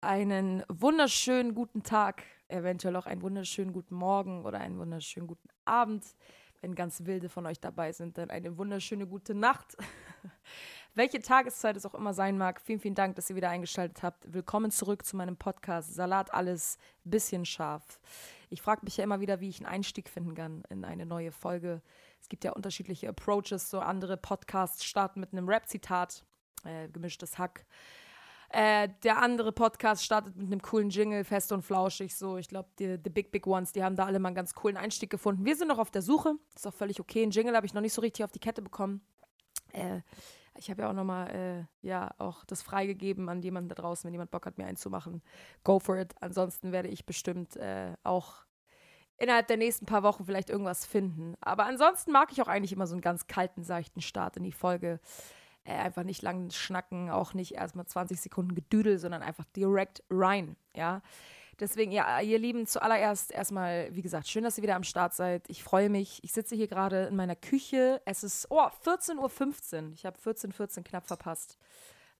einen 0.00 0.62
wunderschönen 0.68 1.54
guten 1.54 1.82
Tag, 1.82 2.22
eventuell 2.48 2.94
auch 2.96 3.06
einen 3.06 3.22
wunderschönen 3.22 3.72
guten 3.72 3.96
Morgen 3.96 4.44
oder 4.44 4.60
einen 4.60 4.78
wunderschönen 4.78 5.26
guten 5.26 5.48
Abend. 5.64 6.04
Wenn 6.60 6.74
ganz 6.74 7.04
wilde 7.04 7.28
von 7.28 7.46
euch 7.46 7.60
dabei 7.60 7.92
sind, 7.92 8.18
dann 8.18 8.30
eine 8.30 8.58
wunderschöne 8.58 9.06
gute 9.06 9.34
Nacht. 9.34 9.76
Welche 10.94 11.20
Tageszeit 11.20 11.76
es 11.76 11.86
auch 11.86 11.94
immer 11.94 12.14
sein 12.14 12.36
mag, 12.36 12.60
vielen, 12.60 12.80
vielen 12.80 12.94
Dank, 12.96 13.14
dass 13.14 13.30
ihr 13.30 13.36
wieder 13.36 13.50
eingeschaltet 13.50 14.02
habt. 14.02 14.32
Willkommen 14.32 14.72
zurück 14.72 15.04
zu 15.04 15.16
meinem 15.16 15.36
Podcast 15.36 15.94
Salat 15.94 16.32
alles, 16.34 16.78
bisschen 17.04 17.44
scharf. 17.44 18.00
Ich 18.50 18.62
frage 18.62 18.80
mich 18.84 18.96
ja 18.96 19.04
immer 19.04 19.20
wieder, 19.20 19.40
wie 19.40 19.48
ich 19.48 19.58
einen 19.58 19.72
Einstieg 19.72 20.08
finden 20.08 20.34
kann 20.34 20.62
in 20.70 20.84
eine 20.84 21.06
neue 21.06 21.30
Folge. 21.30 21.82
Es 22.20 22.28
gibt 22.28 22.42
ja 22.42 22.52
unterschiedliche 22.52 23.08
Approaches. 23.08 23.70
So 23.70 23.78
andere 23.78 24.16
Podcasts 24.16 24.84
starten 24.84 25.20
mit 25.20 25.32
einem 25.32 25.48
Rap-Zitat, 25.48 26.24
äh, 26.64 26.88
gemischtes 26.88 27.38
Hack. 27.38 27.64
Äh, 28.50 28.88
der 29.02 29.20
andere 29.20 29.52
Podcast 29.52 30.04
startet 30.04 30.36
mit 30.36 30.46
einem 30.46 30.62
coolen 30.62 30.88
Jingle, 30.88 31.22
fest 31.24 31.52
und 31.52 31.62
flauschig. 31.62 32.16
So, 32.16 32.38
ich 32.38 32.48
glaube, 32.48 32.70
die, 32.78 32.96
die 32.96 33.10
Big 33.10 33.30
Big 33.30 33.46
Ones, 33.46 33.72
die 33.72 33.84
haben 33.84 33.94
da 33.94 34.06
alle 34.06 34.18
mal 34.18 34.28
einen 34.28 34.36
ganz 34.36 34.54
coolen 34.54 34.78
Einstieg 34.78 35.10
gefunden. 35.10 35.44
Wir 35.44 35.54
sind 35.54 35.68
noch 35.68 35.78
auf 35.78 35.90
der 35.90 36.02
Suche. 36.02 36.34
Ist 36.54 36.66
auch 36.66 36.72
völlig 36.72 36.98
okay. 36.98 37.22
Ein 37.22 37.30
Jingle 37.30 37.54
habe 37.54 37.66
ich 37.66 37.74
noch 37.74 37.82
nicht 37.82 37.92
so 37.92 38.00
richtig 38.00 38.24
auf 38.24 38.32
die 38.32 38.38
Kette 38.38 38.62
bekommen. 38.62 39.02
Äh, 39.72 40.00
ich 40.56 40.70
habe 40.70 40.82
ja 40.82 40.90
auch 40.90 40.94
nochmal, 40.94 41.68
äh, 41.82 41.86
ja, 41.86 42.10
auch 42.18 42.44
das 42.44 42.62
freigegeben 42.62 43.28
an 43.28 43.42
jemanden 43.42 43.68
da 43.68 43.74
draußen, 43.74 44.06
wenn 44.06 44.14
jemand 44.14 44.30
Bock 44.30 44.46
hat, 44.46 44.58
mir 44.58 44.66
einzumachen. 44.66 45.22
Go 45.62 45.78
for 45.78 45.96
it. 45.98 46.14
Ansonsten 46.20 46.72
werde 46.72 46.88
ich 46.88 47.06
bestimmt 47.06 47.56
äh, 47.56 47.94
auch 48.02 48.44
innerhalb 49.18 49.46
der 49.48 49.56
nächsten 49.56 49.86
paar 49.86 50.02
Wochen 50.02 50.24
vielleicht 50.24 50.48
irgendwas 50.48 50.86
finden. 50.86 51.34
Aber 51.40 51.66
ansonsten 51.66 52.12
mag 52.12 52.32
ich 52.32 52.40
auch 52.40 52.48
eigentlich 52.48 52.72
immer 52.72 52.86
so 52.86 52.94
einen 52.94 53.02
ganz 53.02 53.26
kalten, 53.26 53.62
seichten 53.62 54.00
Start 54.00 54.36
in 54.36 54.44
die 54.44 54.52
Folge. 54.52 55.00
Äh, 55.68 55.72
einfach 55.72 56.02
nicht 56.02 56.22
lang 56.22 56.50
schnacken, 56.50 57.10
auch 57.10 57.34
nicht 57.34 57.52
erstmal 57.52 57.86
20 57.86 58.18
Sekunden 58.18 58.54
Gedüdel, 58.54 58.98
sondern 58.98 59.22
einfach 59.22 59.44
direkt 59.54 60.02
rein, 60.08 60.56
ja. 60.74 61.02
Deswegen, 61.60 61.90
ja, 61.92 62.20
ihr 62.20 62.38
Lieben, 62.38 62.66
zuallererst 62.66 63.32
erstmal, 63.32 63.94
wie 63.94 64.00
gesagt, 64.00 64.28
schön, 64.28 64.44
dass 64.44 64.56
ihr 64.56 64.62
wieder 64.62 64.76
am 64.76 64.84
Start 64.84 65.12
seid. 65.12 65.44
Ich 65.50 65.64
freue 65.64 65.90
mich. 65.90 66.22
Ich 66.22 66.32
sitze 66.32 66.54
hier 66.54 66.68
gerade 66.68 67.06
in 67.06 67.16
meiner 67.16 67.34
Küche. 67.34 68.00
Es 68.04 68.22
ist, 68.22 68.46
oh, 68.50 68.68
14.15 68.84 69.16
Uhr. 69.88 69.92
Ich 69.92 70.06
habe 70.06 70.16
14.14 70.18 70.78
Uhr 70.78 70.84
knapp 70.84 71.06
verpasst. 71.06 71.58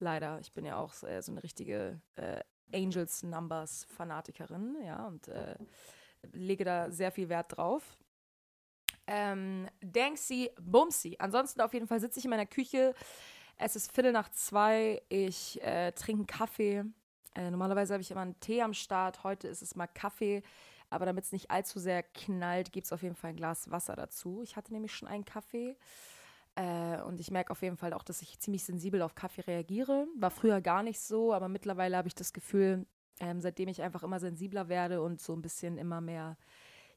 Leider. 0.01 0.41
Ich 0.41 0.53
bin 0.53 0.65
ja 0.65 0.77
auch 0.77 0.93
äh, 1.05 1.23
so 1.23 1.31
eine 1.31 1.43
richtige 1.43 2.01
äh, 2.17 2.41
Angels 2.75 3.23
Numbers 3.23 3.87
Fanatikerin, 3.97 4.77
ja, 4.85 5.07
und 5.07 5.29
äh, 5.29 5.57
lege 6.33 6.65
da 6.65 6.91
sehr 6.91 7.13
viel 7.13 7.29
Wert 7.29 7.57
drauf. 7.57 7.97
Ähm, 9.07 9.69
Danksy 9.81 10.51
Bumsy. 10.61 11.17
Ansonsten 11.19 11.61
auf 11.63 11.73
jeden 11.73 11.87
Fall 11.87 12.01
sitze 12.01 12.19
ich 12.19 12.27
in 12.27 12.31
meiner 12.31 12.45
Küche. 12.45 12.95
Es 13.61 13.75
ist 13.75 13.93
Viertel 13.93 14.13
nach 14.13 14.29
zwei. 14.31 15.03
Ich 15.09 15.61
äh, 15.63 15.91
trinke 15.91 16.21
einen 16.21 16.27
Kaffee. 16.29 16.85
Äh, 17.35 17.51
normalerweise 17.51 17.93
habe 17.93 18.03
ich 18.03 18.11
immer 18.13 18.21
einen 18.21 18.39
Tee 18.39 18.63
am 18.63 18.73
Start. 18.73 19.25
Heute 19.25 19.49
ist 19.49 19.63
es 19.63 19.75
mal 19.75 19.89
Kaffee. 19.89 20.45
Aber 20.91 21.07
damit 21.07 21.25
es 21.25 21.33
nicht 21.33 21.51
allzu 21.51 21.81
sehr 21.81 22.05
knallt, 22.05 22.73
gibt 22.73 22.87
es 22.87 22.93
auf 22.93 23.03
jeden 23.03 23.17
Fall 23.17 23.31
ein 23.31 23.37
Glas 23.37 23.69
Wasser 23.71 23.97
dazu. 23.97 24.43
Ich 24.43 24.57
hatte 24.57 24.73
nämlich 24.73 24.95
schon 24.95 25.09
einen 25.09 25.25
Kaffee. 25.25 25.77
Äh, 26.55 27.03
und 27.03 27.19
ich 27.19 27.33
merke 27.33 27.51
auf 27.51 27.61
jeden 27.63 27.77
Fall 27.77 27.93
auch, 27.93 28.05
dass 28.05 28.23
ich 28.23 28.39
ziemlich 28.39 28.65
sensibel 28.65 29.03
auf 29.03 29.17
Kaffee 29.17 29.43
reagiere. 29.43 30.07
War 30.17 30.31
früher 30.31 30.61
gar 30.61 30.85
nicht 30.85 31.01
so, 31.01 31.35
aber 31.35 31.49
mittlerweile 31.49 31.97
habe 31.97 32.07
ich 32.07 32.15
das 32.15 32.33
Gefühl, 32.33 32.87
ähm, 33.19 33.41
seitdem 33.41 33.69
ich 33.69 33.83
einfach 33.83 34.05
immer 34.05 34.21
sensibler 34.21 34.69
werde 34.69 35.03
und 35.03 35.21
so 35.21 35.35
ein 35.35 35.43
bisschen 35.43 35.79
immer 35.79 36.01
mehr 36.01 36.37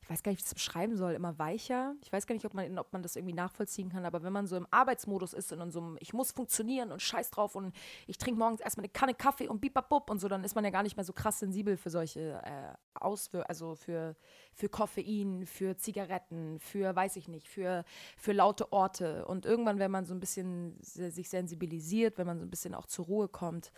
ich 0.02 0.10
weiß 0.10 0.24
gar 0.24 0.32
nicht, 0.32 0.40
wie 0.40 0.44
ich 0.44 0.50
das 0.50 0.56
beschreiben 0.56 0.98
soll, 0.98 1.14
immer 1.14 1.38
weicher. 1.38 1.96
Ich 2.02 2.12
weiß 2.12 2.26
gar 2.26 2.34
nicht, 2.34 2.46
ob 2.46 2.54
man, 2.54 2.80
ob 2.80 2.92
man 2.92 3.04
das 3.04 3.16
irgendwie 3.16 3.36
nachvollziehen 3.36 3.90
kann, 3.90 4.04
aber 4.04 4.24
wenn 4.24 4.34
man 4.34 4.48
so 4.48 4.58
im 4.58 4.68
Arbeitsmodus 4.72 5.34
ist 5.34 5.54
und 5.54 5.62
in 5.62 5.72
so 5.72 5.80
einem, 5.80 5.98
ich 6.00 6.14
muss 6.14 6.32
funktionieren 6.32 6.92
und 6.92 7.02
scheiß 7.02 7.30
drauf 7.30 7.56
und 7.56 7.74
ich 8.08 8.18
trinke 8.18 8.40
morgens 8.40 8.62
erstmal 8.62 8.86
eine 8.86 8.92
Kanne 8.92 9.14
Kaffee 9.14 9.48
und 9.48 9.62
bibabub 9.62 10.10
und 10.10 10.20
so, 10.20 10.28
dann 10.28 10.44
ist 10.44 10.56
man 10.56 10.64
ja 10.64 10.72
gar 10.72 10.82
nicht 10.84 10.98
mehr 10.98 11.06
so 11.06 11.14
krass 11.14 11.40
sensibel 11.40 11.78
für 11.78 11.92
solche 11.92 12.42
äh, 12.44 12.74
Auswirkungen, 12.96 13.50
also 13.50 13.76
für, 13.76 14.16
für 14.54 14.70
Koffein, 14.70 15.46
für 15.46 15.78
Zigaretten, 15.78 16.60
für, 16.60 16.96
weiß 16.96 17.16
ich 17.18 17.28
nicht, 17.28 17.48
für, 17.48 17.86
für 18.18 18.34
laute 18.34 18.74
Orte. 18.74 19.26
Und 19.28 19.46
irgendwann, 19.46 19.78
wenn 19.78 19.92
man 19.92 20.06
so 20.06 20.16
ein 20.16 20.20
bisschen 20.20 20.78
sich 20.82 21.30
sensibilisiert, 21.30 22.18
wenn 22.18 22.28
man 22.28 22.40
so 22.40 22.46
ein 22.46 22.50
bisschen 22.50 22.74
auch 22.74 22.88
zur 22.88 23.06
Ruhe 23.06 23.28
kommt, 23.28 23.72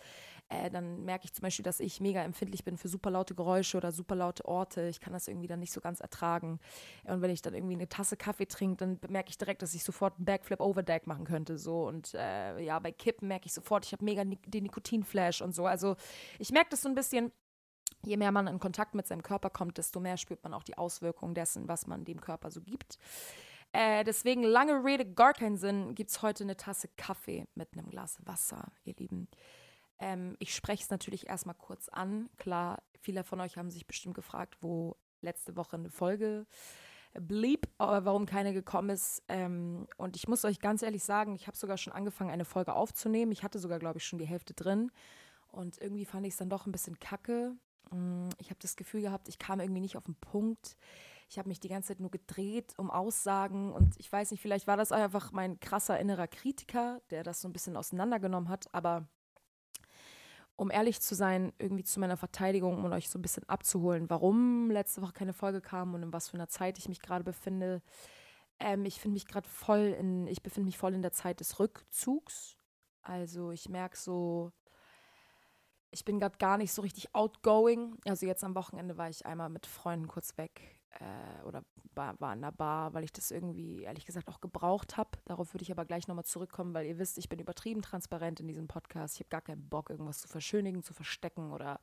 äh, 0.48 0.70
dann 0.70 1.04
merke 1.04 1.24
ich 1.24 1.32
zum 1.32 1.42
Beispiel, 1.42 1.62
dass 1.62 1.80
ich 1.80 2.00
mega 2.00 2.22
empfindlich 2.22 2.64
bin 2.64 2.76
für 2.76 2.88
super 2.88 3.10
laute 3.10 3.34
Geräusche 3.34 3.76
oder 3.76 3.92
super 3.92 4.14
laute 4.14 4.44
Orte. 4.44 4.88
Ich 4.88 5.00
kann 5.00 5.12
das 5.12 5.28
irgendwie 5.28 5.46
dann 5.46 5.60
nicht 5.60 5.72
so 5.72 5.80
ganz 5.80 6.00
ertragen. 6.00 6.60
Und 7.04 7.22
wenn 7.22 7.30
ich 7.30 7.42
dann 7.42 7.54
irgendwie 7.54 7.74
eine 7.74 7.88
Tasse 7.88 8.16
Kaffee 8.16 8.46
trinke, 8.46 8.76
dann 8.76 8.98
merke 9.08 9.30
ich 9.30 9.38
direkt, 9.38 9.62
dass 9.62 9.74
ich 9.74 9.84
sofort 9.84 10.16
einen 10.16 10.26
Backflip 10.26 10.60
Overdeck 10.60 11.06
machen 11.06 11.24
könnte. 11.24 11.58
So. 11.58 11.86
Und 11.86 12.14
äh, 12.14 12.60
ja, 12.60 12.78
bei 12.78 12.92
Kippen 12.92 13.28
merke 13.28 13.46
ich 13.46 13.52
sofort, 13.52 13.86
ich 13.86 13.92
habe 13.92 14.04
mega 14.04 14.24
den 14.24 14.62
Nikotinflash 14.62 15.40
und 15.40 15.54
so. 15.54 15.66
Also 15.66 15.96
ich 16.38 16.52
merke 16.52 16.70
das 16.70 16.82
so 16.82 16.88
ein 16.88 16.94
bisschen 16.94 17.32
je 18.06 18.18
mehr 18.18 18.32
man 18.32 18.46
in 18.46 18.58
Kontakt 18.58 18.94
mit 18.94 19.06
seinem 19.06 19.22
Körper 19.22 19.48
kommt, 19.48 19.78
desto 19.78 19.98
mehr 19.98 20.18
spürt 20.18 20.42
man 20.44 20.52
auch 20.52 20.62
die 20.62 20.76
Auswirkungen 20.76 21.34
dessen, 21.34 21.68
was 21.68 21.86
man 21.86 22.04
dem 22.04 22.20
Körper 22.20 22.50
so 22.50 22.60
gibt. 22.60 22.98
Äh, 23.72 24.04
deswegen, 24.04 24.42
lange 24.44 24.84
Rede, 24.84 25.04
gar 25.04 25.32
keinen 25.32 25.56
Sinn, 25.56 25.94
gibt 25.94 26.10
es 26.10 26.22
heute 26.22 26.44
eine 26.44 26.56
Tasse 26.56 26.88
Kaffee 26.96 27.46
mit 27.54 27.72
einem 27.72 27.88
Glas 27.88 28.18
Wasser, 28.24 28.70
ihr 28.84 28.94
Lieben. 28.96 29.26
Ähm, 29.98 30.36
ich 30.38 30.54
spreche 30.54 30.84
es 30.84 30.90
natürlich 30.90 31.28
erstmal 31.28 31.54
kurz 31.54 31.88
an. 31.88 32.28
Klar, 32.36 32.82
viele 33.00 33.24
von 33.24 33.40
euch 33.40 33.56
haben 33.56 33.70
sich 33.70 33.86
bestimmt 33.86 34.14
gefragt, 34.14 34.56
wo 34.60 34.96
letzte 35.20 35.56
Woche 35.56 35.76
eine 35.76 35.90
Folge 35.90 36.46
blieb, 37.20 37.68
aber 37.78 38.04
warum 38.04 38.26
keine 38.26 38.52
gekommen 38.52 38.90
ist. 38.90 39.22
Ähm, 39.28 39.86
und 39.96 40.16
ich 40.16 40.28
muss 40.28 40.44
euch 40.44 40.60
ganz 40.60 40.82
ehrlich 40.82 41.04
sagen, 41.04 41.34
ich 41.34 41.46
habe 41.46 41.56
sogar 41.56 41.78
schon 41.78 41.92
angefangen, 41.92 42.30
eine 42.30 42.44
Folge 42.44 42.74
aufzunehmen. 42.74 43.32
Ich 43.32 43.42
hatte 43.42 43.58
sogar, 43.58 43.78
glaube 43.78 43.98
ich, 43.98 44.04
schon 44.04 44.18
die 44.18 44.26
Hälfte 44.26 44.54
drin. 44.54 44.90
Und 45.48 45.80
irgendwie 45.80 46.04
fand 46.04 46.26
ich 46.26 46.32
es 46.32 46.38
dann 46.38 46.50
doch 46.50 46.66
ein 46.66 46.72
bisschen 46.72 46.98
kacke. 46.98 47.56
Mm, 47.90 48.28
ich 48.38 48.50
habe 48.50 48.58
das 48.60 48.76
Gefühl 48.76 49.02
gehabt, 49.02 49.28
ich 49.28 49.38
kam 49.38 49.60
irgendwie 49.60 49.80
nicht 49.80 49.96
auf 49.96 50.04
den 50.04 50.16
Punkt. 50.16 50.76
Ich 51.28 51.38
habe 51.38 51.48
mich 51.48 51.60
die 51.60 51.68
ganze 51.68 51.88
Zeit 51.88 52.00
nur 52.00 52.10
gedreht 52.10 52.74
um 52.76 52.90
Aussagen 52.90 53.72
und 53.72 53.98
ich 53.98 54.12
weiß 54.12 54.30
nicht, 54.30 54.40
vielleicht 54.40 54.66
war 54.66 54.76
das 54.76 54.92
einfach 54.92 55.32
mein 55.32 55.58
krasser 55.58 55.98
innerer 55.98 56.28
Kritiker, 56.28 57.00
der 57.10 57.22
das 57.22 57.40
so 57.40 57.48
ein 57.48 57.52
bisschen 57.52 57.76
auseinandergenommen 57.76 58.48
hat, 58.48 58.72
aber 58.74 59.08
um 60.56 60.70
ehrlich 60.70 61.00
zu 61.00 61.14
sein, 61.14 61.52
irgendwie 61.58 61.84
zu 61.84 62.00
meiner 62.00 62.16
Verteidigung, 62.16 62.76
um 62.76 62.92
euch 62.92 63.08
so 63.08 63.18
ein 63.18 63.22
bisschen 63.22 63.48
abzuholen, 63.48 64.08
warum 64.08 64.70
letzte 64.70 65.02
Woche 65.02 65.12
keine 65.12 65.32
Folge 65.32 65.60
kam 65.60 65.94
und 65.94 66.02
in 66.02 66.12
was 66.12 66.28
für 66.28 66.34
einer 66.34 66.48
Zeit 66.48 66.78
ich 66.78 66.88
mich 66.88 67.00
gerade 67.00 67.24
befinde. 67.24 67.82
Ähm, 68.60 68.84
ich 68.84 69.00
finde 69.00 69.14
mich 69.14 69.26
gerade 69.26 69.48
voll 69.48 69.96
in, 69.98 70.26
ich 70.26 70.42
befinde 70.42 70.66
mich 70.66 70.78
voll 70.78 70.94
in 70.94 71.02
der 71.02 71.12
Zeit 71.12 71.40
des 71.40 71.58
Rückzugs. 71.58 72.56
Also 73.02 73.50
ich 73.50 73.68
merke 73.68 73.96
so, 73.96 74.52
ich 75.90 76.04
bin 76.04 76.18
gerade 76.18 76.38
gar 76.38 76.56
nicht 76.56 76.72
so 76.72 76.82
richtig 76.82 77.14
outgoing. 77.14 77.96
Also 78.06 78.26
jetzt 78.26 78.44
am 78.44 78.54
Wochenende 78.54 78.96
war 78.96 79.08
ich 79.08 79.26
einmal 79.26 79.48
mit 79.48 79.66
Freunden 79.66 80.08
kurz 80.08 80.36
weg 80.38 80.80
äh, 81.00 81.44
oder 81.46 81.64
war, 81.94 82.20
war 82.20 82.32
in 82.32 82.42
der 82.42 82.52
Bar, 82.52 82.94
weil 82.94 83.04
ich 83.04 83.12
das 83.12 83.30
irgendwie 83.30 83.82
ehrlich 83.82 84.06
gesagt 84.06 84.28
auch 84.28 84.40
gebraucht 84.40 84.96
habe. 84.96 85.10
Darauf 85.24 85.54
würde 85.54 85.62
ich 85.62 85.70
aber 85.70 85.84
gleich 85.84 86.08
nochmal 86.08 86.24
zurückkommen, 86.24 86.74
weil 86.74 86.86
ihr 86.86 86.98
wisst, 86.98 87.18
ich 87.18 87.28
bin 87.28 87.38
übertrieben 87.38 87.82
transparent 87.82 88.40
in 88.40 88.48
diesem 88.48 88.66
Podcast. 88.66 89.14
Ich 89.14 89.20
habe 89.20 89.30
gar 89.30 89.42
keinen 89.42 89.68
Bock, 89.68 89.90
irgendwas 89.90 90.20
zu 90.20 90.28
verschönigen, 90.28 90.82
zu 90.82 90.94
verstecken 90.94 91.52
oder 91.52 91.80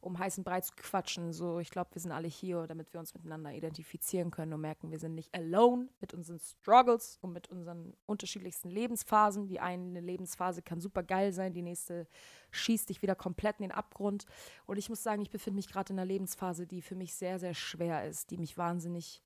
um 0.00 0.18
heißen 0.18 0.44
Brei 0.44 0.60
zu 0.60 0.72
quatschen. 0.76 1.32
So, 1.32 1.58
ich 1.58 1.70
glaube, 1.70 1.90
wir 1.94 2.00
sind 2.00 2.12
alle 2.12 2.28
hier, 2.28 2.66
damit 2.66 2.92
wir 2.92 3.00
uns 3.00 3.14
miteinander 3.14 3.52
identifizieren 3.52 4.30
können 4.30 4.52
und 4.52 4.60
merken, 4.60 4.90
wir 4.90 4.98
sind 4.98 5.14
nicht 5.14 5.34
alone 5.34 5.88
mit 6.00 6.14
unseren 6.14 6.38
Struggles 6.40 7.18
und 7.20 7.32
mit 7.32 7.48
unseren 7.48 7.94
unterschiedlichsten 8.06 8.70
Lebensphasen. 8.70 9.46
Die 9.46 9.60
eine 9.60 10.00
Lebensphase 10.00 10.62
kann 10.62 10.80
super 10.80 11.02
geil 11.02 11.32
sein, 11.32 11.52
die 11.52 11.62
nächste 11.62 12.06
schießt 12.50 12.88
dich 12.88 13.02
wieder 13.02 13.14
komplett 13.14 13.60
in 13.60 13.64
den 13.64 13.72
Abgrund. 13.72 14.26
Und 14.66 14.78
ich 14.78 14.88
muss 14.88 15.02
sagen, 15.02 15.22
ich 15.22 15.30
befinde 15.30 15.56
mich 15.56 15.68
gerade 15.68 15.92
in 15.92 15.98
einer 15.98 16.06
Lebensphase, 16.06 16.66
die 16.66 16.82
für 16.82 16.94
mich 16.94 17.14
sehr, 17.14 17.38
sehr 17.38 17.54
schwer 17.54 18.06
ist, 18.06 18.30
die 18.30 18.38
mich 18.38 18.56
wahnsinnig 18.56 19.22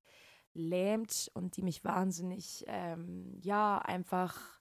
lähmt 0.54 1.30
und 1.34 1.56
die 1.56 1.62
mich 1.62 1.84
wahnsinnig, 1.84 2.64
ähm, 2.68 3.38
ja, 3.42 3.78
einfach 3.78 4.60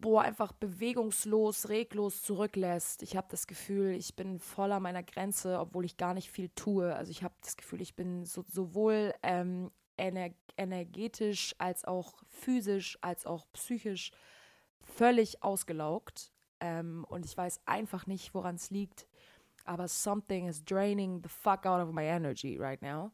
er 0.00 0.20
einfach 0.22 0.52
bewegungslos, 0.52 1.68
reglos 1.68 2.22
zurücklässt. 2.22 3.02
Ich 3.02 3.16
habe 3.16 3.28
das 3.30 3.46
Gefühl, 3.46 3.92
ich 3.92 4.16
bin 4.16 4.38
voller 4.38 4.80
meiner 4.80 5.02
Grenze, 5.02 5.58
obwohl 5.58 5.84
ich 5.84 5.96
gar 5.96 6.14
nicht 6.14 6.30
viel 6.30 6.48
tue. 6.50 6.94
Also 6.94 7.10
ich 7.10 7.22
habe 7.22 7.34
das 7.42 7.56
Gefühl, 7.56 7.80
ich 7.80 7.94
bin 7.94 8.24
so, 8.24 8.44
sowohl 8.50 9.14
ähm, 9.22 9.70
ener 9.96 10.30
energetisch 10.58 11.54
als 11.58 11.84
auch 11.84 12.22
physisch 12.28 12.98
als 13.00 13.24
auch 13.24 13.46
psychisch 13.52 14.10
völlig 14.82 15.42
ausgelaugt. 15.42 16.32
Ähm, 16.60 17.06
und 17.08 17.24
ich 17.24 17.36
weiß 17.36 17.60
einfach 17.66 18.06
nicht, 18.06 18.34
woran 18.34 18.56
es 18.56 18.70
liegt. 18.70 19.08
Aber 19.64 19.88
something 19.88 20.48
is 20.48 20.64
draining 20.64 21.22
the 21.22 21.28
fuck 21.28 21.66
out 21.66 21.80
of 21.80 21.92
my 21.92 22.04
energy 22.04 22.58
right 22.58 22.82
now. 22.82 23.12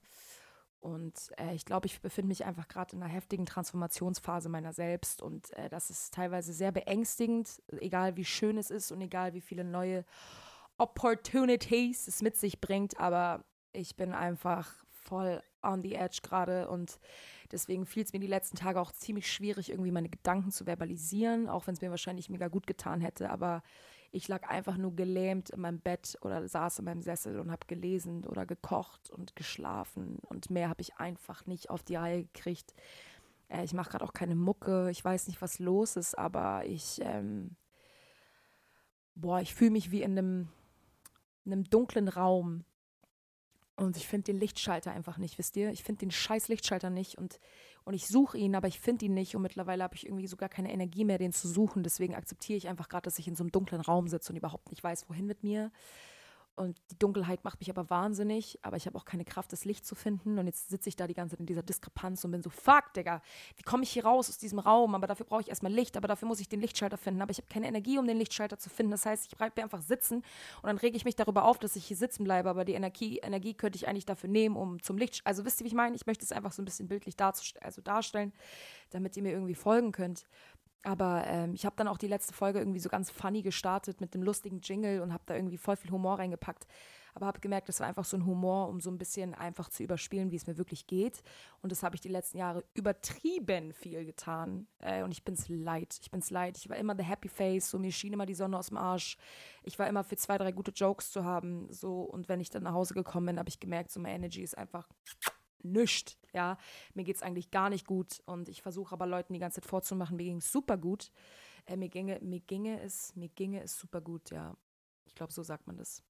Und 0.80 1.32
äh, 1.38 1.54
ich 1.54 1.64
glaube, 1.64 1.86
ich 1.86 2.00
befinde 2.00 2.28
mich 2.28 2.44
einfach 2.44 2.68
gerade 2.68 2.94
in 2.94 3.02
einer 3.02 3.12
heftigen 3.12 3.46
Transformationsphase 3.46 4.48
meiner 4.48 4.72
selbst. 4.72 5.22
Und 5.22 5.52
äh, 5.54 5.68
das 5.68 5.90
ist 5.90 6.14
teilweise 6.14 6.52
sehr 6.52 6.72
beängstigend, 6.72 7.62
egal 7.80 8.16
wie 8.16 8.24
schön 8.24 8.58
es 8.58 8.70
ist 8.70 8.92
und 8.92 9.00
egal 9.00 9.34
wie 9.34 9.40
viele 9.40 9.64
neue 9.64 10.04
Opportunities 10.78 12.06
es 12.06 12.22
mit 12.22 12.36
sich 12.36 12.60
bringt. 12.60 13.00
Aber 13.00 13.44
ich 13.72 13.96
bin 13.96 14.12
einfach 14.12 14.72
voll 14.88 15.42
on 15.62 15.82
the 15.82 15.94
edge 15.94 16.20
gerade 16.22 16.68
und 16.68 17.00
deswegen 17.50 17.86
fiel 17.86 18.04
es 18.04 18.12
mir 18.12 18.20
die 18.20 18.26
letzten 18.26 18.56
Tage 18.56 18.80
auch 18.80 18.92
ziemlich 18.92 19.30
schwierig, 19.30 19.70
irgendwie 19.70 19.90
meine 19.90 20.08
Gedanken 20.08 20.50
zu 20.50 20.66
verbalisieren, 20.66 21.48
auch 21.48 21.66
wenn 21.66 21.74
es 21.74 21.80
mir 21.80 21.90
wahrscheinlich 21.90 22.30
mega 22.30 22.48
gut 22.48 22.66
getan 22.66 23.00
hätte. 23.00 23.30
Aber 23.30 23.62
Ich 24.10 24.26
lag 24.28 24.48
einfach 24.48 24.76
nur 24.78 24.96
gelähmt 24.96 25.50
in 25.50 25.60
meinem 25.60 25.80
Bett 25.80 26.16
oder 26.22 26.46
saß 26.48 26.78
in 26.78 26.86
meinem 26.86 27.02
Sessel 27.02 27.38
und 27.40 27.50
habe 27.50 27.66
gelesen 27.66 28.24
oder 28.26 28.46
gekocht 28.46 29.10
und 29.10 29.36
geschlafen. 29.36 30.18
Und 30.22 30.50
mehr 30.50 30.70
habe 30.70 30.80
ich 30.80 30.96
einfach 30.96 31.44
nicht 31.46 31.68
auf 31.68 31.82
die 31.82 31.96
Reihe 31.96 32.24
gekriegt. 32.24 32.74
Äh, 33.48 33.64
ich 33.64 33.74
mache 33.74 33.90
gerade 33.90 34.04
auch 34.04 34.14
keine 34.14 34.34
Mucke. 34.34 34.90
Ich 34.90 35.04
weiß 35.04 35.28
nicht, 35.28 35.42
was 35.42 35.58
los 35.58 35.96
ist, 35.96 36.16
aber 36.16 36.64
ich, 36.64 37.00
ähm, 37.02 37.56
boah, 39.14 39.40
ich 39.40 39.54
fühle 39.54 39.72
mich 39.72 39.90
wie 39.90 40.02
in 40.02 40.16
einem, 40.16 40.48
in 41.44 41.52
einem 41.52 41.64
dunklen 41.64 42.08
Raum. 42.08 42.64
Und 43.76 43.96
ich 43.96 44.08
finde 44.08 44.32
den 44.32 44.40
Lichtschalter 44.40 44.90
einfach 44.90 45.18
nicht, 45.18 45.38
wisst 45.38 45.56
ihr? 45.56 45.70
Ich 45.70 45.84
finde 45.84 46.00
den 46.00 46.10
scheiß 46.10 46.48
Lichtschalter 46.48 46.90
nicht 46.90 47.16
und, 47.16 47.38
und 47.88 47.94
ich 47.94 48.06
suche 48.06 48.36
ihn, 48.36 48.54
aber 48.54 48.68
ich 48.68 48.80
finde 48.80 49.06
ihn 49.06 49.14
nicht 49.14 49.34
und 49.34 49.40
mittlerweile 49.40 49.82
habe 49.82 49.94
ich 49.94 50.04
irgendwie 50.04 50.26
sogar 50.26 50.50
keine 50.50 50.70
Energie 50.70 51.06
mehr, 51.06 51.16
den 51.16 51.32
zu 51.32 51.48
suchen. 51.48 51.82
Deswegen 51.82 52.14
akzeptiere 52.14 52.58
ich 52.58 52.68
einfach 52.68 52.90
gerade, 52.90 53.04
dass 53.04 53.18
ich 53.18 53.26
in 53.26 53.34
so 53.34 53.42
einem 53.42 53.50
dunklen 53.50 53.80
Raum 53.80 54.08
sitze 54.08 54.30
und 54.30 54.36
überhaupt 54.36 54.68
nicht 54.68 54.84
weiß, 54.84 55.08
wohin 55.08 55.24
mit 55.24 55.42
mir. 55.42 55.72
Und 56.58 56.76
die 56.90 56.98
Dunkelheit 56.98 57.44
macht 57.44 57.60
mich 57.60 57.70
aber 57.70 57.88
wahnsinnig, 57.88 58.58
aber 58.62 58.76
ich 58.76 58.86
habe 58.86 58.98
auch 58.98 59.04
keine 59.04 59.24
Kraft, 59.24 59.52
das 59.52 59.64
Licht 59.64 59.86
zu 59.86 59.94
finden. 59.94 60.38
Und 60.38 60.46
jetzt 60.46 60.68
sitze 60.68 60.88
ich 60.88 60.96
da 60.96 61.06
die 61.06 61.14
ganze 61.14 61.34
Zeit 61.36 61.40
in 61.40 61.46
dieser 61.46 61.62
Diskrepanz 61.62 62.24
und 62.24 62.32
bin 62.32 62.42
so, 62.42 62.50
fuck, 62.50 62.92
Digga, 62.94 63.22
wie 63.56 63.62
komme 63.62 63.84
ich 63.84 63.90
hier 63.90 64.04
raus 64.04 64.28
aus 64.28 64.38
diesem 64.38 64.58
Raum? 64.58 64.94
Aber 64.94 65.06
dafür 65.06 65.24
brauche 65.24 65.42
ich 65.42 65.48
erstmal 65.48 65.72
Licht, 65.72 65.96
aber 65.96 66.08
dafür 66.08 66.26
muss 66.26 66.40
ich 66.40 66.48
den 66.48 66.60
Lichtschalter 66.60 66.98
finden. 66.98 67.22
Aber 67.22 67.30
ich 67.30 67.38
habe 67.38 67.46
keine 67.48 67.68
Energie, 67.68 67.98
um 67.98 68.06
den 68.06 68.16
Lichtschalter 68.16 68.58
zu 68.58 68.70
finden. 68.70 68.90
Das 68.90 69.06
heißt, 69.06 69.26
ich 69.26 69.36
bleibe 69.36 69.62
einfach 69.62 69.82
sitzen 69.82 70.16
und 70.16 70.64
dann 70.64 70.78
rege 70.78 70.96
ich 70.96 71.04
mich 71.04 71.14
darüber 71.14 71.44
auf, 71.44 71.58
dass 71.58 71.76
ich 71.76 71.86
hier 71.86 71.96
sitzen 71.96 72.24
bleibe. 72.24 72.50
Aber 72.50 72.64
die 72.64 72.74
Energie, 72.74 73.18
Energie 73.18 73.54
könnte 73.54 73.76
ich 73.76 73.86
eigentlich 73.86 74.06
dafür 74.06 74.28
nehmen, 74.28 74.56
um 74.56 74.82
zum 74.82 74.98
Licht. 74.98 75.20
Also 75.24 75.44
wisst 75.44 75.60
ihr, 75.60 75.64
wie 75.64 75.68
ich 75.68 75.74
meine? 75.74 75.94
Ich 75.94 76.06
möchte 76.06 76.24
es 76.24 76.32
einfach 76.32 76.52
so 76.52 76.60
ein 76.60 76.64
bisschen 76.64 76.88
bildlich 76.88 77.14
also 77.20 77.82
darstellen, 77.82 78.32
damit 78.90 79.16
ihr 79.16 79.22
mir 79.22 79.32
irgendwie 79.32 79.54
folgen 79.54 79.92
könnt. 79.92 80.26
Aber 80.88 81.24
ähm, 81.26 81.52
ich 81.52 81.66
habe 81.66 81.76
dann 81.76 81.86
auch 81.86 81.98
die 81.98 82.06
letzte 82.06 82.32
Folge 82.32 82.60
irgendwie 82.60 82.78
so 82.78 82.88
ganz 82.88 83.10
funny 83.10 83.42
gestartet 83.42 84.00
mit 84.00 84.14
dem 84.14 84.22
lustigen 84.22 84.62
Jingle 84.62 85.02
und 85.02 85.12
habe 85.12 85.22
da 85.26 85.34
irgendwie 85.34 85.58
voll 85.58 85.76
viel 85.76 85.90
Humor 85.90 86.18
reingepackt. 86.18 86.66
Aber 87.12 87.26
habe 87.26 87.40
gemerkt, 87.40 87.68
das 87.68 87.80
war 87.80 87.88
einfach 87.88 88.06
so 88.06 88.16
ein 88.16 88.24
Humor, 88.24 88.68
um 88.68 88.80
so 88.80 88.90
ein 88.90 88.96
bisschen 88.96 89.34
einfach 89.34 89.68
zu 89.68 89.82
überspielen, 89.82 90.30
wie 90.30 90.36
es 90.36 90.46
mir 90.46 90.56
wirklich 90.56 90.86
geht. 90.86 91.22
Und 91.60 91.72
das 91.72 91.82
habe 91.82 91.94
ich 91.94 92.00
die 92.00 92.08
letzten 92.08 92.38
Jahre 92.38 92.64
übertrieben 92.72 93.74
viel 93.74 94.06
getan. 94.06 94.66
Äh, 94.78 95.02
und 95.02 95.12
ich 95.12 95.24
bin 95.24 95.34
es 95.34 95.46
leid. 95.50 95.94
Ich 96.00 96.10
bin 96.10 96.20
es 96.20 96.30
leid. 96.30 96.56
Ich 96.56 96.70
war 96.70 96.78
immer 96.78 96.96
the 96.96 97.04
happy 97.04 97.28
face, 97.28 97.68
so 97.68 97.78
mir 97.78 97.92
schien 97.92 98.14
immer 98.14 98.24
die 98.24 98.34
Sonne 98.34 98.56
aus 98.56 98.68
dem 98.68 98.78
Arsch. 98.78 99.18
Ich 99.64 99.78
war 99.78 99.88
immer 99.88 100.04
für 100.04 100.16
zwei, 100.16 100.38
drei 100.38 100.52
gute 100.52 100.70
Jokes 100.70 101.10
zu 101.10 101.22
haben. 101.22 101.70
So, 101.70 102.00
und 102.00 102.30
wenn 102.30 102.40
ich 102.40 102.48
dann 102.48 102.62
nach 102.62 102.72
Hause 102.72 102.94
gekommen 102.94 103.26
bin, 103.26 103.38
habe 103.38 103.50
ich 103.50 103.60
gemerkt, 103.60 103.90
so 103.90 104.00
meine 104.00 104.14
Energy 104.14 104.40
ist 104.40 104.56
einfach 104.56 104.88
nüscht. 105.62 106.16
Ja, 106.32 106.58
mir 106.94 107.04
geht 107.04 107.16
es 107.16 107.22
eigentlich 107.22 107.50
gar 107.50 107.70
nicht 107.70 107.86
gut 107.86 108.22
und 108.26 108.48
ich 108.48 108.62
versuche 108.62 108.92
aber 108.92 109.06
Leuten 109.06 109.32
die 109.32 109.38
ganze 109.38 109.60
Zeit 109.60 109.68
vorzumachen, 109.68 110.16
mir 110.16 110.24
ging 110.24 110.38
es 110.38 110.52
super 110.52 110.76
gut. 110.76 111.10
Äh, 111.66 111.76
mir, 111.76 111.88
ginge, 111.88 112.18
mir 112.22 112.40
ginge 112.40 112.80
es, 112.82 113.14
mir 113.16 113.28
ginge 113.28 113.62
es 113.62 113.78
super 113.78 114.00
gut, 114.00 114.30
ja. 114.30 114.56
Ich 115.06 115.14
glaube, 115.14 115.32
so 115.32 115.42
sagt 115.42 115.66
man 115.66 115.76
das. 115.76 116.02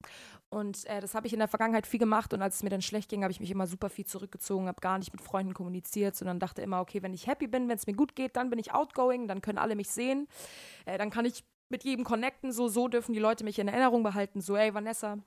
Und 0.50 0.84
äh, 0.86 1.00
das 1.00 1.14
habe 1.14 1.26
ich 1.26 1.32
in 1.32 1.38
der 1.38 1.48
Vergangenheit 1.48 1.86
viel 1.86 2.00
gemacht 2.00 2.34
und 2.34 2.42
als 2.42 2.56
es 2.56 2.62
mir 2.62 2.68
dann 2.68 2.82
schlecht 2.82 3.08
ging, 3.08 3.22
habe 3.22 3.30
ich 3.30 3.40
mich 3.40 3.50
immer 3.50 3.66
super 3.66 3.90
viel 3.90 4.04
zurückgezogen, 4.04 4.66
habe 4.66 4.80
gar 4.80 4.98
nicht 4.98 5.12
mit 5.12 5.22
Freunden 5.22 5.54
kommuniziert, 5.54 6.16
sondern 6.16 6.40
dachte 6.40 6.62
immer, 6.62 6.80
okay, 6.80 7.02
wenn 7.02 7.14
ich 7.14 7.26
happy 7.26 7.46
bin, 7.46 7.68
wenn 7.68 7.76
es 7.76 7.86
mir 7.86 7.94
gut 7.94 8.16
geht, 8.16 8.36
dann 8.36 8.50
bin 8.50 8.58
ich 8.58 8.72
outgoing, 8.72 9.28
dann 9.28 9.40
können 9.40 9.58
alle 9.58 9.76
mich 9.76 9.88
sehen, 9.88 10.26
äh, 10.84 10.98
dann 10.98 11.10
kann 11.10 11.24
ich 11.24 11.44
mit 11.68 11.84
jedem 11.84 12.04
connecten, 12.04 12.52
so, 12.52 12.68
so 12.68 12.88
dürfen 12.88 13.12
die 13.12 13.18
Leute 13.20 13.44
mich 13.44 13.58
in 13.58 13.68
Erinnerung 13.68 14.02
behalten, 14.02 14.40
so, 14.40 14.56
ey, 14.56 14.74
Vanessa, 14.74 15.18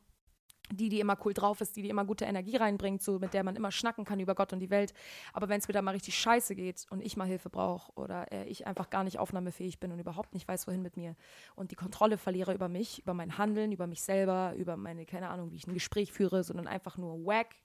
die, 0.71 0.89
die 0.89 0.99
immer 0.99 1.17
cool 1.25 1.33
drauf 1.33 1.61
ist, 1.61 1.75
die, 1.75 1.81
die 1.81 1.89
immer 1.89 2.05
gute 2.05 2.25
Energie 2.25 2.57
reinbringt, 2.57 3.01
so 3.01 3.19
mit 3.19 3.33
der 3.33 3.43
man 3.43 3.55
immer 3.55 3.71
schnacken 3.71 4.05
kann 4.05 4.19
über 4.19 4.35
Gott 4.35 4.53
und 4.53 4.59
die 4.59 4.69
Welt. 4.69 4.93
Aber 5.33 5.49
wenn 5.49 5.59
es 5.59 5.67
wieder 5.67 5.81
mal 5.81 5.91
richtig 5.91 6.17
scheiße 6.17 6.55
geht 6.55 6.85
und 6.89 7.01
ich 7.01 7.17
mal 7.17 7.27
Hilfe 7.27 7.49
brauche 7.49 7.91
oder 7.93 8.31
äh, 8.31 8.45
ich 8.45 8.67
einfach 8.67 8.89
gar 8.89 9.03
nicht 9.03 9.19
aufnahmefähig 9.19 9.79
bin 9.79 9.91
und 9.91 9.99
überhaupt 9.99 10.33
nicht 10.33 10.47
weiß, 10.47 10.67
wohin 10.67 10.81
mit 10.81 10.97
mir 10.97 11.15
und 11.55 11.71
die 11.71 11.75
Kontrolle 11.75 12.17
verliere 12.17 12.53
über 12.53 12.69
mich, 12.69 13.01
über 13.01 13.13
mein 13.13 13.37
Handeln, 13.37 13.71
über 13.71 13.87
mich 13.87 14.01
selber, 14.01 14.53
über 14.57 14.77
meine, 14.77 15.05
keine 15.05 15.29
Ahnung, 15.29 15.51
wie 15.51 15.55
ich 15.57 15.67
ein 15.67 15.73
Gespräch 15.73 16.11
führe, 16.11 16.43
sondern 16.43 16.67
einfach 16.67 16.97
nur 16.97 17.25
wack, 17.25 17.55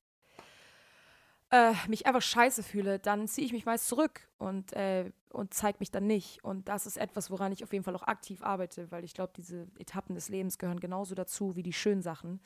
äh, 1.51 1.73
mich 1.89 2.07
einfach 2.07 2.23
scheiße 2.23 2.63
fühle, 2.63 2.99
dann 2.99 3.29
ziehe 3.29 3.47
ich 3.47 3.53
mich 3.53 3.67
meist 3.67 3.87
zurück 3.87 4.29
und, 4.39 4.73
äh, 4.73 5.13
und 5.31 5.55
zeige 5.55 5.79
mich 5.79 5.91
dann 5.91 6.07
nicht. 6.07 6.43
Und 6.43 6.69
das 6.69 6.87
ist 6.87 6.97
etwas, 6.97 7.31
woran 7.31 7.53
ich 7.53 7.63
auf 7.63 7.73
jeden 7.73 7.85
Fall 7.85 7.95
auch 7.95 8.03
aktiv 8.03 8.43
arbeite, 8.43 8.91
weil 8.91 9.05
ich 9.05 9.15
glaube, 9.15 9.33
diese 9.37 9.69
Etappen 9.79 10.15
des 10.15 10.29
Lebens 10.29 10.59
gehören 10.59 10.81
genauso 10.81 11.15
dazu 11.15 11.55
wie 11.55 11.63
die 11.63 11.73
schönen 11.73 12.03
Sachen. 12.03 12.41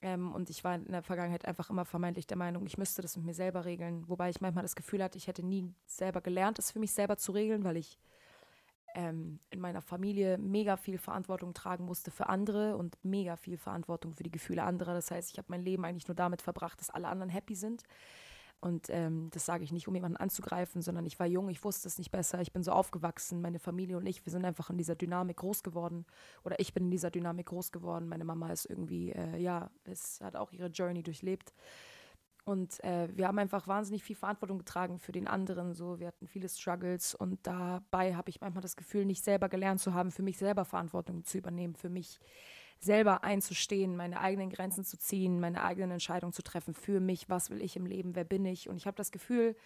Ähm, 0.00 0.32
und 0.32 0.50
ich 0.50 0.62
war 0.62 0.76
in 0.76 0.84
der 0.86 1.02
Vergangenheit 1.02 1.44
einfach 1.44 1.70
immer 1.70 1.84
vermeintlich 1.84 2.26
der 2.26 2.36
Meinung, 2.36 2.66
ich 2.66 2.78
müsste 2.78 3.02
das 3.02 3.16
mit 3.16 3.26
mir 3.26 3.34
selber 3.34 3.64
regeln. 3.64 4.08
Wobei 4.08 4.30
ich 4.30 4.40
manchmal 4.40 4.62
das 4.62 4.76
Gefühl 4.76 5.02
hatte, 5.02 5.18
ich 5.18 5.26
hätte 5.26 5.44
nie 5.44 5.74
selber 5.86 6.20
gelernt, 6.20 6.58
das 6.58 6.70
für 6.70 6.78
mich 6.78 6.92
selber 6.92 7.16
zu 7.16 7.32
regeln, 7.32 7.64
weil 7.64 7.76
ich 7.76 7.98
ähm, 8.94 9.40
in 9.50 9.60
meiner 9.60 9.82
Familie 9.82 10.38
mega 10.38 10.76
viel 10.76 10.98
Verantwortung 10.98 11.52
tragen 11.52 11.84
musste 11.84 12.10
für 12.10 12.28
andere 12.28 12.76
und 12.76 12.96
mega 13.04 13.36
viel 13.36 13.58
Verantwortung 13.58 14.14
für 14.14 14.22
die 14.22 14.30
Gefühle 14.30 14.62
anderer. 14.62 14.94
Das 14.94 15.10
heißt, 15.10 15.30
ich 15.32 15.38
habe 15.38 15.48
mein 15.50 15.62
Leben 15.62 15.84
eigentlich 15.84 16.08
nur 16.08 16.14
damit 16.14 16.42
verbracht, 16.42 16.80
dass 16.80 16.90
alle 16.90 17.08
anderen 17.08 17.30
happy 17.30 17.54
sind. 17.54 17.82
Und 18.60 18.88
ähm, 18.90 19.28
das 19.30 19.46
sage 19.46 19.62
ich 19.62 19.70
nicht, 19.70 19.86
um 19.86 19.94
jemanden 19.94 20.16
anzugreifen, 20.16 20.82
sondern 20.82 21.06
ich 21.06 21.18
war 21.20 21.26
jung, 21.26 21.48
ich 21.48 21.62
wusste 21.62 21.86
es 21.86 21.96
nicht 21.98 22.10
besser, 22.10 22.40
ich 22.40 22.52
bin 22.52 22.64
so 22.64 22.72
aufgewachsen, 22.72 23.40
meine 23.40 23.60
Familie 23.60 23.96
und 23.96 24.06
ich, 24.06 24.26
wir 24.26 24.32
sind 24.32 24.44
einfach 24.44 24.68
in 24.70 24.76
dieser 24.76 24.96
Dynamik 24.96 25.36
groß 25.36 25.62
geworden. 25.62 26.06
Oder 26.44 26.58
ich 26.58 26.74
bin 26.74 26.84
in 26.84 26.90
dieser 26.90 27.10
Dynamik 27.10 27.46
groß 27.46 27.70
geworden. 27.70 28.08
Meine 28.08 28.24
Mama 28.24 28.50
ist 28.50 28.66
irgendwie, 28.66 29.12
äh, 29.12 29.38
ja, 29.38 29.70
es 29.84 30.20
hat 30.20 30.34
auch 30.34 30.50
ihre 30.52 30.68
Journey 30.68 31.04
durchlebt. 31.04 31.52
Und 32.48 32.82
äh, 32.82 33.08
wir 33.14 33.28
haben 33.28 33.38
einfach 33.38 33.68
wahnsinnig 33.68 34.02
viel 34.02 34.16
Verantwortung 34.16 34.58
getragen 34.58 34.98
für 34.98 35.12
den 35.12 35.28
anderen. 35.28 35.74
So, 35.74 36.00
wir 36.00 36.06
hatten 36.06 36.26
viele 36.26 36.48
Struggles 36.48 37.14
und 37.14 37.46
dabei 37.46 38.16
habe 38.16 38.30
ich 38.30 38.40
manchmal 38.40 38.62
das 38.62 38.74
Gefühl, 38.74 39.04
nicht 39.04 39.22
selber 39.22 39.50
gelernt 39.50 39.80
zu 39.80 39.92
haben, 39.92 40.10
für 40.10 40.22
mich 40.22 40.38
selber 40.38 40.64
Verantwortung 40.64 41.24
zu 41.24 41.36
übernehmen, 41.36 41.76
für 41.76 41.90
mich 41.90 42.18
selber 42.80 43.24
einzustehen, 43.24 43.96
meine 43.96 44.20
eigenen 44.20 44.50
Grenzen 44.50 44.84
zu 44.84 44.98
ziehen, 44.98 45.40
meine 45.40 45.62
eigenen 45.64 45.92
Entscheidungen 45.92 46.32
zu 46.32 46.42
treffen 46.42 46.74
für 46.74 47.00
mich, 47.00 47.28
was 47.28 47.50
will 47.50 47.60
ich 47.60 47.76
im 47.76 47.86
Leben, 47.86 48.14
wer 48.14 48.24
bin 48.24 48.44
ich. 48.44 48.68
Und 48.68 48.76
ich 48.76 48.86
habe 48.86 48.96
das 48.96 49.10
Gefühl, 49.10 49.56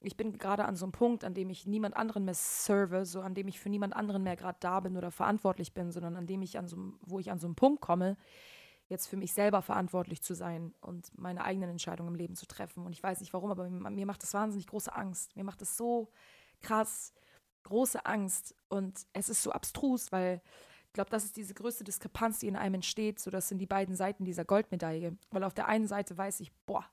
ich 0.00 0.16
bin 0.16 0.36
gerade 0.38 0.64
an 0.64 0.76
so 0.76 0.84
einem 0.84 0.92
Punkt, 0.92 1.24
an 1.24 1.34
dem 1.34 1.48
ich 1.50 1.66
niemand 1.66 1.96
anderen 1.96 2.24
mehr 2.24 2.34
serve, 2.34 3.06
so 3.06 3.20
an 3.20 3.34
dem 3.34 3.48
ich 3.48 3.60
für 3.60 3.68
niemand 3.68 3.94
anderen 3.94 4.22
mehr 4.22 4.36
gerade 4.36 4.58
da 4.60 4.80
bin 4.80 4.96
oder 4.96 5.10
verantwortlich 5.10 5.74
bin, 5.74 5.90
sondern 5.92 6.16
an 6.16 6.26
dem 6.26 6.42
ich 6.42 6.58
an 6.58 6.68
so, 6.68 6.76
wo 7.02 7.18
ich 7.18 7.30
an 7.30 7.38
so 7.38 7.46
einem 7.46 7.56
Punkt 7.56 7.80
komme, 7.80 8.16
jetzt 8.88 9.06
für 9.06 9.16
mich 9.16 9.32
selber 9.32 9.62
verantwortlich 9.62 10.22
zu 10.22 10.34
sein 10.34 10.74
und 10.80 11.10
meine 11.18 11.44
eigenen 11.44 11.70
Entscheidungen 11.70 12.10
im 12.10 12.14
Leben 12.14 12.36
zu 12.36 12.46
treffen. 12.46 12.84
Und 12.84 12.92
ich 12.92 13.02
weiß 13.02 13.20
nicht 13.20 13.32
warum, 13.32 13.50
aber 13.50 13.68
mir 13.68 14.06
macht 14.06 14.22
das 14.22 14.34
wahnsinnig 14.34 14.66
große 14.66 14.94
Angst. 14.94 15.36
Mir 15.36 15.44
macht 15.44 15.60
das 15.60 15.76
so 15.76 16.10
krass 16.60 17.12
große 17.66 18.06
Angst 18.06 18.54
und 18.68 19.06
es 19.12 19.28
ist 19.28 19.42
so 19.42 19.50
abstrus, 19.50 20.12
weil 20.12 20.40
glaube, 20.96 21.10
das 21.10 21.24
ist 21.24 21.36
diese 21.36 21.54
größte 21.54 21.84
Diskrepanz, 21.84 22.40
die 22.40 22.48
in 22.48 22.56
einem 22.56 22.76
entsteht. 22.76 23.20
So, 23.20 23.30
das 23.30 23.48
sind 23.48 23.58
die 23.58 23.66
beiden 23.66 23.94
Seiten 23.94 24.24
dieser 24.24 24.44
Goldmedaille. 24.44 25.16
Weil 25.30 25.44
auf 25.44 25.54
der 25.54 25.68
einen 25.68 25.86
Seite 25.86 26.18
weiß 26.18 26.40
ich, 26.40 26.50
boah, 26.66 26.84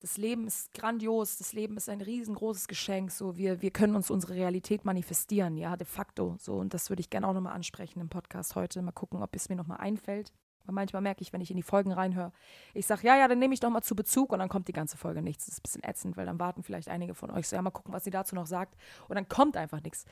das 0.00 0.16
Leben 0.16 0.48
ist 0.48 0.74
grandios, 0.74 1.36
das 1.36 1.52
Leben 1.52 1.76
ist 1.76 1.88
ein 1.88 2.00
riesengroßes 2.00 2.66
Geschenk. 2.66 3.12
So, 3.12 3.36
wir, 3.36 3.62
wir 3.62 3.70
können 3.70 3.94
uns 3.94 4.10
unsere 4.10 4.34
Realität 4.34 4.84
manifestieren, 4.84 5.56
ja, 5.56 5.76
de 5.76 5.86
facto. 5.86 6.36
So, 6.40 6.54
und 6.54 6.74
das 6.74 6.90
würde 6.90 7.00
ich 7.00 7.10
gerne 7.10 7.28
auch 7.28 7.34
nochmal 7.34 7.52
ansprechen 7.52 8.00
im 8.00 8.08
Podcast 8.08 8.56
heute. 8.56 8.82
Mal 8.82 8.90
gucken, 8.90 9.22
ob 9.22 9.36
es 9.36 9.48
mir 9.48 9.56
nochmal 9.56 9.78
einfällt. 9.78 10.32
Weil 10.64 10.74
manchmal 10.74 11.02
merke 11.02 11.22
ich, 11.22 11.32
wenn 11.32 11.40
ich 11.40 11.50
in 11.50 11.56
die 11.56 11.62
Folgen 11.62 11.92
reinhöre, 11.92 12.32
ich 12.74 12.86
sage, 12.86 13.06
ja, 13.06 13.16
ja, 13.16 13.28
dann 13.28 13.38
nehme 13.38 13.54
ich 13.54 13.60
doch 13.60 13.70
mal 13.70 13.82
zu 13.82 13.94
Bezug 13.94 14.32
und 14.32 14.38
dann 14.38 14.48
kommt 14.48 14.68
die 14.68 14.72
ganze 14.72 14.96
Folge 14.96 15.22
nichts. 15.22 15.46
Das 15.46 15.54
ist 15.54 15.60
ein 15.60 15.62
bisschen 15.62 15.84
ätzend, 15.84 16.16
weil 16.16 16.26
dann 16.26 16.38
warten 16.38 16.62
vielleicht 16.62 16.88
einige 16.88 17.14
von 17.14 17.30
euch 17.30 17.48
so, 17.48 17.56
ja, 17.56 17.62
mal 17.62 17.70
gucken, 17.70 17.92
was 17.92 18.04
sie 18.04 18.10
dazu 18.10 18.34
noch 18.34 18.46
sagt. 18.46 18.76
Und 19.08 19.16
dann 19.16 19.28
kommt 19.28 19.56
einfach 19.56 19.82
nichts. 19.82 20.04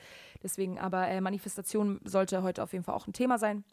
Deswegen, 0.43 0.79
aber 0.79 1.09
äh, 1.09 1.21
Manifestation 1.21 2.01
sollte 2.05 2.43
heute 2.43 2.63
auf 2.63 2.73
jeden 2.73 2.85
Fall 2.85 2.95
auch 2.95 3.07
ein 3.07 3.13
Thema 3.13 3.39
sein. 3.39 3.65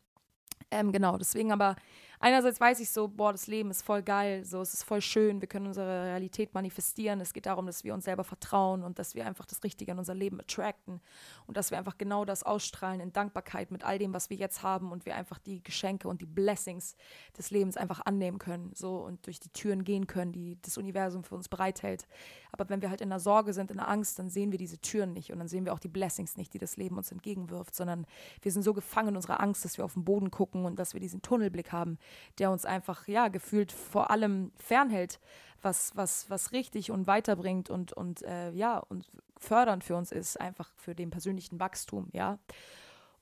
Ähm, 0.72 0.92
genau, 0.92 1.18
deswegen 1.18 1.52
aber 1.52 1.76
einerseits 2.20 2.60
weiß 2.60 2.80
ich 2.80 2.90
so, 2.90 3.08
boah, 3.08 3.32
das 3.32 3.48
Leben 3.48 3.70
ist 3.70 3.84
voll 3.84 4.02
geil, 4.02 4.44
so, 4.46 4.62
es 4.62 4.74
ist 4.74 4.84
voll 4.84 5.02
schön, 5.02 5.42
wir 5.42 5.48
können 5.48 5.68
unsere 5.68 6.06
Realität 6.06 6.54
manifestieren. 6.54 7.22
Es 7.22 7.34
geht 7.34 7.46
darum, 7.46 7.66
dass 7.66 7.84
wir 7.84 7.94
uns 7.94 8.06
selber 8.06 8.24
vertrauen 8.24 8.84
und 8.84 9.00
dass 9.00 9.16
wir 9.16 9.26
einfach 9.26 9.46
das 9.46 9.64
Richtige 9.64 9.92
in 9.92 10.00
unser 10.00 10.16
Leben 10.16 10.40
attracten 10.40 11.02
und 11.46 11.58
dass 11.58 11.72
wir 11.72 11.78
einfach 11.78 11.98
genau 11.98 12.26
das 12.26 12.44
ausstrahlen 12.44 13.00
in 13.00 13.14
Dankbarkeit 13.14 13.72
mit 13.72 13.84
all 13.84 14.00
dem, 14.00 14.14
was 14.14 14.30
wir 14.30 14.38
jetzt 14.38 14.64
haben 14.64 14.92
und 14.92 15.06
wir 15.06 15.16
einfach 15.16 15.40
die 15.40 15.64
Geschenke 15.64 16.08
und 16.08 16.22
die 16.22 16.26
Blessings 16.26 16.96
des 17.38 17.52
Lebens 17.52 17.78
einfach 17.78 18.06
annehmen 18.06 18.40
können, 18.40 18.72
so 18.74 18.98
und 18.98 19.26
durch 19.26 19.40
die 19.40 19.50
Türen 19.50 19.84
gehen 19.84 20.08
können, 20.08 20.32
die 20.32 20.58
das 20.62 20.78
Universum 20.78 21.24
für 21.24 21.36
uns 21.36 21.50
bereithält. 21.50 22.08
Aber 22.52 22.70
wenn 22.70 22.82
wir 22.82 22.90
halt 22.90 23.02
in 23.02 23.10
der 23.10 23.20
Sorge 23.20 23.54
sind, 23.54 23.72
in 23.72 23.78
der 23.78 23.88
Angst, 23.88 24.20
dann 24.20 24.30
sehen 24.30 24.52
wir 24.52 24.58
diese 24.58 24.80
Türen 24.80 25.14
nicht 25.14 25.32
und 25.32 25.40
dann 25.40 25.48
sehen 25.48 25.66
wir 25.66 25.74
auch 25.74 25.80
die 25.80 25.88
Blessings 25.88 26.38
nicht, 26.38 26.54
die 26.54 26.60
das 26.60 26.78
Leben 26.78 26.98
uns 26.98 27.12
entgegenwirft, 27.12 27.76
sondern 27.76 28.06
wir 28.42 28.52
sind 28.52 28.64
so 28.64 28.74
gefangen 28.74 29.10
in 29.10 29.16
unserer 29.16 29.40
Angst, 29.42 29.64
dass 29.66 29.78
wir 29.78 29.86
auf 29.86 29.94
den 29.94 30.06
Boden 30.06 30.32
gucken 30.32 30.66
und 30.66 30.78
dass 30.80 30.94
wir 30.94 31.00
diesen 31.00 31.22
Tunnelblick 31.22 31.72
haben, 31.72 31.98
der 32.40 32.52
uns 32.52 32.66
einfach, 32.66 33.08
ja, 33.08 33.28
gefühlt 33.28 33.72
vor 33.72 34.12
allem 34.12 34.52
fernhält, 34.56 35.20
was, 35.62 35.96
was, 35.96 36.30
was 36.30 36.52
richtig 36.52 36.92
und 36.92 37.08
weiterbringt 37.08 37.70
und, 37.70 37.94
und 37.94 38.22
äh, 38.24 38.52
ja, 38.52 38.78
und 38.78 39.10
fördernd 39.38 39.84
für 39.84 39.96
uns 39.96 40.12
ist, 40.12 40.40
einfach 40.40 40.70
für 40.76 40.96
den 40.96 41.10
persönlichen 41.10 41.60
Wachstum, 41.60 42.10
ja. 42.14 42.40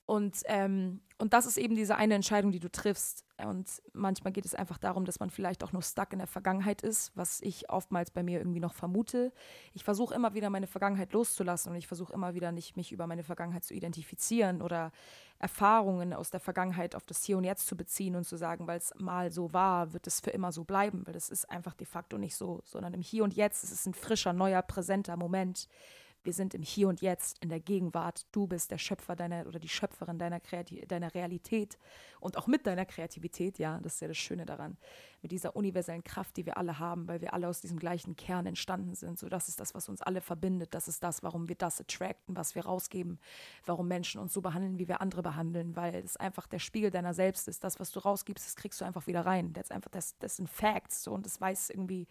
Und, 0.08 0.44
ähm, 0.46 1.02
und 1.18 1.34
das 1.34 1.48
ist 1.48 1.58
eben 1.58 1.76
diese 1.76 1.96
eine 1.96 2.14
Entscheidung, 2.14 2.52
die 2.52 2.60
du 2.60 2.72
triffst. 2.72 3.26
Und 3.44 3.82
manchmal 3.94 4.32
geht 4.32 4.46
es 4.46 4.54
einfach 4.54 4.78
darum, 4.78 5.06
dass 5.06 5.20
man 5.20 5.32
vielleicht 5.32 5.64
auch 5.64 5.72
nur 5.72 5.82
stuck 5.82 6.14
in 6.14 6.20
der 6.20 6.28
Vergangenheit 6.28 6.84
ist, 6.84 7.12
was 7.16 7.42
ich 7.42 7.70
oftmals 7.70 8.12
bei 8.12 8.22
mir 8.22 8.38
irgendwie 8.38 8.60
noch 8.60 8.76
vermute. 8.76 9.34
Ich 9.74 9.84
versuche 9.84 10.14
immer 10.14 10.36
wieder 10.36 10.52
meine 10.52 10.68
Vergangenheit 10.68 11.12
loszulassen 11.12 11.72
und 11.72 11.78
ich 11.78 11.88
versuche 11.88 12.14
immer 12.14 12.36
wieder 12.36 12.52
nicht, 12.52 12.78
mich 12.78 12.92
über 12.92 13.08
meine 13.08 13.24
Vergangenheit 13.24 13.64
zu 13.64 13.74
identifizieren 13.74 14.62
oder 14.62 14.92
Erfahrungen 15.40 16.14
aus 16.14 16.30
der 16.30 16.40
Vergangenheit 16.40 16.96
auf 16.96 17.04
das 17.06 17.24
Hier 17.24 17.38
und 17.38 17.44
Jetzt 17.44 17.66
zu 17.66 17.76
beziehen 17.76 18.16
und 18.16 18.26
zu 18.26 18.38
sagen, 18.38 18.68
weil 18.68 18.78
es 18.78 18.94
mal 18.98 19.32
so 19.32 19.52
war, 19.54 19.92
wird 19.92 20.06
es 20.06 20.20
für 20.20 20.30
immer 20.30 20.52
so 20.52 20.64
bleiben, 20.64 21.02
weil 21.06 21.14
das 21.14 21.30
ist 21.30 21.50
einfach 21.50 21.74
de 21.74 21.88
facto 21.88 22.18
nicht 22.18 22.36
so, 22.36 22.62
sondern 22.64 22.94
im 22.94 23.02
Hier 23.02 23.24
und 23.24 23.34
Jetzt 23.34 23.64
ist 23.64 23.72
es 23.72 23.86
ein 23.86 23.96
frischer, 23.96 24.34
neuer, 24.34 24.62
präsenter 24.62 25.18
Moment, 25.18 25.68
wir 26.26 26.34
sind 26.34 26.54
im 26.54 26.62
Hier 26.62 26.88
und 26.88 27.02
Jetzt, 27.02 27.38
in 27.42 27.50
der 27.50 27.60
Gegenwart. 27.60 28.26
Du 28.32 28.48
bist 28.48 28.72
der 28.72 28.78
Schöpfer 28.78 29.16
deiner 29.16 29.46
oder 29.48 29.60
die 29.60 29.70
Schöpferin 29.70 30.18
deiner, 30.18 30.40
Kreati 30.40 30.86
deiner 30.88 31.14
Realität 31.14 31.78
und 32.20 32.38
auch 32.38 32.48
mit 32.48 32.66
deiner 32.66 32.86
Kreativität, 32.86 33.60
ja, 33.60 33.80
das 33.82 33.96
ist 33.96 34.00
ja 34.02 34.08
das 34.08 34.18
Schöne 34.18 34.46
daran, 34.46 34.78
mit 35.22 35.32
dieser 35.32 35.56
universellen 35.56 36.04
Kraft, 36.04 36.38
die 36.38 36.46
wir 36.46 36.58
alle 36.58 36.80
haben, 36.80 37.08
weil 37.08 37.22
wir 37.22 37.34
alle 37.34 37.48
aus 37.48 37.62
diesem 37.62 37.80
gleichen 37.80 38.16
Kern 38.16 38.46
entstanden 38.46 38.96
sind. 38.96 39.20
So, 39.20 39.30
das 39.30 39.48
ist 39.48 39.60
das, 39.60 39.76
was 39.76 39.90
uns 39.90 40.02
alle 40.02 40.22
verbindet. 40.22 40.74
Das 40.74 40.88
ist 40.88 41.04
das, 41.04 41.24
warum 41.24 41.48
wir 41.48 41.56
das 41.56 41.80
attracten, 41.80 42.36
was 42.36 42.56
wir 42.56 42.66
rausgeben, 42.66 43.20
warum 43.66 43.88
Menschen 43.88 44.20
uns 44.20 44.34
so 44.34 44.42
behandeln, 44.42 44.80
wie 44.80 44.88
wir 44.88 45.02
andere 45.02 45.22
behandeln, 45.22 45.76
weil 45.76 45.96
es 45.96 46.18
einfach 46.18 46.48
der 46.48 46.60
Spiegel 46.60 46.92
deiner 46.92 47.14
selbst 47.14 47.48
ist. 47.48 47.64
Das, 47.64 47.80
was 47.80 47.92
du 47.92 48.00
rausgibst, 48.00 48.46
das 48.46 48.56
kriegst 48.56 48.82
du 48.82 48.86
einfach 48.86 49.08
wieder 49.08 49.26
rein. 49.26 49.54
Das, 49.54 49.72
einfach, 49.72 49.92
das, 49.92 50.18
das 50.18 50.38
sind 50.38 50.50
Facts 50.50 51.04
so, 51.04 51.14
und 51.14 51.26
das 51.26 51.40
weiß 51.40 51.70
irgendwie 51.70 52.08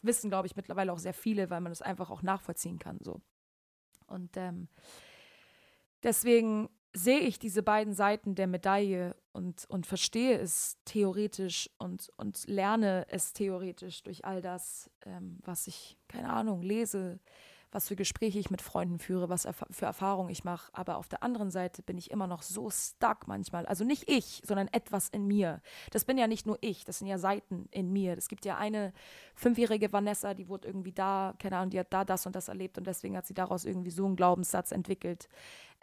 wissen, 0.00 0.30
glaube 0.30 0.46
ich, 0.46 0.56
mittlerweile 0.56 0.92
auch 0.92 0.98
sehr 0.98 1.14
viele, 1.14 1.50
weil 1.50 1.60
man 1.60 1.72
das 1.72 1.82
einfach 1.82 2.10
auch 2.10 2.22
nachvollziehen 2.22 2.78
kann. 2.78 2.98
So. 3.02 3.20
Und 4.06 4.36
ähm, 4.36 4.68
deswegen 6.02 6.68
sehe 6.94 7.20
ich 7.20 7.38
diese 7.38 7.62
beiden 7.62 7.94
Seiten 7.94 8.34
der 8.34 8.46
Medaille 8.46 9.16
und, 9.32 9.64
und 9.68 9.86
verstehe 9.86 10.38
es 10.38 10.76
theoretisch 10.84 11.70
und, 11.78 12.10
und 12.16 12.46
lerne 12.46 13.06
es 13.08 13.32
theoretisch 13.32 14.02
durch 14.02 14.24
all 14.24 14.42
das, 14.42 14.90
ähm, 15.06 15.38
was 15.42 15.66
ich, 15.66 15.96
keine 16.08 16.30
Ahnung, 16.30 16.62
lese, 16.62 17.18
was 17.72 17.88
für 17.88 17.96
Gespräche 17.96 18.38
ich 18.38 18.50
mit 18.50 18.62
Freunden 18.62 18.98
führe, 18.98 19.28
was 19.28 19.48
für 19.70 19.86
Erfahrungen 19.86 20.30
ich 20.30 20.44
mache. 20.44 20.70
Aber 20.74 20.98
auf 20.98 21.08
der 21.08 21.22
anderen 21.22 21.50
Seite 21.50 21.82
bin 21.82 21.98
ich 21.98 22.10
immer 22.10 22.26
noch 22.26 22.42
so 22.42 22.70
stuck 22.70 23.26
manchmal. 23.26 23.66
Also 23.66 23.84
nicht 23.84 24.08
ich, 24.08 24.42
sondern 24.44 24.68
etwas 24.68 25.08
in 25.08 25.26
mir. 25.26 25.60
Das 25.90 26.04
bin 26.04 26.18
ja 26.18 26.26
nicht 26.26 26.46
nur 26.46 26.58
ich, 26.60 26.84
das 26.84 26.98
sind 26.98 27.08
ja 27.08 27.18
Seiten 27.18 27.66
in 27.70 27.92
mir. 27.92 28.16
Es 28.16 28.28
gibt 28.28 28.44
ja 28.44 28.56
eine 28.58 28.92
fünfjährige 29.34 29.92
Vanessa, 29.92 30.34
die 30.34 30.48
wurde 30.48 30.68
irgendwie 30.68 30.92
da, 30.92 31.34
keine 31.38 31.56
Ahnung, 31.56 31.70
die 31.70 31.80
hat 31.80 31.92
da 31.92 32.04
das 32.04 32.26
und 32.26 32.36
das 32.36 32.48
erlebt 32.48 32.76
und 32.78 32.86
deswegen 32.86 33.16
hat 33.16 33.26
sie 33.26 33.34
daraus 33.34 33.64
irgendwie 33.64 33.90
so 33.90 34.04
einen 34.04 34.16
Glaubenssatz 34.16 34.70
entwickelt. 34.70 35.28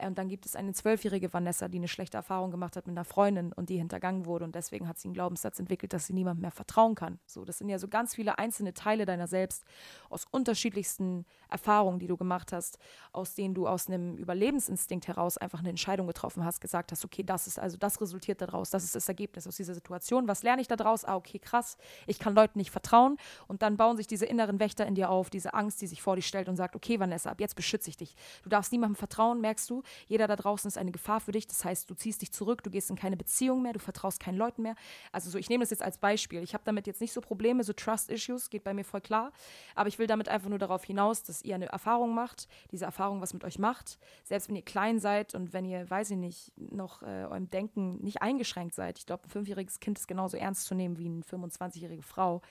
Und 0.05 0.17
dann 0.17 0.29
gibt 0.29 0.45
es 0.45 0.55
eine 0.55 0.73
zwölfjährige 0.73 1.33
Vanessa, 1.33 1.67
die 1.67 1.77
eine 1.77 1.87
schlechte 1.87 2.17
Erfahrung 2.17 2.51
gemacht 2.51 2.75
hat 2.75 2.87
mit 2.87 2.97
einer 2.97 3.05
Freundin 3.05 3.51
und 3.53 3.69
die 3.69 3.77
hintergangen 3.77 4.25
wurde. 4.25 4.45
Und 4.45 4.55
deswegen 4.55 4.87
hat 4.87 4.97
sie 4.97 5.07
einen 5.07 5.13
Glaubenssatz 5.13 5.59
entwickelt, 5.59 5.93
dass 5.93 6.07
sie 6.07 6.13
niemandem 6.13 6.41
mehr 6.41 6.51
vertrauen 6.51 6.95
kann. 6.95 7.19
So, 7.25 7.45
das 7.45 7.57
sind 7.57 7.69
ja 7.69 7.79
so 7.79 7.87
ganz 7.87 8.15
viele 8.15 8.39
einzelne 8.39 8.73
Teile 8.73 9.05
deiner 9.05 9.27
selbst 9.27 9.65
aus 10.09 10.25
unterschiedlichsten 10.31 11.25
Erfahrungen, 11.49 11.99
die 11.99 12.07
du 12.07 12.15
gemacht 12.15 12.53
hast, 12.53 12.79
aus 13.11 13.35
denen 13.35 13.53
du 13.53 13.67
aus 13.67 13.87
einem 13.87 14.15
Überlebensinstinkt 14.15 15.07
heraus 15.07 15.37
einfach 15.37 15.59
eine 15.59 15.69
Entscheidung 15.69 16.07
getroffen 16.07 16.45
hast, 16.45 16.61
gesagt 16.61 16.91
hast, 16.91 17.03
okay, 17.03 17.23
das 17.23 17.47
ist 17.47 17.59
also 17.59 17.77
das 17.77 17.99
resultiert 17.99 18.41
daraus, 18.41 18.69
das 18.69 18.83
ist 18.83 18.95
das 18.95 19.07
Ergebnis 19.07 19.47
aus 19.47 19.55
dieser 19.55 19.73
Situation. 19.73 20.27
Was 20.27 20.43
lerne 20.43 20.61
ich 20.61 20.67
daraus? 20.67 21.05
Ah, 21.05 21.15
okay, 21.15 21.39
krass, 21.39 21.77
ich 22.07 22.19
kann 22.19 22.35
Leuten 22.35 22.57
nicht 22.59 22.71
vertrauen. 22.71 23.17
Und 23.47 23.61
dann 23.61 23.77
bauen 23.77 23.97
sich 23.97 24.07
diese 24.07 24.25
inneren 24.25 24.59
Wächter 24.59 24.85
in 24.85 24.95
dir 24.95 25.09
auf, 25.09 25.29
diese 25.29 25.53
Angst, 25.53 25.81
die 25.81 25.87
sich 25.87 26.01
vor 26.01 26.15
dich 26.15 26.27
stellt 26.27 26.47
und 26.47 26.55
sagt, 26.55 26.75
okay, 26.75 26.99
Vanessa, 26.99 27.29
ab 27.31 27.41
jetzt 27.41 27.55
beschütze 27.55 27.89
ich 27.89 27.97
dich. 27.97 28.15
Du 28.43 28.49
darfst 28.49 28.71
niemandem 28.71 28.95
vertrauen, 28.95 29.41
merkst 29.41 29.69
du, 29.69 29.83
jeder 30.08 30.27
da 30.27 30.36
draußen 30.36 30.67
ist 30.67 30.77
eine 30.77 30.91
Gefahr 30.91 31.19
für 31.19 31.31
dich. 31.31 31.48
Das 31.48 31.63
heißt, 31.65 31.89
du 31.89 31.96
ziehst 31.96 32.22
dich 32.22 32.31
zurück, 32.31 32.63
du 32.63 32.69
gehst 32.69 32.89
in 32.89 32.96
keine 32.96 33.17
Beziehung 33.17 33.62
mehr, 33.62 33.74
du 33.74 33.79
vertraust 33.79 34.19
keinen 34.19 34.38
Leuten 34.38 34.62
mehr. 34.62 34.75
Also 35.12 35.29
so, 35.29 35.38
ich 35.38 35.50
nehme 35.50 35.63
das 35.63 35.69
jetzt 35.69 35.84
als 35.84 35.98
Beispiel. 35.98 36.41
Ich 36.43 36.53
habe 36.53 36.63
damit 36.65 36.88
jetzt 36.88 37.01
nicht 37.01 37.13
so 37.13 37.22
Probleme, 37.22 37.63
so 37.63 37.74
Trust-Issues, 37.74 38.50
geht 38.50 38.63
bei 38.63 38.74
mir 38.74 38.84
voll 38.84 39.01
klar. 39.01 39.31
Aber 39.75 39.89
ich 39.89 40.00
will 40.00 40.08
damit 40.08 40.29
einfach 40.29 40.50
nur 40.50 40.60
darauf 40.60 40.84
hinaus, 40.84 41.24
dass 41.24 41.43
ihr 41.43 41.55
eine 41.55 41.67
Erfahrung 41.67 42.13
macht, 42.13 42.48
diese 42.72 42.86
Erfahrung 42.86 43.22
was 43.22 43.34
mit 43.34 43.43
euch 43.43 43.60
macht. 43.60 44.00
Selbst 44.24 44.50
wenn 44.50 44.55
ihr 44.55 44.63
klein 44.63 45.00
seid 45.00 45.36
und 45.36 45.53
wenn 45.53 45.65
ihr, 45.65 45.89
weiß 45.89 46.12
ich 46.12 46.17
nicht, 46.17 46.51
noch 46.58 47.01
äh, 47.01 47.25
eurem 47.25 47.50
Denken 47.50 47.98
nicht 48.03 48.22
eingeschränkt 48.22 48.75
seid. 48.75 49.00
Ich 49.00 49.05
glaube, 49.05 49.24
ein 49.25 49.29
fünfjähriges 49.29 49.79
Kind 49.79 49.98
ist 49.98 50.08
genauso 50.08 50.38
ernst 50.38 50.65
zu 50.65 50.75
nehmen 50.75 50.98
wie 50.98 51.05
eine 51.05 51.22
25-jährige 51.22 52.03
Frau 52.03 52.41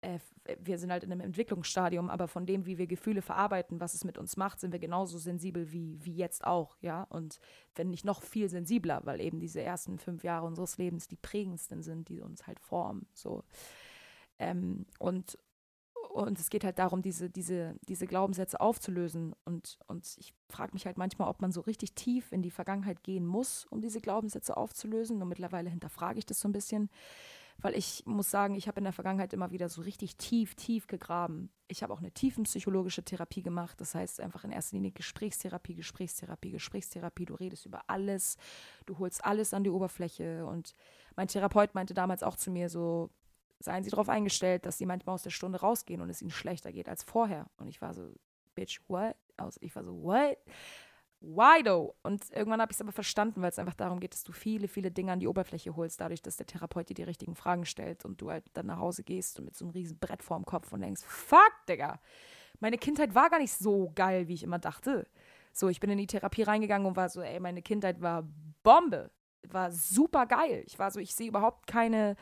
äh, 0.00 0.18
wir 0.60 0.78
sind 0.78 0.90
halt 0.90 1.04
in 1.04 1.12
einem 1.12 1.20
Entwicklungsstadium, 1.20 2.10
aber 2.10 2.28
von 2.28 2.46
dem, 2.46 2.66
wie 2.66 2.78
wir 2.78 2.86
Gefühle 2.86 3.22
verarbeiten, 3.22 3.80
was 3.80 3.94
es 3.94 4.04
mit 4.04 4.18
uns 4.18 4.36
macht, 4.36 4.60
sind 4.60 4.72
wir 4.72 4.78
genauso 4.78 5.18
sensibel 5.18 5.72
wie, 5.72 5.98
wie 6.04 6.14
jetzt 6.14 6.44
auch, 6.44 6.76
ja. 6.80 7.04
Und 7.10 7.40
wenn 7.74 7.90
nicht 7.90 8.04
noch 8.04 8.22
viel 8.22 8.48
sensibler, 8.48 9.00
weil 9.04 9.20
eben 9.20 9.40
diese 9.40 9.60
ersten 9.60 9.98
fünf 9.98 10.24
Jahre 10.24 10.46
unseres 10.46 10.78
Lebens 10.78 11.08
die 11.08 11.16
prägendsten 11.16 11.82
sind, 11.82 12.08
die 12.08 12.20
uns 12.20 12.46
halt 12.46 12.60
formen. 12.60 13.06
So. 13.12 13.44
Ähm, 14.38 14.86
und, 14.98 15.38
und 16.10 16.38
es 16.38 16.48
geht 16.48 16.64
halt 16.64 16.78
darum, 16.78 17.02
diese, 17.02 17.28
diese, 17.28 17.76
diese 17.88 18.06
Glaubenssätze 18.06 18.60
aufzulösen. 18.60 19.34
Und, 19.44 19.78
und 19.88 20.16
ich 20.18 20.32
frage 20.48 20.72
mich 20.72 20.86
halt 20.86 20.96
manchmal, 20.96 21.28
ob 21.28 21.40
man 21.42 21.52
so 21.52 21.60
richtig 21.60 21.94
tief 21.94 22.32
in 22.32 22.42
die 22.42 22.50
Vergangenheit 22.50 23.02
gehen 23.02 23.26
muss, 23.26 23.64
um 23.66 23.80
diese 23.80 24.00
Glaubenssätze 24.00 24.56
aufzulösen. 24.56 25.20
Und 25.20 25.28
mittlerweile 25.28 25.70
hinterfrage 25.70 26.18
ich 26.18 26.26
das 26.26 26.40
so 26.40 26.48
ein 26.48 26.52
bisschen 26.52 26.88
weil 27.60 27.74
ich 27.74 28.04
muss 28.06 28.30
sagen, 28.30 28.54
ich 28.54 28.68
habe 28.68 28.78
in 28.78 28.84
der 28.84 28.92
Vergangenheit 28.92 29.32
immer 29.32 29.50
wieder 29.50 29.68
so 29.68 29.82
richtig 29.82 30.16
tief, 30.16 30.54
tief 30.54 30.86
gegraben. 30.86 31.50
Ich 31.66 31.82
habe 31.82 31.92
auch 31.92 31.98
eine 31.98 32.12
tiefenpsychologische 32.12 33.02
Therapie 33.02 33.42
gemacht. 33.42 33.80
Das 33.80 33.94
heißt 33.94 34.20
einfach 34.20 34.44
in 34.44 34.52
erster 34.52 34.76
Linie 34.76 34.92
Gesprächstherapie, 34.92 35.74
Gesprächstherapie, 35.74 36.52
Gesprächstherapie. 36.52 37.24
Du 37.24 37.34
redest 37.34 37.66
über 37.66 37.82
alles, 37.88 38.36
du 38.86 38.98
holst 38.98 39.24
alles 39.24 39.52
an 39.54 39.64
die 39.64 39.70
Oberfläche. 39.70 40.46
Und 40.46 40.74
mein 41.16 41.26
Therapeut 41.26 41.74
meinte 41.74 41.94
damals 41.94 42.22
auch 42.22 42.36
zu 42.36 42.52
mir 42.52 42.68
so, 42.68 43.10
seien 43.58 43.82
Sie 43.82 43.90
darauf 43.90 44.08
eingestellt, 44.08 44.64
dass 44.64 44.78
Sie 44.78 44.86
manchmal 44.86 45.14
aus 45.14 45.24
der 45.24 45.30
Stunde 45.30 45.58
rausgehen 45.58 46.00
und 46.00 46.10
es 46.10 46.22
Ihnen 46.22 46.30
schlechter 46.30 46.70
geht 46.72 46.88
als 46.88 47.02
vorher. 47.02 47.50
Und 47.56 47.66
ich 47.66 47.82
war 47.82 47.92
so, 47.92 48.14
Bitch, 48.54 48.80
what? 48.86 49.16
Ich 49.60 49.74
war 49.74 49.82
so, 49.82 50.00
what? 50.02 50.38
Why 51.20 51.62
though? 51.62 51.94
Und 52.02 52.30
irgendwann 52.30 52.60
habe 52.60 52.72
ich 52.72 52.76
es 52.76 52.80
aber 52.80 52.92
verstanden, 52.92 53.42
weil 53.42 53.50
es 53.50 53.58
einfach 53.58 53.74
darum 53.74 54.00
geht, 54.00 54.14
dass 54.14 54.24
du 54.24 54.32
viele, 54.32 54.68
viele 54.68 54.90
Dinge 54.90 55.12
an 55.12 55.20
die 55.20 55.26
Oberfläche 55.26 55.74
holst, 55.74 56.00
dadurch, 56.00 56.22
dass 56.22 56.36
der 56.36 56.46
Therapeut 56.46 56.88
dir 56.88 56.94
die 56.94 57.02
richtigen 57.02 57.34
Fragen 57.34 57.64
stellt 57.64 58.04
und 58.04 58.20
du 58.20 58.30
halt 58.30 58.44
dann 58.54 58.66
nach 58.66 58.78
Hause 58.78 59.02
gehst 59.02 59.38
und 59.38 59.46
mit 59.46 59.56
so 59.56 59.64
einem 59.64 59.72
riesen 59.72 59.98
Brett 59.98 60.22
vorm 60.22 60.44
Kopf 60.44 60.72
und 60.72 60.80
denkst, 60.80 61.02
fuck, 61.04 61.52
Digga, 61.68 62.00
meine 62.60 62.78
Kindheit 62.78 63.14
war 63.14 63.30
gar 63.30 63.38
nicht 63.38 63.52
so 63.52 63.92
geil, 63.94 64.28
wie 64.28 64.34
ich 64.34 64.42
immer 64.42 64.58
dachte. 64.58 65.06
So, 65.52 65.68
ich 65.68 65.80
bin 65.80 65.90
in 65.90 65.98
die 65.98 66.06
Therapie 66.06 66.42
reingegangen 66.42 66.86
und 66.86 66.96
war 66.96 67.08
so, 67.08 67.20
ey, 67.20 67.40
meine 67.40 67.62
Kindheit 67.62 68.00
war 68.00 68.28
Bombe, 68.62 69.10
war 69.48 69.72
super 69.72 70.26
geil. 70.26 70.62
Ich 70.66 70.78
war 70.78 70.90
so, 70.90 71.00
ich 71.00 71.14
sehe 71.14 71.28
überhaupt 71.28 71.66
keine 71.66 72.16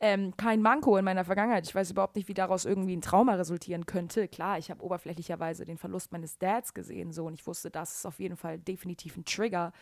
ähm, 0.00 0.36
kein 0.36 0.60
Manko 0.60 0.96
in 0.96 1.04
meiner 1.04 1.24
Vergangenheit. 1.24 1.66
Ich 1.66 1.74
weiß 1.74 1.90
überhaupt 1.90 2.16
nicht, 2.16 2.28
wie 2.28 2.34
daraus 2.34 2.64
irgendwie 2.64 2.96
ein 2.96 3.02
Trauma 3.02 3.34
resultieren 3.34 3.86
könnte. 3.86 4.28
Klar, 4.28 4.58
ich 4.58 4.70
habe 4.70 4.82
oberflächlicherweise 4.82 5.64
den 5.64 5.78
Verlust 5.78 6.12
meines 6.12 6.38
Dads 6.38 6.74
gesehen 6.74 7.12
so 7.12 7.26
und 7.26 7.34
ich 7.34 7.46
wusste, 7.46 7.70
das 7.70 7.96
ist 7.96 8.06
auf 8.06 8.18
jeden 8.18 8.36
Fall 8.36 8.58
definitiv 8.58 9.16
ein 9.16 9.24
Trigger. 9.24 9.72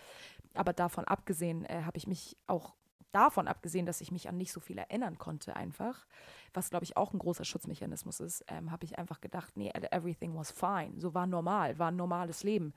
Aber 0.54 0.72
davon 0.72 1.04
abgesehen 1.04 1.64
äh, 1.64 1.82
habe 1.84 1.96
ich 1.96 2.06
mich 2.06 2.36
auch 2.46 2.74
davon 3.12 3.46
abgesehen, 3.46 3.86
dass 3.86 4.00
ich 4.00 4.10
mich 4.10 4.28
an 4.28 4.36
nicht 4.36 4.52
so 4.52 4.60
viel 4.60 4.78
erinnern 4.78 5.18
konnte 5.18 5.54
einfach, 5.54 6.06
was 6.54 6.70
glaube 6.70 6.84
ich 6.84 6.96
auch 6.96 7.12
ein 7.12 7.18
großer 7.18 7.44
Schutzmechanismus 7.44 8.20
ist, 8.20 8.44
ähm, 8.48 8.70
habe 8.70 8.84
ich 8.84 8.98
einfach 8.98 9.20
gedacht, 9.20 9.56
nee, 9.56 9.70
everything 9.90 10.34
was 10.36 10.50
fine. 10.50 10.92
So 10.98 11.14
war 11.14 11.26
normal, 11.26 11.78
war 11.78 11.90
ein 11.90 11.96
normales 11.96 12.42
Leben. 12.42 12.72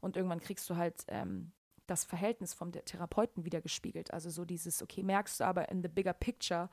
Und 0.00 0.16
irgendwann 0.16 0.40
kriegst 0.40 0.68
du 0.68 0.76
halt 0.76 1.04
ähm, 1.08 1.52
das 1.86 2.04
Verhältnis 2.04 2.54
vom 2.54 2.72
Therapeuten 2.72 3.44
wieder 3.44 3.60
gespiegelt. 3.60 4.12
Also 4.12 4.30
so 4.30 4.44
dieses, 4.44 4.82
okay, 4.82 5.02
merkst 5.02 5.40
du 5.40 5.44
aber 5.44 5.68
in 5.68 5.82
the 5.82 5.88
bigger 5.88 6.12
picture, 6.12 6.70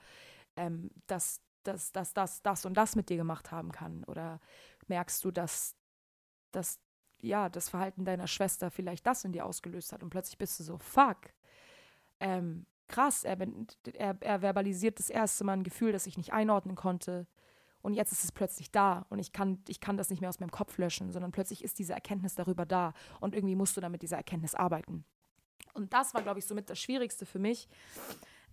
ähm, 0.56 0.91
dass, 1.08 1.41
dass, 1.63 1.91
dass 1.91 2.13
das, 2.13 2.41
das 2.41 2.65
und 2.65 2.75
das 2.75 2.96
mit 2.96 3.10
dir 3.10 3.18
gemacht 3.18 3.51
haben 3.51 3.72
kann? 3.72 4.03
Oder 4.06 4.39
merkst 4.88 5.24
du, 5.24 5.32
dass, 5.32 5.75
dass 6.51 6.80
ja, 7.22 7.50
das 7.50 7.70
Verhalten 7.70 8.06
deiner 8.06 8.27
Schwester 8.27 8.72
vielleicht 8.72 9.06
das 9.06 9.24
in 9.24 9.32
dir 9.32 9.46
ausgelöst 9.46 9.94
hat 9.94 10.03
und 10.03 10.10
plötzlich 10.10 10.38
bist 10.38 10.60
du 10.60 10.63
so, 10.63 10.77
fuck. 10.77 11.18
Ähm, 12.20 12.65
krass, 12.88 13.24
er, 13.24 13.38
er, 13.94 14.18
er 14.20 14.41
verbalisiert 14.41 15.00
das 15.00 15.10
erste 15.10 15.44
Mal 15.44 15.53
ein 15.53 15.63
Gefühl, 15.63 15.91
das 15.91 16.08
ich 16.08 16.18
nicht 16.18 16.34
einordnen 16.34 16.75
konnte. 16.75 17.27
Und 17.81 17.93
jetzt 17.93 18.11
ist 18.11 18.23
es 18.23 18.31
plötzlich 18.31 18.71
da 18.71 19.05
und 19.09 19.19
ich 19.19 19.33
kann, 19.33 19.63
ich 19.67 19.79
kann 19.79 19.97
das 19.97 20.09
nicht 20.09 20.21
mehr 20.21 20.29
aus 20.29 20.39
meinem 20.39 20.51
Kopf 20.51 20.77
löschen, 20.77 21.11
sondern 21.11 21.31
plötzlich 21.31 21.63
ist 21.63 21.79
diese 21.79 21.93
Erkenntnis 21.93 22.35
darüber 22.35 22.65
da 22.65 22.93
und 23.19 23.35
irgendwie 23.35 23.55
musst 23.55 23.75
du 23.75 23.81
dann 23.81 23.91
mit 23.91 24.01
dieser 24.01 24.17
Erkenntnis 24.17 24.55
arbeiten. 24.55 25.03
Und 25.73 25.93
das 25.93 26.13
war, 26.13 26.21
glaube 26.21 26.39
ich, 26.39 26.45
somit 26.45 26.69
das 26.69 26.79
Schwierigste 26.79 27.25
für 27.25 27.39
mich, 27.39 27.67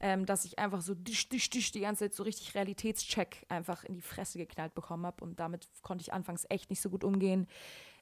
ähm, 0.00 0.24
dass 0.24 0.44
ich 0.44 0.58
einfach 0.58 0.80
so 0.80 0.94
disch, 0.94 1.28
disch, 1.28 1.50
disch 1.50 1.72
die 1.72 1.80
ganze 1.80 2.04
Zeit 2.04 2.14
so 2.14 2.22
richtig 2.22 2.54
Realitätscheck 2.54 3.44
einfach 3.48 3.84
in 3.84 3.94
die 3.94 4.00
Fresse 4.00 4.38
geknallt 4.38 4.74
bekommen 4.74 5.04
habe 5.04 5.24
und 5.24 5.40
damit 5.40 5.68
konnte 5.82 6.02
ich 6.02 6.12
anfangs 6.12 6.46
echt 6.48 6.70
nicht 6.70 6.80
so 6.80 6.90
gut 6.90 7.04
umgehen. 7.04 7.46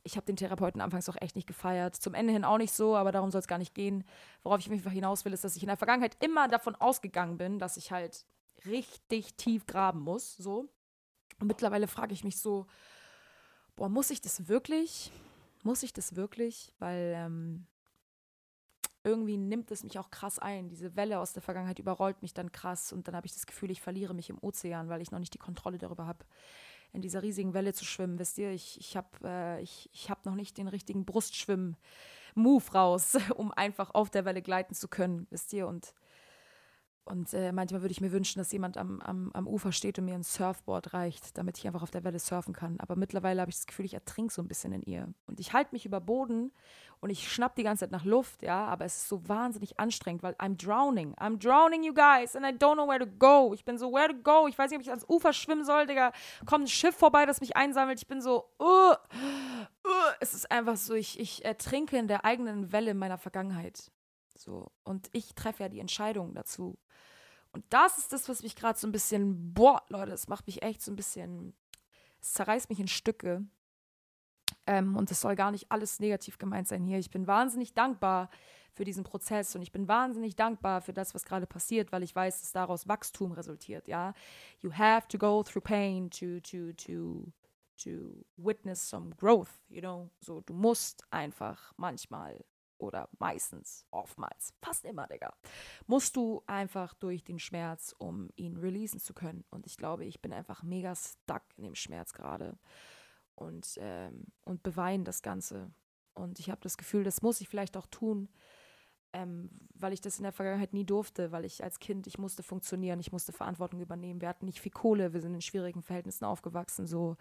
Ich 0.02 0.16
habe 0.16 0.26
den 0.26 0.36
Therapeuten 0.36 0.80
anfangs 0.80 1.08
auch 1.08 1.16
echt 1.20 1.34
nicht 1.34 1.48
gefeiert. 1.48 1.96
Zum 1.96 2.14
Ende 2.14 2.32
hin 2.32 2.44
auch 2.44 2.58
nicht 2.58 2.72
so, 2.72 2.94
aber 2.94 3.10
darum 3.10 3.32
soll 3.32 3.40
es 3.40 3.48
gar 3.48 3.58
nicht 3.58 3.74
gehen. 3.74 4.04
Worauf 4.44 4.60
ich 4.60 4.68
mich 4.68 4.84
hinaus 4.84 5.24
will, 5.24 5.32
ist, 5.32 5.42
dass 5.42 5.56
ich 5.56 5.62
in 5.64 5.68
der 5.68 5.76
Vergangenheit 5.76 6.16
immer 6.22 6.46
davon 6.46 6.76
ausgegangen 6.76 7.38
bin, 7.38 7.58
dass 7.58 7.76
ich 7.76 7.90
halt 7.90 8.24
richtig 8.66 9.34
tief 9.34 9.66
graben 9.66 10.00
muss, 10.00 10.36
so 10.36 10.68
und 11.40 11.46
mittlerweile 11.46 11.88
frage 11.88 12.14
ich 12.14 12.24
mich 12.24 12.38
so, 12.38 12.66
boah, 13.76 13.88
muss 13.88 14.10
ich 14.10 14.20
das 14.20 14.48
wirklich? 14.48 15.12
Muss 15.62 15.82
ich 15.82 15.92
das 15.92 16.16
wirklich? 16.16 16.72
Weil 16.78 17.12
ähm, 17.16 17.66
irgendwie 19.04 19.36
nimmt 19.36 19.70
es 19.70 19.84
mich 19.84 19.98
auch 19.98 20.10
krass 20.10 20.38
ein. 20.38 20.68
Diese 20.68 20.96
Welle 20.96 21.20
aus 21.20 21.32
der 21.32 21.42
Vergangenheit 21.42 21.78
überrollt 21.78 22.22
mich 22.22 22.34
dann 22.34 22.50
krass 22.52 22.92
und 22.92 23.06
dann 23.06 23.14
habe 23.14 23.26
ich 23.26 23.34
das 23.34 23.46
Gefühl, 23.46 23.70
ich 23.70 23.80
verliere 23.80 24.14
mich 24.14 24.30
im 24.30 24.38
Ozean, 24.42 24.88
weil 24.88 25.00
ich 25.00 25.12
noch 25.12 25.20
nicht 25.20 25.34
die 25.34 25.38
Kontrolle 25.38 25.78
darüber 25.78 26.06
habe, 26.06 26.24
in 26.92 27.02
dieser 27.02 27.22
riesigen 27.22 27.54
Welle 27.54 27.72
zu 27.72 27.84
schwimmen. 27.84 28.18
Wisst 28.18 28.38
ihr, 28.38 28.50
ich, 28.50 28.80
ich 28.80 28.96
habe 28.96 29.08
äh, 29.22 29.62
ich, 29.62 29.88
ich 29.92 30.10
hab 30.10 30.24
noch 30.26 30.34
nicht 30.34 30.58
den 30.58 30.66
richtigen 30.66 31.04
Brustschwimm-Move 31.04 32.72
raus, 32.72 33.16
um 33.36 33.52
einfach 33.52 33.94
auf 33.94 34.10
der 34.10 34.24
Welle 34.24 34.42
gleiten 34.42 34.74
zu 34.74 34.88
können, 34.88 35.26
wisst 35.30 35.52
ihr, 35.52 35.68
und 35.68 35.94
und 37.06 37.32
äh, 37.34 37.52
manchmal 37.52 37.82
würde 37.82 37.92
ich 37.92 38.00
mir 38.00 38.10
wünschen, 38.10 38.40
dass 38.40 38.50
jemand 38.50 38.76
am, 38.76 39.00
am, 39.00 39.30
am 39.32 39.46
Ufer 39.46 39.70
steht 39.70 39.96
und 39.98 40.06
mir 40.06 40.14
ein 40.14 40.24
Surfboard 40.24 40.92
reicht, 40.92 41.38
damit 41.38 41.56
ich 41.56 41.66
einfach 41.66 41.84
auf 41.84 41.92
der 41.92 42.02
Welle 42.02 42.18
surfen 42.18 42.52
kann. 42.52 42.80
Aber 42.80 42.96
mittlerweile 42.96 43.40
habe 43.40 43.48
ich 43.48 43.56
das 43.56 43.66
Gefühl, 43.66 43.84
ich 43.84 43.94
ertrinke 43.94 44.34
so 44.34 44.42
ein 44.42 44.48
bisschen 44.48 44.72
in 44.72 44.82
ihr. 44.82 45.14
Und 45.26 45.38
ich 45.38 45.52
halte 45.52 45.72
mich 45.72 45.86
über 45.86 46.00
Boden 46.00 46.50
und 46.98 47.10
ich 47.10 47.32
schnapp 47.32 47.54
die 47.54 47.62
ganze 47.62 47.84
Zeit 47.84 47.92
nach 47.92 48.04
Luft, 48.04 48.42
ja, 48.42 48.66
aber 48.66 48.84
es 48.86 48.96
ist 48.96 49.08
so 49.08 49.28
wahnsinnig 49.28 49.78
anstrengend, 49.78 50.24
weil 50.24 50.34
I'm 50.34 50.56
drowning. 50.56 51.14
I'm 51.14 51.38
drowning, 51.38 51.84
you 51.84 51.94
guys, 51.94 52.34
and 52.34 52.44
I 52.44 52.50
don't 52.50 52.74
know 52.74 52.88
where 52.88 52.98
to 52.98 53.06
go. 53.06 53.54
Ich 53.54 53.64
bin 53.64 53.78
so, 53.78 53.92
where 53.92 54.08
to 54.08 54.20
go? 54.20 54.48
Ich 54.48 54.58
weiß 54.58 54.70
nicht, 54.70 54.78
ob 54.78 54.82
ich 54.82 54.90
ans 54.90 55.08
Ufer 55.08 55.32
schwimmen 55.32 55.64
soll, 55.64 55.86
Digga. 55.86 56.10
Kommt 56.44 56.64
ein 56.64 56.68
Schiff 56.68 56.96
vorbei, 56.96 57.24
das 57.24 57.40
mich 57.40 57.56
einsammelt. 57.56 58.00
Ich 58.00 58.08
bin 58.08 58.20
so, 58.20 58.48
uh, 58.58 58.64
uh. 58.64 60.12
es 60.18 60.34
ist 60.34 60.50
einfach 60.50 60.76
so, 60.76 60.94
ich, 60.94 61.20
ich 61.20 61.44
ertrinke 61.44 61.96
in 61.96 62.08
der 62.08 62.24
eigenen 62.24 62.72
Welle 62.72 62.94
meiner 62.94 63.18
Vergangenheit. 63.18 63.92
So. 64.36 64.70
Und 64.84 65.08
ich 65.12 65.34
treffe 65.34 65.64
ja 65.64 65.68
die 65.68 65.80
Entscheidung 65.80 66.34
dazu. 66.34 66.78
Und 67.52 67.64
das 67.70 67.98
ist 67.98 68.12
das, 68.12 68.28
was 68.28 68.42
mich 68.42 68.54
gerade 68.56 68.78
so 68.78 68.86
ein 68.86 68.92
bisschen, 68.92 69.54
boah, 69.54 69.82
Leute, 69.88 70.10
das 70.10 70.28
macht 70.28 70.46
mich 70.46 70.62
echt 70.62 70.82
so 70.82 70.92
ein 70.92 70.96
bisschen, 70.96 71.56
es 72.20 72.34
zerreißt 72.34 72.68
mich 72.68 72.80
in 72.80 72.88
Stücke. 72.88 73.46
Ähm, 74.66 74.96
und 74.96 75.10
es 75.10 75.20
soll 75.20 75.36
gar 75.36 75.50
nicht 75.50 75.70
alles 75.70 76.00
negativ 76.00 76.38
gemeint 76.38 76.68
sein 76.68 76.82
hier. 76.82 76.98
Ich 76.98 77.10
bin 77.10 77.26
wahnsinnig 77.26 77.72
dankbar 77.72 78.30
für 78.72 78.84
diesen 78.84 79.04
Prozess 79.04 79.56
und 79.56 79.62
ich 79.62 79.72
bin 79.72 79.88
wahnsinnig 79.88 80.36
dankbar 80.36 80.82
für 80.82 80.92
das, 80.92 81.14
was 81.14 81.24
gerade 81.24 81.46
passiert, 81.46 81.92
weil 81.92 82.02
ich 82.02 82.14
weiß, 82.14 82.40
dass 82.40 82.52
daraus 82.52 82.86
Wachstum 82.86 83.32
resultiert, 83.32 83.88
ja. 83.88 84.12
You 84.60 84.70
have 84.72 85.08
to 85.08 85.18
go 85.18 85.42
through 85.42 85.62
pain 85.62 86.10
to, 86.10 86.40
to, 86.40 86.72
to, 86.74 87.32
to 87.78 88.24
witness 88.36 88.86
some 88.86 89.14
growth, 89.16 89.48
you 89.68 89.80
know. 89.80 90.10
So, 90.20 90.42
du 90.42 90.52
musst 90.52 91.04
einfach 91.10 91.72
manchmal 91.76 92.44
oder 92.78 93.08
meistens, 93.18 93.86
oftmals, 93.90 94.54
fast 94.60 94.84
immer, 94.84 95.06
Digga, 95.06 95.32
musst 95.86 96.16
du 96.16 96.42
einfach 96.46 96.94
durch 96.94 97.24
den 97.24 97.38
Schmerz, 97.38 97.94
um 97.98 98.30
ihn 98.36 98.56
releasen 98.56 99.00
zu 99.00 99.14
können. 99.14 99.44
Und 99.50 99.66
ich 99.66 99.76
glaube, 99.76 100.04
ich 100.04 100.20
bin 100.20 100.32
einfach 100.32 100.62
mega 100.62 100.94
stuck 100.94 101.42
in 101.56 101.64
dem 101.64 101.74
Schmerz 101.74 102.12
gerade 102.12 102.58
und, 103.34 103.78
ähm, 103.80 104.26
und 104.44 104.62
beweine 104.62 105.04
das 105.04 105.22
Ganze. 105.22 105.70
Und 106.14 106.38
ich 106.38 106.50
habe 106.50 106.60
das 106.62 106.76
Gefühl, 106.76 107.04
das 107.04 107.22
muss 107.22 107.40
ich 107.40 107.48
vielleicht 107.48 107.76
auch 107.76 107.86
tun, 107.86 108.28
ähm, 109.12 109.50
weil 109.74 109.92
ich 109.92 110.00
das 110.00 110.18
in 110.18 110.24
der 110.24 110.32
Vergangenheit 110.32 110.72
nie 110.72 110.84
durfte, 110.84 111.32
weil 111.32 111.44
ich 111.44 111.62
als 111.62 111.78
Kind, 111.78 112.06
ich 112.06 112.18
musste 112.18 112.42
funktionieren, 112.42 113.00
ich 113.00 113.12
musste 113.12 113.32
Verantwortung 113.32 113.80
übernehmen. 113.80 114.20
Wir 114.20 114.28
hatten 114.28 114.46
nicht 114.46 114.60
viel 114.60 114.72
Kohle, 114.72 115.12
wir 115.12 115.20
sind 115.20 115.34
in 115.34 115.40
schwierigen 115.40 115.82
Verhältnissen 115.82 116.24
aufgewachsen, 116.24 116.86
so 116.86 117.16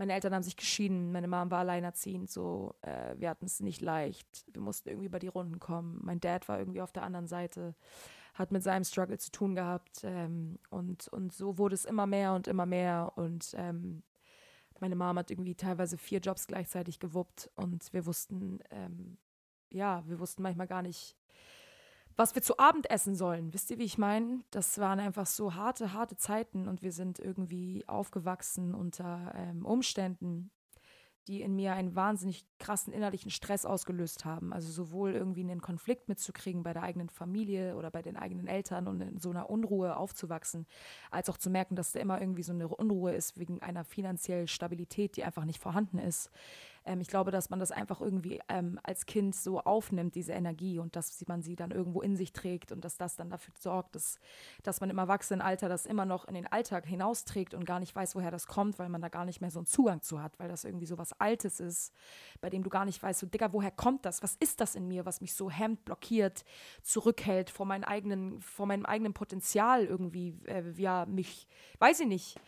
meine 0.00 0.14
Eltern 0.14 0.34
haben 0.34 0.42
sich 0.42 0.56
geschieden, 0.56 1.12
meine 1.12 1.28
Mom 1.28 1.50
war 1.50 1.58
alleinerziehend, 1.58 2.30
so, 2.30 2.74
äh, 2.80 3.14
wir 3.18 3.28
hatten 3.28 3.44
es 3.44 3.60
nicht 3.60 3.82
leicht. 3.82 4.46
Wir 4.50 4.62
mussten 4.62 4.88
irgendwie 4.88 5.08
über 5.08 5.18
die 5.18 5.28
Runden 5.28 5.58
kommen. 5.58 6.00
Mein 6.02 6.20
Dad 6.20 6.48
war 6.48 6.58
irgendwie 6.58 6.80
auf 6.80 6.90
der 6.90 7.02
anderen 7.02 7.26
Seite, 7.26 7.74
hat 8.32 8.50
mit 8.50 8.62
seinem 8.62 8.84
Struggle 8.84 9.18
zu 9.18 9.30
tun 9.30 9.54
gehabt. 9.54 10.00
Ähm, 10.04 10.58
und, 10.70 11.08
und 11.08 11.34
so 11.34 11.58
wurde 11.58 11.74
es 11.74 11.84
immer 11.84 12.06
mehr 12.06 12.32
und 12.32 12.48
immer 12.48 12.64
mehr. 12.64 13.12
Und 13.16 13.52
ähm, 13.58 14.02
meine 14.80 14.96
Mom 14.96 15.18
hat 15.18 15.30
irgendwie 15.30 15.54
teilweise 15.54 15.98
vier 15.98 16.20
Jobs 16.20 16.46
gleichzeitig 16.46 16.98
gewuppt 16.98 17.50
und 17.56 17.92
wir 17.92 18.06
wussten, 18.06 18.60
ähm, 18.70 19.18
ja, 19.68 20.02
wir 20.06 20.18
wussten 20.18 20.42
manchmal 20.42 20.66
gar 20.66 20.80
nicht, 20.80 21.14
was 22.16 22.34
wir 22.34 22.42
zu 22.42 22.58
Abend 22.58 22.90
essen 22.90 23.14
sollen. 23.14 23.52
Wisst 23.52 23.70
ihr, 23.70 23.78
wie 23.78 23.84
ich 23.84 23.98
meine? 23.98 24.42
Das 24.50 24.78
waren 24.78 25.00
einfach 25.00 25.26
so 25.26 25.54
harte, 25.54 25.92
harte 25.92 26.16
Zeiten 26.16 26.68
und 26.68 26.82
wir 26.82 26.92
sind 26.92 27.18
irgendwie 27.18 27.84
aufgewachsen 27.86 28.74
unter 28.74 29.32
ähm, 29.34 29.64
Umständen, 29.64 30.50
die 31.28 31.42
in 31.42 31.54
mir 31.54 31.74
einen 31.74 31.94
wahnsinnig 31.94 32.44
krassen 32.58 32.92
innerlichen 32.92 33.30
Stress 33.30 33.64
ausgelöst 33.64 34.24
haben. 34.24 34.52
Also 34.52 34.72
sowohl 34.72 35.12
irgendwie 35.12 35.42
einen 35.42 35.60
Konflikt 35.60 36.08
mitzukriegen 36.08 36.62
bei 36.62 36.72
der 36.72 36.82
eigenen 36.82 37.08
Familie 37.08 37.76
oder 37.76 37.90
bei 37.90 38.02
den 38.02 38.16
eigenen 38.16 38.46
Eltern 38.46 38.88
und 38.88 39.00
in 39.00 39.20
so 39.20 39.30
einer 39.30 39.50
Unruhe 39.50 39.96
aufzuwachsen, 39.96 40.66
als 41.10 41.28
auch 41.28 41.36
zu 41.36 41.50
merken, 41.50 41.76
dass 41.76 41.92
da 41.92 42.00
immer 42.00 42.20
irgendwie 42.20 42.42
so 42.42 42.52
eine 42.52 42.68
Unruhe 42.68 43.12
ist 43.12 43.38
wegen 43.38 43.62
einer 43.62 43.84
finanziellen 43.84 44.48
Stabilität, 44.48 45.16
die 45.16 45.24
einfach 45.24 45.44
nicht 45.44 45.60
vorhanden 45.60 45.98
ist. 45.98 46.30
Ähm, 46.90 47.00
ich 47.00 47.08
glaube, 47.08 47.30
dass 47.30 47.50
man 47.50 47.60
das 47.60 47.70
einfach 47.70 48.00
irgendwie 48.00 48.40
ähm, 48.48 48.80
als 48.82 49.06
Kind 49.06 49.36
so 49.36 49.60
aufnimmt, 49.60 50.16
diese 50.16 50.32
Energie, 50.32 50.78
und 50.78 50.96
dass 50.96 51.24
man 51.28 51.40
sie 51.40 51.54
dann 51.54 51.70
irgendwo 51.70 52.02
in 52.02 52.16
sich 52.16 52.32
trägt 52.32 52.72
und 52.72 52.84
dass 52.84 52.96
das 52.96 53.14
dann 53.14 53.30
dafür 53.30 53.54
sorgt, 53.58 53.94
dass, 53.94 54.18
dass 54.64 54.80
man 54.80 54.90
im 54.90 54.98
Erwachsenenalter 54.98 55.68
das 55.68 55.86
immer 55.86 56.04
noch 56.04 56.26
in 56.26 56.34
den 56.34 56.48
Alltag 56.48 56.86
hinausträgt 56.86 57.54
und 57.54 57.64
gar 57.64 57.78
nicht 57.78 57.94
weiß, 57.94 58.16
woher 58.16 58.32
das 58.32 58.48
kommt, 58.48 58.78
weil 58.78 58.88
man 58.88 59.00
da 59.00 59.08
gar 59.08 59.24
nicht 59.24 59.40
mehr 59.40 59.50
so 59.50 59.60
einen 59.60 59.66
Zugang 59.66 60.02
zu 60.02 60.20
hat, 60.20 60.38
weil 60.40 60.48
das 60.48 60.64
irgendwie 60.64 60.86
so 60.86 60.98
was 60.98 61.12
Altes 61.20 61.60
ist, 61.60 61.94
bei 62.40 62.50
dem 62.50 62.64
du 62.64 62.70
gar 62.70 62.84
nicht 62.84 63.00
weißt, 63.00 63.20
so, 63.20 63.26
Digga, 63.26 63.52
woher 63.52 63.70
kommt 63.70 64.04
das? 64.04 64.22
Was 64.22 64.34
ist 64.36 64.60
das 64.60 64.74
in 64.74 64.88
mir, 64.88 65.06
was 65.06 65.20
mich 65.20 65.34
so 65.34 65.48
hemmt, 65.48 65.84
blockiert, 65.84 66.44
zurückhält 66.82 67.50
vor, 67.50 67.66
meinen 67.66 67.84
eigenen, 67.84 68.40
vor 68.40 68.66
meinem 68.66 68.86
eigenen 68.86 69.14
Potenzial 69.14 69.84
irgendwie, 69.84 70.40
äh, 70.46 70.64
ja, 70.76 71.06
mich, 71.06 71.46
weiß 71.78 72.00
ich 72.00 72.08
nicht 72.08 72.40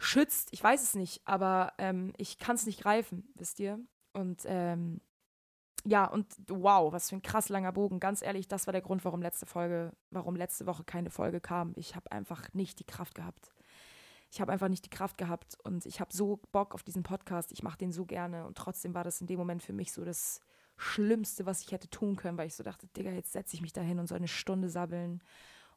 schützt. 0.00 0.48
Ich 0.52 0.64
weiß 0.64 0.82
es 0.82 0.94
nicht, 0.94 1.20
aber 1.26 1.74
ähm, 1.78 2.12
ich 2.16 2.38
kann 2.38 2.56
es 2.56 2.66
nicht 2.66 2.80
greifen, 2.82 3.30
wisst 3.34 3.60
ihr? 3.60 3.78
Und 4.12 4.42
ähm, 4.46 5.00
ja, 5.84 6.06
und 6.06 6.26
wow, 6.48 6.92
was 6.92 7.10
für 7.10 7.16
ein 7.16 7.22
krass 7.22 7.48
langer 7.48 7.72
Bogen. 7.72 8.00
Ganz 8.00 8.22
ehrlich, 8.22 8.48
das 8.48 8.66
war 8.66 8.72
der 8.72 8.82
Grund, 8.82 9.04
warum 9.04 9.22
letzte 9.22 9.46
Folge, 9.46 9.92
warum 10.10 10.36
letzte 10.36 10.66
Woche 10.66 10.84
keine 10.84 11.10
Folge 11.10 11.40
kam. 11.40 11.72
Ich 11.76 11.94
habe 11.94 12.10
einfach 12.12 12.52
nicht 12.52 12.80
die 12.80 12.84
Kraft 12.84 13.14
gehabt. 13.14 13.52
Ich 14.30 14.40
habe 14.40 14.52
einfach 14.52 14.68
nicht 14.68 14.84
die 14.84 14.90
Kraft 14.90 15.18
gehabt 15.18 15.56
und 15.64 15.86
ich 15.86 16.00
habe 16.00 16.14
so 16.14 16.40
Bock 16.52 16.74
auf 16.74 16.82
diesen 16.82 17.02
Podcast. 17.02 17.52
Ich 17.52 17.62
mache 17.62 17.78
den 17.78 17.92
so 17.92 18.06
gerne 18.06 18.46
und 18.46 18.56
trotzdem 18.56 18.94
war 18.94 19.04
das 19.04 19.20
in 19.20 19.26
dem 19.26 19.38
Moment 19.38 19.62
für 19.62 19.72
mich 19.72 19.92
so 19.92 20.04
das 20.04 20.40
Schlimmste, 20.76 21.46
was 21.46 21.62
ich 21.62 21.72
hätte 21.72 21.90
tun 21.90 22.16
können, 22.16 22.38
weil 22.38 22.46
ich 22.46 22.54
so 22.54 22.62
dachte, 22.62 22.86
Digga, 22.88 23.10
jetzt 23.10 23.32
setze 23.32 23.54
ich 23.54 23.60
mich 23.60 23.72
da 23.72 23.80
hin 23.82 23.98
und 23.98 24.06
so 24.06 24.14
eine 24.14 24.28
Stunde 24.28 24.70
sabbeln 24.70 25.22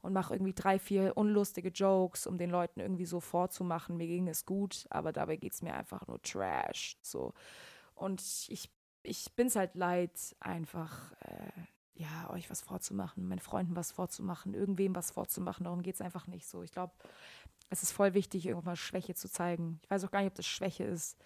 und 0.03 0.11
mache 0.11 0.35
irgendwie 0.35 0.53
drei, 0.53 0.79
vier 0.79 1.15
unlustige 1.15 1.69
Jokes, 1.69 2.27
um 2.27 2.37
den 2.37 2.49
Leuten 2.49 2.81
irgendwie 2.81 3.05
so 3.05 3.21
vorzumachen, 3.21 3.95
mir 3.95 4.05
ging 4.05 4.27
es 4.27 4.45
gut, 4.45 4.85
aber 4.89 5.13
dabei 5.13 5.37
geht 5.37 5.53
es 5.53 5.61
mir 5.61 5.73
einfach 5.73 6.05
nur 6.07 6.21
Trash. 6.21 6.97
So. 7.01 7.33
Und 7.95 8.21
ich, 8.49 8.69
ich 9.01 9.33
bin 9.35 9.47
es 9.47 9.55
halt 9.55 9.75
leid, 9.75 10.35
einfach 10.41 11.13
äh, 11.21 11.51
ja, 11.95 12.29
euch 12.31 12.49
was 12.49 12.59
vorzumachen, 12.59 13.27
meinen 13.27 13.39
Freunden 13.39 13.77
was 13.77 13.93
vorzumachen, 13.93 14.53
irgendwem 14.53 14.93
was 14.93 15.09
vorzumachen. 15.09 15.63
Darum 15.63 15.81
geht 15.81 15.95
es 15.95 16.01
einfach 16.01 16.27
nicht 16.27 16.47
so. 16.47 16.63
Ich 16.63 16.73
glaube, 16.73 16.93
es 17.69 17.81
ist 17.81 17.93
voll 17.93 18.13
wichtig, 18.13 18.45
irgendwann 18.45 18.75
Schwäche 18.75 19.15
zu 19.15 19.29
zeigen. 19.29 19.79
Ich 19.83 19.89
weiß 19.89 20.03
auch 20.03 20.11
gar 20.11 20.19
nicht, 20.19 20.31
ob 20.31 20.35
das 20.35 20.45
Schwäche 20.45 20.83
ist. 20.83 21.17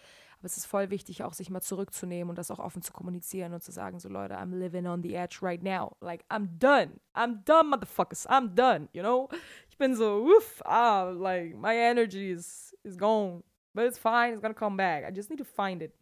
Es 0.47 0.55
ist 0.55 0.65
voll 0.65 0.89
wichtig, 0.89 1.23
auch 1.23 1.33
sich 1.33 1.49
mal 1.49 1.59
zurückzunehmen 1.59 2.29
und 2.29 2.37
das 2.37 2.51
auch 2.51 2.59
offen 2.59 2.81
zu 2.81 2.93
kommunizieren 2.93 3.53
und 3.53 3.61
zu 3.61 3.73
sagen, 3.73 3.99
so 3.99 4.07
Leute, 4.07 4.35
I'm 4.35 4.57
living 4.57 4.87
on 4.87 5.03
the 5.03 5.13
edge 5.13 5.39
right 5.41 5.61
now. 5.61 5.97
Like, 5.99 6.23
I'm 6.29 6.57
done. 6.57 7.01
I'm 7.13 7.43
done, 7.43 7.69
motherfuckers. 7.69 8.25
I'm 8.27 8.55
done, 8.55 8.87
you 8.93 9.01
know? 9.01 9.27
Ich 9.69 9.77
bin 9.77 9.93
so, 9.93 10.25
uff, 10.25 10.61
ah, 10.65 11.09
like, 11.09 11.53
my 11.57 11.75
energy 11.75 12.31
is, 12.31 12.73
is 12.85 12.95
gone. 12.95 13.43
But 13.75 13.87
it's 13.87 13.97
fine, 13.97 14.31
it's 14.31 14.41
gonna 14.41 14.53
come 14.53 14.77
back. 14.77 15.03
I 15.05 15.11
just 15.11 15.29
need 15.29 15.39
to 15.39 15.45
find 15.45 15.81
it. 15.81 15.93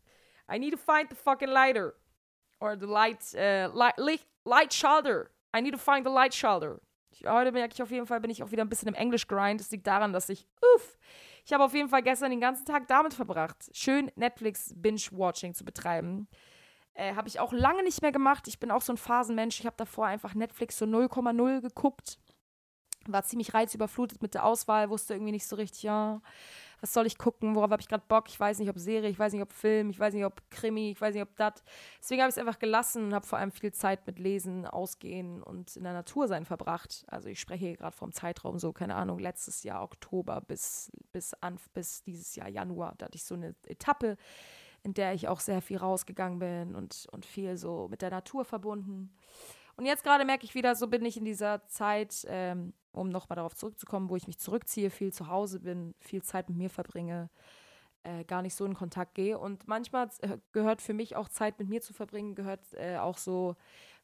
I 0.47 0.59
need 0.59 0.71
to 0.71 0.77
find 0.77 1.09
the 1.09 1.15
fucking 1.15 1.49
lighter. 1.49 1.95
Or 2.59 2.75
the 2.75 2.85
light, 2.85 3.33
uh, 3.35 3.69
light, 3.73 3.97
light, 3.97 4.21
light 4.45 4.71
shoulder. 4.71 5.31
I 5.55 5.61
need 5.61 5.71
to 5.71 5.79
find 5.79 6.05
the 6.05 6.11
light 6.11 6.35
shoulder. 6.35 6.79
Heute 7.25 7.51
merke 7.51 7.73
ich 7.73 7.81
auf 7.81 7.89
jeden 7.89 8.05
Fall, 8.05 8.19
bin 8.19 8.29
ich 8.29 8.43
auch 8.43 8.51
wieder 8.51 8.63
ein 8.63 8.69
bisschen 8.69 8.89
im 8.89 8.93
Englisch-Grind. 8.93 9.59
Das 9.59 9.71
liegt 9.71 9.87
daran, 9.87 10.13
dass 10.13 10.29
ich, 10.29 10.47
uff, 10.75 10.97
ich 11.45 11.53
habe 11.53 11.63
auf 11.63 11.73
jeden 11.73 11.89
Fall 11.89 12.01
gestern 12.01 12.31
den 12.31 12.41
ganzen 12.41 12.65
Tag 12.65 12.87
damit 12.87 13.13
verbracht, 13.13 13.69
schön 13.71 14.11
Netflix-Binge-Watching 14.15 15.53
zu 15.53 15.63
betreiben. 15.63 16.27
Äh, 16.95 17.13
habe 17.13 17.27
ich 17.27 17.39
auch 17.39 17.53
lange 17.53 17.83
nicht 17.83 18.01
mehr 18.01 18.11
gemacht. 18.11 18.47
Ich 18.47 18.59
bin 18.59 18.71
auch 18.71 18.81
so 18.81 18.93
ein 18.93 18.97
Phasenmensch. 18.97 19.59
Ich 19.59 19.65
habe 19.65 19.75
davor 19.77 20.07
einfach 20.07 20.33
Netflix 20.33 20.77
so 20.77 20.85
0,0 20.85 21.61
geguckt. 21.61 22.17
War 23.05 23.23
ziemlich 23.23 23.53
reizüberflutet 23.53 24.23
mit 24.23 24.33
der 24.33 24.45
Auswahl, 24.45 24.89
wusste 24.89 25.13
irgendwie 25.13 25.33
nicht 25.33 25.45
so 25.45 25.55
richtig, 25.55 25.83
ja, 25.83 26.21
was 26.81 26.93
soll 26.93 27.05
ich 27.05 27.17
gucken, 27.17 27.55
worauf 27.55 27.71
habe 27.71 27.81
ich 27.81 27.87
gerade 27.87 28.03
Bock, 28.07 28.25
ich 28.29 28.39
weiß 28.39 28.59
nicht, 28.59 28.69
ob 28.69 28.77
Serie, 28.77 29.09
ich 29.09 29.19
weiß 29.19 29.33
nicht, 29.33 29.41
ob 29.41 29.51
Film, 29.51 29.89
ich 29.89 29.99
weiß 29.99 30.13
nicht, 30.13 30.25
ob 30.25 30.41
Krimi, 30.49 30.91
ich 30.91 31.01
weiß 31.01 31.13
nicht, 31.13 31.23
ob 31.23 31.35
das. 31.35 31.63
Deswegen 31.99 32.21
habe 32.21 32.29
ich 32.29 32.35
es 32.35 32.37
einfach 32.39 32.59
gelassen 32.59 33.05
und 33.05 33.13
habe 33.13 33.25
vor 33.25 33.39
allem 33.39 33.51
viel 33.51 33.73
Zeit 33.73 34.05
mit 34.07 34.19
Lesen, 34.19 34.65
Ausgehen 34.65 35.41
und 35.41 35.75
in 35.75 35.83
der 35.83 35.93
Natur 35.93 36.27
sein 36.27 36.45
verbracht. 36.45 37.05
Also 37.07 37.29
ich 37.29 37.39
spreche 37.39 37.65
hier 37.65 37.77
gerade 37.77 37.95
vom 37.95 38.11
Zeitraum 38.11 38.59
so, 38.59 38.73
keine 38.73 38.95
Ahnung, 38.95 39.19
letztes 39.19 39.63
Jahr 39.63 39.83
Oktober 39.83 40.41
bis, 40.41 40.91
bis, 41.11 41.33
an, 41.35 41.57
bis 41.73 42.03
dieses 42.03 42.35
Jahr 42.35 42.49
Januar. 42.49 42.95
Da 42.97 43.05
hatte 43.05 43.15
ich 43.15 43.23
so 43.23 43.35
eine 43.35 43.55
Etappe, 43.65 44.17
in 44.83 44.93
der 44.93 45.13
ich 45.13 45.27
auch 45.27 45.39
sehr 45.39 45.61
viel 45.61 45.77
rausgegangen 45.77 46.39
bin 46.39 46.75
und, 46.75 47.07
und 47.11 47.25
viel 47.25 47.57
so 47.57 47.87
mit 47.89 48.01
der 48.01 48.11
Natur 48.11 48.45
verbunden. 48.45 49.11
Und 49.77 49.85
jetzt 49.85 50.03
gerade 50.03 50.25
merke 50.25 50.45
ich 50.45 50.55
wieder, 50.55 50.75
so 50.75 50.87
bin 50.87 51.03
ich 51.03 51.17
in 51.17 51.25
dieser 51.25 51.67
Zeit, 51.67 52.25
ähm, 52.29 52.73
um 52.95 53.09
nochmal 53.09 53.35
darauf 53.35 53.55
zurückzukommen, 53.55 54.09
wo 54.09 54.15
ich 54.15 54.27
mich 54.27 54.39
zurückziehe, 54.39 54.89
viel 54.89 55.13
zu 55.13 55.27
Hause 55.27 55.59
bin, 55.59 55.93
viel 55.99 56.23
Zeit 56.23 56.49
mit 56.49 56.57
mir 56.57 56.69
verbringe, 56.69 57.29
äh, 58.03 58.23
gar 58.23 58.41
nicht 58.41 58.55
so 58.55 58.65
in 58.65 58.73
Kontakt 58.73 59.15
gehe. 59.15 59.37
Und 59.37 59.67
manchmal 59.67 60.09
äh, 60.21 60.37
gehört 60.51 60.81
für 60.81 60.93
mich 60.93 61.15
auch 61.15 61.29
Zeit 61.29 61.59
mit 61.59 61.69
mir 61.69 61.81
zu 61.81 61.93
verbringen, 61.93 62.35
gehört 62.35 62.61
äh, 62.73 62.97
auch 62.97 63.17
so 63.17 63.55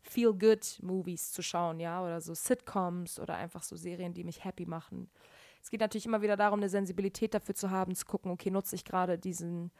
Feel-Good-Movies 0.04 1.32
zu 1.32 1.42
schauen, 1.42 1.80
ja, 1.80 2.04
oder 2.04 2.22
so 2.22 2.34
Sitcoms 2.34 3.20
oder 3.20 3.36
einfach 3.36 3.64
so 3.64 3.76
Serien, 3.76 4.14
die 4.14 4.24
mich 4.24 4.44
happy 4.44 4.66
machen. 4.66 5.10
Es 5.62 5.70
geht 5.70 5.82
natürlich 5.82 6.08
immer 6.08 6.22
wieder 6.22 6.38
darum, 6.38 6.60
eine 6.60 6.70
Sensibilität 6.70 7.34
dafür 7.34 7.56
zu 7.56 7.70
haben, 7.70 7.94
zu 7.96 8.06
gucken, 8.06 8.32
okay, 8.32 8.50
nutze 8.50 8.76
ich 8.76 8.84
gerade 8.84 9.20
diesen, 9.20 9.72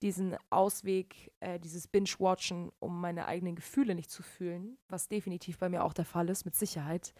diesen 0.00 0.36
Ausweg, 0.50 1.32
äh, 1.40 1.58
dieses 1.58 1.88
Binge-Watchen, 1.88 2.70
um 2.78 3.00
meine 3.00 3.26
eigenen 3.26 3.56
Gefühle 3.56 3.94
nicht 3.94 4.10
zu 4.10 4.22
fühlen, 4.22 4.78
was 4.88 5.08
definitiv 5.08 5.58
bei 5.58 5.68
mir 5.68 5.82
auch 5.82 5.92
der 5.92 6.04
Fall 6.04 6.28
ist, 6.30 6.44
mit 6.44 6.54
Sicherheit. 6.54 7.14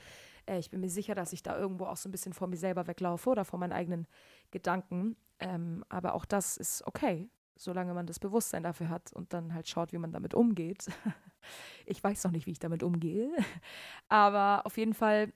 Äh, 0.46 0.58
ich 0.58 0.70
bin 0.70 0.80
mir 0.80 0.90
sicher, 0.90 1.14
dass 1.14 1.32
ich 1.32 1.42
da 1.42 1.58
irgendwo 1.58 1.86
auch 1.86 1.96
so 1.96 2.08
ein 2.08 2.12
bisschen 2.12 2.32
vor 2.32 2.48
mir 2.48 2.56
selber 2.56 2.86
weglaufe 2.86 3.30
oder 3.30 3.44
vor 3.44 3.58
meinen 3.58 3.72
eigenen 3.72 4.06
Gedanken. 4.50 5.16
Ähm, 5.40 5.84
aber 5.88 6.14
auch 6.14 6.24
das 6.24 6.56
ist 6.56 6.86
okay, 6.86 7.28
solange 7.56 7.94
man 7.94 8.06
das 8.06 8.18
Bewusstsein 8.18 8.62
dafür 8.62 8.88
hat 8.88 9.12
und 9.12 9.32
dann 9.32 9.54
halt 9.54 9.68
schaut, 9.68 9.92
wie 9.92 9.98
man 9.98 10.12
damit 10.12 10.34
umgeht. 10.34 10.86
ich 11.86 12.02
weiß 12.02 12.24
noch 12.24 12.32
nicht, 12.32 12.46
wie 12.46 12.52
ich 12.52 12.58
damit 12.58 12.82
umgehe. 12.82 13.30
Aber 14.08 14.62
auf 14.64 14.76
jeden 14.76 14.94
Fall 14.94 15.32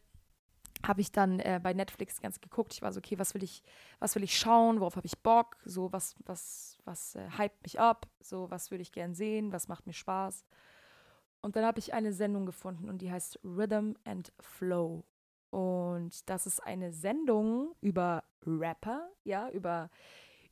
habe 0.87 1.01
ich 1.01 1.11
dann 1.11 1.41
äh, 1.41 1.59
bei 1.63 1.73
Netflix 1.75 2.21
ganz 2.21 2.41
geguckt. 2.41 2.73
Ich 2.73 2.83
war 2.83 2.93
so, 2.93 2.99
okay, 2.99 3.19
was 3.19 3.35
will 3.35 3.43
ich, 3.43 3.63
was 3.99 4.15
will 4.15 4.23
ich 4.23 4.39
schauen, 4.39 4.81
worauf 4.81 4.97
habe 4.97 5.07
ich 5.07 5.19
Bock, 5.19 5.57
so 5.65 5.93
was, 5.93 6.15
was, 6.25 6.79
was 6.85 7.17
äh, 7.17 7.29
hypt 7.37 7.63
mich 7.65 7.81
ab, 7.81 8.07
so 8.21 8.49
was 8.51 8.71
würde 8.71 8.83
ich 8.83 8.93
gern 8.93 9.15
sehen, 9.15 9.53
was 9.53 9.67
macht 9.67 9.87
mir 9.87 9.93
Spaß. 9.93 10.45
Und 11.41 11.57
dann 11.57 11.65
habe 11.65 11.79
ich 11.79 11.95
eine 11.95 12.13
Sendung 12.13 12.47
gefunden 12.47 12.89
und 12.89 13.01
die 13.01 13.11
heißt 13.11 13.41
Rhythm 13.45 13.95
and 14.05 14.33
Flow. 14.41 15.05
Und 15.51 16.29
das 16.29 16.47
ist 16.47 16.61
eine 16.61 16.93
Sendung 16.93 17.75
über 17.81 18.25
Rapper, 18.47 19.09
ja, 19.25 19.49
über, 19.51 19.91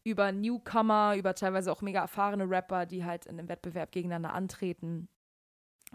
über 0.04 0.32
Newcomer, 0.32 1.16
über 1.16 1.34
teilweise 1.34 1.70
auch 1.70 1.82
mega 1.82 2.00
erfahrene 2.00 2.48
Rapper, 2.48 2.86
die 2.86 3.04
halt 3.04 3.26
in 3.26 3.38
einem 3.38 3.48
Wettbewerb 3.48 3.92
gegeneinander 3.92 4.32
antreten. 4.32 5.08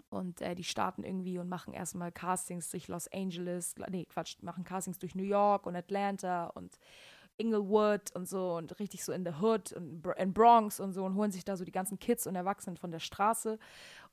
Und 0.08 0.40
äh, 0.40 0.54
die 0.54 0.64
starten 0.64 1.04
irgendwie 1.04 1.38
und 1.38 1.48
machen 1.48 1.74
erstmal 1.74 2.12
Castings 2.12 2.70
durch 2.70 2.88
Los 2.88 3.08
Angeles, 3.12 3.74
nee, 3.90 4.06
Quatsch, 4.06 4.36
machen 4.42 4.64
Castings 4.64 4.98
durch 4.98 5.14
New 5.14 5.22
York 5.22 5.66
und 5.66 5.76
Atlanta 5.76 6.46
und 6.46 6.78
Inglewood 7.38 8.14
und 8.14 8.28
so 8.28 8.56
und 8.56 8.78
richtig 8.78 9.04
so 9.04 9.12
in 9.12 9.24
the 9.24 9.32
Hood 9.40 9.72
und 9.72 10.06
in 10.16 10.32
Bronx 10.32 10.80
und 10.80 10.92
so 10.92 11.04
und 11.04 11.14
holen 11.14 11.32
sich 11.32 11.44
da 11.44 11.56
so 11.56 11.64
die 11.64 11.72
ganzen 11.72 11.98
Kids 11.98 12.26
und 12.26 12.36
Erwachsenen 12.36 12.76
von 12.76 12.90
der 12.90 13.00
Straße. 13.00 13.58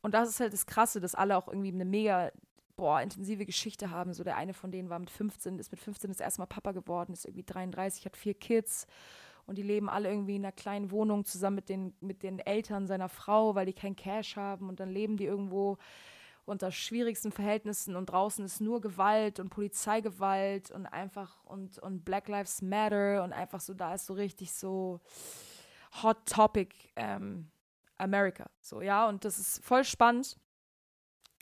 Und 0.01 0.13
das 0.13 0.29
ist 0.29 0.39
halt 0.39 0.53
das 0.53 0.65
Krasse, 0.65 0.99
dass 1.01 1.15
alle 1.15 1.37
auch 1.37 1.47
irgendwie 1.47 1.73
eine 1.73 1.85
mega 1.85 2.31
boah, 2.79 3.01
intensive 3.01 3.45
Geschichte 3.45 3.91
haben. 3.91 4.13
So 4.13 4.23
der 4.23 4.37
eine 4.37 4.53
von 4.53 4.71
denen 4.71 4.89
war 4.89 4.99
mit 4.99 5.09
15, 5.09 5.59
ist 5.59 5.71
mit 5.71 5.81
15 5.81 6.09
das 6.09 6.21
erste 6.21 6.41
Mal 6.41 6.47
Papa 6.47 6.71
geworden, 6.71 7.13
ist 7.13 7.25
irgendwie 7.25 7.43
33, 7.43 8.05
hat 8.05 8.15
vier 8.15 8.33
Kids. 8.33 8.87
Und 9.45 9.57
die 9.57 9.63
leben 9.63 9.89
alle 9.89 10.09
irgendwie 10.09 10.35
in 10.35 10.45
einer 10.45 10.51
kleinen 10.51 10.91
Wohnung 10.91 11.25
zusammen 11.25 11.55
mit 11.55 11.69
den, 11.69 11.93
mit 12.01 12.23
den 12.23 12.39
Eltern 12.39 12.87
seiner 12.87 13.09
Frau, 13.09 13.55
weil 13.55 13.65
die 13.65 13.73
kein 13.73 13.95
Cash 13.95 14.35
haben. 14.35 14.69
Und 14.69 14.79
dann 14.79 14.89
leben 14.89 15.17
die 15.17 15.25
irgendwo 15.25 15.77
unter 16.45 16.71
schwierigsten 16.71 17.31
Verhältnissen. 17.31 17.95
Und 17.95 18.11
draußen 18.11 18.45
ist 18.45 18.61
nur 18.61 18.79
Gewalt 18.79 19.39
und 19.39 19.49
Polizeigewalt 19.49 20.71
und 20.71 20.85
einfach 20.85 21.43
und, 21.45 21.79
und 21.79 22.05
Black 22.05 22.27
Lives 22.27 22.61
Matter. 22.61 23.23
Und 23.23 23.33
einfach 23.33 23.59
so, 23.59 23.73
da 23.73 23.95
ist 23.95 24.05
so 24.05 24.13
richtig 24.13 24.53
so 24.53 25.01
Hot 26.03 26.25
Topic 26.27 26.75
ähm, 26.95 27.49
America. 27.99 28.49
So, 28.61 28.81
ja, 28.81 29.07
und 29.07 29.25
das 29.25 29.39
ist 29.39 29.63
voll 29.63 29.83
spannend. 29.83 30.37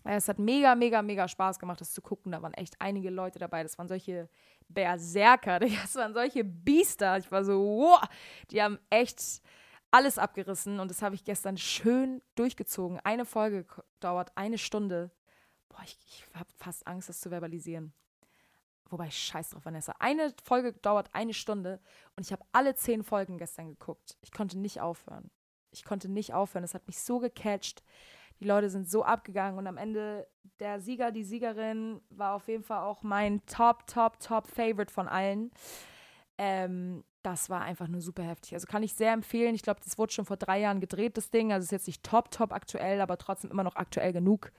Es 0.03 0.29
hat 0.29 0.39
mega, 0.39 0.73
mega, 0.75 1.01
mega 1.01 1.27
Spaß 1.27 1.59
gemacht, 1.59 1.81
das 1.81 1.91
zu 1.91 2.01
gucken. 2.01 2.31
Da 2.31 2.41
waren 2.41 2.53
echt 2.53 2.79
einige 2.79 3.09
Leute 3.09 3.39
dabei. 3.39 3.63
Das 3.63 3.77
waren 3.77 3.87
solche 3.87 4.29
Berserker, 4.69 5.59
das 5.59 5.95
waren 5.95 6.13
solche 6.13 6.43
Biester. 6.43 7.17
Ich 7.17 7.31
war 7.31 7.43
so, 7.43 7.59
wow, 7.59 8.01
die 8.51 8.61
haben 8.61 8.79
echt 8.89 9.41
alles 9.91 10.17
abgerissen 10.17 10.79
und 10.79 10.89
das 10.91 11.01
habe 11.01 11.15
ich 11.15 11.23
gestern 11.23 11.57
schön 11.57 12.21
durchgezogen. 12.35 12.99
Eine 13.03 13.25
Folge 13.25 13.65
dauert 13.99 14.31
eine 14.35 14.57
Stunde. 14.57 15.11
Boah, 15.69 15.81
ich, 15.83 15.97
ich 16.05 16.25
habe 16.33 16.49
fast 16.57 16.85
Angst, 16.87 17.09
das 17.09 17.19
zu 17.19 17.29
verbalisieren. 17.29 17.93
Wobei, 18.89 19.09
scheiß 19.09 19.49
drauf, 19.49 19.65
Vanessa. 19.65 19.93
Eine 19.99 20.33
Folge 20.43 20.73
dauert 20.73 21.09
eine 21.13 21.33
Stunde 21.33 21.81
und 22.15 22.25
ich 22.25 22.31
habe 22.31 22.45
alle 22.53 22.75
zehn 22.75 23.03
Folgen 23.03 23.37
gestern 23.37 23.69
geguckt. 23.69 24.17
Ich 24.21 24.31
konnte 24.31 24.57
nicht 24.57 24.79
aufhören. 24.79 25.29
Ich 25.77 25.85
konnte 25.85 26.09
nicht 26.09 26.33
aufhören. 26.33 26.63
Es 26.63 26.73
hat 26.73 26.87
mich 26.87 26.99
so 26.99 27.19
gecatcht. 27.19 27.83
Die 28.39 28.45
Leute 28.45 28.69
sind 28.69 28.89
so 28.89 29.03
abgegangen 29.03 29.57
und 29.57 29.67
am 29.67 29.77
Ende 29.77 30.27
der 30.59 30.79
Sieger, 30.79 31.11
die 31.11 31.23
Siegerin 31.23 32.01
war 32.09 32.33
auf 32.33 32.47
jeden 32.47 32.63
Fall 32.63 32.83
auch 32.83 33.03
mein 33.03 33.45
Top, 33.45 33.87
Top, 33.87 34.19
Top 34.19 34.47
Favorite 34.47 34.93
von 34.93 35.07
allen. 35.07 35.51
Ähm, 36.37 37.03
das 37.23 37.49
war 37.49 37.61
einfach 37.61 37.87
nur 37.87 38.01
super 38.01 38.23
heftig. 38.23 38.53
Also 38.53 38.67
kann 38.67 38.83
ich 38.83 38.93
sehr 38.93 39.11
empfehlen. 39.11 39.55
Ich 39.55 39.63
glaube, 39.63 39.81
das 39.83 39.97
wurde 39.97 40.13
schon 40.13 40.25
vor 40.25 40.37
drei 40.37 40.59
Jahren 40.59 40.79
gedreht, 40.79 41.17
das 41.17 41.29
Ding. 41.29 41.51
Also 41.51 41.65
ist 41.65 41.71
jetzt 41.71 41.87
nicht 41.87 42.03
top, 42.03 42.31
top 42.31 42.53
aktuell, 42.53 43.01
aber 43.01 43.17
trotzdem 43.17 43.51
immer 43.51 43.63
noch 43.63 43.75
aktuell 43.75 44.13
genug. 44.13 44.51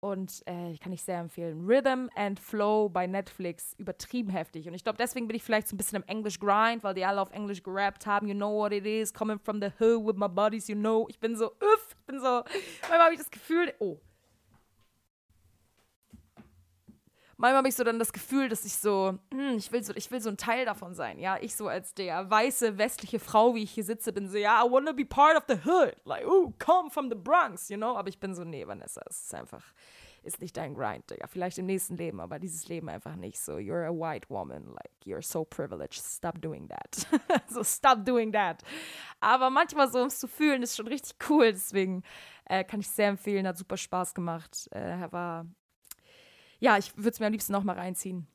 Und 0.00 0.42
äh, 0.46 0.76
kann 0.78 0.92
ich 0.92 1.02
sehr 1.02 1.18
empfehlen. 1.18 1.64
Rhythm 1.66 2.08
and 2.14 2.38
Flow 2.38 2.88
bei 2.88 3.06
Netflix, 3.06 3.74
übertrieben 3.78 4.30
heftig. 4.30 4.68
Und 4.68 4.74
ich 4.74 4.84
glaube, 4.84 4.98
deswegen 4.98 5.26
bin 5.26 5.36
ich 5.36 5.42
vielleicht 5.42 5.68
so 5.68 5.74
ein 5.74 5.78
bisschen 5.78 6.02
im 6.02 6.08
English 6.08 6.38
Grind, 6.38 6.84
weil 6.84 6.94
die 6.94 7.04
alle 7.04 7.20
auf 7.20 7.30
Englisch 7.32 7.62
gerappt 7.62 8.06
haben. 8.06 8.28
You 8.28 8.34
know 8.34 8.52
what 8.52 8.72
it 8.72 8.84
is, 8.84 9.12
coming 9.12 9.38
from 9.38 9.60
the 9.60 9.70
hood 9.80 10.06
with 10.06 10.16
my 10.16 10.28
buddies, 10.28 10.68
you 10.68 10.76
know. 10.76 11.06
Ich 11.08 11.18
bin 11.18 11.34
so, 11.34 11.46
uff, 11.46 11.96
ich 11.98 12.06
bin 12.06 12.20
so, 12.20 12.42
manchmal 12.82 13.00
habe 13.00 13.12
ich 13.14 13.18
das 13.18 13.30
Gefühl, 13.30 13.72
oh, 13.78 13.98
manchmal 17.36 17.58
habe 17.58 17.68
ich 17.68 17.76
so 17.76 17.84
dann 17.84 17.98
das 17.98 18.12
Gefühl, 18.12 18.48
dass 18.48 18.64
ich 18.64 18.76
so, 18.76 19.18
hm, 19.32 19.56
ich 19.56 19.70
will 19.72 19.82
so, 19.82 19.92
ich 19.94 20.10
will 20.10 20.20
so 20.20 20.30
ein 20.30 20.36
Teil 20.36 20.64
davon 20.64 20.94
sein. 20.94 21.18
Ja, 21.18 21.38
ich 21.40 21.54
so 21.54 21.68
als 21.68 21.94
der 21.94 22.30
weiße 22.30 22.78
westliche 22.78 23.18
Frau, 23.18 23.54
wie 23.54 23.62
ich 23.62 23.72
hier 23.72 23.84
sitze, 23.84 24.12
bin 24.12 24.28
so, 24.28 24.38
ja, 24.38 24.64
I 24.64 24.70
wanna 24.70 24.92
be 24.92 25.04
part 25.04 25.36
of 25.36 25.44
the 25.48 25.68
hood. 25.68 25.94
Like, 26.04 26.26
oh, 26.26 26.52
come 26.58 26.90
from 26.90 27.08
the 27.08 27.16
Bronx, 27.16 27.68
you 27.68 27.76
know? 27.76 27.96
Aber 27.96 28.08
ich 28.08 28.18
bin 28.18 28.34
so, 28.34 28.44
nee, 28.44 28.66
Vanessa, 28.66 29.02
es 29.08 29.24
ist 29.24 29.34
einfach, 29.34 29.62
ist 30.22 30.40
nicht 30.40 30.56
dein 30.56 30.74
Grind, 30.74 31.10
Digga. 31.10 31.26
Vielleicht 31.26 31.58
im 31.58 31.66
nächsten 31.66 31.96
Leben, 31.96 32.20
aber 32.20 32.38
dieses 32.38 32.68
Leben 32.68 32.88
einfach 32.88 33.16
nicht 33.16 33.38
so. 33.38 33.56
You're 33.56 33.86
a 33.86 33.92
white 33.92 34.28
woman, 34.28 34.66
like, 34.66 34.92
you're 35.04 35.22
so 35.22 35.44
privileged. 35.44 36.02
Stop 36.02 36.40
doing 36.40 36.68
that. 36.68 37.06
so, 37.48 37.62
stop 37.62 38.04
doing 38.04 38.32
that. 38.32 38.62
Aber 39.20 39.50
manchmal 39.50 39.90
so, 39.90 40.00
um 40.00 40.08
es 40.08 40.18
zu 40.18 40.26
fühlen, 40.26 40.62
ist 40.62 40.76
schon 40.76 40.88
richtig 40.88 41.16
cool. 41.28 41.52
Deswegen 41.52 42.02
äh, 42.46 42.64
kann 42.64 42.80
ich 42.80 42.88
sehr 42.88 43.08
empfehlen, 43.08 43.46
hat 43.46 43.56
super 43.56 43.76
Spaß 43.76 44.14
gemacht. 44.14 44.68
Äh, 44.72 45.06
war 45.10 45.46
ja, 46.58 46.78
ich 46.78 46.96
würde 46.96 47.10
es 47.10 47.20
mir 47.20 47.26
am 47.26 47.32
liebsten 47.32 47.52
noch 47.52 47.64
mal 47.64 47.76
reinziehen. 47.76 48.26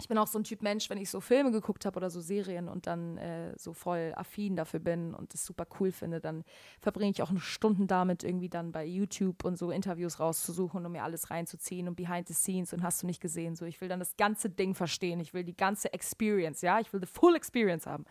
Ich 0.00 0.08
bin 0.08 0.18
auch 0.18 0.26
so 0.26 0.38
ein 0.38 0.44
Typ 0.44 0.62
Mensch, 0.62 0.90
wenn 0.90 0.98
ich 0.98 1.08
so 1.08 1.20
Filme 1.20 1.52
geguckt 1.52 1.86
habe 1.86 1.96
oder 1.98 2.10
so 2.10 2.20
Serien 2.20 2.68
und 2.68 2.86
dann 2.86 3.16
äh, 3.16 3.54
so 3.56 3.72
voll 3.72 4.12
affin 4.16 4.56
dafür 4.56 4.80
bin 4.80 5.14
und 5.14 5.32
es 5.34 5.44
super 5.44 5.66
cool 5.78 5.92
finde, 5.92 6.20
dann 6.20 6.44
verbringe 6.80 7.12
ich 7.12 7.22
auch 7.22 7.30
Stunden 7.38 7.86
damit, 7.86 8.24
irgendwie 8.24 8.48
dann 8.48 8.72
bei 8.72 8.84
YouTube 8.84 9.44
und 9.44 9.56
so 9.56 9.70
Interviews 9.70 10.18
rauszusuchen, 10.18 10.84
um 10.84 10.92
mir 10.92 11.04
alles 11.04 11.30
reinzuziehen 11.30 11.88
und 11.88 11.94
behind 11.94 12.26
the 12.28 12.34
scenes 12.34 12.72
und 12.72 12.82
hast 12.82 13.02
du 13.02 13.06
nicht 13.06 13.20
gesehen. 13.20 13.54
So, 13.54 13.64
ich 13.66 13.80
will 13.80 13.88
dann 13.88 14.00
das 14.00 14.16
ganze 14.16 14.50
Ding 14.50 14.74
verstehen. 14.74 15.20
Ich 15.20 15.32
will 15.32 15.44
die 15.44 15.56
ganze 15.56 15.92
Experience, 15.92 16.60
ja, 16.62 16.80
ich 16.80 16.92
will 16.92 17.00
the 17.00 17.06
full 17.06 17.36
experience 17.36 17.86
haben. 17.86 18.04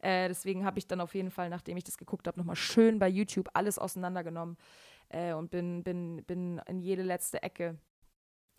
Äh, 0.00 0.28
deswegen 0.28 0.64
habe 0.64 0.78
ich 0.78 0.86
dann 0.86 1.00
auf 1.00 1.14
jeden 1.14 1.30
Fall, 1.30 1.48
nachdem 1.48 1.76
ich 1.76 1.84
das 1.84 1.96
geguckt 1.96 2.26
habe, 2.26 2.38
nochmal 2.38 2.56
schön 2.56 2.98
bei 2.98 3.08
YouTube 3.08 3.48
alles 3.54 3.78
auseinandergenommen 3.78 4.56
äh, 5.08 5.32
und 5.32 5.50
bin, 5.50 5.82
bin, 5.82 6.24
bin 6.24 6.60
in 6.66 6.80
jede 6.80 7.02
letzte 7.02 7.42
Ecke 7.42 7.78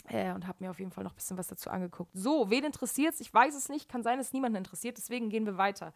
äh, 0.10 0.34
und 0.34 0.48
habe 0.48 0.64
mir 0.64 0.72
auf 0.72 0.80
jeden 0.80 0.92
Fall 0.92 1.04
noch 1.04 1.14
ein 1.14 1.16
bisschen 1.16 1.38
was 1.38 1.48
dazu 1.48 1.70
angeguckt. 1.70 2.12
So, 2.14 2.50
wen 2.50 2.64
interessiert 2.64 3.14
es? 3.14 3.22
Ich 3.22 3.34
weiß 3.34 3.56
es 3.56 3.70
nicht. 3.70 3.90
Kann 3.90 4.04
sein, 4.04 4.18
dass 4.18 4.34
niemanden 4.34 4.58
interessiert. 4.58 4.98
Deswegen 4.98 5.30
gehen 5.30 5.46
wir 5.46 5.58
weiter. 5.58 5.94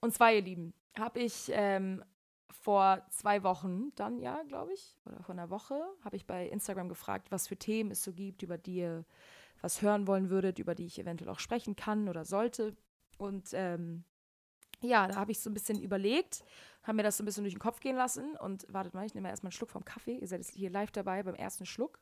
Und 0.00 0.12
zwar, 0.12 0.32
ihr 0.32 0.42
Lieben, 0.42 0.74
habe 0.98 1.20
ich 1.20 1.50
ähm, 1.52 2.04
vor 2.50 3.04
zwei 3.10 3.42
Wochen 3.42 3.94
dann, 3.96 4.18
ja, 4.18 4.42
glaube 4.44 4.72
ich, 4.72 4.96
oder 5.04 5.22
vor 5.22 5.34
einer 5.34 5.50
Woche, 5.50 5.80
habe 6.04 6.16
ich 6.16 6.26
bei 6.26 6.48
Instagram 6.48 6.88
gefragt, 6.88 7.30
was 7.30 7.48
für 7.48 7.56
Themen 7.56 7.90
es 7.90 8.02
so 8.02 8.12
gibt, 8.12 8.42
über 8.42 8.58
die 8.58 8.76
ihr 8.76 9.04
was 9.60 9.82
hören 9.82 10.06
wollen 10.06 10.28
würdet, 10.28 10.58
über 10.58 10.74
die 10.74 10.86
ich 10.86 10.98
eventuell 10.98 11.30
auch 11.30 11.38
sprechen 11.38 11.74
kann 11.74 12.08
oder 12.08 12.24
sollte. 12.24 12.76
Und 13.16 13.48
ähm, 13.52 14.04
ja, 14.80 15.08
da 15.08 15.16
habe 15.16 15.32
ich 15.32 15.40
so 15.40 15.48
ein 15.48 15.54
bisschen 15.54 15.80
überlegt, 15.80 16.44
habe 16.82 16.96
mir 16.96 17.02
das 17.02 17.16
so 17.16 17.22
ein 17.22 17.26
bisschen 17.26 17.44
durch 17.44 17.54
den 17.54 17.60
Kopf 17.60 17.80
gehen 17.80 17.96
lassen 17.96 18.36
und 18.36 18.66
wartet 18.72 18.92
mal, 18.92 19.06
ich 19.06 19.14
nehme 19.14 19.28
erstmal 19.28 19.48
einen 19.48 19.56
Schluck 19.56 19.70
vom 19.70 19.84
Kaffee. 19.84 20.18
Ihr 20.18 20.28
seid 20.28 20.40
jetzt 20.40 20.54
hier 20.54 20.70
live 20.70 20.90
dabei 20.90 21.22
beim 21.22 21.34
ersten 21.34 21.64
Schluck. 21.64 21.98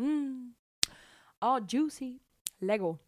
Mm. 0.00 0.52
Oh, 1.42 1.60
juicy. 1.60 2.20
Lego. 2.62 2.98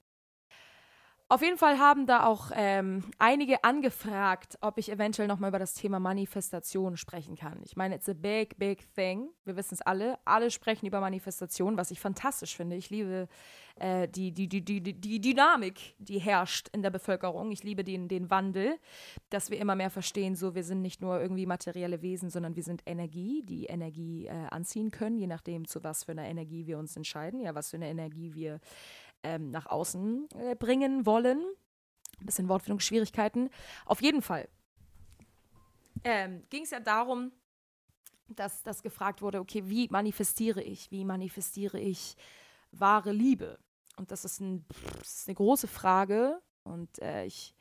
Auf 1.33 1.40
jeden 1.40 1.57
Fall 1.57 1.79
haben 1.79 2.05
da 2.05 2.27
auch 2.27 2.51
ähm, 2.55 3.05
einige 3.18 3.64
angefragt, 3.64 4.59
ob 4.61 4.77
ich 4.77 4.92
eventuell 4.92 5.27
nochmal 5.27 5.49
über 5.49 5.59
das 5.59 5.73
Thema 5.73 5.99
Manifestation 5.99 6.99
sprechen 6.99 7.37
kann. 7.37 7.59
Ich 7.64 7.75
meine, 7.75 7.95
it's 7.95 8.07
a 8.07 8.12
big, 8.12 8.59
big 8.59 8.87
thing. 8.95 9.31
Wir 9.47 9.57
wissen 9.57 9.73
es 9.73 9.81
alle. 9.81 10.18
Alle 10.27 10.51
sprechen 10.51 10.85
über 10.85 11.01
Manifestation, 11.01 11.79
was 11.79 11.90
ich 11.90 12.01
fantastisch 12.01 12.55
finde. 12.55 12.77
Ich 12.77 12.90
liebe 12.90 13.29
äh, 13.77 14.09
die, 14.09 14.33
die, 14.33 14.47
die, 14.47 14.62
die, 14.62 14.83
die 14.83 15.21
Dynamik, 15.23 15.95
die 15.97 16.18
herrscht 16.18 16.68
in 16.75 16.83
der 16.83 16.90
Bevölkerung. 16.90 17.51
Ich 17.51 17.62
liebe 17.62 17.83
den, 17.83 18.09
den 18.09 18.29
Wandel, 18.29 18.79
dass 19.31 19.51
wir 19.51 19.59
immer 19.59 19.75
mehr 19.75 19.88
verstehen, 19.88 20.37
so 20.37 20.55
wir 20.55 20.64
sind 20.64 20.83
nicht 20.83 21.01
nur 21.01 21.18
irgendwie 21.18 21.47
materielle 21.47 22.03
Wesen, 22.03 22.29
sondern 22.29 22.57
wir 22.57 22.62
sind 22.62 22.83
Energie, 22.85 23.42
die 23.42 23.64
Energie 23.64 24.27
äh, 24.27 24.49
anziehen 24.51 24.90
können, 24.90 25.16
je 25.16 25.29
nachdem, 25.29 25.66
zu 25.66 25.83
was 25.83 26.05
für 26.05 26.12
einer 26.12 26.27
Energie 26.27 26.66
wir 26.66 26.79
uns 26.79 26.95
entscheiden, 26.95 27.40
ja, 27.40 27.55
was 27.55 27.71
für 27.71 27.77
eine 27.77 27.88
Energie 27.88 28.35
wir 28.35 28.61
ähm, 29.23 29.51
nach 29.51 29.67
außen 29.67 30.29
äh, 30.39 30.55
bringen 30.55 31.07
wollen. 31.07 31.41
Ein 32.21 32.27
bisschen 32.27 32.49
Wortfindungsschwierigkeiten. 32.49 33.51
Auf 33.85 34.03
jeden 34.03 34.23
Fall 34.23 34.49
ähm, 36.05 36.43
ging 36.51 36.65
es 36.65 36.71
ja 36.71 36.81
darum, 36.81 37.33
dass 38.29 38.63
das 38.63 38.83
gefragt 38.83 39.23
wurde, 39.23 39.41
okay, 39.41 39.63
wie 39.67 39.89
manifestiere 39.89 40.63
ich? 40.63 40.91
Wie 40.91 41.05
manifestiere 41.05 41.79
ich 41.79 42.17
wahre 42.71 43.13
Liebe? 43.13 43.59
Und 43.97 44.11
das 44.11 44.25
ist, 44.25 44.41
ein, 44.41 44.65
das 44.99 45.19
ist 45.19 45.29
eine 45.29 45.35
große 45.35 45.69
Frage 45.69 46.41
und 46.65 46.99
äh, 47.01 47.27
ich 47.27 47.55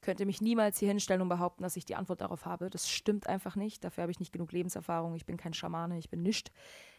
könnte 0.00 0.26
mich 0.26 0.40
niemals 0.40 0.78
hier 0.78 0.88
hinstellen 0.88 1.22
und 1.22 1.28
behaupten, 1.28 1.62
dass 1.62 1.76
ich 1.76 1.84
die 1.84 1.94
Antwort 1.94 2.20
darauf 2.20 2.44
habe. 2.44 2.70
Das 2.70 2.88
stimmt 2.88 3.26
einfach 3.26 3.56
nicht. 3.56 3.84
Dafür 3.84 4.02
habe 4.02 4.10
ich 4.10 4.20
nicht 4.20 4.32
genug 4.32 4.52
Lebenserfahrung. 4.52 5.14
Ich 5.14 5.26
bin 5.26 5.36
kein 5.36 5.54
Schamane, 5.54 5.98
ich 5.98 6.10
bin 6.10 6.22
nischt. 6.22 6.50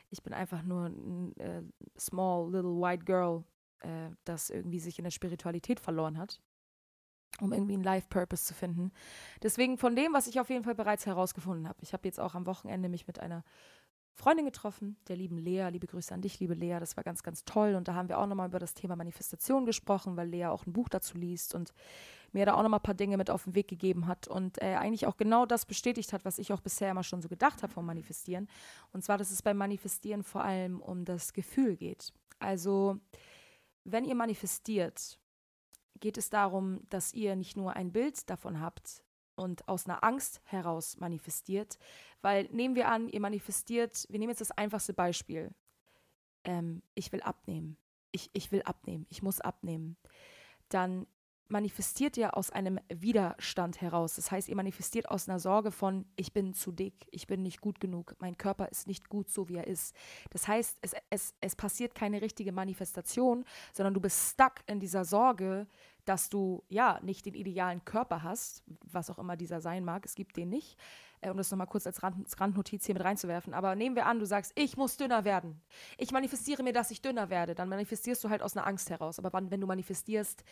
Ich 0.10 0.23
bin 0.23 0.34
einfach 0.34 0.63
nur 0.63 0.86
ein 0.86 1.36
äh, 1.38 1.62
small 1.99 2.49
little 2.49 2.80
white 2.82 3.03
girl, 3.03 3.43
äh, 3.79 4.09
das 4.23 4.49
irgendwie 4.49 4.79
sich 4.79 4.99
in 4.99 5.03
der 5.03 5.11
Spiritualität 5.11 5.79
verloren 5.79 6.17
hat 6.17 6.41
um 7.41 7.53
irgendwie 7.53 7.73
einen 7.73 7.83
Life-Purpose 7.83 8.45
zu 8.45 8.53
finden. 8.53 8.91
Deswegen 9.43 9.77
von 9.77 9.95
dem, 9.95 10.13
was 10.13 10.27
ich 10.27 10.39
auf 10.39 10.49
jeden 10.49 10.63
Fall 10.63 10.75
bereits 10.75 11.05
herausgefunden 11.05 11.67
habe. 11.67 11.77
Ich 11.81 11.93
habe 11.93 12.07
jetzt 12.07 12.19
auch 12.19 12.35
am 12.35 12.47
Wochenende 12.47 12.89
mich 12.89 13.05
mit 13.05 13.19
einer 13.19 13.43
Freundin 14.13 14.45
getroffen, 14.45 14.97
der 15.07 15.15
lieben 15.15 15.37
Lea. 15.37 15.69
Liebe 15.69 15.85
Grüße 15.85 16.11
an 16.11 16.21
dich, 16.21 16.39
liebe 16.39 16.55
Lea. 16.55 16.77
Das 16.79 16.97
war 16.97 17.03
ganz, 17.03 17.21
ganz 17.21 17.45
toll. 17.45 17.75
Und 17.75 17.87
da 17.87 17.93
haben 17.93 18.09
wir 18.09 18.17
auch 18.17 18.25
nochmal 18.25 18.47
über 18.47 18.57
das 18.57 18.73
Thema 18.73 18.95
Manifestation 18.95 19.65
gesprochen, 19.65 20.17
weil 20.17 20.27
Lea 20.27 20.47
auch 20.47 20.65
ein 20.65 20.73
Buch 20.73 20.89
dazu 20.89 21.19
liest 21.19 21.53
und 21.53 21.71
mir 22.31 22.47
da 22.47 22.55
auch 22.55 22.63
nochmal 22.63 22.79
ein 22.79 22.83
paar 22.83 22.95
Dinge 22.95 23.17
mit 23.17 23.29
auf 23.29 23.43
den 23.43 23.53
Weg 23.53 23.67
gegeben 23.67 24.07
hat 24.07 24.27
und 24.27 24.59
äh, 24.61 24.73
eigentlich 24.73 25.05
auch 25.05 25.17
genau 25.17 25.45
das 25.45 25.67
bestätigt 25.67 26.13
hat, 26.13 26.25
was 26.25 26.39
ich 26.39 26.51
auch 26.51 26.61
bisher 26.61 26.89
immer 26.89 27.03
schon 27.03 27.21
so 27.21 27.29
gedacht 27.29 27.61
habe 27.61 27.71
vom 27.71 27.85
Manifestieren. 27.85 28.47
Und 28.91 29.03
zwar, 29.03 29.19
dass 29.19 29.29
es 29.29 29.43
beim 29.43 29.57
Manifestieren 29.57 30.23
vor 30.23 30.43
allem 30.43 30.81
um 30.81 31.05
das 31.05 31.33
Gefühl 31.33 31.77
geht. 31.77 32.11
Also, 32.39 32.99
wenn 33.88 34.06
ihr 34.06 34.15
manifestiert, 34.15 35.19
geht 36.00 36.17
es 36.17 36.30
darum, 36.30 36.82
dass 36.89 37.13
ihr 37.13 37.36
nicht 37.36 37.58
nur 37.58 37.73
ein 37.73 37.91
Bild 37.91 38.30
davon 38.30 38.60
habt 38.60 39.04
und 39.36 39.67
aus 39.67 39.86
einer 39.86 40.04
Angst 40.04 40.41
heraus 40.43 40.97
manifestiert, 40.97 41.80
weil 42.21 42.45
nehmen 42.52 42.76
wir 42.76 42.89
an, 42.89 43.08
ihr 43.08 43.21
manifestiert, 43.21 44.06
wir 44.10 44.19
nehmen 44.19 44.32
jetzt 44.32 44.41
das 44.41 44.52
einfachste 44.52 44.93
Beispiel. 44.93 45.52
Ähm, 46.43 46.82
ich 46.95 47.12
will 47.12 47.21
abnehmen. 47.21 47.78
Ich, 48.12 48.30
ich 48.34 48.52
will 48.52 48.62
abnehmen. 48.63 49.06
Ich 49.10 49.21
muss 49.21 49.41
abnehmen. 49.41 49.97
Dann 50.69 51.08
manifestiert 51.49 52.17
ihr 52.17 52.36
aus 52.36 52.51
einem 52.51 52.79
Widerstand 52.89 53.81
heraus. 53.81 54.15
Das 54.15 54.31
heißt, 54.31 54.49
ihr 54.49 54.55
manifestiert 54.55 55.10
aus 55.10 55.27
einer 55.27 55.39
Sorge 55.39 55.71
von, 55.71 56.05
ich 56.15 56.33
bin 56.33 56.53
zu 56.53 56.71
dick, 56.71 57.07
ich 57.12 57.27
bin 57.27 57.43
nicht 57.43 57.62
gut 57.62 57.79
genug, 57.79 58.15
mein 58.19 58.38
Körper 58.38 58.69
ist 58.69 58.88
nicht 58.88 59.10
gut 59.10 59.29
so, 59.29 59.49
wie 59.49 59.55
er 59.55 59.67
ist. 59.67 59.95
Das 60.31 60.47
heißt, 60.47 60.77
es, 60.81 60.93
es, 61.10 61.33
es 61.41 61.55
passiert 61.55 61.95
keine 61.95 62.21
richtige 62.21 62.51
Manifestation, 62.51 63.45
sondern 63.73 63.93
du 63.93 64.01
bist 64.01 64.33
stuck 64.33 64.55
in 64.67 64.79
dieser 64.79 65.05
Sorge, 65.05 65.67
dass 66.07 66.29
du 66.29 66.63
ja 66.69 66.99
nicht 67.03 67.25
den 67.25 67.33
idealen 67.33 67.83
Körper 67.83 68.23
hast, 68.23 68.63
was 68.85 69.09
auch 69.09 69.19
immer 69.19 69.35
dieser 69.35 69.59
sein 69.59 69.83
mag, 69.83 70.05
es 70.05 70.15
gibt 70.15 70.37
den 70.37 70.49
nicht. 70.49 70.77
Äh, 71.21 71.31
um 71.31 71.37
das 71.37 71.51
nochmal 71.51 71.67
kurz 71.67 71.87
als 71.87 72.03
Rand, 72.03 72.39
Randnotiz 72.39 72.85
hier 72.85 72.95
mit 72.95 73.03
reinzuwerfen. 73.03 73.53
Aber 73.53 73.75
nehmen 73.75 73.95
wir 73.95 74.05
an, 74.05 74.19
du 74.19 74.25
sagst, 74.25 74.51
ich 74.55 74.77
muss 74.77 74.97
dünner 74.97 75.25
werden. 75.25 75.61
Ich 75.97 76.11
manifestiere 76.11 76.63
mir, 76.63 76.73
dass 76.73 76.91
ich 76.91 77.01
dünner 77.01 77.29
werde. 77.29 77.55
Dann 77.55 77.69
manifestierst 77.69 78.23
du 78.23 78.29
halt 78.29 78.41
aus 78.41 78.55
einer 78.55 78.67
Angst 78.67 78.89
heraus. 78.89 79.19
Aber 79.19 79.33
wann, 79.33 79.51
wenn 79.51 79.61
du 79.61 79.67
manifestierst, 79.67 80.43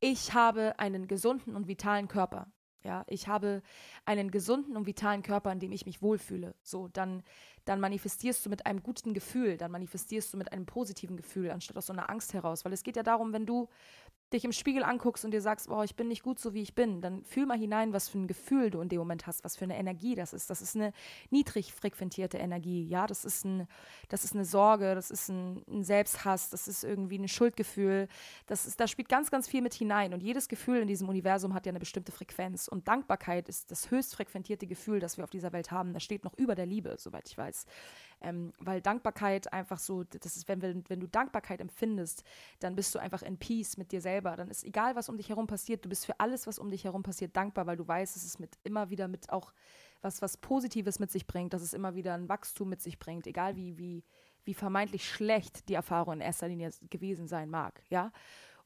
ich 0.00 0.34
habe 0.34 0.78
einen 0.78 1.06
gesunden 1.06 1.54
und 1.54 1.68
vitalen 1.68 2.08
Körper. 2.08 2.46
Ja, 2.84 3.02
ich 3.06 3.28
habe 3.28 3.62
einen 4.04 4.30
gesunden 4.30 4.76
und 4.76 4.86
vitalen 4.86 5.22
Körper, 5.22 5.50
in 5.50 5.58
dem 5.58 5.72
ich 5.72 5.86
mich 5.86 6.02
wohlfühle. 6.02 6.54
So, 6.62 6.88
dann, 6.88 7.22
dann 7.64 7.80
manifestierst 7.80 8.44
du 8.44 8.50
mit 8.50 8.66
einem 8.66 8.82
guten 8.82 9.14
Gefühl, 9.14 9.56
dann 9.56 9.70
manifestierst 9.70 10.32
du 10.32 10.36
mit 10.36 10.52
einem 10.52 10.66
positiven 10.66 11.16
Gefühl, 11.16 11.50
anstatt 11.50 11.78
aus 11.78 11.86
so 11.86 11.94
einer 11.94 12.10
Angst 12.10 12.34
heraus. 12.34 12.62
Weil 12.66 12.74
es 12.74 12.82
geht 12.82 12.96
ja 12.96 13.02
darum, 13.02 13.32
wenn 13.32 13.46
du 13.46 13.70
dich 14.34 14.44
im 14.44 14.52
Spiegel 14.52 14.82
anguckst 14.82 15.24
und 15.24 15.30
dir 15.30 15.40
sagst, 15.40 15.68
oh, 15.68 15.82
ich 15.82 15.96
bin 15.96 16.08
nicht 16.08 16.22
gut 16.22 16.38
so, 16.38 16.52
wie 16.52 16.62
ich 16.62 16.74
bin, 16.74 17.00
dann 17.00 17.24
fühl 17.24 17.46
mal 17.46 17.58
hinein, 17.58 17.92
was 17.92 18.08
für 18.08 18.18
ein 18.18 18.26
Gefühl 18.26 18.70
du 18.70 18.80
in 18.80 18.88
dem 18.88 18.98
Moment 18.98 19.26
hast, 19.26 19.44
was 19.44 19.56
für 19.56 19.64
eine 19.64 19.78
Energie 19.78 20.14
das 20.14 20.32
ist. 20.32 20.50
Das 20.50 20.60
ist 20.60 20.76
eine 20.76 20.92
niedrig 21.30 21.72
frequentierte 21.72 22.38
Energie, 22.38 22.86
ja, 22.86 23.06
das 23.06 23.24
ist, 23.24 23.44
ein, 23.44 23.66
das 24.08 24.24
ist 24.24 24.34
eine 24.34 24.44
Sorge, 24.44 24.94
das 24.94 25.10
ist 25.10 25.28
ein, 25.28 25.64
ein 25.68 25.84
Selbsthass, 25.84 26.50
das 26.50 26.68
ist 26.68 26.84
irgendwie 26.84 27.18
ein 27.18 27.28
Schuldgefühl, 27.28 28.08
das 28.46 28.66
ist, 28.66 28.78
da 28.80 28.86
spielt 28.88 29.08
ganz, 29.08 29.30
ganz 29.30 29.48
viel 29.48 29.62
mit 29.62 29.74
hinein 29.74 30.12
und 30.12 30.22
jedes 30.22 30.48
Gefühl 30.48 30.78
in 30.78 30.88
diesem 30.88 31.08
Universum 31.08 31.54
hat 31.54 31.66
ja 31.66 31.70
eine 31.70 31.78
bestimmte 31.78 32.12
Frequenz 32.12 32.68
und 32.68 32.88
Dankbarkeit 32.88 33.48
ist 33.48 33.70
das 33.70 33.90
höchst 33.90 34.14
frequentierte 34.16 34.66
Gefühl, 34.66 35.00
das 35.00 35.16
wir 35.16 35.24
auf 35.24 35.30
dieser 35.30 35.52
Welt 35.52 35.70
haben. 35.70 35.92
Das 35.92 36.02
steht 36.02 36.24
noch 36.24 36.34
über 36.34 36.54
der 36.54 36.66
Liebe, 36.66 36.96
soweit 36.98 37.28
ich 37.28 37.38
weiß. 37.38 37.66
Ähm, 38.24 38.54
weil 38.58 38.80
Dankbarkeit 38.80 39.52
einfach 39.52 39.78
so, 39.78 40.02
das 40.02 40.36
ist, 40.36 40.48
wenn, 40.48 40.62
wenn, 40.62 41.00
du 41.00 41.06
Dankbarkeit 41.06 41.60
empfindest, 41.60 42.24
dann 42.58 42.74
bist 42.74 42.94
du 42.94 42.98
einfach 42.98 43.20
in 43.20 43.38
Peace 43.38 43.76
mit 43.76 43.92
dir 43.92 44.00
selber. 44.00 44.34
Dann 44.34 44.48
ist 44.48 44.64
egal, 44.64 44.96
was 44.96 45.10
um 45.10 45.18
dich 45.18 45.28
herum 45.28 45.46
passiert, 45.46 45.84
du 45.84 45.90
bist 45.90 46.06
für 46.06 46.18
alles, 46.18 46.46
was 46.46 46.58
um 46.58 46.70
dich 46.70 46.84
herum 46.84 47.02
passiert, 47.02 47.36
dankbar, 47.36 47.66
weil 47.66 47.76
du 47.76 47.86
weißt, 47.86 48.16
es 48.16 48.38
mit 48.38 48.56
immer 48.64 48.88
wieder 48.88 49.08
mit 49.08 49.30
auch 49.30 49.52
was, 50.00 50.22
was 50.22 50.38
Positives 50.38 50.98
mit 50.98 51.10
sich 51.10 51.26
bringt, 51.26 51.52
dass 51.52 51.60
es 51.60 51.74
immer 51.74 51.94
wieder 51.94 52.14
ein 52.14 52.28
Wachstum 52.30 52.70
mit 52.70 52.80
sich 52.80 52.98
bringt, 52.98 53.26
egal 53.26 53.56
wie, 53.56 53.76
wie, 53.78 54.04
wie 54.44 54.54
vermeintlich 54.54 55.06
schlecht 55.06 55.68
die 55.68 55.74
Erfahrung 55.74 56.14
in 56.14 56.20
erster 56.20 56.48
Linie 56.48 56.70
gewesen 56.88 57.28
sein 57.28 57.50
mag, 57.50 57.82
ja. 57.90 58.10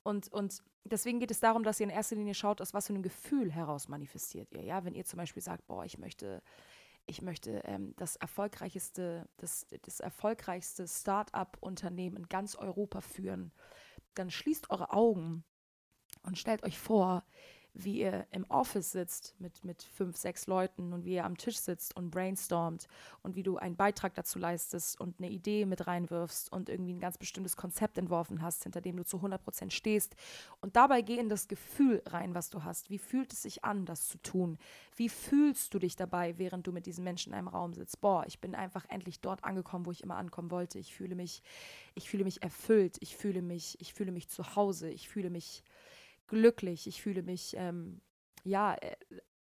Und, 0.05 0.33
und 0.33 0.63
deswegen 0.85 1.19
geht 1.19 1.33
es 1.33 1.41
darum, 1.41 1.65
dass 1.65 1.81
ihr 1.81 1.85
in 1.85 1.91
erster 1.91 2.17
Linie 2.17 2.35
schaut, 2.35 2.61
aus 2.61 2.73
was 2.73 2.87
für 2.87 2.95
einem 2.95 3.03
Gefühl 3.03 3.51
heraus 3.51 3.89
manifestiert 3.89 4.53
ihr. 4.53 4.63
Ja, 4.63 4.85
wenn 4.85 4.95
ihr 4.95 5.05
zum 5.05 5.19
Beispiel 5.19 5.43
sagt, 5.43 5.67
boah, 5.67 5.85
ich 5.85 5.99
möchte 5.99 6.43
ich 7.09 7.23
möchte 7.23 7.63
ähm, 7.65 7.95
das 7.97 8.17
erfolgreichste, 8.17 9.29
das, 9.39 9.67
das 9.83 10.01
erfolgreichste 10.01 10.87
Start-up-Unternehmen 10.87 12.17
in 12.17 12.29
ganz 12.29 12.55
Europa 12.55 13.01
führen, 13.01 13.53
dann 14.15 14.31
schließt 14.31 14.71
eure 14.71 14.93
Augen 14.93 15.45
und 16.23 16.39
stellt 16.39 16.63
euch 16.65 16.79
vor, 16.79 17.25
wie 17.75 18.01
ihr 18.01 18.27
im 18.31 18.45
Office 18.49 18.93
sitzt 18.93 19.35
mit, 19.39 19.65
mit 19.65 19.83
fünf, 19.83 20.17
sechs 20.17 20.47
Leuten 20.47 20.93
und 20.93 21.05
wie 21.05 21.15
ihr 21.15 21.25
am 21.25 21.37
Tisch 21.37 21.59
sitzt 21.59 21.97
und 21.97 22.11
brainstormt 22.11 22.89
und 23.23 23.37
wie 23.37 23.43
du 23.43 23.57
einen 23.57 23.77
Beitrag 23.77 24.15
dazu 24.15 24.39
leistest 24.39 25.01
und 25.01 25.19
eine 25.19 25.31
Idee 25.31 25.67
mit 25.67 25.87
reinwirfst 25.87 26.51
und 26.53 26.69
irgendwie 26.69 26.93
ein 26.95 27.01
ganz 27.01 27.19
bestimmtes 27.19 27.57
Konzept 27.57 27.99
entworfen 27.99 28.43
hast, 28.43 28.65
hinter 28.65 28.81
dem 28.81 28.97
du 28.97 29.05
zu 29.05 29.19
100 29.19 29.43
Prozent 29.43 29.73
stehst. 29.73 30.17
Und 30.61 30.77
dabei 30.77 31.03
geh 31.03 31.19
in 31.19 31.29
das 31.29 31.49
Gefühl 31.49 32.03
rein, 32.07 32.35
was 32.35 32.51
du 32.51 32.65
hast. 32.65 32.91
Wie 32.91 32.99
fühlt 32.99 33.33
es 33.33 33.43
sich 33.43 33.65
an, 33.65 33.85
das 33.85 34.09
zu 34.09 34.19
tun? 34.19 34.59
Wie 34.97 35.09
fühlst 35.09 35.73
du 35.73 35.79
dich 35.79 35.97
dabei, 35.97 36.39
während 36.39 36.67
du 36.67 36.73
mit 36.73 36.87
diesen 36.87 37.05
Menschen 37.05 37.33
in 37.33 37.39
einem 37.39 37.49
Raum 37.49 37.73
sitzt? 37.75 38.01
Boah, 38.01 38.25
ich 38.27 38.41
bin 38.41 38.55
einfach 38.55 38.85
endlich 38.89 39.21
dort 39.21 39.45
angekommen, 39.45 39.87
wo 39.87 39.93
ich 39.93 40.03
immer 40.03 40.17
ankommen 40.17 40.51
wollte. 40.51 40.79
Ich 40.79 40.95
fühle 40.95 41.15
mich, 41.15 41.43
ich 41.95 42.09
fühle 42.11 42.25
mich 42.25 42.43
erfüllt. 42.43 42.97
Ich 43.01 43.17
fühle 43.17 43.43
mich, 43.43 43.81
ich 43.81 43.95
fühle 43.95 44.13
mich 44.13 44.29
zu 44.29 44.57
Hause. 44.57 44.91
Ich 44.91 45.09
fühle 45.09 45.31
mich 45.31 45.63
glücklich, 46.29 46.87
ich 46.87 47.03
fühle 47.03 47.23
mich 47.23 47.55
ähm, 47.57 48.01
ja 48.45 48.75
äh, 48.75 48.97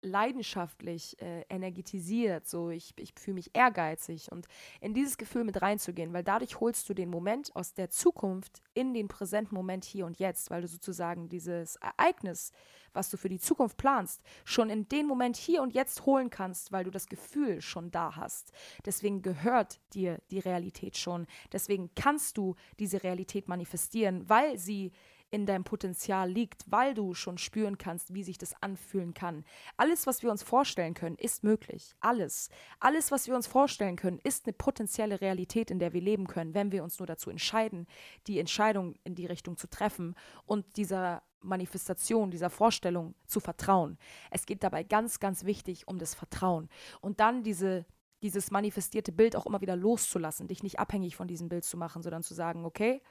leidenschaftlich, 0.04 1.20
äh, 1.20 1.44
energetisiert, 1.48 2.46
so 2.46 2.70
ich, 2.70 2.92
ich 2.98 3.14
fühle 3.16 3.36
mich 3.36 3.50
ehrgeizig 3.54 4.30
und 4.30 4.46
in 4.80 4.94
dieses 4.94 5.16
Gefühl 5.16 5.44
mit 5.44 5.60
reinzugehen, 5.62 6.12
weil 6.12 6.22
dadurch 6.22 6.60
holst 6.60 6.88
du 6.88 6.94
den 6.94 7.10
Moment 7.10 7.54
aus 7.56 7.74
der 7.74 7.90
Zukunft 7.90 8.62
in 8.74 8.94
den 8.94 9.08
präsenten 9.08 9.54
Moment 9.54 9.84
hier 9.84 10.06
und 10.06 10.18
jetzt, 10.18 10.50
weil 10.50 10.60
du 10.60 10.68
sozusagen 10.68 11.28
dieses 11.28 11.76
Ereignis, 11.76 12.52
was 12.92 13.10
du 13.10 13.16
für 13.16 13.28
die 13.28 13.40
Zukunft 13.40 13.76
planst, 13.76 14.22
schon 14.44 14.70
in 14.70 14.88
den 14.88 15.06
Moment 15.06 15.36
hier 15.36 15.62
und 15.62 15.74
jetzt 15.74 16.06
holen 16.06 16.30
kannst, 16.30 16.70
weil 16.70 16.84
du 16.84 16.90
das 16.90 17.06
Gefühl 17.06 17.60
schon 17.60 17.90
da 17.90 18.14
hast. 18.14 18.52
Deswegen 18.84 19.22
gehört 19.22 19.80
dir 19.94 20.20
die 20.30 20.38
Realität 20.38 20.96
schon. 20.96 21.26
Deswegen 21.52 21.90
kannst 21.94 22.36
du 22.36 22.54
diese 22.78 23.02
Realität 23.02 23.48
manifestieren, 23.48 24.28
weil 24.28 24.58
sie 24.58 24.92
in 25.34 25.46
deinem 25.46 25.64
Potenzial 25.64 26.30
liegt, 26.30 26.64
weil 26.70 26.94
du 26.94 27.12
schon 27.12 27.38
spüren 27.38 27.76
kannst, 27.76 28.14
wie 28.14 28.22
sich 28.22 28.38
das 28.38 28.54
anfühlen 28.62 29.14
kann. 29.14 29.44
Alles, 29.76 30.06
was 30.06 30.22
wir 30.22 30.30
uns 30.30 30.44
vorstellen 30.44 30.94
können, 30.94 31.16
ist 31.16 31.42
möglich. 31.42 31.96
Alles. 31.98 32.50
Alles, 32.78 33.10
was 33.10 33.26
wir 33.26 33.34
uns 33.34 33.48
vorstellen 33.48 33.96
können, 33.96 34.20
ist 34.22 34.46
eine 34.46 34.52
potenzielle 34.52 35.20
Realität, 35.20 35.72
in 35.72 35.80
der 35.80 35.92
wir 35.92 36.00
leben 36.00 36.28
können, 36.28 36.54
wenn 36.54 36.70
wir 36.70 36.84
uns 36.84 37.00
nur 37.00 37.08
dazu 37.08 37.30
entscheiden, 37.30 37.88
die 38.28 38.38
Entscheidung 38.38 38.94
in 39.02 39.16
die 39.16 39.26
Richtung 39.26 39.56
zu 39.56 39.68
treffen 39.68 40.14
und 40.46 40.76
dieser 40.76 41.24
Manifestation, 41.40 42.30
dieser 42.30 42.48
Vorstellung 42.48 43.16
zu 43.26 43.40
vertrauen. 43.40 43.98
Es 44.30 44.46
geht 44.46 44.62
dabei 44.62 44.84
ganz, 44.84 45.18
ganz 45.18 45.44
wichtig 45.44 45.88
um 45.88 45.98
das 45.98 46.14
Vertrauen. 46.14 46.68
Und 47.00 47.18
dann 47.18 47.42
diese 47.42 47.86
dieses 48.22 48.50
manifestierte 48.50 49.12
Bild 49.12 49.36
auch 49.36 49.44
immer 49.44 49.60
wieder 49.60 49.76
loszulassen, 49.76 50.48
dich 50.48 50.62
nicht 50.62 50.78
abhängig 50.78 51.14
von 51.14 51.28
diesem 51.28 51.50
Bild 51.50 51.62
zu 51.62 51.76
machen, 51.76 52.02
sondern 52.02 52.22
zu 52.22 52.32
sagen, 52.32 52.64
okay, 52.64 53.02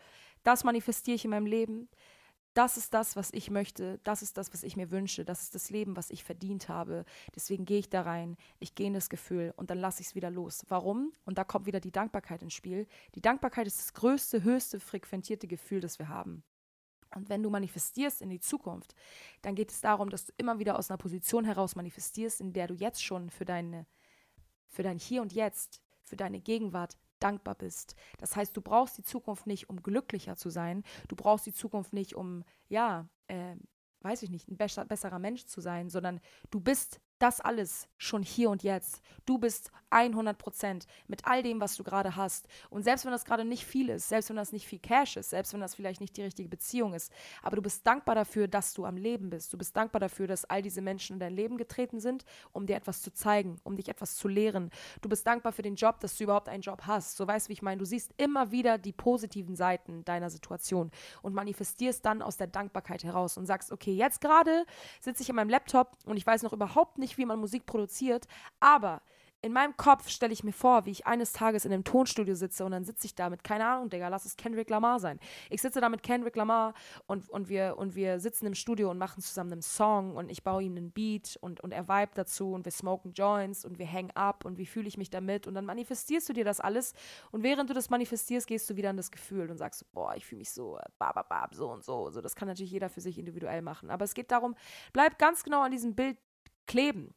das 0.43 0.63
manifestiere 0.63 1.15
ich 1.15 1.25
in 1.25 1.32
meinem 1.32 1.45
Leben. 1.45 1.89
Das 2.53 2.77
ist 2.77 2.93
das, 2.93 3.15
was 3.15 3.32
ich 3.34 3.49
möchte. 3.49 3.99
Das 4.03 4.21
ist 4.21 4.38
das, 4.38 4.53
was 4.53 4.62
ich 4.62 4.77
mir 4.77 4.91
wünsche. 4.91 5.25
Das 5.25 5.41
ist 5.41 5.56
das 5.56 5.71
Leben, 5.71 5.97
was 5.97 6.12
ich 6.12 6.23
verdient 6.23 6.69
habe. 6.69 7.03
Deswegen 7.36 7.65
gehe 7.65 7.79
ich 7.79 7.89
da 7.89 8.03
rein. 8.03 8.38
Ich 8.60 8.75
gehe 8.75 8.88
in 8.88 8.93
das 8.93 9.10
Gefühl 9.10 9.53
und 9.56 9.71
dann 9.71 9.79
lasse 9.79 10.01
ich 10.01 10.08
es 10.08 10.15
wieder 10.15 10.29
los. 10.29 10.63
Warum? 10.67 11.12
Und 11.25 11.39
da 11.39 11.43
kommt 11.43 11.65
wieder 11.65 11.79
die 11.79 11.91
Dankbarkeit 11.91 12.43
ins 12.43 12.53
Spiel. 12.53 12.88
Die 13.15 13.21
Dankbarkeit 13.21 13.65
ist 13.65 13.79
das 13.79 13.93
größte, 13.93 14.43
höchste 14.43 14.79
frequentierte 14.79 15.47
Gefühl, 15.47 15.82
das 15.82 15.97
wir 15.97 16.10
haben. 16.10 16.43
Und 17.15 17.29
wenn 17.29 17.43
du 17.43 17.49
manifestierst 17.49 18.21
in 18.21 18.29
die 18.29 18.39
Zukunft, 18.39 18.95
dann 19.41 19.56
geht 19.56 19.71
es 19.71 19.82
darum, 19.82 20.10
dass 20.10 20.25
du 20.25 20.34
immer 20.38 20.60
wieder 20.60 20.77
aus 20.77 20.89
einer 20.89 20.97
Position 20.97 21.45
heraus 21.45 21.75
manifestierst, 21.75 22.41
in 22.41 22.53
der 22.53 22.67
du 22.67 22.75
jetzt 22.75 23.03
schon 23.03 23.29
für 23.29 23.45
deine, 23.45 23.86
für 24.67 24.84
dein 24.84 24.99
Hier 24.99 25.21
und 25.21 25.34
Jetzt, 25.34 25.82
für 26.03 26.15
deine 26.15 26.39
Gegenwart 26.39 26.97
dankbar 27.23 27.55
bist. 27.55 27.95
Das 28.17 28.36
heißt, 28.36 28.55
du 28.55 28.62
brauchst 28.62 28.97
die 28.97 29.03
Zukunft 29.03 29.47
nicht, 29.47 29.69
um 29.69 29.81
glücklicher 29.81 30.36
zu 30.36 30.49
sein. 30.49 30.83
Du 31.07 31.15
brauchst 31.15 31.45
die 31.45 31.53
Zukunft 31.53 31.93
nicht, 31.93 32.15
um, 32.15 32.43
ja, 32.67 33.07
äh, 33.27 33.55
weiß 34.01 34.23
ich 34.23 34.29
nicht, 34.29 34.49
ein 34.49 34.57
besser, 34.57 34.86
besserer 34.86 35.19
Mensch 35.19 35.45
zu 35.45 35.62
sein, 35.62 35.89
sondern 35.89 36.19
du 36.51 36.59
bist 36.59 36.99
das 37.23 37.39
alles 37.39 37.88
schon 37.97 38.21
hier 38.21 38.49
und 38.49 38.63
jetzt. 38.63 39.01
Du 39.25 39.38
bist 39.38 39.71
100 39.93 40.38
Prozent 40.38 40.88
mit 41.07 41.25
all 41.25 41.43
dem, 41.43 41.62
was 41.62 41.75
du 41.75 41.83
gerade 41.83 42.15
hast. 42.15 42.47
Und 42.69 42.83
selbst 42.83 43.05
wenn 43.05 43.12
das 43.12 43.25
gerade 43.25 43.45
nicht 43.45 43.65
viel 43.65 43.89
ist, 43.89 44.09
selbst 44.09 44.29
wenn 44.29 44.36
das 44.36 44.51
nicht 44.51 44.67
viel 44.67 44.79
Cash 44.79 45.17
ist, 45.17 45.29
selbst 45.29 45.53
wenn 45.53 45.62
das 45.62 45.75
vielleicht 45.75 46.01
nicht 46.01 46.17
die 46.17 46.23
richtige 46.23 46.49
Beziehung 46.49 46.93
ist, 46.93 47.12
aber 47.41 47.55
du 47.55 47.62
bist 47.62 47.86
dankbar 47.86 48.15
dafür, 48.15 48.47
dass 48.47 48.73
du 48.73 48.86
am 48.86 48.97
Leben 48.97 49.29
bist. 49.29 49.53
Du 49.53 49.57
bist 49.57 49.75
dankbar 49.77 49.99
dafür, 49.99 50.27
dass 50.27 50.45
all 50.45 50.62
diese 50.62 50.81
Menschen 50.81 51.13
in 51.13 51.19
dein 51.19 51.36
Leben 51.36 51.57
getreten 51.57 51.99
sind, 51.99 52.25
um 52.51 52.65
dir 52.65 52.75
etwas 52.75 53.01
zu 53.01 53.13
zeigen, 53.13 53.59
um 53.63 53.77
dich 53.77 53.88
etwas 53.88 54.15
zu 54.15 54.27
lehren. 54.27 54.71
Du 55.01 55.09
bist 55.09 55.25
dankbar 55.25 55.53
für 55.53 55.62
den 55.62 55.75
Job, 55.75 55.99
dass 55.99 56.17
du 56.17 56.25
überhaupt 56.25 56.49
einen 56.49 56.63
Job 56.63 56.81
hast. 56.86 57.15
So 57.15 57.27
weißt 57.27 57.47
du, 57.47 57.49
wie 57.49 57.53
ich 57.53 57.62
meine. 57.62 57.77
Du 57.77 57.86
siehst 57.86 58.13
immer 58.17 58.51
wieder 58.51 58.77
die 58.77 58.93
positiven 58.93 59.55
Seiten 59.55 60.03
deiner 60.05 60.29
Situation 60.29 60.91
und 61.21 61.33
manifestierst 61.33 62.03
dann 62.03 62.21
aus 62.21 62.38
der 62.38 62.47
Dankbarkeit 62.47 63.03
heraus 63.03 63.38
und 63.38 63.45
sagst, 63.45 63.71
okay, 63.71 63.93
jetzt 63.93 64.21
gerade 64.21 64.65
sitze 64.99 65.21
ich 65.21 65.29
an 65.29 65.36
meinem 65.36 65.49
Laptop 65.49 65.97
und 66.05 66.17
ich 66.17 66.25
weiß 66.25 66.41
noch 66.43 66.53
überhaupt 66.53 66.97
nicht, 66.97 67.12
wie 67.17 67.26
man 67.26 67.39
Musik 67.39 67.65
produziert, 67.65 68.28
aber 68.60 69.02
in 69.43 69.52
meinem 69.52 69.76
Kopf 69.76 70.08
stelle 70.08 70.32
ich 70.32 70.45
mir 70.45 70.54
vor, 70.54 70.86
wie 70.86 70.91
ich 70.91 71.06
eines 71.06 71.34
Tages 71.34 71.65
in 71.65 71.73
einem 71.73 71.84
Tonstudio 71.84 72.34
sitze 72.34 72.63
und 72.63 72.71
dann 72.71 72.86
sitze 72.86 73.06
ich 73.08 73.13
da 73.13 73.30
mit, 73.30 73.43
keine 73.43 73.67
Ahnung, 73.67 73.89
Digga, 73.89 74.08
lass 74.08 74.23
es 74.23 74.38
Kendrick 74.38 74.69
Lamar 74.69 75.02
sein. 75.02 75.19
Ich 75.49 75.62
sitze 75.62 75.82
da 75.82 75.89
mit 75.89 76.02
Kendrick 76.02 76.38
Lamar 76.38 76.73
und, 77.08 77.30
und, 77.30 77.49
wir, 77.49 77.76
und 77.78 77.93
wir 77.93 78.21
sitzen 78.21 78.45
im 78.45 78.56
Studio 78.56 78.89
und 78.89 78.97
machen 78.97 79.21
zusammen 79.21 79.52
einen 79.52 79.62
Song 79.62 80.15
und 80.15 80.32
ich 80.32 80.43
baue 80.43 80.63
ihm 80.63 80.78
einen 80.78 80.91
Beat 80.91 81.38
und, 81.41 81.60
und 81.60 81.73
er 81.73 81.89
vibe 81.89 82.13
dazu 82.15 82.54
und 82.54 82.63
wir 82.63 82.71
smoken 82.71 83.12
Joints 83.12 83.65
und 83.65 83.80
wir 83.80 83.86
hängen 83.86 84.12
ab 84.12 84.45
und 84.45 84.58
wie 84.58 84.65
fühle 84.65 84.88
ich 84.88 84.97
mich 84.97 85.10
damit 85.10 85.45
und 85.45 85.56
dann 85.56 85.65
manifestierst 85.65 86.30
du 86.30 86.32
dir 86.32 86.45
das 86.45 86.62
alles 86.62 86.93
und 87.32 87.43
während 87.43 87.69
du 87.69 87.73
das 87.73 87.89
manifestierst, 87.89 88.47
gehst 88.47 88.69
du 88.69 88.78
wieder 88.78 88.91
in 88.91 88.97
das 88.97 89.12
Gefühl 89.12 89.52
und 89.52 89.58
sagst, 89.58 89.91
boah, 89.91 90.15
ich 90.15 90.26
fühle 90.26 90.39
mich 90.39 90.52
so, 90.52 90.80
bababab, 90.97 91.54
so 91.54 91.69
und 91.69 91.84
so. 91.84 92.10
So, 92.12 92.21
das 92.21 92.36
kann 92.38 92.47
natürlich 92.47 92.71
jeder 92.71 92.89
für 92.89 93.02
sich 93.02 93.19
individuell 93.19 93.62
machen. 93.62 93.89
Aber 93.89 94.06
es 94.06 94.13
geht 94.13 94.32
darum, 94.32 94.56
bleib 94.93 95.19
ganz 95.19 95.43
genau 95.43 95.63
an 95.63 95.71
diesem 95.71 95.95
Bild 95.95 96.17
kleben 96.67 97.13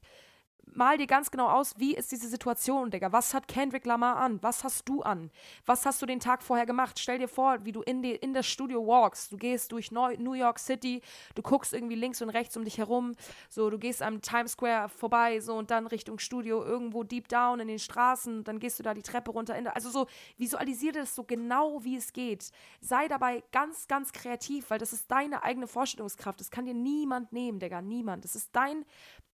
mal 0.77 0.99
dir 0.99 1.07
ganz 1.07 1.31
genau 1.31 1.49
aus, 1.49 1.75
wie 1.79 1.95
ist 1.95 2.13
diese 2.13 2.29
Situation, 2.29 2.91
Digga. 2.91 3.13
Was 3.13 3.35
hat 3.35 3.49
Kendrick 3.49 3.87
Lamar 3.87 4.17
an? 4.17 4.43
Was 4.43 4.63
hast 4.65 4.89
du 4.89 5.03
an? 5.03 5.31
Was 5.65 5.87
hast 5.87 6.03
du 6.03 6.07
den 6.07 6.21
Tag 6.21 6.43
vorher 6.43 6.67
gemacht? 6.67 6.99
Stell 6.99 7.19
dir 7.19 7.29
vor, 7.29 7.65
wie 7.65 7.73
du 7.73 7.83
in, 7.83 8.03
die, 8.03 8.13
in 8.13 8.35
das 8.35 8.47
Studio 8.47 8.87
walkst. 8.87 9.33
Du 9.33 9.37
gehst 9.37 9.73
durch 9.73 9.91
New 9.91 10.35
York 10.35 10.59
City, 10.59 11.01
du 11.35 11.43
guckst 11.43 11.73
irgendwie 11.73 11.95
links 11.95 12.21
und 12.23 12.31
rechts 12.31 12.57
um 12.57 12.65
dich 12.65 12.79
herum. 12.79 13.15
So, 13.49 13.71
du 13.71 13.79
gehst 13.79 14.03
am 14.03 14.21
Times 14.21 14.53
Square 14.53 14.89
vorbei, 14.89 15.41
so 15.41 15.57
und 15.57 15.71
dann 15.71 15.87
Richtung 15.87 16.19
Studio, 16.19 16.63
irgendwo 16.63 17.03
deep 17.03 17.29
down 17.29 17.61
in 17.61 17.69
den 17.69 17.79
Straßen. 17.79 18.45
Dann 18.45 18.59
gehst 18.59 18.79
du 18.79 18.83
da 18.83 18.95
die 18.95 19.03
Treppe 19.03 19.31
runter. 19.31 19.55
also 19.75 19.91
so, 19.91 20.07
visualisiere 20.37 20.93
das 20.93 21.15
so 21.15 21.25
genau, 21.25 21.83
wie 21.85 21.97
es 21.97 22.13
geht. 22.13 22.51
Sei 22.81 23.09
dabei 23.09 23.43
ganz, 23.53 23.89
ganz 23.89 24.13
kreativ, 24.13 24.71
weil 24.71 24.79
das 24.79 24.93
ist 24.93 25.11
deine 25.11 25.43
eigene 25.43 25.67
Vorstellungskraft. 25.67 26.41
Das 26.41 26.51
kann 26.51 26.67
dir 26.67 26.75
niemand 26.75 27.33
nehmen, 27.33 27.59
Digga. 27.59 27.81
Niemand. 27.81 28.25
Das 28.25 28.35
ist 28.35 28.55
dein 28.55 28.85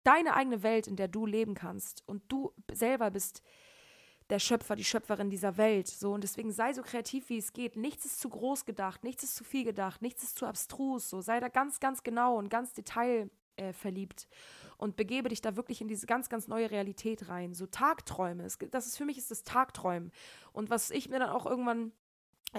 deine 0.04 0.34
eigene 0.34 0.62
Welt, 0.62 0.86
in 0.86 0.96
der 0.96 1.08
du 1.08 1.26
leben 1.26 1.54
kannst. 1.54 2.02
Und 2.06 2.22
du 2.28 2.52
selber 2.72 3.10
bist 3.10 3.42
der 4.30 4.38
Schöpfer, 4.38 4.76
die 4.76 4.84
Schöpferin 4.84 5.30
dieser 5.30 5.56
Welt. 5.56 5.88
So, 5.88 6.12
und 6.12 6.22
deswegen 6.22 6.52
sei 6.52 6.72
so 6.72 6.82
kreativ, 6.82 7.28
wie 7.28 7.38
es 7.38 7.52
geht. 7.52 7.76
Nichts 7.76 8.04
ist 8.06 8.20
zu 8.20 8.28
groß 8.28 8.64
gedacht, 8.64 9.04
nichts 9.04 9.24
ist 9.24 9.36
zu 9.36 9.44
viel 9.44 9.64
gedacht, 9.64 10.02
nichts 10.02 10.22
ist 10.22 10.38
zu 10.38 10.46
abstrus. 10.46 11.10
So, 11.10 11.20
sei 11.20 11.40
da 11.40 11.48
ganz, 11.48 11.80
ganz 11.80 12.02
genau 12.02 12.36
und 12.36 12.48
ganz 12.48 12.72
detailverliebt. 12.72 14.28
Äh, 14.30 14.34
und 14.78 14.96
begebe 14.96 15.28
dich 15.28 15.42
da 15.42 15.56
wirklich 15.56 15.82
in 15.82 15.88
diese 15.88 16.06
ganz, 16.06 16.30
ganz 16.30 16.48
neue 16.48 16.70
Realität 16.70 17.28
rein. 17.28 17.52
So 17.52 17.66
Tagträume. 17.66 18.46
Das 18.70 18.86
ist 18.86 18.96
für 18.96 19.04
mich 19.04 19.18
ist 19.18 19.30
das 19.30 19.42
Tagträumen. 19.44 20.10
Und 20.52 20.70
was 20.70 20.90
ich 20.90 21.10
mir 21.10 21.18
dann 21.18 21.28
auch 21.28 21.44
irgendwann 21.44 21.92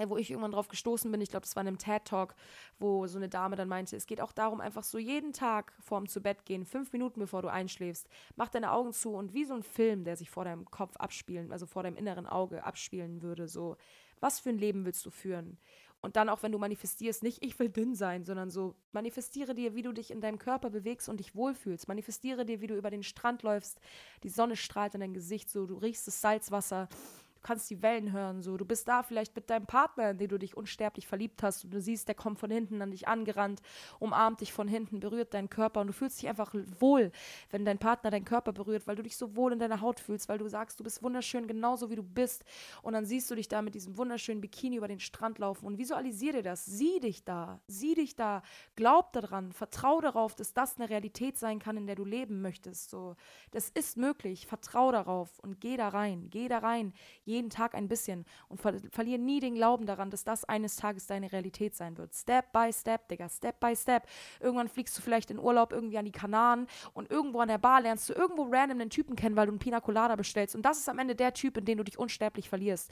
wo 0.06 0.16
ich 0.16 0.30
irgendwann 0.30 0.52
drauf 0.52 0.68
gestoßen 0.68 1.10
bin, 1.10 1.20
ich 1.20 1.30
glaube, 1.30 1.42
das 1.42 1.56
war 1.56 1.62
in 1.62 1.68
einem 1.68 1.78
TED-Talk, 1.78 2.34
wo 2.78 3.06
so 3.06 3.18
eine 3.18 3.28
Dame 3.28 3.56
dann 3.56 3.68
meinte, 3.68 3.96
es 3.96 4.06
geht 4.06 4.20
auch 4.20 4.32
darum, 4.32 4.60
einfach 4.60 4.84
so 4.84 4.98
jeden 4.98 5.32
Tag 5.32 5.72
vorm 5.80 6.08
zu 6.08 6.20
Bett 6.20 6.44
gehen, 6.44 6.64
fünf 6.64 6.92
Minuten 6.92 7.20
bevor 7.20 7.42
du 7.42 7.48
einschläfst, 7.48 8.08
mach 8.36 8.48
deine 8.48 8.72
Augen 8.72 8.92
zu 8.92 9.14
und 9.14 9.34
wie 9.34 9.44
so 9.44 9.54
ein 9.54 9.62
Film, 9.62 10.04
der 10.04 10.16
sich 10.16 10.30
vor 10.30 10.44
deinem 10.44 10.70
Kopf 10.70 10.96
abspielen, 10.96 11.52
also 11.52 11.66
vor 11.66 11.82
deinem 11.82 11.96
inneren 11.96 12.26
Auge 12.26 12.64
abspielen 12.64 13.22
würde, 13.22 13.48
so, 13.48 13.76
was 14.20 14.40
für 14.40 14.50
ein 14.50 14.58
Leben 14.58 14.84
willst 14.84 15.04
du 15.04 15.10
führen? 15.10 15.58
Und 16.02 16.16
dann 16.16 16.28
auch, 16.28 16.42
wenn 16.42 16.50
du 16.50 16.58
manifestierst, 16.58 17.22
nicht 17.22 17.44
ich 17.44 17.58
will 17.60 17.68
dünn 17.68 17.94
sein, 17.94 18.24
sondern 18.24 18.50
so, 18.50 18.74
manifestiere 18.90 19.54
dir, 19.54 19.76
wie 19.76 19.82
du 19.82 19.92
dich 19.92 20.10
in 20.10 20.20
deinem 20.20 20.38
Körper 20.38 20.68
bewegst 20.68 21.08
und 21.08 21.20
dich 21.20 21.36
wohlfühlst. 21.36 21.86
Manifestiere 21.86 22.44
dir, 22.44 22.60
wie 22.60 22.66
du 22.66 22.74
über 22.76 22.90
den 22.90 23.04
Strand 23.04 23.44
läufst, 23.44 23.80
die 24.24 24.28
Sonne 24.28 24.56
strahlt 24.56 24.94
in 24.94 25.00
dein 25.00 25.14
Gesicht, 25.14 25.48
so, 25.48 25.64
du 25.64 25.76
riechst 25.76 26.08
das 26.08 26.20
Salzwasser 26.20 26.88
kannst 27.42 27.70
die 27.70 27.82
Wellen 27.82 28.12
hören, 28.12 28.42
so. 28.42 28.56
Du 28.56 28.64
bist 28.64 28.88
da 28.88 29.02
vielleicht 29.02 29.34
mit 29.34 29.50
deinem 29.50 29.66
Partner, 29.66 30.10
in 30.10 30.18
den 30.18 30.28
du 30.28 30.38
dich 30.38 30.56
unsterblich 30.56 31.06
verliebt 31.06 31.42
hast 31.42 31.64
und 31.64 31.72
du 31.72 31.80
siehst, 31.80 32.08
der 32.08 32.14
kommt 32.14 32.38
von 32.38 32.50
hinten 32.50 32.80
an 32.82 32.90
dich 32.90 33.08
angerannt, 33.08 33.60
umarmt 33.98 34.40
dich 34.40 34.52
von 34.52 34.68
hinten, 34.68 35.00
berührt 35.00 35.34
deinen 35.34 35.50
Körper 35.50 35.80
und 35.80 35.88
du 35.88 35.92
fühlst 35.92 36.20
dich 36.20 36.28
einfach 36.28 36.54
wohl, 36.78 37.12
wenn 37.50 37.64
dein 37.64 37.78
Partner 37.78 38.10
deinen 38.10 38.24
Körper 38.24 38.52
berührt, 38.52 38.86
weil 38.86 38.96
du 38.96 39.02
dich 39.02 39.16
so 39.16 39.36
wohl 39.36 39.52
in 39.52 39.58
deiner 39.58 39.80
Haut 39.80 40.00
fühlst, 40.00 40.28
weil 40.28 40.38
du 40.38 40.48
sagst, 40.48 40.78
du 40.80 40.84
bist 40.84 41.02
wunderschön, 41.02 41.46
genauso 41.46 41.90
wie 41.90 41.96
du 41.96 42.02
bist. 42.02 42.44
Und 42.82 42.94
dann 42.94 43.06
siehst 43.06 43.30
du 43.30 43.34
dich 43.34 43.48
da 43.48 43.62
mit 43.62 43.74
diesem 43.74 43.96
wunderschönen 43.96 44.40
Bikini 44.40 44.76
über 44.76 44.88
den 44.88 45.00
Strand 45.00 45.38
laufen 45.38 45.66
und 45.66 45.78
visualisiere 45.78 46.38
dir 46.38 46.42
das. 46.42 46.64
Sieh 46.64 47.00
dich 47.00 47.24
da, 47.24 47.60
sieh 47.66 47.94
dich 47.94 48.16
da, 48.16 48.42
glaub 48.76 49.12
daran, 49.12 49.52
vertrau 49.52 50.00
darauf, 50.00 50.34
dass 50.34 50.54
das 50.54 50.76
eine 50.76 50.88
Realität 50.88 51.36
sein 51.38 51.58
kann, 51.58 51.76
in 51.76 51.86
der 51.86 51.96
du 51.96 52.04
leben 52.04 52.42
möchtest. 52.42 52.90
So, 52.90 53.16
das 53.50 53.70
ist 53.70 53.96
möglich. 53.96 54.46
Vertrau 54.46 54.92
darauf 54.92 55.38
und 55.40 55.60
geh 55.60 55.76
da 55.76 55.88
rein, 55.88 56.28
geh 56.30 56.48
da 56.48 56.58
rein 56.58 56.92
jeden 57.32 57.50
Tag 57.50 57.74
ein 57.74 57.88
bisschen 57.88 58.24
und 58.48 58.60
ver 58.60 58.74
verliere 58.90 59.20
nie 59.20 59.40
den 59.40 59.54
Glauben 59.54 59.86
daran, 59.86 60.10
dass 60.10 60.24
das 60.24 60.44
eines 60.44 60.76
Tages 60.76 61.06
deine 61.06 61.32
Realität 61.32 61.74
sein 61.74 61.98
wird. 61.98 62.14
Step 62.14 62.52
by 62.52 62.72
Step, 62.72 63.08
Digga, 63.08 63.28
Step 63.28 63.58
by 63.60 63.74
Step. 63.74 64.06
Irgendwann 64.40 64.68
fliegst 64.68 64.96
du 64.96 65.02
vielleicht 65.02 65.30
in 65.30 65.38
Urlaub 65.38 65.72
irgendwie 65.72 65.98
an 65.98 66.04
die 66.04 66.12
Kanaren 66.12 66.66
und 66.94 67.10
irgendwo 67.10 67.40
an 67.40 67.48
der 67.48 67.58
Bar 67.58 67.80
lernst 67.80 68.08
du 68.08 68.12
irgendwo 68.12 68.44
random 68.44 68.80
einen 68.80 68.90
Typen 68.90 69.16
kennen, 69.16 69.36
weil 69.36 69.46
du 69.46 69.52
einen 69.52 69.58
Pina 69.58 69.80
Colada 69.80 70.16
bestellst 70.16 70.54
und 70.54 70.62
das 70.62 70.78
ist 70.78 70.88
am 70.88 70.98
Ende 70.98 71.14
der 71.14 71.34
Typ, 71.34 71.56
in 71.56 71.64
den 71.64 71.78
du 71.78 71.84
dich 71.84 71.98
unsterblich 71.98 72.48
verlierst, 72.48 72.90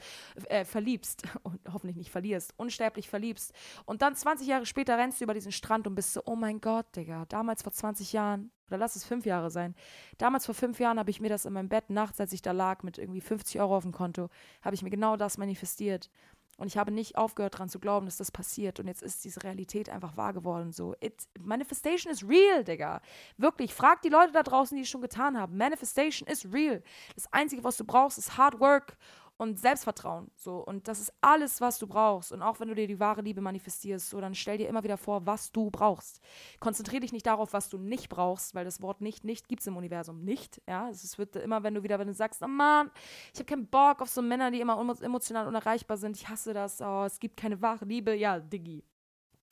äh, 0.49 0.65
verliebst 0.65 1.23
und 1.43 1.59
hoffentlich 1.71 1.97
nicht 1.97 2.11
verlierst, 2.11 2.53
unsterblich 2.57 3.09
verliebst 3.09 3.53
und 3.85 4.01
dann 4.01 4.15
20 4.15 4.47
Jahre 4.47 4.65
später 4.65 4.97
rennst 4.97 5.19
du 5.19 5.23
über 5.25 5.33
diesen 5.33 5.51
Strand 5.51 5.87
und 5.87 5.95
bist 5.95 6.13
so, 6.13 6.21
oh 6.25 6.35
mein 6.35 6.61
Gott, 6.61 6.85
Digga, 6.95 7.25
damals 7.25 7.63
vor 7.63 7.71
20 7.71 8.13
Jahren 8.13 8.51
oder 8.71 8.77
lass 8.77 8.95
es 8.95 9.03
fünf 9.03 9.25
Jahre 9.25 9.51
sein. 9.51 9.75
Damals 10.17 10.45
vor 10.45 10.55
fünf 10.55 10.79
Jahren 10.79 10.97
habe 10.97 11.09
ich 11.09 11.19
mir 11.19 11.29
das 11.29 11.45
in 11.45 11.53
meinem 11.53 11.67
Bett 11.67 11.89
nachts, 11.89 12.19
als 12.21 12.31
ich 12.31 12.41
da 12.41 12.53
lag, 12.53 12.83
mit 12.83 12.97
irgendwie 12.97 13.21
50 13.21 13.59
Euro 13.59 13.75
auf 13.75 13.83
dem 13.83 13.91
Konto, 13.91 14.29
habe 14.61 14.75
ich 14.75 14.81
mir 14.81 14.89
genau 14.89 15.17
das 15.17 15.37
manifestiert. 15.37 16.09
Und 16.57 16.67
ich 16.67 16.77
habe 16.77 16.91
nicht 16.91 17.17
aufgehört 17.17 17.55
daran 17.55 17.69
zu 17.69 17.79
glauben, 17.79 18.05
dass 18.05 18.17
das 18.17 18.31
passiert. 18.31 18.79
Und 18.79 18.87
jetzt 18.87 19.01
ist 19.01 19.25
diese 19.25 19.43
Realität 19.43 19.89
einfach 19.89 20.15
wahr 20.15 20.31
geworden. 20.31 20.71
So, 20.71 20.95
It, 21.01 21.27
Manifestation 21.39 22.13
is 22.13 22.27
real, 22.27 22.63
Digga. 22.63 23.01
Wirklich, 23.37 23.73
frag 23.73 24.01
die 24.03 24.09
Leute 24.09 24.31
da 24.31 24.43
draußen, 24.43 24.75
die 24.75 24.83
es 24.83 24.89
schon 24.89 25.01
getan 25.01 25.39
haben. 25.39 25.57
Manifestation 25.57 26.27
is 26.27 26.53
real. 26.53 26.83
Das 27.15 27.31
Einzige, 27.33 27.63
was 27.63 27.77
du 27.77 27.83
brauchst, 27.83 28.19
ist 28.19 28.37
Hard 28.37 28.59
Work 28.59 28.95
und 29.41 29.59
Selbstvertrauen. 29.59 30.29
So. 30.35 30.57
Und 30.57 30.87
das 30.87 30.99
ist 30.99 31.11
alles, 31.19 31.61
was 31.61 31.79
du 31.79 31.87
brauchst. 31.87 32.31
Und 32.31 32.43
auch 32.43 32.59
wenn 32.59 32.67
du 32.67 32.75
dir 32.75 32.85
die 32.85 32.99
wahre 32.99 33.21
Liebe 33.21 33.41
manifestierst, 33.41 34.11
so, 34.11 34.21
dann 34.21 34.35
stell 34.35 34.59
dir 34.59 34.69
immer 34.69 34.83
wieder 34.83 34.97
vor, 34.97 35.25
was 35.25 35.51
du 35.51 35.71
brauchst. 35.71 36.21
Konzentriere 36.59 37.01
dich 37.01 37.11
nicht 37.11 37.25
darauf, 37.25 37.51
was 37.51 37.67
du 37.67 37.79
nicht 37.79 38.07
brauchst, 38.07 38.53
weil 38.53 38.65
das 38.65 38.83
Wort 38.83 39.01
nicht, 39.01 39.23
nicht 39.23 39.47
gibt 39.47 39.61
es 39.61 39.67
im 39.67 39.77
Universum 39.77 40.23
nicht. 40.23 40.61
Ja, 40.67 40.89
es 40.89 41.17
wird 41.17 41.35
immer, 41.37 41.63
wenn 41.63 41.73
du 41.73 41.81
wieder, 41.81 41.97
wenn 41.97 42.07
du 42.07 42.13
sagst, 42.13 42.43
oh 42.43 42.47
Mann, 42.47 42.91
ich 43.33 43.39
habe 43.39 43.45
keinen 43.45 43.65
Bock 43.65 44.03
auf 44.03 44.09
so 44.09 44.21
Männer, 44.21 44.51
die 44.51 44.61
immer 44.61 44.79
emotional 45.01 45.47
unerreichbar 45.47 45.97
sind, 45.97 46.17
ich 46.17 46.29
hasse 46.29 46.53
das, 46.53 46.79
oh, 46.79 47.05
es 47.05 47.19
gibt 47.19 47.35
keine 47.35 47.59
wahre 47.63 47.85
Liebe, 47.85 48.13
ja, 48.13 48.39
Diggi. 48.39 48.83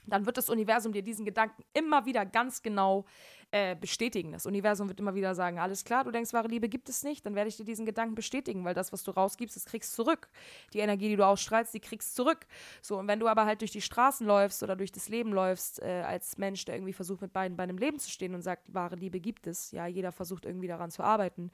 Dann 0.09 0.25
wird 0.25 0.37
das 0.37 0.49
Universum 0.49 0.93
dir 0.93 1.01
diesen 1.01 1.25
Gedanken 1.25 1.63
immer 1.73 2.05
wieder 2.05 2.25
ganz 2.25 2.61
genau 2.61 3.05
äh, 3.51 3.75
bestätigen. 3.75 4.31
Das 4.31 4.45
Universum 4.45 4.87
wird 4.89 4.99
immer 4.99 5.15
wieder 5.15 5.33
sagen, 5.33 5.57
alles 5.57 5.83
klar, 5.83 6.03
du 6.03 6.11
denkst, 6.11 6.33
wahre 6.33 6.47
Liebe 6.47 6.69
gibt 6.69 6.87
es 6.87 7.03
nicht, 7.03 7.25
dann 7.25 7.33
werde 7.33 7.47
ich 7.47 7.57
dir 7.57 7.65
diesen 7.65 7.85
Gedanken 7.85 8.13
bestätigen, 8.13 8.63
weil 8.63 8.75
das, 8.75 8.93
was 8.93 9.03
du 9.03 9.09
rausgibst, 9.09 9.55
das 9.55 9.65
kriegst 9.65 9.93
zurück. 9.93 10.29
Die 10.73 10.79
Energie, 10.79 11.09
die 11.09 11.15
du 11.15 11.25
ausstrahlst, 11.25 11.73
die 11.73 11.79
kriegst 11.79 12.15
zurück. 12.15 12.45
So, 12.81 12.99
und 12.99 13.07
wenn 13.07 13.19
du 13.19 13.27
aber 13.27 13.45
halt 13.45 13.61
durch 13.61 13.71
die 13.71 13.81
Straßen 13.81 14.27
läufst 14.27 14.61
oder 14.61 14.75
durch 14.75 14.91
das 14.91 15.09
Leben 15.09 15.33
läufst, 15.33 15.81
äh, 15.81 16.03
als 16.05 16.37
Mensch, 16.37 16.63
der 16.65 16.75
irgendwie 16.75 16.93
versucht, 16.93 17.21
mit 17.21 17.33
beiden 17.33 17.57
bei 17.57 17.63
einem 17.63 17.77
Leben 17.77 17.97
zu 17.97 18.11
stehen 18.11 18.35
und 18.35 18.43
sagt, 18.43 18.71
wahre 18.71 18.95
Liebe 18.95 19.19
gibt 19.19 19.47
es, 19.47 19.71
ja, 19.71 19.87
jeder 19.87 20.11
versucht 20.11 20.45
irgendwie 20.45 20.67
daran 20.67 20.91
zu 20.91 21.01
arbeiten. 21.01 21.51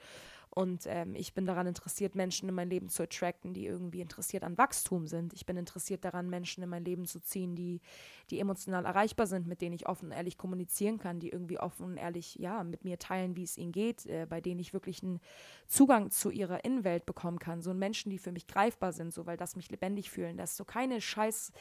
Und 0.56 0.84
ähm, 0.86 1.16
ich 1.16 1.34
bin 1.34 1.46
daran 1.46 1.68
interessiert, 1.68 2.16
Menschen 2.16 2.48
in 2.48 2.56
mein 2.56 2.70
Leben 2.70 2.88
zu 2.88 3.04
attracten, 3.04 3.54
die 3.54 3.66
irgendwie 3.66 4.00
interessiert 4.00 4.44
an 4.46 4.58
Wachstum 4.58 5.06
sind. 5.06 5.34
Ich 5.34 5.46
bin 5.46 5.58
interessiert 5.58 6.06
daran, 6.06 6.30
Menschen 6.30 6.64
in 6.64 6.70
mein 6.70 6.86
Leben 6.86 7.06
zu 7.06 7.20
ziehen, 7.20 7.56
die, 7.56 7.82
die 8.32 8.40
emotional 8.40 8.86
erreichbar 8.86 9.28
sind, 9.28 9.48
mit 9.48 9.62
denen 9.62 9.76
ich 9.76 9.88
offen 9.88 10.08
und 10.08 10.12
ehrlich 10.12 10.38
kommunizieren 10.38 10.98
kann, 10.98 11.20
die 11.20 11.30
irgendwie 11.30 11.60
offen 11.60 11.86
und 11.86 11.98
ehrlich 11.98 12.36
ja, 12.36 12.64
mit 12.64 12.84
mir 12.84 13.00
teilen, 13.00 13.36
wie 13.36 13.44
es 13.44 13.58
ihnen 13.58 13.72
geht, 13.72 14.06
äh, 14.06 14.26
bei 14.30 14.42
denen 14.42 14.60
ich 14.60 14.74
wirklich 14.74 15.04
einen 15.04 15.20
Zugang 15.68 16.12
zu 16.12 16.30
ihrer 16.30 16.64
Innenwelt 16.66 17.06
bekommen 17.06 17.40
kann. 17.40 17.62
So 17.62 17.74
Menschen, 17.74 18.10
die 18.10 18.18
für 18.18 18.32
mich 18.32 18.48
greifbar 18.48 18.94
sind, 18.94 19.14
so 19.14 19.26
weil 19.26 19.38
das 19.38 19.56
mich 19.56 19.70
lebendig 19.70 20.10
fühlen. 20.10 20.38
Das 20.38 20.52
ist 20.52 20.58
so 20.58 20.66
keine 20.66 21.02
Scheiß 21.02 21.52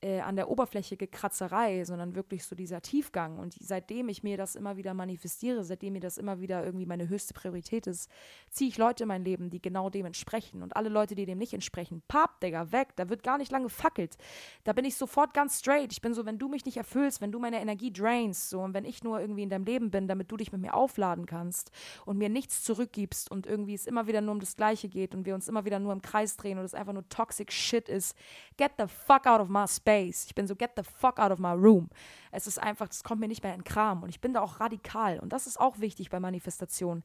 äh, 0.00 0.20
an 0.20 0.36
der 0.36 0.50
Oberfläche 0.50 0.96
Kratzerei, 0.96 1.84
sondern 1.84 2.14
wirklich 2.14 2.44
so 2.44 2.54
dieser 2.54 2.82
Tiefgang. 2.82 3.38
Und 3.38 3.54
seitdem 3.60 4.08
ich 4.08 4.22
mir 4.22 4.36
das 4.36 4.54
immer 4.54 4.76
wieder 4.76 4.94
manifestiere, 4.94 5.64
seitdem 5.64 5.94
mir 5.94 6.00
das 6.00 6.18
immer 6.18 6.40
wieder 6.40 6.64
irgendwie 6.64 6.86
meine 6.86 7.08
höchste 7.08 7.34
Priorität 7.34 7.86
ist, 7.86 8.10
ziehe 8.50 8.68
ich 8.68 8.78
Leute 8.78 9.04
in 9.04 9.08
mein 9.08 9.24
Leben, 9.24 9.50
die 9.50 9.60
genau 9.60 9.90
dem 9.90 10.06
entsprechen. 10.06 10.62
Und 10.62 10.76
alle 10.76 10.88
Leute, 10.88 11.14
die 11.14 11.26
dem 11.26 11.38
nicht 11.38 11.54
entsprechen, 11.54 12.02
papp, 12.08 12.40
Digga, 12.40 12.72
weg. 12.72 12.88
Da 12.96 13.08
wird 13.08 13.22
gar 13.22 13.38
nicht 13.38 13.52
lange 13.52 13.64
gefackelt. 13.64 14.16
Da 14.64 14.72
bin 14.72 14.84
ich 14.84 14.96
sofort 14.96 15.34
ganz 15.34 15.58
straight. 15.58 15.92
Ich 15.92 16.00
bin 16.00 16.13
so, 16.14 16.24
wenn 16.26 16.38
du 16.38 16.48
mich 16.48 16.64
nicht 16.64 16.76
erfüllst, 16.76 17.20
wenn 17.20 17.32
du 17.32 17.38
meine 17.38 17.60
Energie 17.60 17.92
drainst, 17.92 18.50
so, 18.50 18.60
und 18.60 18.74
wenn 18.74 18.84
ich 18.84 19.04
nur 19.04 19.20
irgendwie 19.20 19.42
in 19.42 19.50
deinem 19.50 19.64
Leben 19.64 19.90
bin, 19.90 20.08
damit 20.08 20.30
du 20.30 20.36
dich 20.36 20.52
mit 20.52 20.60
mir 20.60 20.74
aufladen 20.74 21.26
kannst 21.26 21.70
und 22.06 22.18
mir 22.18 22.28
nichts 22.28 22.62
zurückgibst 22.62 23.30
und 23.30 23.46
irgendwie 23.46 23.74
es 23.74 23.86
immer 23.86 24.06
wieder 24.06 24.20
nur 24.20 24.32
um 24.32 24.40
das 24.40 24.56
Gleiche 24.56 24.88
geht 24.88 25.14
und 25.14 25.26
wir 25.26 25.34
uns 25.34 25.48
immer 25.48 25.64
wieder 25.64 25.78
nur 25.78 25.92
im 25.92 26.02
Kreis 26.02 26.36
drehen 26.36 26.58
und 26.58 26.64
es 26.64 26.74
einfach 26.74 26.92
nur 26.92 27.08
toxic 27.08 27.52
shit 27.52 27.88
ist, 27.88 28.16
get 28.56 28.72
the 28.78 28.86
fuck 28.86 29.26
out 29.26 29.40
of 29.40 29.48
my 29.48 29.66
space. 29.68 30.24
Ich 30.26 30.34
bin 30.34 30.46
so, 30.46 30.56
get 30.56 30.72
the 30.76 30.82
fuck 30.82 31.18
out 31.18 31.30
of 31.30 31.38
my 31.38 31.52
room. 31.52 31.88
Es 32.32 32.46
ist 32.46 32.58
einfach, 32.58 32.88
das 32.88 33.04
kommt 33.04 33.20
mir 33.20 33.28
nicht 33.28 33.42
mehr 33.42 33.54
in 33.54 33.64
Kram 33.64 34.02
und 34.02 34.08
ich 34.08 34.20
bin 34.20 34.32
da 34.32 34.40
auch 34.40 34.60
radikal 34.60 35.18
und 35.18 35.32
das 35.32 35.46
ist 35.46 35.58
auch 35.60 35.78
wichtig 35.78 36.10
bei 36.10 36.20
Manifestation 36.20 37.02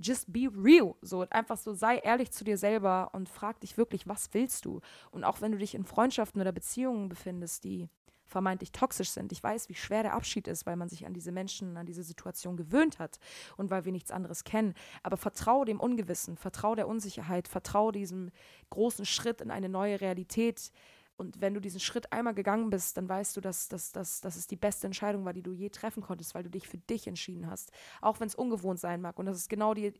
just 0.00 0.32
be 0.32 0.48
real. 0.54 0.94
So 1.02 1.26
einfach 1.30 1.58
so, 1.58 1.74
sei 1.74 1.98
ehrlich 1.98 2.30
zu 2.30 2.44
dir 2.44 2.56
selber 2.56 3.10
und 3.12 3.28
frag 3.28 3.60
dich 3.60 3.76
wirklich, 3.76 4.06
was 4.06 4.32
willst 4.32 4.64
du? 4.64 4.80
Und 5.10 5.24
auch 5.24 5.40
wenn 5.40 5.52
du 5.52 5.58
dich 5.58 5.74
in 5.74 5.84
Freundschaften 5.84 6.40
oder 6.40 6.52
Beziehungen 6.52 7.08
befindest, 7.08 7.64
die 7.64 7.88
vermeintlich 8.28 8.72
toxisch 8.72 9.10
sind. 9.10 9.32
Ich 9.32 9.42
weiß, 9.42 9.68
wie 9.68 9.74
schwer 9.74 10.02
der 10.02 10.14
Abschied 10.14 10.46
ist, 10.46 10.66
weil 10.66 10.76
man 10.76 10.88
sich 10.88 11.06
an 11.06 11.14
diese 11.14 11.32
Menschen, 11.32 11.76
an 11.76 11.86
diese 11.86 12.02
Situation 12.02 12.56
gewöhnt 12.56 12.98
hat 12.98 13.18
und 13.56 13.70
weil 13.70 13.84
wir 13.84 13.92
nichts 13.92 14.10
anderes 14.10 14.44
kennen. 14.44 14.74
Aber 15.02 15.16
vertraue 15.16 15.64
dem 15.64 15.80
Ungewissen, 15.80 16.36
vertraue 16.36 16.76
der 16.76 16.88
Unsicherheit, 16.88 17.48
vertraue 17.48 17.92
diesem 17.92 18.30
großen 18.70 19.06
Schritt 19.06 19.40
in 19.40 19.50
eine 19.50 19.68
neue 19.68 20.00
Realität, 20.00 20.72
und 21.18 21.40
wenn 21.40 21.52
du 21.52 21.60
diesen 21.60 21.80
Schritt 21.80 22.12
einmal 22.12 22.32
gegangen 22.32 22.70
bist, 22.70 22.96
dann 22.96 23.08
weißt 23.08 23.36
du, 23.36 23.40
dass, 23.40 23.66
dass, 23.66 23.90
dass, 23.90 24.20
dass 24.20 24.36
es 24.36 24.46
die 24.46 24.56
beste 24.56 24.86
Entscheidung 24.86 25.24
war, 25.24 25.32
die 25.32 25.42
du 25.42 25.52
je 25.52 25.68
treffen 25.68 26.00
konntest, 26.00 26.32
weil 26.34 26.44
du 26.44 26.50
dich 26.50 26.68
für 26.68 26.78
dich 26.78 27.08
entschieden 27.08 27.50
hast. 27.50 27.72
Auch 28.00 28.20
wenn 28.20 28.28
es 28.28 28.36
ungewohnt 28.36 28.78
sein 28.78 29.00
mag. 29.00 29.18
Und 29.18 29.26
das 29.26 29.36
ist 29.36 29.50
genau 29.50 29.74
die 29.74 29.92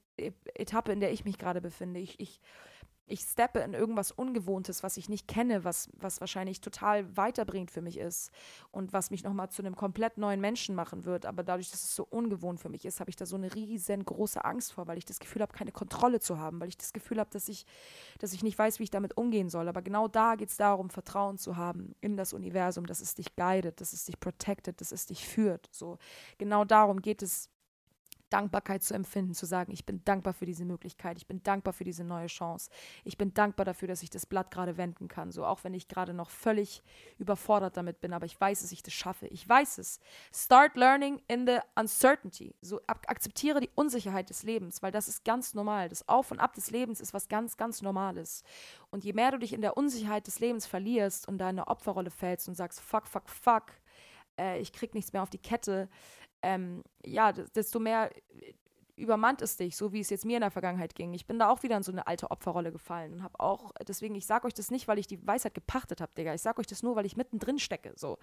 Etappe, 0.55 0.93
in 0.93 1.01
der 1.01 1.11
ich 1.11 1.25
mich 1.25 1.37
gerade 1.37 1.61
befinde. 1.61 1.99
Ich, 1.99 2.21
ich 2.21 2.41
ich 3.09 3.21
steppe 3.21 3.61
in 3.61 3.75
irgendwas 3.75 4.13
Ungewohntes, 4.13 4.83
was 4.83 4.97
ich 4.97 5.09
nicht 5.09 5.29
kenne, 5.29 5.65
was, 5.65 5.89
was 5.99 6.21
wahrscheinlich 6.21 6.61
total 6.61 7.17
weiterbringt 7.17 7.71
für 7.71 7.81
mich 7.81 7.99
ist 7.99 8.31
und 8.71 8.93
was 8.93 9.11
mich 9.11 9.25
nochmal 9.25 9.51
zu 9.51 9.63
einem 9.63 9.77
komplett 9.77 10.19
neuen 10.19 10.41
Menschen 10.41 10.75
machen 10.75 11.05
wird. 11.05 11.27
Aber 11.27 11.43
dadurch, 11.43 11.71
dass 11.71 11.83
es 11.83 11.95
so 11.95 12.07
ungewohnt 12.09 12.61
für 12.61 12.69
mich 12.69 12.85
ist, 12.85 13.01
habe 13.01 13.11
ich 13.11 13.17
da 13.17 13.27
so 13.27 13.37
eine 13.37 13.55
riesengroße 13.55 14.45
Angst 14.45 14.73
vor, 14.73 14.87
weil 14.87 14.99
ich 14.99 15.05
das 15.05 15.19
Gefühl 15.19 15.43
habe, 15.43 15.53
keine 15.53 15.73
Kontrolle 15.73 16.21
zu 16.21 16.39
haben, 16.39 16.61
weil 16.61 16.69
ich 16.69 16.77
das 16.77 16.93
Gefühl 16.93 17.19
habe, 17.19 17.31
dass 17.31 17.49
ich, 17.49 17.67
dass 18.19 18.33
ich 18.33 18.43
nicht 18.43 18.59
weiß, 18.59 18.79
wie 18.79 18.85
ich 18.85 18.91
damit 18.91 19.17
umgehen 19.17 19.49
soll. 19.49 19.69
Aber 19.69 19.83
genau 19.83 20.09
da 20.09 20.35
geht 20.35 20.51
es 20.51 20.57
darum, 20.57 20.91
Vertrauen 20.91 21.39
zu 21.39 21.57
haben 21.57 21.95
in 22.01 22.17
das 22.17 22.33
Universum, 22.33 22.87
dass 22.87 23.01
es 23.01 23.15
dich 23.15 23.37
guidet, 23.37 23.81
dass 23.81 23.93
es 23.93 24.05
dich 24.05 24.21
protected, 24.21 24.81
dass 24.81 24.93
es 24.93 25.07
dich 25.07 25.27
führt. 25.27 25.69
So 25.73 25.99
genau 26.39 26.65
darum 26.65 27.01
geht 27.01 27.23
es 27.23 27.51
Dankbarkeit 28.31 28.83
zu 28.83 28.95
empfinden, 28.95 29.35
zu 29.35 29.47
sagen, 29.47 29.73
ich 29.73 29.87
bin 29.87 30.05
dankbar 30.05 30.33
für 30.33 30.47
diese 30.47 30.65
Möglichkeit, 30.65 31.17
ich 31.19 31.27
bin 31.27 31.43
dankbar 31.43 31.73
für 31.73 31.85
diese 31.85 32.05
neue 32.05 32.27
Chance, 32.27 32.71
ich 33.05 33.19
bin 33.19 33.35
dankbar 33.35 33.65
dafür, 33.65 33.89
dass 33.89 34.03
ich 34.03 34.11
das 34.11 34.27
Blatt 34.27 34.51
gerade 34.51 34.77
wenden 34.77 35.09
kann, 35.09 35.33
so 35.33 35.45
auch 35.45 35.65
wenn 35.65 35.75
ich 35.75 35.89
gerade 35.89 36.15
noch 36.15 36.31
völlig 36.31 36.83
überfordert 37.19 37.77
damit 37.77 38.01
bin, 38.01 38.13
aber 38.13 38.27
ich 38.27 38.41
weiß, 38.41 38.63
dass 38.63 38.73
ich 38.73 38.83
das 38.83 38.95
schaffe, 38.95 39.27
ich 39.29 39.49
weiß 39.49 39.79
es. 39.79 40.01
Start 40.33 40.77
learning 40.77 41.21
in 41.29 41.47
the 41.47 41.59
uncertainty, 41.75 42.55
so 42.61 42.81
ak 42.87 43.09
akzeptiere 43.09 43.61
die 43.61 43.71
Unsicherheit 43.75 44.31
des 44.31 44.43
Lebens, 44.43 44.83
weil 44.83 44.93
das 44.93 45.09
ist 45.09 45.25
ganz 45.25 45.55
normal, 45.55 45.89
das 45.89 46.09
Auf 46.09 46.31
und 46.31 46.41
Ab 46.41 46.55
des 46.55 46.71
Lebens 46.71 47.01
ist 47.01 47.15
was 47.15 47.29
ganz, 47.29 47.57
ganz 47.57 47.83
Normales. 47.83 48.43
Und 48.91 49.05
je 49.05 49.13
mehr 49.13 49.31
du 49.33 49.39
dich 49.39 49.53
in 49.53 49.61
der 49.61 49.77
Unsicherheit 49.77 50.27
des 50.27 50.41
Lebens 50.41 50.67
verlierst 50.67 51.29
und 51.29 51.39
da 51.39 51.51
in 51.51 51.59
eine 51.59 51.69
Opferrolle 51.69 52.11
fällst 52.11 52.49
und 52.49 52.55
sagst, 52.55 52.81
fuck, 52.81 53.07
fuck, 53.07 53.29
fuck, 53.29 53.73
äh, 54.39 54.61
ich 54.61 54.73
krieg 54.73 54.95
nichts 54.95 55.13
mehr 55.13 55.23
auf 55.23 55.31
die 55.31 55.39
Kette, 55.39 55.89
ähm, 56.43 56.83
ja, 57.05 57.33
desto 57.33 57.81
mehr 57.81 58.11
übermannt 58.99 59.43
es 59.43 59.57
dich, 59.57 59.77
so 59.77 59.93
wie 59.93 60.01
es 60.01 60.11
jetzt 60.11 60.25
mir 60.25 60.37
in 60.37 60.43
der 60.43 60.51
Vergangenheit 60.51 60.95
ging. 60.95 61.15
Ich 61.15 61.27
bin 61.27 61.39
da 61.39 61.51
auch 61.51 61.63
wieder 61.63 61.77
in 61.77 61.83
so 61.83 61.93
eine 61.93 62.07
alte 62.07 62.31
Opferrolle 62.31 62.73
gefallen 62.73 63.15
und 63.15 63.23
habe 63.23 63.39
auch, 63.41 63.73
deswegen, 63.87 64.15
ich 64.15 64.27
sage 64.27 64.47
euch 64.47 64.55
das 64.55 64.71
nicht, 64.71 64.89
weil 64.89 64.99
ich 64.99 65.07
die 65.07 65.25
Weisheit 65.27 65.55
gepachtet 65.55 66.01
habe, 66.01 66.13
Digga. 66.17 66.35
Ich 66.35 66.43
sage 66.43 66.61
euch 66.61 66.67
das 66.67 66.83
nur, 66.83 66.97
weil 66.97 67.07
ich 67.07 67.17
mittendrin 67.17 67.59
stecke, 67.59 67.93
so. 67.97 68.19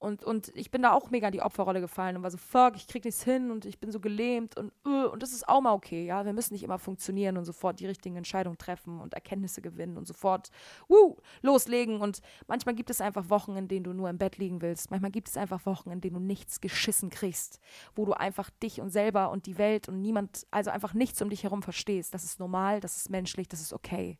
Und, 0.00 0.22
und 0.22 0.52
ich 0.54 0.70
bin 0.70 0.82
da 0.82 0.92
auch 0.92 1.10
mega 1.10 1.26
in 1.26 1.32
die 1.32 1.42
Opferrolle 1.42 1.80
gefallen 1.80 2.16
und 2.16 2.22
war 2.22 2.30
so, 2.30 2.38
fuck, 2.38 2.76
ich 2.76 2.86
krieg 2.86 3.04
nichts 3.04 3.24
hin 3.24 3.50
und 3.50 3.64
ich 3.64 3.80
bin 3.80 3.90
so 3.90 3.98
gelähmt 3.98 4.56
und, 4.56 4.72
uh, 4.86 5.08
und 5.08 5.22
das 5.22 5.32
ist 5.32 5.48
auch 5.48 5.60
mal 5.60 5.72
okay, 5.72 6.06
ja. 6.06 6.24
Wir 6.24 6.32
müssen 6.32 6.54
nicht 6.54 6.62
immer 6.62 6.78
funktionieren 6.78 7.36
und 7.36 7.44
sofort 7.44 7.80
die 7.80 7.86
richtigen 7.86 8.16
Entscheidungen 8.16 8.58
treffen 8.58 9.00
und 9.00 9.14
Erkenntnisse 9.14 9.60
gewinnen 9.60 9.96
und 9.96 10.06
sofort, 10.06 10.50
woo, 10.86 11.16
loslegen. 11.42 12.00
Und 12.00 12.20
manchmal 12.46 12.76
gibt 12.76 12.90
es 12.90 13.00
einfach 13.00 13.28
Wochen, 13.28 13.56
in 13.56 13.66
denen 13.66 13.84
du 13.84 13.92
nur 13.92 14.08
im 14.08 14.18
Bett 14.18 14.38
liegen 14.38 14.62
willst. 14.62 14.92
Manchmal 14.92 15.10
gibt 15.10 15.28
es 15.28 15.36
einfach 15.36 15.66
Wochen, 15.66 15.90
in 15.90 16.00
denen 16.00 16.14
du 16.14 16.20
nichts 16.20 16.60
geschissen 16.60 17.10
kriegst, 17.10 17.58
wo 17.96 18.04
du 18.04 18.12
einfach 18.12 18.50
dich 18.50 18.80
und 18.80 18.90
selber 18.90 19.30
und 19.30 19.46
die 19.46 19.58
Welt 19.58 19.88
und 19.88 20.00
niemand, 20.08 20.46
also 20.50 20.70
einfach 20.70 20.94
nichts 20.94 21.20
um 21.20 21.30
dich 21.30 21.44
herum 21.44 21.62
verstehst. 21.62 22.14
Das 22.14 22.24
ist 22.24 22.40
normal, 22.40 22.80
das 22.80 22.96
ist 22.96 23.10
menschlich, 23.10 23.46
das 23.46 23.60
ist 23.60 23.72
okay. 23.72 24.18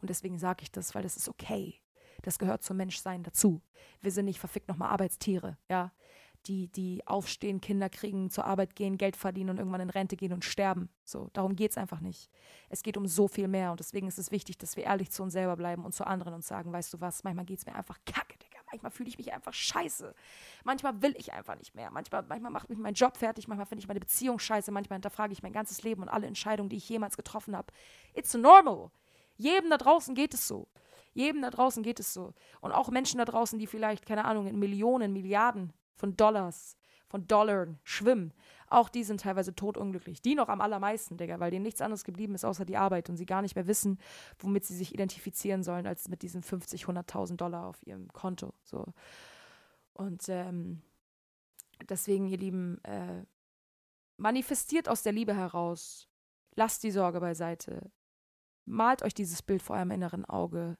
Und 0.00 0.10
deswegen 0.10 0.38
sage 0.38 0.62
ich 0.62 0.70
das, 0.70 0.94
weil 0.94 1.02
das 1.02 1.16
ist 1.16 1.28
okay. 1.28 1.80
Das 2.22 2.38
gehört 2.38 2.62
zum 2.62 2.76
Menschsein 2.76 3.22
dazu. 3.22 3.62
Wir 4.02 4.12
sind 4.12 4.26
nicht 4.26 4.38
verfickt 4.38 4.68
nochmal 4.68 4.90
Arbeitstiere, 4.90 5.56
ja. 5.68 5.92
Die, 6.46 6.68
die 6.68 7.06
aufstehen, 7.06 7.60
Kinder 7.60 7.90
kriegen, 7.90 8.30
zur 8.30 8.46
Arbeit 8.46 8.74
gehen, 8.74 8.96
Geld 8.96 9.14
verdienen 9.16 9.50
und 9.50 9.58
irgendwann 9.58 9.82
in 9.82 9.90
Rente 9.90 10.16
gehen 10.16 10.32
und 10.32 10.42
sterben. 10.42 10.88
So, 11.04 11.28
darum 11.34 11.54
geht 11.54 11.72
es 11.72 11.76
einfach 11.76 12.00
nicht. 12.00 12.30
Es 12.70 12.82
geht 12.82 12.96
um 12.96 13.06
so 13.06 13.28
viel 13.28 13.46
mehr 13.46 13.70
und 13.72 13.80
deswegen 13.80 14.08
ist 14.08 14.18
es 14.18 14.30
wichtig, 14.30 14.56
dass 14.56 14.74
wir 14.74 14.84
ehrlich 14.84 15.10
zu 15.10 15.22
uns 15.22 15.34
selber 15.34 15.56
bleiben 15.56 15.84
und 15.84 15.94
zu 15.94 16.06
anderen 16.06 16.32
und 16.32 16.44
sagen, 16.44 16.72
weißt 16.72 16.94
du 16.94 17.00
was, 17.00 17.24
manchmal 17.24 17.44
geht 17.44 17.58
es 17.58 17.66
mir 17.66 17.74
einfach 17.74 17.98
kacke, 18.06 18.38
Digga. 18.38 18.49
Manchmal 18.70 18.90
fühle 18.90 19.08
ich 19.08 19.18
mich 19.18 19.32
einfach 19.32 19.52
scheiße. 19.52 20.14
Manchmal 20.64 21.02
will 21.02 21.14
ich 21.16 21.32
einfach 21.32 21.56
nicht 21.56 21.74
mehr. 21.74 21.90
Manchmal, 21.90 22.22
manchmal 22.22 22.52
macht 22.52 22.68
mich 22.70 22.78
mein 22.78 22.94
Job 22.94 23.16
fertig, 23.16 23.48
manchmal 23.48 23.66
finde 23.66 23.80
ich 23.82 23.88
meine 23.88 24.00
Beziehung 24.00 24.38
scheiße, 24.38 24.70
manchmal 24.70 24.96
hinterfrage 24.96 25.32
ich 25.32 25.42
mein 25.42 25.52
ganzes 25.52 25.82
Leben 25.82 26.02
und 26.02 26.08
alle 26.08 26.26
Entscheidungen, 26.26 26.68
die 26.68 26.76
ich 26.76 26.88
jemals 26.88 27.16
getroffen 27.16 27.56
habe. 27.56 27.72
It's 28.14 28.34
normal. 28.34 28.90
Jedem 29.36 29.70
da 29.70 29.76
draußen 29.76 30.14
geht 30.14 30.34
es 30.34 30.46
so. 30.46 30.68
Jedem 31.12 31.42
da 31.42 31.50
draußen 31.50 31.82
geht 31.82 31.98
es 31.98 32.12
so. 32.12 32.34
Und 32.60 32.72
auch 32.72 32.88
Menschen 32.90 33.18
da 33.18 33.24
draußen, 33.24 33.58
die 33.58 33.66
vielleicht, 33.66 34.06
keine 34.06 34.24
Ahnung, 34.24 34.46
in 34.46 34.58
Millionen, 34.58 35.12
Milliarden 35.12 35.72
von 35.96 36.16
Dollars, 36.16 36.76
von 37.10 37.26
Dollar 37.26 37.66
schwimmen, 37.82 38.32
auch 38.68 38.88
die 38.88 39.02
sind 39.02 39.20
teilweise 39.20 39.54
totunglücklich. 39.54 40.22
Die 40.22 40.36
noch 40.36 40.48
am 40.48 40.60
allermeisten, 40.60 41.16
Digga, 41.16 41.40
weil 41.40 41.50
denen 41.50 41.64
nichts 41.64 41.80
anderes 41.80 42.04
geblieben 42.04 42.36
ist 42.36 42.44
außer 42.44 42.64
die 42.64 42.76
Arbeit 42.76 43.10
und 43.10 43.16
sie 43.16 43.26
gar 43.26 43.42
nicht 43.42 43.56
mehr 43.56 43.66
wissen, 43.66 43.98
womit 44.38 44.64
sie 44.64 44.76
sich 44.76 44.94
identifizieren 44.94 45.64
sollen, 45.64 45.88
als 45.88 46.08
mit 46.08 46.22
diesen 46.22 46.42
50, 46.42 46.84
100.000 46.84 47.36
Dollar 47.36 47.66
auf 47.66 47.84
ihrem 47.84 48.06
Konto. 48.12 48.54
So. 48.62 48.86
Und 49.92 50.28
ähm, 50.28 50.82
deswegen, 51.88 52.28
ihr 52.28 52.38
Lieben, 52.38 52.82
äh, 52.84 53.24
manifestiert 54.16 54.88
aus 54.88 55.02
der 55.02 55.12
Liebe 55.12 55.34
heraus. 55.34 56.08
Lasst 56.54 56.84
die 56.84 56.92
Sorge 56.92 57.18
beiseite. 57.18 57.90
Malt 58.66 59.02
euch 59.02 59.14
dieses 59.14 59.42
Bild 59.42 59.62
vor 59.62 59.76
eurem 59.76 59.90
inneren 59.90 60.24
Auge. 60.24 60.78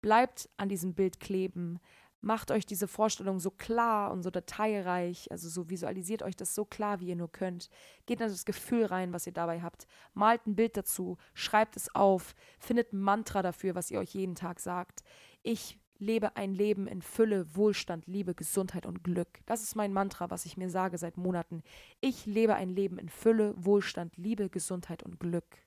Bleibt 0.00 0.48
an 0.56 0.70
diesem 0.70 0.94
Bild 0.94 1.20
kleben. 1.20 1.80
Macht 2.26 2.50
euch 2.50 2.66
diese 2.66 2.88
Vorstellung 2.88 3.38
so 3.38 3.52
klar 3.52 4.10
und 4.10 4.24
so 4.24 4.30
detailreich, 4.30 5.30
also 5.30 5.48
so 5.48 5.70
visualisiert 5.70 6.24
euch 6.24 6.34
das 6.34 6.56
so 6.56 6.64
klar, 6.64 6.98
wie 6.98 7.06
ihr 7.06 7.14
nur 7.14 7.30
könnt. 7.30 7.70
Geht 8.04 8.20
in 8.20 8.26
das 8.26 8.44
Gefühl 8.44 8.86
rein, 8.86 9.12
was 9.12 9.28
ihr 9.28 9.32
dabei 9.32 9.62
habt. 9.62 9.86
Malt 10.12 10.44
ein 10.44 10.56
Bild 10.56 10.76
dazu, 10.76 11.18
schreibt 11.34 11.76
es 11.76 11.94
auf, 11.94 12.34
findet 12.58 12.92
ein 12.92 12.98
Mantra 12.98 13.42
dafür, 13.42 13.76
was 13.76 13.92
ihr 13.92 14.00
euch 14.00 14.12
jeden 14.12 14.34
Tag 14.34 14.58
sagt. 14.58 15.04
Ich 15.44 15.78
lebe 15.98 16.34
ein 16.34 16.52
Leben 16.52 16.88
in 16.88 17.00
Fülle, 17.00 17.54
Wohlstand, 17.54 18.08
Liebe, 18.08 18.34
Gesundheit 18.34 18.86
und 18.86 19.04
Glück. 19.04 19.38
Das 19.46 19.62
ist 19.62 19.76
mein 19.76 19.92
Mantra, 19.92 20.28
was 20.28 20.46
ich 20.46 20.56
mir 20.56 20.68
sage 20.68 20.98
seit 20.98 21.16
Monaten. 21.18 21.62
Ich 22.00 22.26
lebe 22.26 22.56
ein 22.56 22.70
Leben 22.70 22.98
in 22.98 23.08
Fülle, 23.08 23.54
Wohlstand, 23.56 24.16
Liebe, 24.16 24.50
Gesundheit 24.50 25.04
und 25.04 25.20
Glück. 25.20 25.58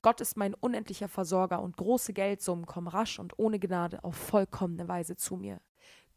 Gott 0.00 0.20
ist 0.20 0.36
mein 0.36 0.54
unendlicher 0.54 1.08
Versorger 1.08 1.60
und 1.60 1.76
große 1.76 2.12
Geldsummen 2.12 2.66
kommen 2.66 2.86
rasch 2.86 3.18
und 3.18 3.36
ohne 3.36 3.58
Gnade 3.58 4.04
auf 4.04 4.14
vollkommene 4.14 4.86
Weise 4.86 5.16
zu 5.16 5.36
mir. 5.36 5.60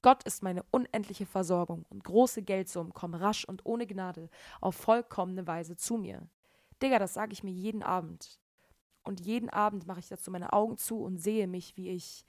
Gott 0.06 0.22
ist 0.22 0.44
meine 0.44 0.62
unendliche 0.70 1.26
Versorgung 1.26 1.84
und 1.90 2.04
große 2.04 2.44
Geldsummen 2.44 2.94
kommen 2.94 3.16
rasch 3.16 3.44
und 3.44 3.66
ohne 3.66 3.88
Gnade 3.88 4.30
auf 4.62 4.76
vollkommene 4.76 5.48
Weise 5.48 5.78
zu 5.78 5.98
mir. 5.98 6.30
Digga, 6.80 7.00
das 7.00 7.16
sage 7.16 7.34
ich 7.34 7.44
mir 7.44 7.50
jeden 7.50 7.82
Abend. 7.82 8.40
Und 9.02 9.26
jeden 9.26 9.50
Abend 9.50 9.88
mache 9.88 10.02
ich 10.02 10.08
dazu 10.08 10.30
meine 10.30 10.54
Augen 10.54 10.78
zu 10.78 11.02
und 11.02 11.18
sehe 11.18 11.48
mich, 11.48 11.76
wie 11.76 11.90
ich 11.90 12.24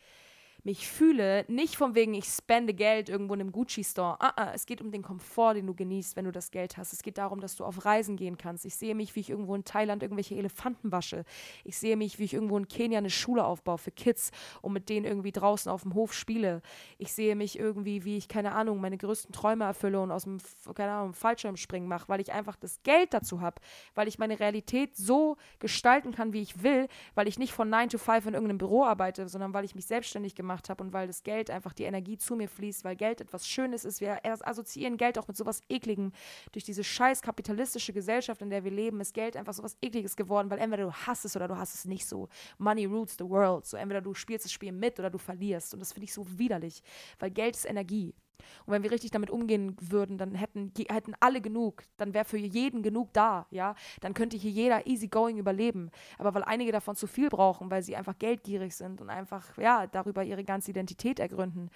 mich 0.67 0.89
fühle, 0.89 1.45
nicht 1.47 1.77
von 1.77 1.95
wegen, 1.95 2.13
ich 2.13 2.25
spende 2.25 2.75
Geld 2.75 3.09
irgendwo 3.09 3.35
in 3.35 3.41
einem 3.41 3.53
Gucci-Store. 3.53 4.19
Uh 4.21 4.27
-uh, 4.37 4.53
es 4.53 4.67
geht 4.67 4.81
um 4.81 4.91
den 4.91 5.01
Komfort, 5.01 5.55
den 5.55 5.67
du 5.69 5.75
genießt, 5.75 6.17
wenn 6.17 6.25
du 6.25 6.33
das 6.33 6.51
Geld 6.51 6.77
hast. 6.77 6.93
Es 6.93 7.05
geht 7.05 7.19
darum, 7.19 7.41
dass 7.41 7.55
du 7.55 7.65
auf 7.65 7.85
Reisen 7.85 8.17
gehen 8.17 8.37
kannst. 8.37 8.67
Ich 8.67 8.75
sehe 8.75 8.97
mich, 8.97 9.15
wie 9.15 9.21
ich 9.21 9.31
irgendwo 9.31 9.55
in 9.55 9.63
Thailand 9.63 10.03
irgendwelche 10.03 10.35
Elefanten 10.35 10.91
wasche. 10.91 11.25
Ich 11.63 11.79
sehe 11.79 11.97
mich, 11.97 12.19
wie 12.19 12.25
ich 12.25 12.35
irgendwo 12.35 12.59
in 12.59 12.67
Kenia 12.67 12.99
eine 12.99 13.11
Schule 13.11 13.45
aufbaue 13.45 13.79
für 13.79 13.93
Kids 13.93 14.33
und 14.61 14.73
mit 14.73 14.89
denen 14.89 15.07
irgendwie 15.07 15.31
draußen 15.31 15.71
auf 15.71 15.83
dem 15.83 15.95
Hof 15.95 16.13
spiele. 16.13 16.63
Ich 16.99 17.13
sehe 17.13 17.37
mich 17.37 17.57
irgendwie, 17.57 18.05
wie 18.05 18.17
ich, 18.17 18.27
keine 18.27 18.51
Ahnung, 18.51 18.81
meine 18.81 18.99
größten 18.99 19.33
Träume 19.33 19.65
erfülle 19.65 20.01
und 20.01 20.11
aus 20.11 20.25
dem, 20.25 20.39
keine 20.75 20.91
Ahnung, 20.91 21.15
Fallschirmspringen 21.15 21.89
mache, 21.89 22.09
weil 22.09 22.21
ich 22.21 22.33
einfach 22.33 22.57
das 22.57 22.83
Geld 22.83 23.15
dazu 23.15 23.41
habe, 23.41 23.63
weil 23.95 24.09
ich 24.09 24.19
meine 24.19 24.41
Realität 24.41 24.97
so 24.97 25.37
gestalten 25.61 26.11
kann, 26.11 26.33
wie 26.33 26.43
ich 26.43 26.65
will, 26.65 26.89
weil 27.15 27.29
ich 27.29 27.39
nicht 27.39 27.53
von 27.53 27.71
9 27.71 27.91
to 27.91 27.99
5 27.99 28.27
in 28.27 28.35
irgendeinem 28.35 28.59
Büro 28.59 28.85
arbeite, 28.85 29.29
sondern 29.29 29.55
weil 29.55 29.65
ich 29.65 29.77
mich 29.77 29.87
selbstständig 29.87 30.35
gemacht 30.35 30.56
gemacht 30.57 30.69
habe 30.71 30.83
und 30.83 30.93
weil 30.93 31.07
das 31.07 31.23
Geld 31.23 31.51
einfach 31.51 31.73
die 31.73 31.85
Energie 31.85 32.17
zu 32.17 32.35
mir 32.35 32.49
fließt, 32.49 32.85
weil 32.85 32.97
Geld 32.97 33.21
etwas 33.21 33.47
Schönes 33.47 33.85
ist. 33.85 34.01
Wir 34.01 34.19
assoziieren 34.25 34.97
Geld 34.97 35.19
auch 35.19 35.29
mit 35.29 35.37
sowas 35.37 35.61
Ekligem. 35.69 36.13
Durch 36.53 36.65
diese 36.65 36.83
scheiß 36.83 37.23
kapitalistische 37.23 37.93
Gesellschaft, 37.93 38.41
in 38.43 38.51
der 38.51 38.65
wir 38.65 38.71
leben, 38.71 39.01
ist 39.01 39.13
Geld 39.13 39.37
einfach 39.37 39.53
sowas 39.53 39.77
Ekliges 39.83 40.17
geworden, 40.17 40.51
weil 40.51 40.59
entweder 40.59 40.85
du 40.85 40.93
hast 40.93 41.25
es 41.25 41.37
oder 41.37 41.49
du 41.49 41.57
hast 41.57 41.75
es 41.75 41.85
nicht 41.85 42.07
so. 42.07 42.29
Money 42.59 42.87
roots 42.87 43.17
the 43.19 43.25
world. 43.25 43.67
So 43.67 43.77
entweder 43.77 44.01
du 44.01 44.15
spielst 44.15 44.45
das 44.45 44.53
Spiel 44.53 44.73
mit 44.73 44.99
oder 44.99 45.11
du 45.11 45.19
verlierst. 45.19 45.75
Und 45.75 45.81
das 45.81 45.93
finde 45.93 46.05
ich 46.05 46.15
so 46.15 46.27
widerlich, 46.39 46.83
weil 47.19 47.31
Geld 47.31 47.57
ist 47.57 47.67
Energie. 47.67 48.15
Und 48.65 48.73
wenn 48.73 48.83
wir 48.83 48.91
richtig 48.91 49.11
damit 49.11 49.31
umgehen 49.31 49.77
würden, 49.81 50.19
dann 50.19 50.35
hätten, 50.35 50.73
hätten 50.89 51.15
alle 51.21 51.41
genug. 51.41 51.83
Dann 51.97 52.15
wäre 52.15 52.25
für 52.25 52.39
jeden 52.39 52.83
genug 52.83 53.13
da, 53.13 53.47
ja. 53.51 53.75
Dann 54.01 54.15
könnte 54.15 54.37
hier 54.37 54.51
jeder 54.51 54.87
easygoing 54.87 55.39
überleben. 55.39 55.91
Aber 56.19 56.35
weil 56.35 56.45
einige 56.45 56.73
davon 56.73 56.97
zu 56.97 57.07
viel 57.07 57.29
brauchen, 57.29 57.71
weil 57.71 57.83
sie 57.83 57.97
einfach 57.97 58.19
geldgierig 58.19 58.75
sind 58.75 59.01
und 59.01 59.11
einfach, 59.11 59.57
ja, 59.59 59.87
darüber 59.87 60.25
ihre 60.25 60.45
ganze 60.45 60.71
Identität 60.71 61.21
ergründen. 61.21 61.71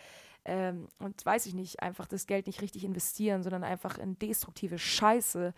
Ähm, 0.44 0.88
und 0.98 1.24
weiß 1.24 1.46
ich 1.46 1.54
nicht, 1.54 1.82
einfach 1.82 2.06
das 2.06 2.26
Geld 2.26 2.46
nicht 2.46 2.62
richtig 2.62 2.84
investieren, 2.84 3.42
sondern 3.42 3.62
einfach 3.62 3.98
in 3.98 4.18
destruktive 4.18 4.78
Scheiße, 4.78 5.52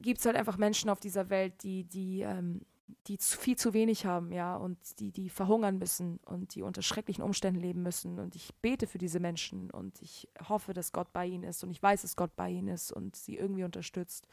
gibt 0.00 0.18
es 0.18 0.26
halt 0.26 0.36
einfach 0.36 0.58
Menschen 0.58 0.90
auf 0.90 1.00
dieser 1.00 1.30
Welt, 1.30 1.62
die, 1.62 1.84
die 1.84 2.22
ähm, 2.22 2.60
die 3.06 3.18
zu, 3.18 3.38
viel 3.38 3.56
zu 3.56 3.74
wenig 3.74 4.06
haben, 4.06 4.32
ja, 4.32 4.56
und 4.56 4.78
die, 5.00 5.12
die 5.12 5.28
verhungern 5.28 5.78
müssen 5.78 6.18
und 6.24 6.54
die 6.54 6.62
unter 6.62 6.82
schrecklichen 6.82 7.22
Umständen 7.22 7.60
leben 7.60 7.82
müssen. 7.82 8.18
Und 8.18 8.36
ich 8.36 8.54
bete 8.56 8.86
für 8.86 8.98
diese 8.98 9.20
Menschen 9.20 9.70
und 9.70 10.00
ich 10.02 10.28
hoffe, 10.48 10.72
dass 10.72 10.92
Gott 10.92 11.12
bei 11.12 11.26
ihnen 11.26 11.44
ist 11.44 11.62
und 11.64 11.70
ich 11.70 11.82
weiß, 11.82 12.02
dass 12.02 12.16
Gott 12.16 12.34
bei 12.36 12.50
ihnen 12.50 12.68
ist 12.68 12.92
und 12.92 13.16
sie 13.16 13.36
irgendwie 13.36 13.64
unterstützt. 13.64 14.26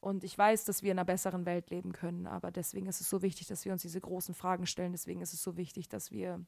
Und 0.00 0.24
ich 0.24 0.36
weiß, 0.36 0.64
dass 0.64 0.82
wir 0.82 0.92
in 0.92 0.98
einer 0.98 1.04
besseren 1.04 1.46
Welt 1.46 1.70
leben 1.70 1.92
können, 1.92 2.26
aber 2.26 2.50
deswegen 2.50 2.86
ist 2.86 3.00
es 3.00 3.08
so 3.08 3.22
wichtig, 3.22 3.46
dass 3.46 3.64
wir 3.64 3.72
uns 3.72 3.82
diese 3.82 4.00
großen 4.00 4.34
Fragen 4.34 4.66
stellen. 4.66 4.92
Deswegen 4.92 5.20
ist 5.20 5.32
es 5.32 5.42
so 5.42 5.56
wichtig, 5.56 5.88
dass 5.88 6.10
wir 6.10 6.44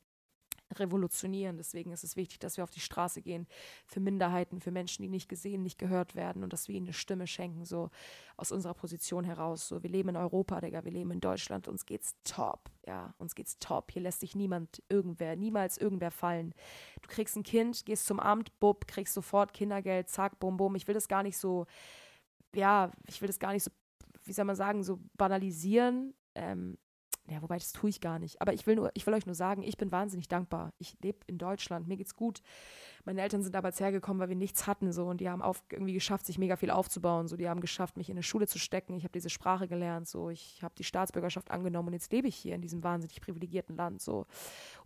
revolutionieren. 0.81 1.57
Deswegen 1.57 1.93
ist 1.93 2.05
es 2.05 2.17
wichtig, 2.17 2.39
dass 2.41 2.57
wir 2.57 2.65
auf 2.65 2.71
die 2.71 2.81
Straße 2.81 3.23
gehen 3.23 3.47
für 3.87 4.01
Minderheiten, 4.01 4.61
für 4.61 4.71
Menschen, 4.71 5.03
die 5.03 5.09
nicht 5.09 5.29
gesehen, 5.29 5.63
nicht 5.63 5.79
gehört 5.79 6.15
werden 6.15 6.43
und 6.43 6.53
dass 6.53 6.69
wir 6.69 6.75
ihnen 6.75 6.87
eine 6.87 6.93
Stimme 6.93 7.27
schenken, 7.27 7.65
so 7.65 7.91
aus 8.37 8.53
unserer 8.53 8.75
Position 8.75 9.25
heraus. 9.25 9.69
So, 9.69 9.83
wir 9.83 9.91
leben 9.91 10.11
in 10.11 10.17
Europa, 10.17 10.61
Digga, 10.61 10.85
wir 10.85 10.93
leben 10.93 11.11
in 11.11 11.21
Deutschland, 11.21 11.69
uns 11.69 11.87
geht's 11.87 12.17
top, 12.25 12.71
ja, 12.87 13.15
uns 13.19 13.35
geht's 13.35 13.59
top. 13.59 13.91
Hier 13.91 14.03
lässt 14.03 14.21
sich 14.21 14.35
niemand, 14.35 14.83
irgendwer, 14.89 15.37
niemals 15.37 15.79
irgendwer 15.79 16.11
fallen. 16.11 16.55
Du 17.03 17.09
kriegst 17.09 17.37
ein 17.37 17.43
Kind, 17.43 17.85
gehst 17.87 18.07
zum 18.07 18.21
Amt, 18.21 18.59
bub, 18.61 18.87
kriegst 18.87 19.15
sofort 19.15 19.53
Kindergeld, 19.53 20.09
zack, 20.09 20.39
bum, 20.39 20.57
bum. 20.57 20.75
Ich 20.75 20.87
will 20.87 20.95
das 20.95 21.09
gar 21.09 21.23
nicht 21.23 21.39
so, 21.39 21.67
ja, 22.55 22.91
ich 23.09 23.21
will 23.21 23.29
das 23.29 23.39
gar 23.39 23.53
nicht 23.53 23.65
so, 23.65 23.71
wie 24.25 24.33
soll 24.33 24.45
man 24.45 24.57
sagen, 24.57 24.83
so 24.83 25.01
banalisieren. 25.17 26.15
Ähm, 26.35 26.79
ja, 27.27 27.41
wobei 27.41 27.57
das 27.57 27.73
tue 27.73 27.91
ich 27.91 28.01
gar 28.01 28.19
nicht. 28.19 28.41
Aber 28.43 28.53
ich 28.53 28.67
will 28.67 28.77
nur, 28.77 28.91
ich 28.95 29.07
will 29.07 29.15
euch 29.15 29.27
nur 29.27 29.35
sagen, 29.35 29.63
ich 29.63 29.77
bin 29.77 29.91
wahnsinnig 29.91 30.29
dankbar. 30.29 30.73
Ich 30.79 30.97
lebe 31.03 31.19
in 31.27 31.39
Deutschland, 31.39 31.89
mir 31.89 31.97
geht's 31.97 32.17
gut. 32.17 32.43
Meine 33.05 33.21
Eltern 33.21 33.43
sind 33.43 33.55
damals 33.55 33.81
hergekommen, 33.81 34.21
weil 34.21 34.31
wir 34.31 34.37
nichts 34.37 34.67
hatten 34.67 34.91
so 34.93 35.07
und 35.07 35.21
die 35.21 35.29
haben 35.29 35.43
auf, 35.43 35.63
irgendwie 35.71 35.93
geschafft, 35.93 36.25
sich 36.25 36.39
mega 36.39 36.57
viel 36.57 36.71
aufzubauen. 36.71 37.29
So, 37.29 37.37
die 37.37 37.49
haben 37.49 37.61
geschafft, 37.61 37.99
mich 37.99 38.09
in 38.09 38.15
eine 38.15 38.23
Schule 38.23 38.47
zu 38.47 38.59
stecken. 38.59 38.97
Ich 38.97 39.05
habe 39.05 39.13
diese 39.13 39.29
Sprache 39.29 39.69
gelernt. 39.69 40.09
So, 40.09 40.31
ich 40.31 40.63
habe 40.63 40.75
die 40.79 40.85
Staatsbürgerschaft 40.85 41.51
angenommen 41.51 41.89
und 41.89 41.95
jetzt 41.95 42.11
lebe 42.13 42.29
ich 42.29 42.37
hier 42.37 42.55
in 42.55 42.63
diesem 42.63 42.83
wahnsinnig 42.83 43.21
privilegierten 43.21 43.77
Land. 43.77 44.01
So, 44.01 44.27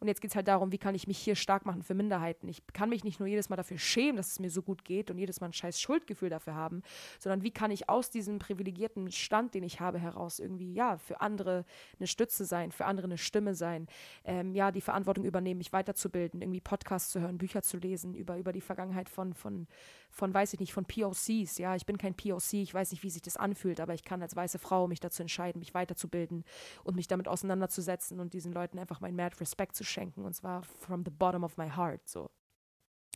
und 0.01 0.09
jetzt 0.09 0.21
geht 0.21 0.31
es 0.31 0.37
halt 0.37 0.49
darum, 0.49 0.73
wie 0.73 0.79
kann 0.79 0.95
ich 0.95 1.07
mich 1.07 1.19
hier 1.19 1.37
stark 1.37 1.65
machen 1.65 1.83
für 1.83 1.95
Minderheiten. 1.95 2.49
Ich 2.49 2.67
kann 2.73 2.89
mich 2.89 3.05
nicht 3.05 3.21
nur 3.21 3.29
jedes 3.29 3.49
Mal 3.51 3.57
dafür 3.57 3.79
schämen, 3.79 4.17
dass 4.17 4.33
es 4.33 4.41
mir 4.41 4.51
so 4.51 4.63
gut 4.63 4.85
geht 4.85 5.11
und 5.11 5.19
jedes 5.19 5.41
Mal 5.41 5.47
ein 5.49 5.53
scheiß 5.53 5.81
Schuldgefühl 5.81 6.31
dafür 6.31 6.55
haben, 6.55 6.83
sondern 7.21 7.43
wie 7.43 7.53
kann 7.53 7.71
ich 7.71 7.89
aus 7.89 8.11
diesem 8.11 8.41
privilegierten 8.41 9.13
Stand, 9.13 9.55
den 9.55 9.63
ich 9.63 9.81
habe, 9.81 9.99
heraus 9.99 10.41
irgendwie 10.41 10.73
ja 10.73 10.99
für 10.99 11.21
andere 11.21 11.65
eine 11.99 12.09
Stütze 12.09 12.45
sein, 12.45 12.73
für 12.73 12.85
andere 12.85 13.07
eine 13.07 13.19
Stimme 13.19 13.55
sein, 13.55 13.87
ähm, 14.25 14.55
ja 14.55 14.73
die 14.73 14.81
Verantwortung 14.81 15.25
übernehmen, 15.25 15.59
mich 15.59 15.73
weiterzubilden, 15.73 16.43
irgendwie 16.43 16.61
Podcasts 16.61 17.13
zu 17.13 17.21
hören, 17.21 17.39
Bücher 17.39 17.63
zu 17.63 17.77
lesen 17.77 18.08
lesen 18.09 18.15
über, 18.15 18.37
über 18.37 18.53
die 18.53 18.61
Vergangenheit 18.61 19.09
von, 19.09 19.35
von, 19.35 19.67
von, 20.11 20.33
weiß 20.33 20.55
ich 20.55 20.61
nicht, 20.61 20.73
von 20.73 20.85
POCs. 20.85 21.59
Ja, 21.59 21.75
ich 21.75 21.87
bin 21.87 21.99
kein 21.99 22.15
POC, 22.15 22.55
ich 22.55 22.75
weiß 22.75 22.91
nicht, 22.91 23.03
wie 23.03 23.11
sich 23.11 23.23
das 23.23 23.37
anfühlt, 23.37 23.81
aber 23.81 23.95
ich 23.95 24.05
kann 24.05 24.23
als 24.23 24.37
weiße 24.37 24.59
Frau 24.59 24.89
mich 24.89 25.01
dazu 25.01 25.23
entscheiden, 25.23 25.59
mich 25.59 25.75
weiterzubilden 25.75 26.45
und 26.85 26.97
mich 26.97 27.07
damit 27.07 27.29
auseinanderzusetzen 27.29 28.21
und 28.21 28.33
diesen 28.33 28.53
Leuten 28.53 28.79
einfach 28.79 29.01
meinen 29.01 29.17
Mad 29.17 29.37
Respect 29.41 29.77
zu 29.77 29.85
schenken. 29.85 30.25
Und 30.25 30.35
zwar 30.35 30.63
from 30.63 31.05
the 31.05 31.11
bottom 31.11 31.45
of 31.45 31.57
my 31.57 31.71
heart. 31.71 32.07
So. 32.09 32.31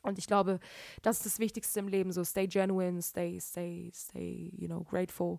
Und 0.02 0.18
ich 0.18 0.26
glaube, 0.26 0.58
das 1.02 1.18
ist 1.18 1.26
das 1.26 1.38
Wichtigste 1.38 1.80
im 1.80 1.88
Leben. 1.88 2.12
So, 2.12 2.24
stay 2.24 2.46
genuine, 2.46 3.02
stay, 3.02 3.38
stay, 3.40 3.90
stay, 3.94 4.52
you 4.56 4.66
know, 4.66 4.82
grateful. 4.82 5.38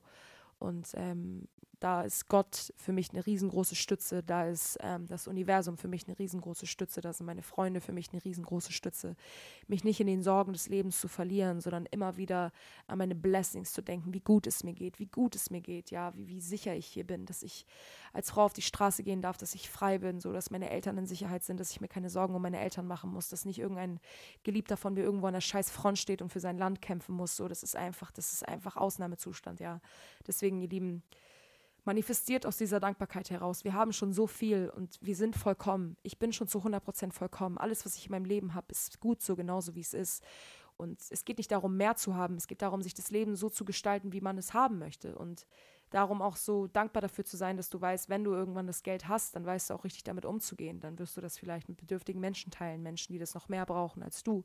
Und 0.59 0.91
ähm, 0.93 1.47
da 1.83 2.03
ist 2.03 2.29
Gott 2.29 2.71
für 2.77 2.93
mich 2.93 3.11
eine 3.11 3.25
riesengroße 3.25 3.75
Stütze, 3.75 4.23
da 4.23 4.47
ist 4.47 4.77
ähm, 4.79 5.05
das 5.07 5.27
Universum 5.27 5.75
für 5.75 5.89
mich 5.89 6.07
eine 6.07 6.17
riesengroße 6.17 6.65
Stütze, 6.65 7.01
da 7.01 7.11
sind 7.11 7.25
meine 7.25 7.41
Freunde 7.41 7.81
für 7.81 7.91
mich 7.91 8.13
eine 8.13 8.23
riesengroße 8.23 8.71
Stütze. 8.71 9.17
Mich 9.67 9.83
nicht 9.83 9.99
in 9.99 10.07
den 10.07 10.23
Sorgen 10.23 10.53
des 10.53 10.69
Lebens 10.69 11.01
zu 11.01 11.09
verlieren, 11.09 11.59
sondern 11.59 11.85
immer 11.87 12.15
wieder 12.15 12.53
an 12.87 12.99
meine 12.99 13.15
Blessings 13.15 13.73
zu 13.73 13.81
denken, 13.81 14.13
wie 14.13 14.21
gut 14.21 14.47
es 14.47 14.63
mir 14.63 14.71
geht, 14.71 14.97
wie 14.99 15.07
gut 15.07 15.35
es 15.35 15.49
mir 15.49 15.59
geht, 15.59 15.91
ja, 15.91 16.15
wie, 16.15 16.29
wie 16.29 16.39
sicher 16.39 16.73
ich 16.73 16.85
hier 16.85 17.05
bin, 17.05 17.25
dass 17.25 17.43
ich 17.43 17.65
als 18.13 18.31
Frau 18.31 18.45
auf 18.45 18.53
die 18.53 18.61
Straße 18.61 19.03
gehen 19.03 19.21
darf, 19.21 19.35
dass 19.35 19.53
ich 19.53 19.69
frei 19.69 19.97
bin, 19.97 20.21
so 20.21 20.31
dass 20.31 20.51
meine 20.51 20.69
Eltern 20.69 20.97
in 20.97 21.05
Sicherheit 21.05 21.43
sind, 21.43 21.59
dass 21.59 21.71
ich 21.71 21.81
mir 21.81 21.89
keine 21.89 22.09
Sorgen 22.09 22.33
um 22.33 22.41
meine 22.41 22.61
Eltern 22.61 22.87
machen 22.87 23.11
muss, 23.11 23.27
dass 23.27 23.43
nicht 23.43 23.59
irgendein 23.59 23.99
Geliebter 24.43 24.77
von 24.77 24.93
mir 24.93 25.03
irgendwo 25.03 25.27
an 25.27 25.33
der 25.33 25.41
scheiß 25.41 25.69
Front 25.69 25.99
steht 25.99 26.21
und 26.21 26.29
für 26.29 26.39
sein 26.39 26.57
Land 26.57 26.81
kämpfen 26.81 27.13
muss. 27.13 27.35
So, 27.35 27.49
das 27.49 27.61
ist 27.61 27.75
einfach, 27.75 28.09
das 28.11 28.31
ist 28.31 28.47
einfach 28.47 28.77
Ausnahmezustand, 28.77 29.59
ja. 29.59 29.81
Deswegen, 30.25 30.61
ihr 30.61 30.69
Lieben, 30.69 31.03
manifestiert 31.85 32.45
aus 32.45 32.57
dieser 32.57 32.79
Dankbarkeit 32.79 33.29
heraus. 33.29 33.63
Wir 33.63 33.73
haben 33.73 33.93
schon 33.93 34.13
so 34.13 34.27
viel 34.27 34.69
und 34.75 34.97
wir 35.01 35.15
sind 35.15 35.35
vollkommen. 35.35 35.97
Ich 36.03 36.17
bin 36.17 36.31
schon 36.31 36.47
zu 36.47 36.59
100% 36.59 37.11
vollkommen. 37.11 37.57
Alles, 37.57 37.85
was 37.85 37.95
ich 37.95 38.05
in 38.05 38.11
meinem 38.11 38.25
Leben 38.25 38.53
habe, 38.53 38.67
ist 38.71 38.99
gut 38.99 39.21
so 39.21 39.35
genauso, 39.35 39.75
wie 39.75 39.81
es 39.81 39.93
ist. 39.93 40.23
Und 40.77 41.01
es 41.09 41.25
geht 41.25 41.37
nicht 41.37 41.51
darum, 41.51 41.77
mehr 41.77 41.95
zu 41.95 42.15
haben. 42.15 42.35
Es 42.35 42.47
geht 42.47 42.61
darum, 42.61 42.81
sich 42.81 42.93
das 42.93 43.11
Leben 43.11 43.35
so 43.35 43.49
zu 43.49 43.65
gestalten, 43.65 44.13
wie 44.13 44.21
man 44.21 44.37
es 44.37 44.53
haben 44.53 44.79
möchte. 44.79 45.15
Und 45.15 45.45
darum 45.93 46.21
auch 46.21 46.35
so 46.35 46.67
dankbar 46.67 47.01
dafür 47.01 47.23
zu 47.23 47.37
sein, 47.37 47.55
dass 47.55 47.69
du 47.69 47.79
weißt, 47.79 48.09
wenn 48.09 48.23
du 48.23 48.33
irgendwann 48.33 48.65
das 48.65 48.81
Geld 48.81 49.07
hast, 49.07 49.35
dann 49.35 49.45
weißt 49.45 49.69
du 49.69 49.75
auch 49.75 49.83
richtig 49.83 50.03
damit 50.03 50.25
umzugehen. 50.25 50.79
Dann 50.79 50.97
wirst 50.97 51.15
du 51.15 51.21
das 51.21 51.37
vielleicht 51.37 51.69
mit 51.69 51.77
bedürftigen 51.77 52.19
Menschen 52.19 52.51
teilen, 52.51 52.81
Menschen, 52.81 53.13
die 53.13 53.19
das 53.19 53.35
noch 53.35 53.47
mehr 53.47 53.65
brauchen 53.65 54.01
als 54.01 54.23
du. 54.23 54.43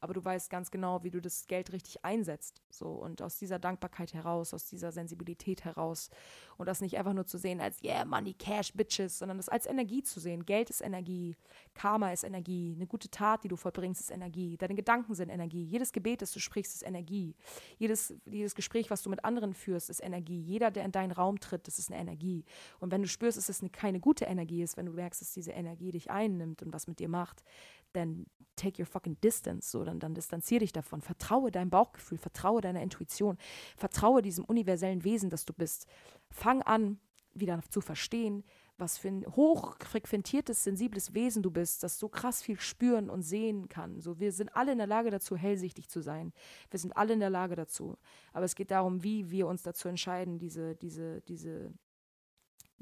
Aber 0.00 0.12
du 0.12 0.22
weißt 0.22 0.50
ganz 0.50 0.70
genau, 0.70 1.02
wie 1.02 1.10
du 1.10 1.20
das 1.20 1.46
Geld 1.46 1.72
richtig 1.72 2.04
einsetzt. 2.04 2.62
So 2.68 2.88
und 2.88 3.22
aus 3.22 3.38
dieser 3.38 3.58
Dankbarkeit 3.58 4.12
heraus, 4.12 4.52
aus 4.52 4.66
dieser 4.66 4.92
Sensibilität 4.92 5.64
heraus 5.64 6.10
und 6.58 6.66
das 6.66 6.82
nicht 6.82 6.98
einfach 6.98 7.14
nur 7.14 7.26
zu 7.26 7.38
sehen 7.38 7.60
als 7.60 7.82
yeah, 7.82 8.04
Money, 8.04 8.34
Cash, 8.34 8.74
Bitches, 8.74 9.18
sondern 9.18 9.38
das 9.38 9.48
als 9.48 9.66
Energie 9.66 10.02
zu 10.02 10.20
sehen. 10.20 10.44
Geld 10.44 10.68
ist 10.68 10.82
Energie, 10.82 11.34
Karma 11.74 12.12
ist 12.12 12.24
Energie, 12.24 12.74
eine 12.76 12.86
gute 12.86 13.10
Tat, 13.10 13.42
die 13.44 13.48
du 13.48 13.56
vollbringst, 13.56 14.02
ist 14.02 14.10
Energie, 14.10 14.58
deine 14.58 14.74
Gedanken 14.74 15.14
sind 15.14 15.30
Energie, 15.30 15.62
jedes 15.62 15.92
Gebet, 15.92 16.20
das 16.20 16.32
du 16.32 16.40
sprichst, 16.40 16.74
ist 16.74 16.82
Energie, 16.82 17.34
jedes, 17.78 18.14
jedes 18.26 18.54
Gespräch, 18.54 18.90
was 18.90 19.02
du 19.02 19.08
mit 19.08 19.24
anderen 19.24 19.54
führst, 19.54 19.88
ist 19.88 20.00
Energie. 20.00 20.40
Jeder, 20.40 20.70
der 20.70 20.84
in 20.90 20.92
deinen 20.92 21.12
Raum 21.12 21.38
tritt, 21.38 21.68
das 21.68 21.78
ist 21.78 21.90
eine 21.90 22.00
Energie. 22.00 22.44
Und 22.80 22.90
wenn 22.90 23.02
du 23.02 23.08
spürst, 23.08 23.38
dass 23.38 23.48
es 23.48 23.60
eine, 23.60 23.70
keine 23.70 24.00
gute 24.00 24.24
Energie 24.24 24.62
ist, 24.62 24.76
wenn 24.76 24.86
du 24.86 24.92
merkst, 24.92 25.20
dass 25.20 25.32
diese 25.32 25.52
Energie 25.52 25.92
dich 25.92 26.10
einnimmt 26.10 26.62
und 26.62 26.72
was 26.72 26.88
mit 26.88 26.98
dir 26.98 27.08
macht, 27.08 27.44
dann 27.92 28.26
take 28.56 28.82
your 28.82 28.86
fucking 28.86 29.16
distance. 29.20 29.70
So, 29.70 29.84
dann, 29.84 30.00
dann 30.00 30.14
distanziere 30.14 30.60
dich 30.60 30.72
davon. 30.72 31.00
Vertraue 31.00 31.52
deinem 31.52 31.70
Bauchgefühl, 31.70 32.18
vertraue 32.18 32.60
deiner 32.60 32.82
Intuition, 32.82 33.38
vertraue 33.76 34.20
diesem 34.20 34.44
universellen 34.44 35.04
Wesen, 35.04 35.30
das 35.30 35.44
du 35.44 35.52
bist. 35.52 35.86
Fang 36.30 36.62
an, 36.62 36.98
wieder 37.32 37.60
zu 37.70 37.80
verstehen, 37.80 38.42
was 38.80 38.98
für 38.98 39.08
ein 39.08 39.26
hochfrequentiertes, 39.26 40.64
sensibles 40.64 41.14
Wesen 41.14 41.42
du 41.42 41.50
bist, 41.50 41.82
das 41.82 41.98
so 41.98 42.08
krass 42.08 42.42
viel 42.42 42.58
spüren 42.58 43.10
und 43.10 43.22
sehen 43.22 43.68
kann. 43.68 44.00
So, 44.00 44.18
wir 44.18 44.32
sind 44.32 44.54
alle 44.56 44.72
in 44.72 44.78
der 44.78 44.86
Lage 44.86 45.10
dazu, 45.10 45.36
hellsichtig 45.36 45.88
zu 45.88 46.00
sein. 46.00 46.32
Wir 46.70 46.80
sind 46.80 46.96
alle 46.96 47.12
in 47.12 47.20
der 47.20 47.30
Lage 47.30 47.56
dazu. 47.56 47.96
Aber 48.32 48.44
es 48.44 48.54
geht 48.54 48.70
darum, 48.70 49.02
wie 49.02 49.30
wir 49.30 49.46
uns 49.46 49.62
dazu 49.62 49.88
entscheiden, 49.88 50.38
diese, 50.38 50.74
diese, 50.76 51.20
diese 51.22 51.72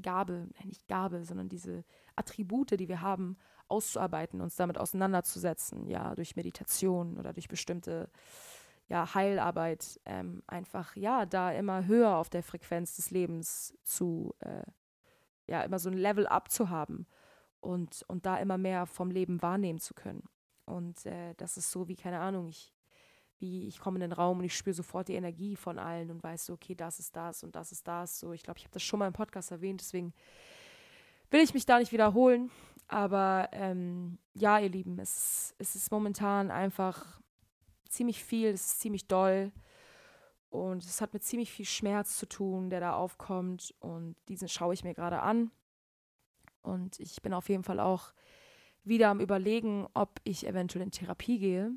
Gabe, 0.01 0.49
nicht 0.65 0.87
Gabe, 0.89 1.25
sondern 1.25 1.49
diese 1.49 1.85
Attribute, 2.17 2.79
die 2.79 2.89
wir 2.89 3.01
haben, 3.01 3.37
auszuarbeiten, 3.69 4.41
uns 4.41 4.57
damit 4.57 4.79
auseinanderzusetzen, 4.79 5.89
ja, 5.89 6.15
durch 6.15 6.37
Meditation 6.37 7.19
oder 7.19 7.33
durch 7.33 7.49
bestimmte 7.49 8.09
ja, 8.89 9.15
Heilarbeit, 9.15 10.01
ähm, 10.07 10.43
einfach, 10.47 10.97
ja, 10.97 11.27
da 11.27 11.53
immer 11.53 11.87
höher 11.87 12.17
auf 12.17 12.31
der 12.31 12.43
Frequenz 12.43 12.97
des 12.97 13.11
Lebens 13.11 13.77
zu, 13.85 14.35
äh, 14.41 14.63
ja, 15.49 15.63
immer 15.63 15.79
so 15.79 15.91
ein 15.91 15.97
Level 15.97 16.27
up 16.27 16.51
zu 16.51 16.71
haben 16.71 17.07
und, 17.61 18.05
und 18.09 18.27
da 18.27 18.37
immer 18.37 18.59
mehr 18.59 18.87
vom 18.87 19.11
Leben 19.11 19.43
wahrnehmen 19.43 19.81
zu 19.81 19.95
können. 19.95 20.25
Und 20.65 21.07
äh, 21.07 21.35
das 21.37 21.57
ist 21.57 21.71
so 21.71 21.89
wie, 21.89 21.97
keine 21.97 22.21
Ahnung, 22.21 22.49
ich, 22.49 22.75
wie 23.39 23.67
ich 23.67 23.81
komme 23.81 23.97
in 23.97 24.03
den 24.03 24.13
Raum 24.13 24.39
und 24.39 24.45
ich 24.45 24.57
spüre 24.57 24.75
sofort 24.75 25.09
die 25.09 25.15
Energie 25.15 25.57
von 25.57 25.79
allen 25.79 26.11
und 26.11 26.23
weiß 26.23 26.47
so, 26.47 26.53
okay, 26.55 26.75
das 26.75 26.99
ist 26.99 27.17
das 27.17 27.43
und 27.43 27.57
das 27.57 27.73
ist 27.73 27.89
das. 27.89 28.21
So, 28.21 28.33
ich 28.33 28.43
glaube, 28.43 28.59
ich 28.59 28.65
habe 28.65 28.75
das 28.75 28.83
schon 28.83 28.99
mal 28.99 29.07
im 29.07 29.13
Podcast 29.13 29.51
erwähnt, 29.51 29.81
deswegen 29.81 30.13
will 31.31 31.41
ich 31.41 31.55
mich 31.55 31.67
da 31.67 31.79
nicht 31.79 31.93
wiederholen. 31.93 32.51
Aber 32.87 33.49
ähm, 33.53 34.19
ja, 34.35 34.59
ihr 34.59 34.71
Lieben, 34.71 34.99
es, 34.99 35.55
es 35.59 35.75
ist 35.75 35.91
momentan 35.91 36.51
einfach 36.51 37.21
ziemlich 37.89 38.25
viel, 38.25 38.49
es 38.49 38.67
ist 38.67 38.81
ziemlich 38.81 39.07
doll. 39.07 39.53
Und 40.51 40.85
es 40.85 41.01
hat 41.01 41.13
mit 41.13 41.23
ziemlich 41.23 41.51
viel 41.51 41.67
Schmerz 41.67 42.17
zu 42.17 42.27
tun, 42.27 42.71
der 42.71 42.81
da 42.81 42.95
aufkommt. 42.95 43.75
Und 43.81 44.17
diesen 44.29 44.49
schaue 44.49 44.75
ich 44.75 44.85
mir 44.85 44.95
gerade 44.95 45.21
an. 45.21 45.51
Und 46.63 46.99
ich 47.01 47.21
bin 47.23 47.35
auf 47.35 47.49
jeden 47.49 47.65
Fall 47.65 47.81
auch 47.81 48.13
wieder 48.85 49.09
am 49.11 49.21
Überlegen, 49.21 49.87
ob 49.95 50.21
ich 50.25 50.47
eventuell 50.47 50.85
in 50.85 50.91
Therapie 50.91 51.39
gehe. 51.39 51.73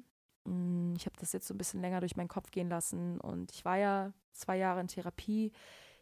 Mm, 0.45 0.93
ich 0.95 1.05
habe 1.05 1.15
das 1.19 1.33
jetzt 1.33 1.47
so 1.47 1.53
ein 1.53 1.57
bisschen 1.57 1.81
länger 1.81 1.99
durch 1.99 2.15
meinen 2.15 2.27
Kopf 2.27 2.51
gehen 2.51 2.69
lassen 2.69 3.19
und 3.19 3.51
ich 3.51 3.65
war 3.65 3.77
ja 3.77 4.13
zwei 4.33 4.57
Jahre 4.57 4.81
in 4.81 4.87
Therapie. 4.87 5.51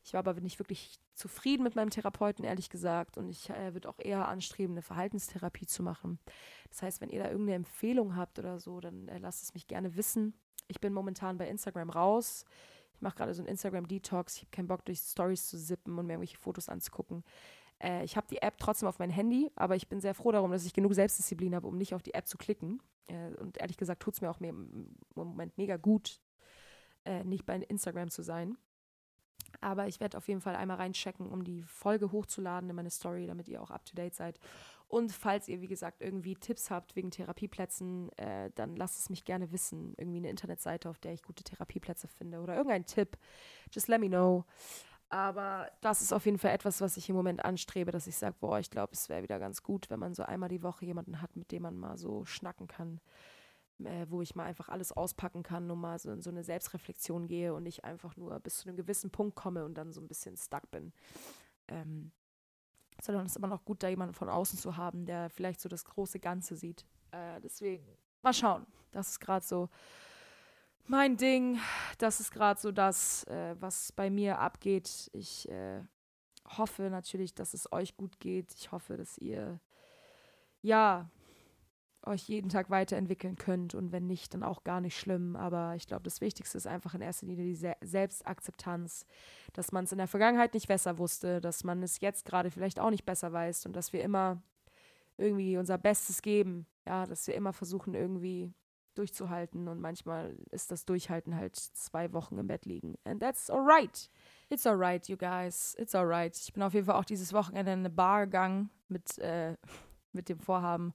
Ich 0.10 0.14
war 0.14 0.26
aber 0.26 0.34
nicht 0.42 0.58
wirklich 0.58 1.00
zufrieden 1.14 1.62
mit 1.62 1.76
meinem 1.76 1.92
Therapeuten, 1.92 2.44
ehrlich 2.44 2.72
gesagt. 2.72 3.16
Und 3.20 3.30
ich 3.30 3.52
äh, 3.52 3.76
würde 3.76 3.88
auch 3.88 4.00
eher 4.00 4.28
anstreben, 4.28 4.74
eine 4.74 4.82
Verhaltenstherapie 4.82 5.68
zu 5.68 5.84
machen. 5.84 6.18
Das 6.72 6.82
heißt, 6.82 7.00
wenn 7.00 7.10
ihr 7.10 7.22
da 7.22 7.30
irgendeine 7.30 7.58
Empfehlung 7.58 8.16
habt 8.16 8.40
oder 8.40 8.58
so, 8.58 8.80
dann 8.80 9.08
äh, 9.08 9.20
lasst 9.20 9.44
es 9.44 9.54
mich 9.54 9.68
gerne 9.68 9.96
wissen. 9.96 10.34
Ich 10.68 10.82
bin 10.82 10.94
momentan 10.94 11.38
bei 11.38 11.48
Instagram 11.48 11.92
raus. 11.92 12.44
Ich 12.96 13.02
mache 13.02 13.18
gerade 13.18 13.36
so 13.36 13.44
einen 13.44 13.50
Instagram-Detox. 13.50 14.38
Ich 14.38 14.42
habe 14.42 14.50
keinen 14.50 14.68
Bock, 14.68 14.84
durch 14.84 14.98
Stories 14.98 15.48
zu 15.48 15.60
sippen 15.60 15.96
und 16.00 16.08
mir 16.08 16.14
irgendwelche 16.14 16.38
Fotos 16.38 16.70
anzugucken. 16.70 17.24
Äh, 17.78 18.04
ich 18.04 18.18
habe 18.18 18.26
die 18.32 18.42
App 18.42 18.58
trotzdem 18.58 18.90
auf 18.90 18.98
mein 18.98 19.12
Handy, 19.12 19.52
aber 19.54 19.76
ich 19.76 19.90
bin 19.90 20.02
sehr 20.02 20.16
froh 20.16 20.32
darum, 20.32 20.50
dass 20.50 20.66
ich 20.66 20.74
genug 20.74 20.96
Selbstdisziplin 20.96 21.54
habe, 21.54 21.68
um 21.68 21.78
nicht 21.78 21.94
auf 21.94 22.02
die 22.02 22.16
App 22.16 22.28
zu 22.28 22.40
klicken. 22.40 22.82
Äh, 23.06 23.36
und 23.36 23.60
ehrlich 23.60 23.78
gesagt 23.78 24.02
tut 24.02 24.16
es 24.16 24.22
mir 24.22 24.32
auch 24.32 24.42
im 24.42 24.96
Moment 25.14 25.56
mega 25.60 25.78
gut, 25.78 26.20
äh, 27.06 27.24
nicht 27.24 27.46
bei 27.46 27.58
Instagram 27.58 28.10
zu 28.10 28.24
sein. 28.24 28.58
Aber 29.62 29.88
ich 29.88 30.00
werde 30.00 30.18
auf 30.18 30.28
jeden 30.28 30.42
Fall 30.42 30.56
einmal 30.56 30.78
reinchecken, 30.78 31.28
um 31.28 31.44
die 31.44 31.64
Folge 31.64 32.12
hochzuladen 32.12 32.70
in 32.70 32.76
meine 32.76 32.90
Story, 32.90 33.28
damit 33.28 33.48
ihr 33.48 33.62
auch 33.62 33.72
up 33.72 33.86
to 33.86 33.96
date 33.96 34.16
seid. 34.16 34.40
Und 34.88 35.12
falls 35.12 35.48
ihr, 35.48 35.62
wie 35.62 35.68
gesagt, 35.68 36.02
irgendwie 36.02 36.36
Tipps 36.36 36.72
habt 36.72 36.96
wegen 36.96 37.12
Therapieplätzen, 37.12 38.12
äh, 38.18 38.50
dann 38.56 38.76
lasst 38.76 39.00
es 39.00 39.10
mich 39.10 39.24
gerne 39.24 39.52
wissen. 39.52 39.94
Irgendwie 39.98 40.18
eine 40.18 40.32
Internetseite, 40.32 40.90
auf 40.90 40.98
der 40.98 41.14
ich 41.14 41.22
gute 41.22 41.44
Therapieplätze 41.44 42.08
finde 42.08 42.40
oder 42.40 42.56
irgendein 42.56 42.86
Tipp. 42.86 43.18
Just 43.72 43.88
let 43.88 44.02
me 44.02 44.08
know. 44.08 44.46
Aber 45.10 45.72
das 45.82 46.02
ist 46.02 46.14
auf 46.14 46.26
jeden 46.26 46.38
Fall 46.38 46.52
etwas, 46.52 46.82
was 46.82 46.98
ich 46.98 47.10
im 47.10 47.16
Moment 47.16 47.44
anstrebe, 47.44 47.92
dass 47.92 48.08
ich 48.08 48.16
sage, 48.16 48.36
boah, 48.40 48.60
ich 48.60 48.70
glaube, 48.70 48.94
es 48.94 49.10
wäre 49.10 49.24
wieder 49.24 49.40
ganz 49.40 49.64
gut, 49.64 49.90
wenn 49.90 50.00
man 50.00 50.14
so 50.14 50.24
einmal 50.24 50.50
die 50.50 50.62
Woche 50.62 50.86
jemanden 50.86 51.22
hat, 51.22 51.36
mit 51.36 51.52
dem 51.52 51.64
man 51.64 51.78
mal 51.78 51.98
so 51.98 52.26
schnacken 52.26 52.68
kann, 52.68 53.00
äh, 53.86 54.06
wo 54.10 54.22
ich 54.22 54.36
mal 54.36 54.44
einfach 54.46 54.70
alles 54.70 54.92
auspacken 54.92 55.44
kann 55.44 55.70
und 55.70 55.80
mal 55.80 56.00
so 56.00 56.12
in 56.12 56.22
so 56.22 56.30
eine 56.30 56.44
Selbstreflexion 56.44 57.28
gehe 57.28 57.54
und 57.54 57.64
nicht 57.64 57.84
einfach 57.84 58.16
nur 58.18 58.40
bis 58.40 58.58
zu 58.58 58.68
einem 58.68 58.78
gewissen 58.78 59.10
Punkt 59.10 59.36
komme 59.36 59.66
und 59.66 59.76
dann 59.76 59.94
so 59.94 60.02
ein 60.02 60.08
bisschen 60.08 60.38
stuck 60.38 60.70
bin. 60.72 60.94
Ähm, 61.68 62.12
sondern 63.02 63.26
es 63.26 63.34
ist 63.34 63.38
immer 63.38 63.48
noch 63.48 63.64
gut, 63.64 63.84
da 63.84 63.88
jemanden 63.88 64.14
von 64.14 64.30
außen 64.30 64.60
zu 64.60 64.76
haben, 64.76 65.06
der 65.06 65.30
vielleicht 65.30 65.62
so 65.62 65.70
das 65.70 65.86
große 65.86 66.20
Ganze 66.20 66.56
sieht. 66.56 66.86
Äh, 67.12 67.40
deswegen, 67.42 67.86
mal 68.22 68.34
schauen. 68.34 68.66
Das 68.92 69.10
ist 69.10 69.20
gerade 69.20 69.46
so 69.46 69.70
mein 70.88 71.18
Ding. 71.18 71.60
Das 71.98 72.20
ist 72.20 72.32
gerade 72.32 72.60
so 72.60 72.72
das, 72.72 73.24
äh, 73.26 73.56
was 73.60 73.92
bei 73.92 74.10
mir 74.10 74.40
abgeht. 74.40 75.10
Ich 75.14 75.48
äh, 75.50 75.82
hoffe 76.58 76.90
natürlich, 76.90 77.34
dass 77.34 77.54
es 77.54 77.72
euch 77.72 77.96
gut 77.96 78.20
geht. 78.20 78.54
Ich 78.56 78.72
hoffe, 78.72 78.98
dass 78.98 79.18
ihr 79.18 79.60
ja 80.62 81.10
euch 82.06 82.24
jeden 82.24 82.50
Tag 82.50 82.70
weiterentwickeln 82.70 83.36
könnt 83.36 83.76
und 83.76 83.92
wenn 83.92 84.08
nicht, 84.08 84.34
dann 84.34 84.44
auch 84.44 84.64
gar 84.64 84.82
nicht 84.82 84.98
schlimm. 84.98 85.36
Aber 85.36 85.76
ich 85.76 85.88
glaube, 85.88 86.04
das 86.04 86.22
Wichtigste 86.22 86.58
ist 86.58 86.68
einfach 86.68 86.94
in 86.94 87.02
erster 87.02 87.26
Linie 87.26 87.46
die 87.46 87.56
Se 87.56 87.76
Selbstakzeptanz, 87.82 89.06
dass 89.54 89.72
man 89.72 89.84
es 89.84 89.92
in 89.92 89.98
der 89.98 90.08
Vergangenheit 90.08 90.54
nicht 90.54 90.68
besser 90.68 90.98
wusste, 90.98 91.42
dass 91.42 91.64
man 91.64 91.84
es 91.84 92.00
jetzt 92.00 92.26
gerade 92.26 92.52
vielleicht 92.52 92.80
auch 92.80 92.90
nicht 92.90 93.06
besser 93.06 93.34
weiß 93.34 93.66
und 93.66 93.76
dass 93.76 93.94
wir 93.94 94.02
immer 94.04 94.42
irgendwie 95.18 95.58
unser 95.58 95.78
Bestes 95.78 96.22
geben. 96.22 96.66
Ja, 96.88 97.06
dass 97.06 97.28
wir 97.28 97.36
immer 97.36 97.54
versuchen, 97.54 97.94
irgendwie 97.94 98.54
durchzuhalten 98.96 99.68
und 99.68 99.80
manchmal 99.80 100.36
ist 100.52 100.72
das 100.72 100.86
Durchhalten 100.86 101.36
halt 101.36 101.56
zwei 101.56 102.12
Wochen 102.14 102.38
im 102.38 102.48
Bett 102.48 102.66
liegen. 102.66 102.96
And 103.06 103.22
that's 103.22 103.50
alright. 103.50 104.10
It's 104.50 104.68
alright, 104.68 105.08
you 105.08 105.16
guys. 105.16 105.76
It's 105.78 105.96
alright. 105.96 106.36
Ich 106.36 106.54
bin 106.54 106.64
auf 106.64 106.74
jeden 106.74 106.86
Fall 106.86 106.96
auch 106.96 107.06
dieses 107.06 107.34
Wochenende 107.34 107.72
in 107.72 107.80
eine 107.80 107.90
Bar 107.90 108.26
gegangen 108.26 108.70
mit, 108.88 109.18
äh, 109.20 109.56
mit 110.12 110.28
dem 110.28 110.40
Vorhaben, 110.40 110.94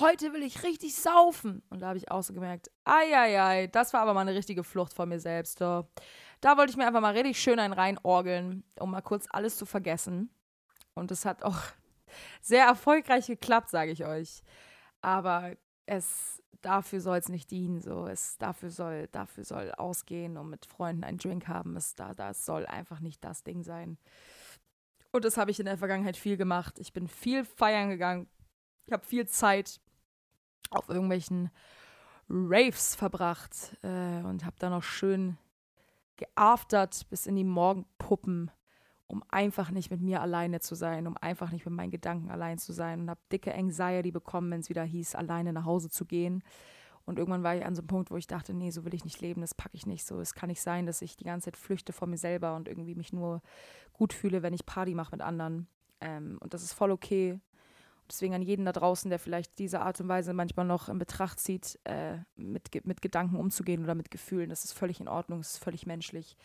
heute 0.00 0.32
will 0.32 0.42
ich 0.42 0.62
richtig 0.62 0.94
saufen. 0.94 1.62
Und 1.70 1.80
da 1.80 1.88
habe 1.88 1.98
ich 1.98 2.10
auch 2.10 2.22
so 2.22 2.32
gemerkt, 2.32 2.70
ei, 2.84 3.66
das 3.68 3.92
war 3.92 4.00
aber 4.02 4.14
mal 4.14 4.20
eine 4.22 4.34
richtige 4.34 4.64
Flucht 4.64 4.92
vor 4.92 5.06
mir 5.06 5.20
selbst. 5.20 5.58
So. 5.58 5.86
Da 6.40 6.56
wollte 6.56 6.70
ich 6.70 6.76
mir 6.76 6.86
einfach 6.86 7.00
mal 7.00 7.14
richtig 7.14 7.40
schön 7.40 7.58
einen 7.58 7.72
reinorgeln, 7.72 8.64
um 8.78 8.90
mal 8.90 9.02
kurz 9.02 9.26
alles 9.30 9.56
zu 9.56 9.66
vergessen. 9.66 10.30
Und 10.94 11.10
es 11.10 11.24
hat 11.24 11.42
auch 11.42 11.58
sehr 12.40 12.66
erfolgreich 12.66 13.26
geklappt, 13.26 13.70
sage 13.70 13.90
ich 13.90 14.04
euch. 14.04 14.42
Aber 15.00 15.52
es 15.86 16.42
dafür 16.62 17.00
soll 17.00 17.18
es 17.18 17.28
nicht 17.28 17.50
dienen. 17.50 17.80
So, 17.80 18.06
es 18.06 18.38
dafür 18.38 18.70
soll, 18.70 19.08
dafür 19.12 19.44
soll 19.44 19.72
ausgehen 19.72 20.36
und 20.36 20.50
mit 20.50 20.66
Freunden 20.66 21.04
einen 21.04 21.18
Drink 21.18 21.48
haben. 21.48 21.76
Es 21.76 21.94
da, 21.94 22.12
das 22.14 22.44
soll 22.44 22.66
einfach 22.66 23.00
nicht 23.00 23.24
das 23.24 23.44
Ding 23.44 23.62
sein. 23.62 23.98
Und 25.12 25.24
das 25.24 25.36
habe 25.36 25.50
ich 25.50 25.60
in 25.60 25.66
der 25.66 25.78
Vergangenheit 25.78 26.16
viel 26.16 26.36
gemacht. 26.36 26.78
Ich 26.78 26.92
bin 26.92 27.08
viel 27.08 27.44
feiern 27.44 27.88
gegangen. 27.88 28.28
Ich 28.86 28.92
habe 28.92 29.04
viel 29.04 29.26
Zeit 29.26 29.80
auf 30.70 30.88
irgendwelchen 30.88 31.50
Raves 32.28 32.94
verbracht 32.94 33.76
äh, 33.82 34.22
und 34.22 34.44
habe 34.44 34.56
dann 34.58 34.72
noch 34.72 34.82
schön 34.82 35.38
geaftert 36.16 37.06
bis 37.10 37.26
in 37.26 37.36
die 37.36 37.44
Morgenpuppen 37.44 38.50
um 39.08 39.22
einfach 39.28 39.70
nicht 39.70 39.90
mit 39.90 40.00
mir 40.00 40.20
alleine 40.20 40.60
zu 40.60 40.74
sein, 40.74 41.06
um 41.06 41.16
einfach 41.16 41.52
nicht 41.52 41.64
mit 41.64 41.74
meinen 41.74 41.90
Gedanken 41.90 42.30
allein 42.30 42.58
zu 42.58 42.72
sein 42.72 43.02
und 43.02 43.10
habe 43.10 43.20
dicke 43.30 43.54
Anxiety 43.54 44.10
bekommen, 44.10 44.50
wenn 44.50 44.60
es 44.60 44.68
wieder 44.68 44.82
hieß, 44.82 45.14
alleine 45.14 45.52
nach 45.52 45.64
Hause 45.64 45.90
zu 45.90 46.04
gehen. 46.04 46.42
Und 47.04 47.20
irgendwann 47.20 47.44
war 47.44 47.54
ich 47.54 47.64
an 47.64 47.76
so 47.76 47.82
einem 47.82 47.86
Punkt, 47.86 48.10
wo 48.10 48.16
ich 48.16 48.26
dachte, 48.26 48.52
nee, 48.52 48.70
so 48.70 48.84
will 48.84 48.94
ich 48.94 49.04
nicht 49.04 49.20
leben, 49.20 49.40
das 49.40 49.54
packe 49.54 49.76
ich 49.76 49.86
nicht 49.86 50.04
so. 50.04 50.18
Es 50.20 50.34
kann 50.34 50.48
nicht 50.48 50.60
sein, 50.60 50.86
dass 50.86 51.02
ich 51.02 51.16
die 51.16 51.24
ganze 51.24 51.46
Zeit 51.46 51.56
flüchte 51.56 51.92
vor 51.92 52.08
mir 52.08 52.18
selber 52.18 52.56
und 52.56 52.66
irgendwie 52.66 52.96
mich 52.96 53.12
nur 53.12 53.42
gut 53.92 54.12
fühle, 54.12 54.42
wenn 54.42 54.52
ich 54.52 54.66
Party 54.66 54.94
mache 54.94 55.12
mit 55.12 55.22
anderen. 55.22 55.68
Ähm, 56.00 56.38
und 56.40 56.52
das 56.52 56.64
ist 56.64 56.72
voll 56.72 56.90
okay. 56.90 57.38
Deswegen 58.08 58.34
an 58.34 58.42
jeden 58.42 58.64
da 58.64 58.72
draußen, 58.72 59.08
der 59.10 59.18
vielleicht 59.18 59.58
diese 59.58 59.80
Art 59.80 60.00
und 60.00 60.08
Weise 60.08 60.32
manchmal 60.32 60.66
noch 60.66 60.88
in 60.88 60.98
Betracht 60.98 61.40
zieht, 61.40 61.78
äh, 61.84 62.18
mit, 62.36 62.84
mit 62.86 63.02
Gedanken 63.02 63.36
umzugehen 63.36 63.82
oder 63.82 63.94
mit 63.94 64.10
Gefühlen, 64.10 64.50
das 64.50 64.64
ist 64.64 64.72
völlig 64.72 65.00
in 65.00 65.08
Ordnung, 65.08 65.40
das 65.40 65.52
ist 65.52 65.64
völlig 65.64 65.86
menschlich. 65.86 66.36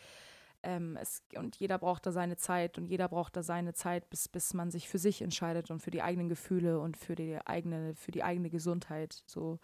Ähm, 0.64 0.96
es, 1.00 1.22
und 1.36 1.56
jeder 1.56 1.78
braucht 1.78 2.06
da 2.06 2.12
seine 2.12 2.36
Zeit 2.36 2.78
und 2.78 2.86
jeder 2.86 3.08
braucht 3.08 3.36
da 3.36 3.42
seine 3.42 3.74
Zeit, 3.74 4.08
bis, 4.10 4.28
bis 4.28 4.54
man 4.54 4.70
sich 4.70 4.88
für 4.88 4.98
sich 4.98 5.22
entscheidet 5.22 5.70
und 5.70 5.80
für 5.80 5.90
die 5.90 6.02
eigenen 6.02 6.28
Gefühle 6.28 6.78
und 6.78 6.96
für 6.96 7.16
die 7.16 7.38
eigene, 7.44 7.94
für 7.96 8.12
die 8.12 8.22
eigene 8.22 8.48
Gesundheit. 8.48 9.22
So. 9.26 9.58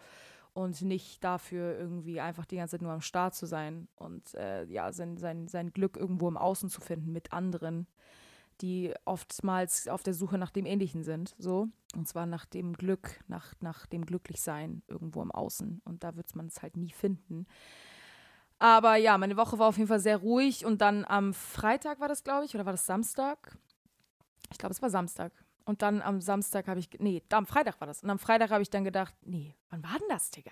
Und 0.53 0.81
nicht 0.81 1.23
dafür 1.23 1.77
irgendwie 1.77 2.19
einfach 2.19 2.45
die 2.45 2.57
ganze 2.57 2.71
Zeit 2.71 2.81
nur 2.81 2.91
am 2.91 3.01
Start 3.01 3.33
zu 3.33 3.45
sein 3.45 3.87
und 3.95 4.33
äh, 4.35 4.65
ja, 4.65 4.91
sein, 4.91 5.15
sein, 5.17 5.47
sein 5.47 5.71
Glück 5.71 5.95
irgendwo 5.95 6.27
im 6.27 6.37
Außen 6.37 6.69
zu 6.69 6.81
finden 6.81 7.13
mit 7.13 7.31
anderen, 7.31 7.87
die 8.61 8.93
oftmals 9.05 9.87
auf 9.87 10.03
der 10.03 10.13
Suche 10.13 10.37
nach 10.37 10.51
dem 10.51 10.65
Ähnlichen 10.65 11.03
sind. 11.03 11.35
So. 11.37 11.67
Und 11.95 12.07
zwar 12.07 12.25
nach 12.25 12.45
dem 12.45 12.73
Glück, 12.73 13.19
nach, 13.27 13.53
nach 13.61 13.85
dem 13.87 14.05
Glücklichsein 14.05 14.83
irgendwo 14.87 15.21
im 15.21 15.31
Außen. 15.31 15.81
Und 15.85 16.03
da 16.03 16.15
wird 16.15 16.35
man 16.35 16.47
es 16.47 16.61
halt 16.61 16.77
nie 16.77 16.91
finden. 16.91 17.47
Aber 18.59 18.95
ja, 18.97 19.17
meine 19.17 19.37
Woche 19.37 19.57
war 19.57 19.67
auf 19.67 19.77
jeden 19.77 19.87
Fall 19.87 20.01
sehr 20.01 20.17
ruhig 20.17 20.65
und 20.65 20.81
dann 20.81 21.05
am 21.05 21.33
Freitag 21.33 22.01
war 22.01 22.09
das, 22.09 22.23
glaube 22.23 22.45
ich, 22.45 22.53
oder 22.55 22.65
war 22.65 22.73
das 22.73 22.85
Samstag? 22.85 23.57
Ich 24.51 24.57
glaube, 24.57 24.73
es 24.73 24.81
war 24.81 24.89
Samstag. 24.89 25.31
Und 25.63 25.81
dann 25.81 26.01
am 26.01 26.19
Samstag 26.19 26.67
habe 26.67 26.79
ich, 26.79 26.89
nee, 26.99 27.23
am 27.29 27.45
Freitag 27.45 27.79
war 27.79 27.87
das. 27.87 28.03
Und 28.03 28.09
am 28.09 28.19
Freitag 28.19 28.49
habe 28.49 28.61
ich 28.61 28.69
dann 28.69 28.83
gedacht, 28.83 29.15
nee, 29.21 29.55
wann 29.69 29.83
war 29.83 29.97
denn 29.97 30.09
das, 30.09 30.29
Digga? 30.31 30.51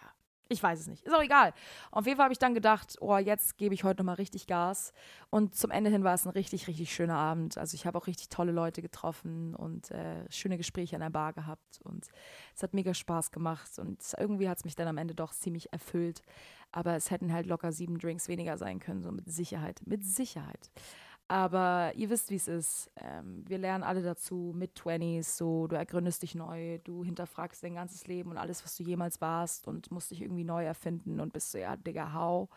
Ich 0.49 0.63
weiß 0.63 0.79
es 0.79 0.87
nicht. 0.87 1.03
Ist 1.05 1.13
auch 1.13 1.21
egal. 1.21 1.53
Auf 1.91 2.05
jeden 2.05 2.17
Fall 2.17 2.25
habe 2.25 2.33
ich 2.33 2.39
dann 2.39 2.53
gedacht, 2.53 2.95
oh, 3.01 3.17
jetzt 3.17 3.57
gebe 3.57 3.73
ich 3.73 3.83
heute 3.83 4.01
nochmal 4.01 4.15
richtig 4.15 4.47
Gas. 4.47 4.93
Und 5.29 5.55
zum 5.55 5.71
Ende 5.71 5.89
hin 5.89 6.03
war 6.03 6.13
es 6.13 6.25
ein 6.25 6.31
richtig, 6.31 6.67
richtig 6.67 6.93
schöner 6.93 7.17
Abend. 7.17 7.57
Also 7.57 7.75
ich 7.75 7.85
habe 7.85 7.97
auch 7.97 8.07
richtig 8.07 8.29
tolle 8.29 8.51
Leute 8.51 8.81
getroffen 8.81 9.55
und 9.55 9.91
äh, 9.91 10.29
schöne 10.31 10.57
Gespräche 10.57 10.95
an 10.95 11.01
der 11.01 11.09
Bar 11.09 11.33
gehabt. 11.33 11.81
Und 11.83 12.07
es 12.55 12.63
hat 12.63 12.73
mega 12.73 12.93
Spaß 12.93 13.31
gemacht. 13.31 13.77
Und 13.79 14.01
irgendwie 14.17 14.47
hat 14.47 14.59
es 14.59 14.65
mich 14.65 14.75
dann 14.75 14.87
am 14.87 14.97
Ende 14.97 15.15
doch 15.15 15.33
ziemlich 15.33 15.71
erfüllt. 15.73 16.21
Aber 16.71 16.95
es 16.95 17.11
hätten 17.11 17.33
halt 17.33 17.45
locker 17.45 17.71
sieben 17.71 17.97
Drinks 17.97 18.27
weniger 18.27 18.57
sein 18.57 18.79
können, 18.79 19.01
so 19.01 19.11
mit 19.11 19.29
Sicherheit. 19.29 19.81
Mit 19.85 20.05
Sicherheit. 20.05 20.71
Aber 21.29 21.91
ihr 21.95 22.09
wisst, 22.09 22.29
wie 22.29 22.35
es 22.35 22.47
ist. 22.47 22.89
Ähm, 22.95 23.43
wir 23.47 23.57
lernen 23.57 23.83
alle 23.83 24.01
dazu 24.01 24.53
mit 24.55 24.77
20s, 24.77 25.35
so 25.37 25.67
du 25.67 25.75
ergründest 25.75 26.21
dich 26.23 26.35
neu, 26.35 26.79
du 26.85 27.03
hinterfragst 27.03 27.63
dein 27.63 27.75
ganzes 27.75 28.07
Leben 28.07 28.31
und 28.31 28.37
alles, 28.37 28.63
was 28.63 28.77
du 28.77 28.83
jemals 28.83 29.19
warst 29.19 29.67
und 29.67 29.91
musst 29.91 30.11
dich 30.11 30.21
irgendwie 30.21 30.45
neu 30.45 30.63
erfinden 30.63 31.19
und 31.19 31.33
bist 31.33 31.51
so, 31.51 31.57
ja, 31.57 31.75
Digga, 31.75 32.13
how? 32.13 32.47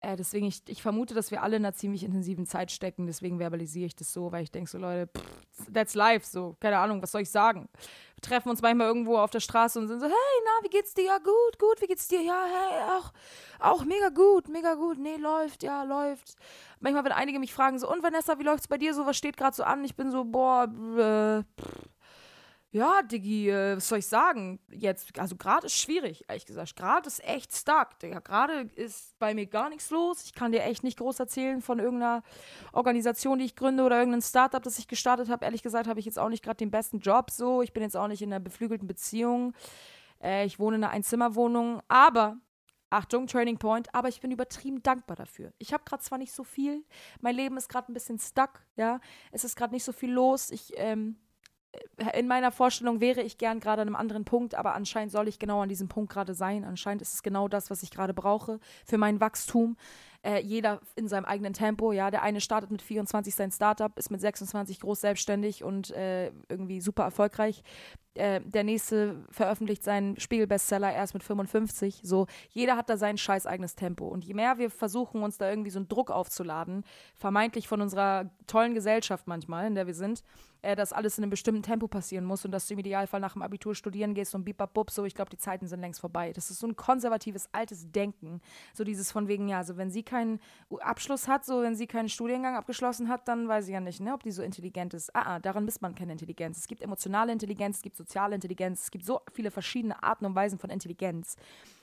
Äh, 0.00 0.16
deswegen, 0.16 0.46
ich, 0.46 0.62
ich 0.68 0.82
vermute, 0.82 1.14
dass 1.14 1.30
wir 1.30 1.42
alle 1.42 1.56
in 1.56 1.64
einer 1.64 1.74
ziemlich 1.74 2.04
intensiven 2.04 2.46
Zeit 2.46 2.70
stecken, 2.70 3.06
deswegen 3.06 3.38
verbalisiere 3.38 3.86
ich 3.86 3.96
das 3.96 4.12
so, 4.12 4.30
weil 4.30 4.42
ich 4.44 4.50
denke 4.50 4.70
so, 4.70 4.78
Leute, 4.78 5.08
pff, 5.08 5.72
that's 5.72 5.94
life, 5.94 6.26
so, 6.26 6.56
keine 6.60 6.78
Ahnung, 6.78 7.02
was 7.02 7.12
soll 7.12 7.22
ich 7.22 7.30
sagen? 7.30 7.68
Wir 8.14 8.22
treffen 8.22 8.50
uns 8.50 8.60
manchmal 8.60 8.88
irgendwo 8.88 9.16
auf 9.16 9.30
der 9.30 9.40
Straße 9.40 9.78
und 9.78 9.88
sind 9.88 10.00
so, 10.00 10.06
hey, 10.06 10.12
na, 10.44 10.64
wie 10.64 10.68
geht's 10.68 10.92
dir? 10.94 11.04
Ja, 11.04 11.18
gut, 11.18 11.58
gut, 11.58 11.80
wie 11.80 11.86
geht's 11.86 12.08
dir? 12.08 12.20
Ja, 12.20 12.44
hey, 12.44 12.98
auch, 12.98 13.12
auch 13.58 13.84
mega 13.84 14.10
gut, 14.10 14.48
mega 14.48 14.74
gut, 14.74 14.98
nee, 14.98 15.16
läuft, 15.16 15.62
ja, 15.62 15.82
läuft 15.82 16.36
manchmal, 16.80 17.04
wenn 17.04 17.12
einige 17.12 17.38
mich 17.38 17.54
fragen, 17.54 17.78
so, 17.78 17.90
und 17.90 18.02
Vanessa, 18.02 18.38
wie 18.38 18.44
läuft's 18.44 18.68
bei 18.68 18.78
dir 18.78 18.94
so, 18.94 19.06
was 19.06 19.16
steht 19.16 19.36
gerade 19.36 19.56
so 19.56 19.64
an? 19.64 19.84
Ich 19.84 19.96
bin 19.96 20.10
so, 20.10 20.24
boah, 20.24 20.64
äh, 20.98 21.42
ja, 22.76 23.00
Diggi, 23.00 23.48
äh, 23.48 23.78
was 23.78 23.88
soll 23.88 24.00
ich 24.00 24.06
sagen? 24.06 24.60
Jetzt, 24.70 25.18
also 25.18 25.34
gerade 25.36 25.64
ist 25.64 25.78
schwierig, 25.78 26.26
ehrlich 26.28 26.44
gesagt. 26.44 26.76
Gerade 26.76 27.06
ist 27.06 27.24
echt 27.24 27.56
stuck. 27.56 27.98
Gerade 27.98 28.68
ist 28.74 29.18
bei 29.18 29.32
mir 29.32 29.46
gar 29.46 29.70
nichts 29.70 29.88
los. 29.88 30.22
Ich 30.24 30.34
kann 30.34 30.52
dir 30.52 30.62
echt 30.62 30.84
nicht 30.84 30.98
groß 30.98 31.18
erzählen 31.18 31.62
von 31.62 31.78
irgendeiner 31.78 32.22
Organisation, 32.72 33.38
die 33.38 33.46
ich 33.46 33.56
gründe 33.56 33.82
oder 33.82 33.96
irgendein 33.98 34.20
Startup, 34.20 34.62
das 34.62 34.78
ich 34.78 34.88
gestartet 34.88 35.30
habe. 35.30 35.46
Ehrlich 35.46 35.62
gesagt 35.62 35.88
habe 35.88 35.98
ich 36.00 36.04
jetzt 36.04 36.18
auch 36.18 36.28
nicht 36.28 36.44
gerade 36.44 36.58
den 36.58 36.70
besten 36.70 36.98
Job 36.98 37.30
so. 37.30 37.62
Ich 37.62 37.72
bin 37.72 37.82
jetzt 37.82 37.96
auch 37.96 38.08
nicht 38.08 38.20
in 38.20 38.30
einer 38.30 38.44
beflügelten 38.44 38.86
Beziehung. 38.86 39.54
Äh, 40.22 40.44
ich 40.44 40.58
wohne 40.58 40.76
in 40.76 40.84
einer 40.84 40.92
Einzimmerwohnung. 40.92 41.80
Aber 41.88 42.36
Achtung, 42.90 43.26
Training 43.26 43.56
Point, 43.56 43.94
aber 43.94 44.08
ich 44.08 44.20
bin 44.20 44.30
übertrieben 44.30 44.82
dankbar 44.82 45.16
dafür. 45.16 45.54
Ich 45.56 45.72
habe 45.72 45.84
gerade 45.84 46.02
zwar 46.02 46.18
nicht 46.18 46.32
so 46.32 46.44
viel, 46.44 46.84
mein 47.20 47.34
Leben 47.34 47.56
ist 47.56 47.68
gerade 47.68 47.90
ein 47.90 47.94
bisschen 47.94 48.18
stuck, 48.18 48.60
ja, 48.76 49.00
es 49.32 49.44
ist 49.44 49.56
gerade 49.56 49.74
nicht 49.74 49.82
so 49.82 49.92
viel 49.92 50.12
los. 50.12 50.50
Ich 50.50 50.72
ähm, 50.76 51.16
in 52.14 52.28
meiner 52.28 52.50
Vorstellung 52.52 53.00
wäre 53.00 53.22
ich 53.22 53.38
gern 53.38 53.60
gerade 53.60 53.82
an 53.82 53.88
einem 53.88 53.96
anderen 53.96 54.24
Punkt, 54.24 54.54
aber 54.54 54.74
anscheinend 54.74 55.12
soll 55.12 55.28
ich 55.28 55.38
genau 55.38 55.62
an 55.62 55.68
diesem 55.68 55.88
Punkt 55.88 56.12
gerade 56.12 56.34
sein. 56.34 56.64
Anscheinend 56.64 57.02
ist 57.02 57.14
es 57.14 57.22
genau 57.22 57.48
das, 57.48 57.70
was 57.70 57.82
ich 57.82 57.90
gerade 57.90 58.14
brauche 58.14 58.60
für 58.84 58.98
mein 58.98 59.20
Wachstum. 59.20 59.76
Äh, 60.26 60.40
jeder 60.40 60.80
in 60.96 61.06
seinem 61.06 61.24
eigenen 61.24 61.52
Tempo. 61.52 61.92
Ja, 61.92 62.10
der 62.10 62.22
eine 62.22 62.40
startet 62.40 62.72
mit 62.72 62.82
24 62.82 63.32
sein 63.32 63.52
Startup, 63.52 63.96
ist 63.96 64.10
mit 64.10 64.20
26 64.20 64.80
groß 64.80 65.00
selbstständig 65.00 65.62
und 65.62 65.92
äh, 65.92 66.32
irgendwie 66.48 66.80
super 66.80 67.04
erfolgreich. 67.04 67.62
Äh, 68.16 68.40
der 68.40 68.64
nächste 68.64 69.24
veröffentlicht 69.30 69.84
seinen 69.84 70.18
Spiegelbestseller 70.18 70.92
erst 70.92 71.14
mit 71.14 71.22
55. 71.22 72.00
So, 72.02 72.26
jeder 72.48 72.76
hat 72.76 72.90
da 72.90 72.96
sein 72.96 73.18
scheiß 73.18 73.46
eigenes 73.46 73.76
Tempo. 73.76 74.08
Und 74.08 74.24
je 74.24 74.34
mehr 74.34 74.58
wir 74.58 74.70
versuchen, 74.70 75.22
uns 75.22 75.38
da 75.38 75.48
irgendwie 75.48 75.70
so 75.70 75.78
einen 75.78 75.88
Druck 75.88 76.10
aufzuladen, 76.10 76.84
vermeintlich 77.14 77.68
von 77.68 77.80
unserer 77.80 78.30
tollen 78.48 78.74
Gesellschaft 78.74 79.28
manchmal, 79.28 79.66
in 79.66 79.74
der 79.74 79.86
wir 79.86 79.94
sind, 79.94 80.24
äh, 80.62 80.74
dass 80.74 80.92
alles 80.92 81.18
in 81.18 81.24
einem 81.24 81.30
bestimmten 81.30 81.62
Tempo 81.62 81.88
passieren 81.88 82.24
muss 82.24 82.44
und 82.44 82.50
dass 82.50 82.66
du 82.66 82.74
im 82.74 82.80
Idealfall 82.80 83.20
nach 83.20 83.34
dem 83.34 83.42
Abitur 83.42 83.74
studieren 83.74 84.14
gehst 84.14 84.34
und 84.34 84.44
bip, 84.44 84.62
so, 84.90 85.04
ich 85.04 85.14
glaube, 85.14 85.30
die 85.30 85.38
Zeiten 85.38 85.66
sind 85.66 85.80
längst 85.80 86.00
vorbei. 86.00 86.32
Das 86.32 86.50
ist 86.50 86.58
so 86.58 86.66
ein 86.66 86.76
konservatives, 86.76 87.48
altes 87.52 87.90
Denken. 87.92 88.40
So 88.72 88.82
dieses 88.82 89.12
von 89.12 89.28
wegen, 89.28 89.48
ja, 89.48 89.58
also 89.58 89.76
wenn 89.76 89.90
sie 89.90 90.02
keinen 90.16 90.40
Abschluss 90.80 91.28
hat, 91.28 91.44
so 91.44 91.62
wenn 91.62 91.74
sie 91.74 91.86
keinen 91.86 92.08
Studiengang 92.08 92.56
abgeschlossen 92.56 93.08
hat, 93.08 93.28
dann 93.28 93.48
weiß 93.48 93.66
ich 93.66 93.74
ja 93.74 93.80
nicht, 93.80 94.00
ne, 94.00 94.14
ob 94.14 94.22
die 94.22 94.30
so 94.30 94.42
intelligent 94.42 94.94
ist. 94.94 95.14
Ah, 95.14 95.36
ah, 95.36 95.38
daran 95.38 95.64
misst 95.64 95.82
man 95.82 95.94
keine 95.94 96.12
Intelligenz. 96.12 96.58
Es 96.58 96.68
gibt 96.68 96.82
emotionale 96.82 97.32
Intelligenz, 97.32 97.76
es 97.76 97.82
gibt 97.82 97.96
soziale 97.96 98.34
Intelligenz, 98.34 98.84
es 98.84 98.90
gibt 98.90 99.04
so 99.04 99.20
viele 99.32 99.50
verschiedene 99.50 100.02
Arten 100.02 100.24
und 100.24 100.34
Weisen 100.34 100.58
von 100.58 100.70
Intelligenz. 100.70 101.36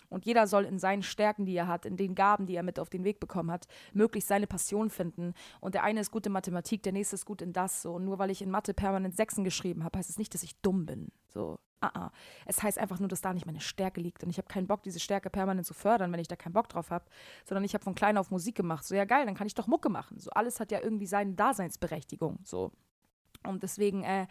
Und 0.10 0.26
jeder 0.26 0.46
soll 0.46 0.66
in 0.66 0.78
seinen 0.78 1.02
Stärken, 1.02 1.46
die 1.46 1.56
er 1.56 1.68
hat, 1.68 1.86
in 1.86 1.98
den 1.98 2.14
Gaben, 2.14 2.46
die 2.46 2.56
er 2.56 2.64
mit 2.64 2.80
auf 2.80 2.90
den 2.90 3.04
Weg 3.04 3.20
bekommen 3.20 3.52
hat, 3.52 3.68
möglichst 3.94 4.30
seine 4.30 4.46
Passion 4.46 4.90
finden. 4.90 5.34
Und 5.60 5.74
der 5.74 5.84
eine 5.84 6.02
ist 6.02 6.12
gut 6.12 6.26
in 6.28 6.32
Mathematik, 6.32 6.84
der 6.84 6.94
nächste 6.94 7.16
ist 7.16 7.26
gut 7.26 7.42
in 7.42 7.52
das. 7.52 7.82
So. 7.82 7.94
Und 7.94 8.06
nur 8.06 8.20
weil 8.20 8.30
ich 8.30 8.42
in 8.42 8.52
Mathe 8.52 8.74
permanent 8.76 9.16
Sechsen 9.16 9.44
geschrieben 9.44 9.84
habe, 9.84 9.98
heißt 9.98 10.10
es 10.10 10.20
nicht, 10.20 10.34
dass 10.34 10.44
ich 10.44 10.60
dumm 10.62 10.86
bin. 10.86 11.12
So. 11.28 11.60
Uh 11.84 11.88
-uh. 11.88 12.10
Es 12.46 12.64
heißt 12.64 12.80
einfach 12.80 13.00
nur, 13.00 13.10
dass 13.10 13.22
da 13.22 13.34
nicht 13.34 13.46
meine 13.46 13.60
Stärke 13.60 14.00
liegt. 14.02 14.24
Und 14.24 14.30
ich 14.30 14.38
habe 14.38 14.48
keinen 14.48 14.68
Bock, 14.68 14.84
diese 14.84 15.00
Stärke 15.00 15.30
permanent 15.30 15.66
zu 15.66 15.74
fördern, 15.74 16.12
wenn 16.12 16.20
ich 16.20 16.28
da 16.28 16.36
keinen 16.36 16.54
Bock 16.54 16.70
drauf 16.70 16.90
habe. 16.92 17.06
Sondern 17.46 17.64
ich 17.64 17.74
habe 17.74 17.84
von 17.84 17.96
klein 17.96 18.18
auf 18.18 18.32
Musik 18.32 18.56
gemacht. 18.56 18.86
So, 18.86 18.96
ja 18.96 19.06
geil, 19.06 19.26
dann 19.26 19.36
kann 19.36 19.48
ich 19.48 19.54
doch 19.54 19.68
Mucke 19.68 19.90
machen. 19.90 20.20
So, 20.20 20.32
alles 20.32 20.60
hat 20.60 20.72
ja 20.72 20.80
irgendwie 20.82 21.08
seine 21.08 21.34
Daseinsberechtigung. 21.34 22.40
So. 22.44 22.72
Und 23.44 23.64
deswegen, 23.64 24.04
äh, 24.04 24.28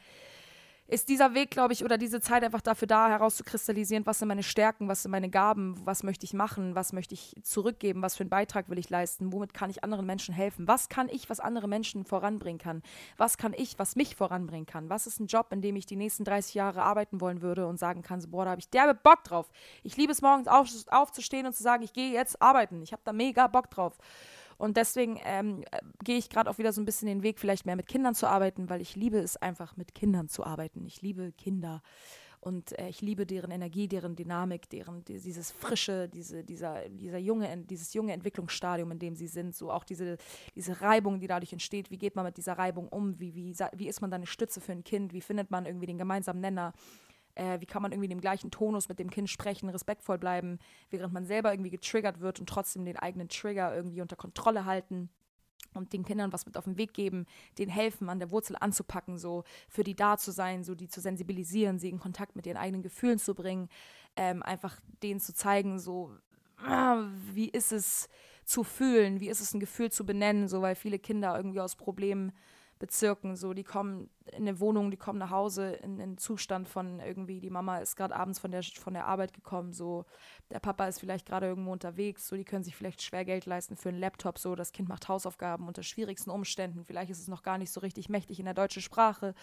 ist 0.93 1.09
dieser 1.09 1.33
Weg, 1.33 1.51
glaube 1.51 1.73
ich, 1.73 1.85
oder 1.85 1.97
diese 1.97 2.21
Zeit 2.21 2.45
einfach 2.45 2.61
dafür 2.61 2.87
da, 2.87 3.09
herauszukristallisieren, 3.09 4.05
was 4.05 4.19
sind 4.19 4.29
meine 4.29 4.43
Stärken, 4.43 4.89
was 4.89 5.03
sind 5.03 5.11
meine 5.11 5.31
Gaben, 5.31 5.75
was 5.87 6.03
möchte 6.03 6.27
ich 6.27 6.35
machen, 6.35 6.75
was 6.75 6.93
möchte 6.93 7.15
ich 7.15 7.35
zurückgeben, 7.43 8.03
was 8.03 8.15
für 8.15 8.25
einen 8.25 8.31
Beitrag 8.31 8.69
will 8.69 8.79
ich 8.79 8.91
leisten, 8.91 9.33
womit 9.33 9.55
kann 9.55 9.71
ich 9.71 9.83
anderen 9.85 10.05
Menschen 10.05 10.35
helfen, 10.35 10.69
was 10.69 10.91
kann 10.91 11.09
ich, 11.09 11.31
was 11.31 11.41
andere 11.41 11.67
Menschen 11.67 12.05
voranbringen 12.05 12.59
kann, 12.59 12.83
was 13.17 13.39
kann 13.39 13.55
ich, 13.57 13.79
was 13.79 13.97
mich 13.97 14.17
voranbringen 14.17 14.67
kann, 14.67 14.91
was 14.91 15.07
ist 15.07 15.19
ein 15.19 15.29
Job, 15.29 15.47
in 15.51 15.63
dem 15.63 15.77
ich 15.77 15.87
die 15.87 15.97
nächsten 15.97 16.25
30 16.25 16.55
Jahre 16.55 16.83
arbeiten 16.83 17.23
wollen 17.23 17.41
würde 17.41 17.67
und 17.67 17.79
sagen 17.79 18.03
kann, 18.03 18.21
so, 18.21 18.29
boah, 18.29 18.45
da 18.45 18.51
habe 18.51 18.61
ich 18.61 18.69
derbe 18.69 18.95
Bock 18.95 19.25
drauf. 19.25 19.51
Ich 19.83 19.97
liebe 19.97 20.13
es 20.13 20.21
morgens 20.21 20.47
auf, 20.47 20.69
aufzustehen 20.89 21.47
und 21.47 21.55
zu 21.55 21.63
sagen, 21.63 21.83
ich 21.83 21.95
gehe 21.95 22.13
jetzt 22.13 22.43
arbeiten, 22.43 22.83
ich 22.83 22.93
habe 22.93 23.03
da 23.05 23.15
mega 23.15 23.47
Bock 23.47 23.71
drauf. 23.71 23.97
Und 24.63 24.77
deswegen 24.77 25.19
ähm, 25.25 25.65
gehe 26.05 26.17
ich 26.17 26.31
gerade 26.31 26.49
auch 26.49 26.57
wieder 26.57 26.73
so 26.73 26.81
ein 26.81 26.85
bisschen 26.85 27.09
den 27.09 27.25
Weg, 27.25 27.41
vielleicht 27.41 27.67
mehr 27.67 27.75
mit 27.75 27.89
Kindern 27.89 28.15
zu 28.15 28.29
arbeiten, 28.29 28.71
weil 28.71 28.81
ich 28.81 28.95
liebe 28.95 29.19
es 29.19 29.37
einfach, 29.37 29.77
mit 29.77 29.93
Kindern 29.93 30.29
zu 30.29 30.45
arbeiten. 30.45 30.87
Ich 30.87 31.03
liebe 31.03 31.33
Kinder. 31.33 31.83
Und 32.39 32.79
äh, 32.79 32.89
ich 32.89 33.01
liebe 33.01 33.27
deren 33.27 33.51
Energie, 33.51 33.89
deren 33.89 34.15
Dynamik, 34.15 34.71
deren 34.71 35.05
die, 35.05 35.19
dieses 35.19 35.51
frische, 35.51 36.09
diese, 36.09 36.45
dieser, 36.45 36.89
dieser 36.91 37.19
junge, 37.19 37.57
dieses 37.69 37.93
junge 37.93 38.13
Entwicklungsstadium, 38.13 38.93
in 38.93 39.01
dem 39.01 39.17
sie 39.17 39.27
sind. 39.27 39.57
So 39.57 39.69
auch 39.69 39.83
diese, 39.83 40.17
diese 40.55 40.81
Reibung, 40.81 41.19
die 41.19 41.27
dadurch 41.27 41.53
entsteht. 41.53 41.91
Wie 41.91 41.99
geht 41.99 42.15
man 42.15 42.25
mit 42.25 42.37
dieser 42.37 42.53
Reibung 42.53 42.87
um? 42.87 43.19
Wie, 43.19 43.35
wie, 43.35 43.57
wie 43.73 43.89
ist 43.89 44.01
man 44.01 44.13
da 44.13 44.15
eine 44.15 44.27
Stütze 44.27 44.61
für 44.61 44.71
ein 44.71 44.85
Kind? 44.85 45.13
Wie 45.13 45.23
findet 45.23 45.51
man 45.51 45.67
irgendwie 45.67 45.87
den 45.87 45.99
gemeinsamen 45.99 46.41
Nenner? 46.41 46.73
Äh, 47.35 47.61
wie 47.61 47.67
kann 47.67 47.83
man 47.83 47.93
irgendwie 47.93 48.07
in 48.07 48.19
dem 48.19 48.21
gleichen 48.21 48.51
Tonus 48.51 48.89
mit 48.89 48.99
dem 48.99 49.11
Kind 49.11 49.31
sprechen, 49.31 49.69
respektvoll 49.69 50.19
bleiben, 50.19 50.59
während 50.91 51.13
man 51.13 51.25
selber 51.25 51.53
irgendwie 51.53 51.71
getriggert 51.71 52.21
wird 52.21 52.41
und 52.41 52.49
trotzdem 52.49 52.85
den 52.85 52.97
eigenen 52.97 53.29
Trigger 53.29 53.75
irgendwie 53.75 54.01
unter 54.03 54.17
Kontrolle 54.17 54.65
halten 54.65 55.11
und 55.75 55.93
den 55.93 56.05
Kindern 56.05 56.33
was 56.33 56.47
mit 56.47 56.57
auf 56.57 56.65
den 56.65 56.77
Weg 56.77 56.93
geben, 56.93 57.27
denen 57.59 57.71
helfen, 57.71 58.09
an 58.09 58.19
der 58.19 58.31
Wurzel 58.31 58.57
anzupacken, 58.59 59.19
so 59.19 59.45
für 59.69 59.85
die 59.85 59.95
da 59.95 60.17
zu 60.17 60.31
sein, 60.31 60.65
so 60.65 60.75
die 60.75 60.89
zu 60.89 61.01
sensibilisieren, 61.01 61.79
sie 61.79 61.89
in 61.89 61.99
Kontakt 61.99 62.37
mit 62.37 62.47
ihren 62.47 62.57
eigenen 62.57 62.83
Gefühlen 62.83 63.19
zu 63.19 63.35
bringen, 63.35 63.69
ähm, 64.17 64.43
einfach 64.43 64.81
denen 65.03 65.21
zu 65.21 65.35
zeigen, 65.35 65.79
so 65.79 66.15
ah, 66.59 67.05
wie 67.33 67.49
ist 67.49 67.73
es 67.73 68.09
zu 68.45 68.65
fühlen, 68.65 69.21
wie 69.21 69.29
ist 69.29 69.41
es 69.41 69.55
ein 69.55 69.61
Gefühl 69.61 69.91
zu 69.91 70.05
benennen, 70.05 70.49
so 70.49 70.63
weil 70.63 70.75
viele 70.75 70.99
Kinder 70.99 71.37
irgendwie 71.37 71.61
aus 71.61 71.77
Problemen 71.77 72.33
Bezirken. 72.83 73.37
So, 73.37 73.55
die 73.55 73.63
kommen 73.63 74.11
in 74.33 74.43
eine 74.43 74.59
Wohnung, 74.59 74.91
die 74.91 74.97
kommen 74.97 75.21
nach 75.21 75.31
Hause 75.31 75.71
in 75.71 76.01
einen 76.01 76.19
Zustand 76.19 76.69
von 76.69 76.99
irgendwie, 76.99 77.39
die 77.39 77.49
Mama 77.49 77.79
ist 77.79 77.95
gerade 77.95 78.17
abends 78.17 78.41
von 78.41 78.51
der, 78.51 78.65
von 78.65 78.93
der 78.93 79.07
Arbeit 79.07 79.33
gekommen, 79.33 79.73
so, 79.73 80.05
der 80.51 80.59
Papa 80.59 80.89
ist 80.89 80.99
vielleicht 80.99 81.27
gerade 81.27 81.47
irgendwo 81.47 81.71
unterwegs, 81.71 82.27
so, 82.27 82.35
die 82.35 82.45
können 82.45 82.65
sich 82.65 82.75
vielleicht 82.75 83.01
schwer 83.01 83.25
Geld 83.25 83.47
leisten 83.47 83.77
für 83.77 83.91
einen 83.91 83.99
Laptop, 83.99 84.37
so, 84.37 84.57
das 84.57 84.73
Kind 84.73 84.89
macht 84.89 85.09
Hausaufgaben 85.09 85.69
unter 85.69 85.85
schwierigsten 85.85 86.31
Umständen, 86.31 86.85
vielleicht 86.85 87.11
ist 87.11 87.21
es 87.21 87.29
noch 87.29 87.45
gar 87.45 87.57
nicht 87.57 87.71
so 87.71 87.79
richtig 87.81 88.09
mächtig 88.09 88.41
in 88.41 88.47
der 88.47 88.55
deutschen 88.55 88.83
Sprache 88.83 89.35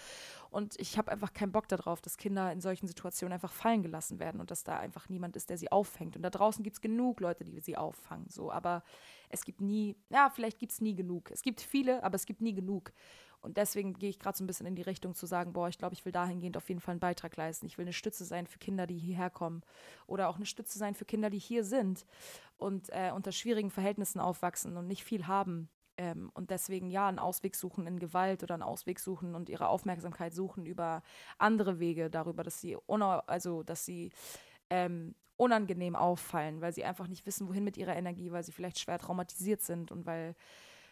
und 0.50 0.78
ich 0.78 0.98
habe 0.98 1.10
einfach 1.10 1.32
keinen 1.32 1.54
Bock 1.54 1.70
darauf, 1.70 2.02
dass 2.02 2.18
Kinder 2.18 2.52
in 2.52 2.60
solchen 2.60 2.88
Situationen 2.88 3.34
einfach 3.34 3.54
fallen 3.54 3.84
gelassen 3.84 4.20
werden 4.20 4.42
und 4.42 4.52
dass 4.52 4.66
da 4.66 4.78
einfach 4.78 5.08
niemand 5.08 5.38
ist, 5.38 5.50
der 5.50 5.58
sie 5.58 5.72
auffängt 5.72 6.18
und 6.18 6.24
da 6.24 6.30
draußen 6.30 6.64
gibt 6.64 6.76
es 6.76 6.82
genug 6.82 7.22
Leute, 7.22 7.46
die 7.46 7.60
sie 7.62 7.78
auffangen, 7.78 8.30
so, 8.30 8.52
aber 8.52 8.84
es 9.30 9.46
gibt 9.46 9.62
nie, 9.62 9.96
ja, 10.10 10.30
vielleicht 10.30 10.60
gibt 10.60 10.72
es 10.72 10.82
nie 10.82 10.96
genug. 10.96 11.30
Es 11.32 11.44
gibt 11.44 11.62
viele, 11.62 12.04
aber 12.04 12.16
es 12.16 12.26
gibt 12.26 12.42
nie 12.42 12.54
genug. 12.54 12.92
Und 13.42 13.58
deswegen 13.58 13.94
gehe 13.94 14.10
ich 14.10 14.20
gerade 14.20 14.38
so 14.38 14.44
ein 14.44 14.48
bisschen 14.48 14.68
in 14.68 14.76
die 14.76 14.82
Richtung 14.82 15.16
zu 15.16 15.26
sagen, 15.26 15.54
boah, 15.54 15.70
ich 15.70 15.78
glaube, 15.78 15.94
ich 15.94 16.04
will 16.06 16.12
dahingehend 16.12 16.58
auf 16.58 16.68
jeden 16.68 16.82
Fall 16.82 16.94
einen 16.94 17.00
Beitrag 17.00 17.36
leisten. 17.38 17.66
Ich 17.66 17.78
will 17.78 17.86
eine 17.86 17.94
Stütze 17.94 18.26
sein 18.26 18.48
für 18.48 18.60
Kinder, 18.60 18.86
die 18.86 18.98
hierher 18.98 19.30
kommen. 19.30 19.62
Oder 20.08 20.30
auch 20.30 20.36
eine 20.36 20.46
Stütze 20.46 20.78
sein 20.78 20.94
für 20.94 21.06
Kinder, 21.06 21.30
die 21.30 21.40
hier 21.40 21.64
sind 21.64 22.06
und 22.58 22.90
äh, 22.90 23.12
unter 23.14 23.32
schwierigen 23.32 23.72
Verhältnissen 23.72 24.20
aufwachsen 24.20 24.76
und 24.76 24.88
nicht 24.88 25.04
viel 25.04 25.28
haben. 25.28 25.70
Ähm, 26.00 26.32
und 26.34 26.50
deswegen 26.50 26.90
ja, 26.90 27.08
einen 27.08 27.20
Ausweg 27.20 27.56
suchen 27.56 27.86
in 27.86 28.00
Gewalt 28.00 28.44
oder 28.44 28.54
einen 28.54 28.64
Ausweg 28.64 29.00
suchen 29.00 29.36
und 29.36 29.50
ihre 29.50 29.68
Aufmerksamkeit 29.68 30.34
suchen 30.34 30.66
über 30.66 31.02
andere 31.38 31.80
Wege, 31.80 32.10
darüber, 32.10 32.44
dass 32.44 32.62
sie, 32.62 32.78
also, 32.88 33.64
dass 33.64 33.86
sie 33.86 34.12
ähm, 34.70 35.16
unangenehm 35.36 35.96
auffallen, 35.96 36.62
weil 36.62 36.74
sie 36.74 36.84
einfach 36.84 37.08
nicht 37.08 37.26
wissen, 37.26 37.48
wohin 37.48 37.64
mit 37.64 37.78
ihrer 37.78 37.96
Energie, 37.96 38.32
weil 38.32 38.44
sie 38.44 38.52
vielleicht 38.52 38.80
schwer 38.80 39.00
traumatisiert 39.00 39.62
sind 39.62 39.92
und 39.92 40.06
weil 40.06 40.36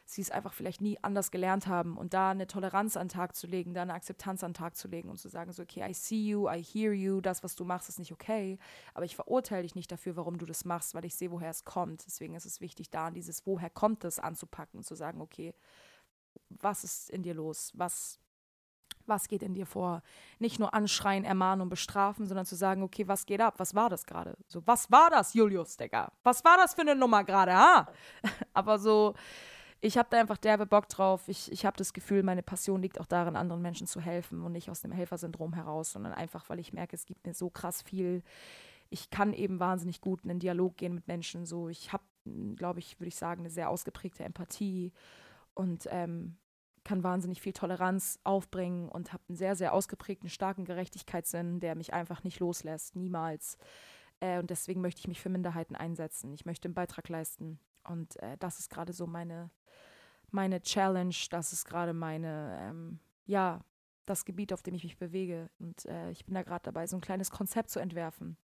sie 0.10 0.22
es 0.22 0.32
einfach 0.32 0.54
vielleicht 0.54 0.80
nie 0.80 0.98
anders 1.02 1.32
gelernt 1.32 1.68
haben 1.68 1.98
und 1.98 2.14
da 2.14 2.32
eine 2.32 2.48
Toleranz 2.48 2.96
an 2.96 3.08
den 3.08 3.14
Tag 3.14 3.36
zu 3.36 3.46
legen, 3.46 3.74
da 3.74 3.82
eine 3.82 3.94
Akzeptanz 3.94 4.42
an 4.42 4.52
den 4.52 4.58
Tag 4.58 4.78
zu 4.78 4.88
legen 4.88 5.10
und 5.10 5.18
zu 5.18 5.28
sagen, 5.28 5.52
so, 5.52 5.62
okay, 5.62 5.86
I 5.88 5.94
see 5.94 6.30
you, 6.30 6.50
I 6.50 6.64
hear 6.64 6.94
you, 6.94 7.20
das, 7.20 7.44
was 7.44 7.56
du 7.56 7.66
machst, 7.66 7.90
ist 7.90 8.00
nicht 8.00 8.14
okay, 8.14 8.58
aber 8.94 9.04
ich 9.04 9.18
verurteile 9.18 9.64
dich 9.64 9.76
nicht 9.76 9.92
dafür, 9.92 10.16
warum 10.16 10.38
du 10.38 10.46
das 10.46 10.64
machst, 10.64 10.96
weil 10.96 11.04
ich 11.04 11.14
sehe, 11.14 11.30
woher 11.30 11.50
es 11.50 11.66
kommt. 11.66 12.06
Deswegen 12.06 12.36
ist 12.36 12.46
es 12.46 12.62
wichtig, 12.62 12.90
da 12.90 13.08
an 13.08 13.16
dieses 13.16 13.46
Woher 13.46 13.70
kommt 13.70 14.06
es 14.06 14.18
anzupacken 14.18 14.78
und 14.78 14.86
zu 14.86 14.96
sagen, 14.96 15.20
okay, 15.20 15.54
was 16.50 16.86
ist 16.86 17.10
in 17.10 17.22
dir 17.22 17.34
los? 17.34 17.74
Was, 17.76 18.18
was 19.08 19.28
geht 19.28 19.44
in 19.44 19.56
dir 19.56 19.66
vor? 19.66 20.04
Nicht 20.40 20.58
nur 20.58 20.74
anschreien, 20.74 21.26
ermahnen 21.26 21.64
und 21.64 21.70
bestrafen, 21.70 22.26
sondern 22.28 22.46
zu 22.46 22.56
sagen, 22.56 22.82
okay, 22.82 23.10
was 23.10 23.26
geht 23.26 23.42
ab? 23.42 23.56
Was 23.58 23.76
war 23.76 23.90
das 23.90 24.06
gerade? 24.06 24.38
So, 24.48 24.66
was 24.66 24.90
war 24.90 25.10
das, 25.10 25.34
Julius, 25.34 25.76
Digga? 25.76 26.14
Was 26.24 26.46
war 26.46 26.56
das 26.56 26.76
für 26.76 26.82
eine 26.82 26.96
Nummer 26.96 27.26
gerade, 27.26 27.54
ha? 27.54 27.88
Aber 28.54 28.80
so, 28.80 29.16
ich 29.80 29.98
habe 29.98 30.10
da 30.10 30.20
einfach 30.20 30.38
derbe 30.38 30.66
Bock 30.66 30.90
drauf. 30.90 31.28
Ich, 31.28 31.52
ich 31.52 31.66
habe 31.66 31.78
das 31.78 31.94
Gefühl, 31.94 32.24
meine 32.24 32.44
Passion 32.44 32.82
liegt 32.82 33.00
auch 33.00 33.06
darin, 33.06 33.36
anderen 33.36 33.62
Menschen 33.62 33.88
zu 33.88 34.02
helfen 34.02 34.42
und 34.42 34.52
nicht 34.52 34.70
aus 34.70 34.82
dem 34.82 34.92
Helfersyndrom 34.92 35.54
heraus, 35.54 35.92
sondern 35.92 36.14
einfach, 36.14 36.50
weil 36.50 36.60
ich 36.60 36.74
merke, 36.74 36.96
es 36.96 37.06
gibt 37.06 37.26
mir 37.26 37.34
so 37.34 37.50
krass 37.50 37.82
viel. 37.82 38.24
Ich 38.90 39.10
kann 39.10 39.34
eben 39.34 39.60
wahnsinnig 39.60 40.02
gut 40.02 40.22
in 40.24 40.30
den 40.30 40.40
Dialog 40.40 40.78
gehen 40.78 40.96
mit 40.96 41.08
Menschen. 41.08 41.46
So, 41.46 41.70
ich 41.70 41.94
habe, 41.94 42.04
glaube 42.56 42.80
ich, 42.80 43.00
würde 43.00 43.10
ich 43.10 43.16
sagen, 43.16 43.42
eine 43.42 43.50
sehr 43.50 43.70
ausgeprägte 43.70 44.24
Empathie 44.24 44.94
und 45.54 45.88
ähm, 45.92 46.38
kann 46.84 47.04
wahnsinnig 47.04 47.42
viel 47.42 47.54
Toleranz 47.54 48.18
aufbringen 48.24 48.88
und 48.90 49.12
habe 49.12 49.24
einen 49.28 49.36
sehr, 49.36 49.56
sehr 49.56 49.74
ausgeprägten, 49.74 50.30
starken 50.30 50.66
Gerechtigkeitssinn, 50.66 51.60
der 51.60 51.76
mich 51.76 51.94
einfach 51.94 52.24
nicht 52.24 52.40
loslässt, 52.40 52.96
niemals. 52.96 53.58
Äh, 54.22 54.40
und 54.40 54.50
deswegen 54.50 54.82
möchte 54.82 55.00
ich 55.00 55.08
mich 55.08 55.22
für 55.22 55.30
Minderheiten 55.30 55.76
einsetzen. 55.76 56.34
Ich 56.34 56.46
möchte 56.46 56.68
einen 56.68 56.76
Beitrag 56.76 57.10
leisten. 57.10 57.60
Und 57.90 58.18
äh, 58.22 58.38
das 58.38 58.60
ist 58.60 58.70
gerade 58.70 58.94
so 58.94 59.08
meine, 59.08 59.50
meine 60.32 60.62
Challenge, 60.62 61.16
das 61.30 61.54
ist 61.54 61.66
gerade 61.66 61.94
meine, 61.94 62.58
ähm, 62.62 63.00
ja, 63.26 63.62
das 64.06 64.26
Gebiet, 64.26 64.54
auf 64.54 64.64
dem 64.64 64.76
ich 64.76 64.84
mich 64.84 64.98
bewege. 64.98 65.50
Und 65.60 65.86
äh, 65.86 66.12
ich 66.12 66.26
bin 66.26 66.36
da 66.36 66.44
gerade 66.44 66.64
dabei, 66.64 66.88
so 66.88 66.98
ein 66.98 67.02
kleines 67.02 67.32
Konzept 67.32 67.70
zu 67.70 67.80
entwerfen. 67.80 68.38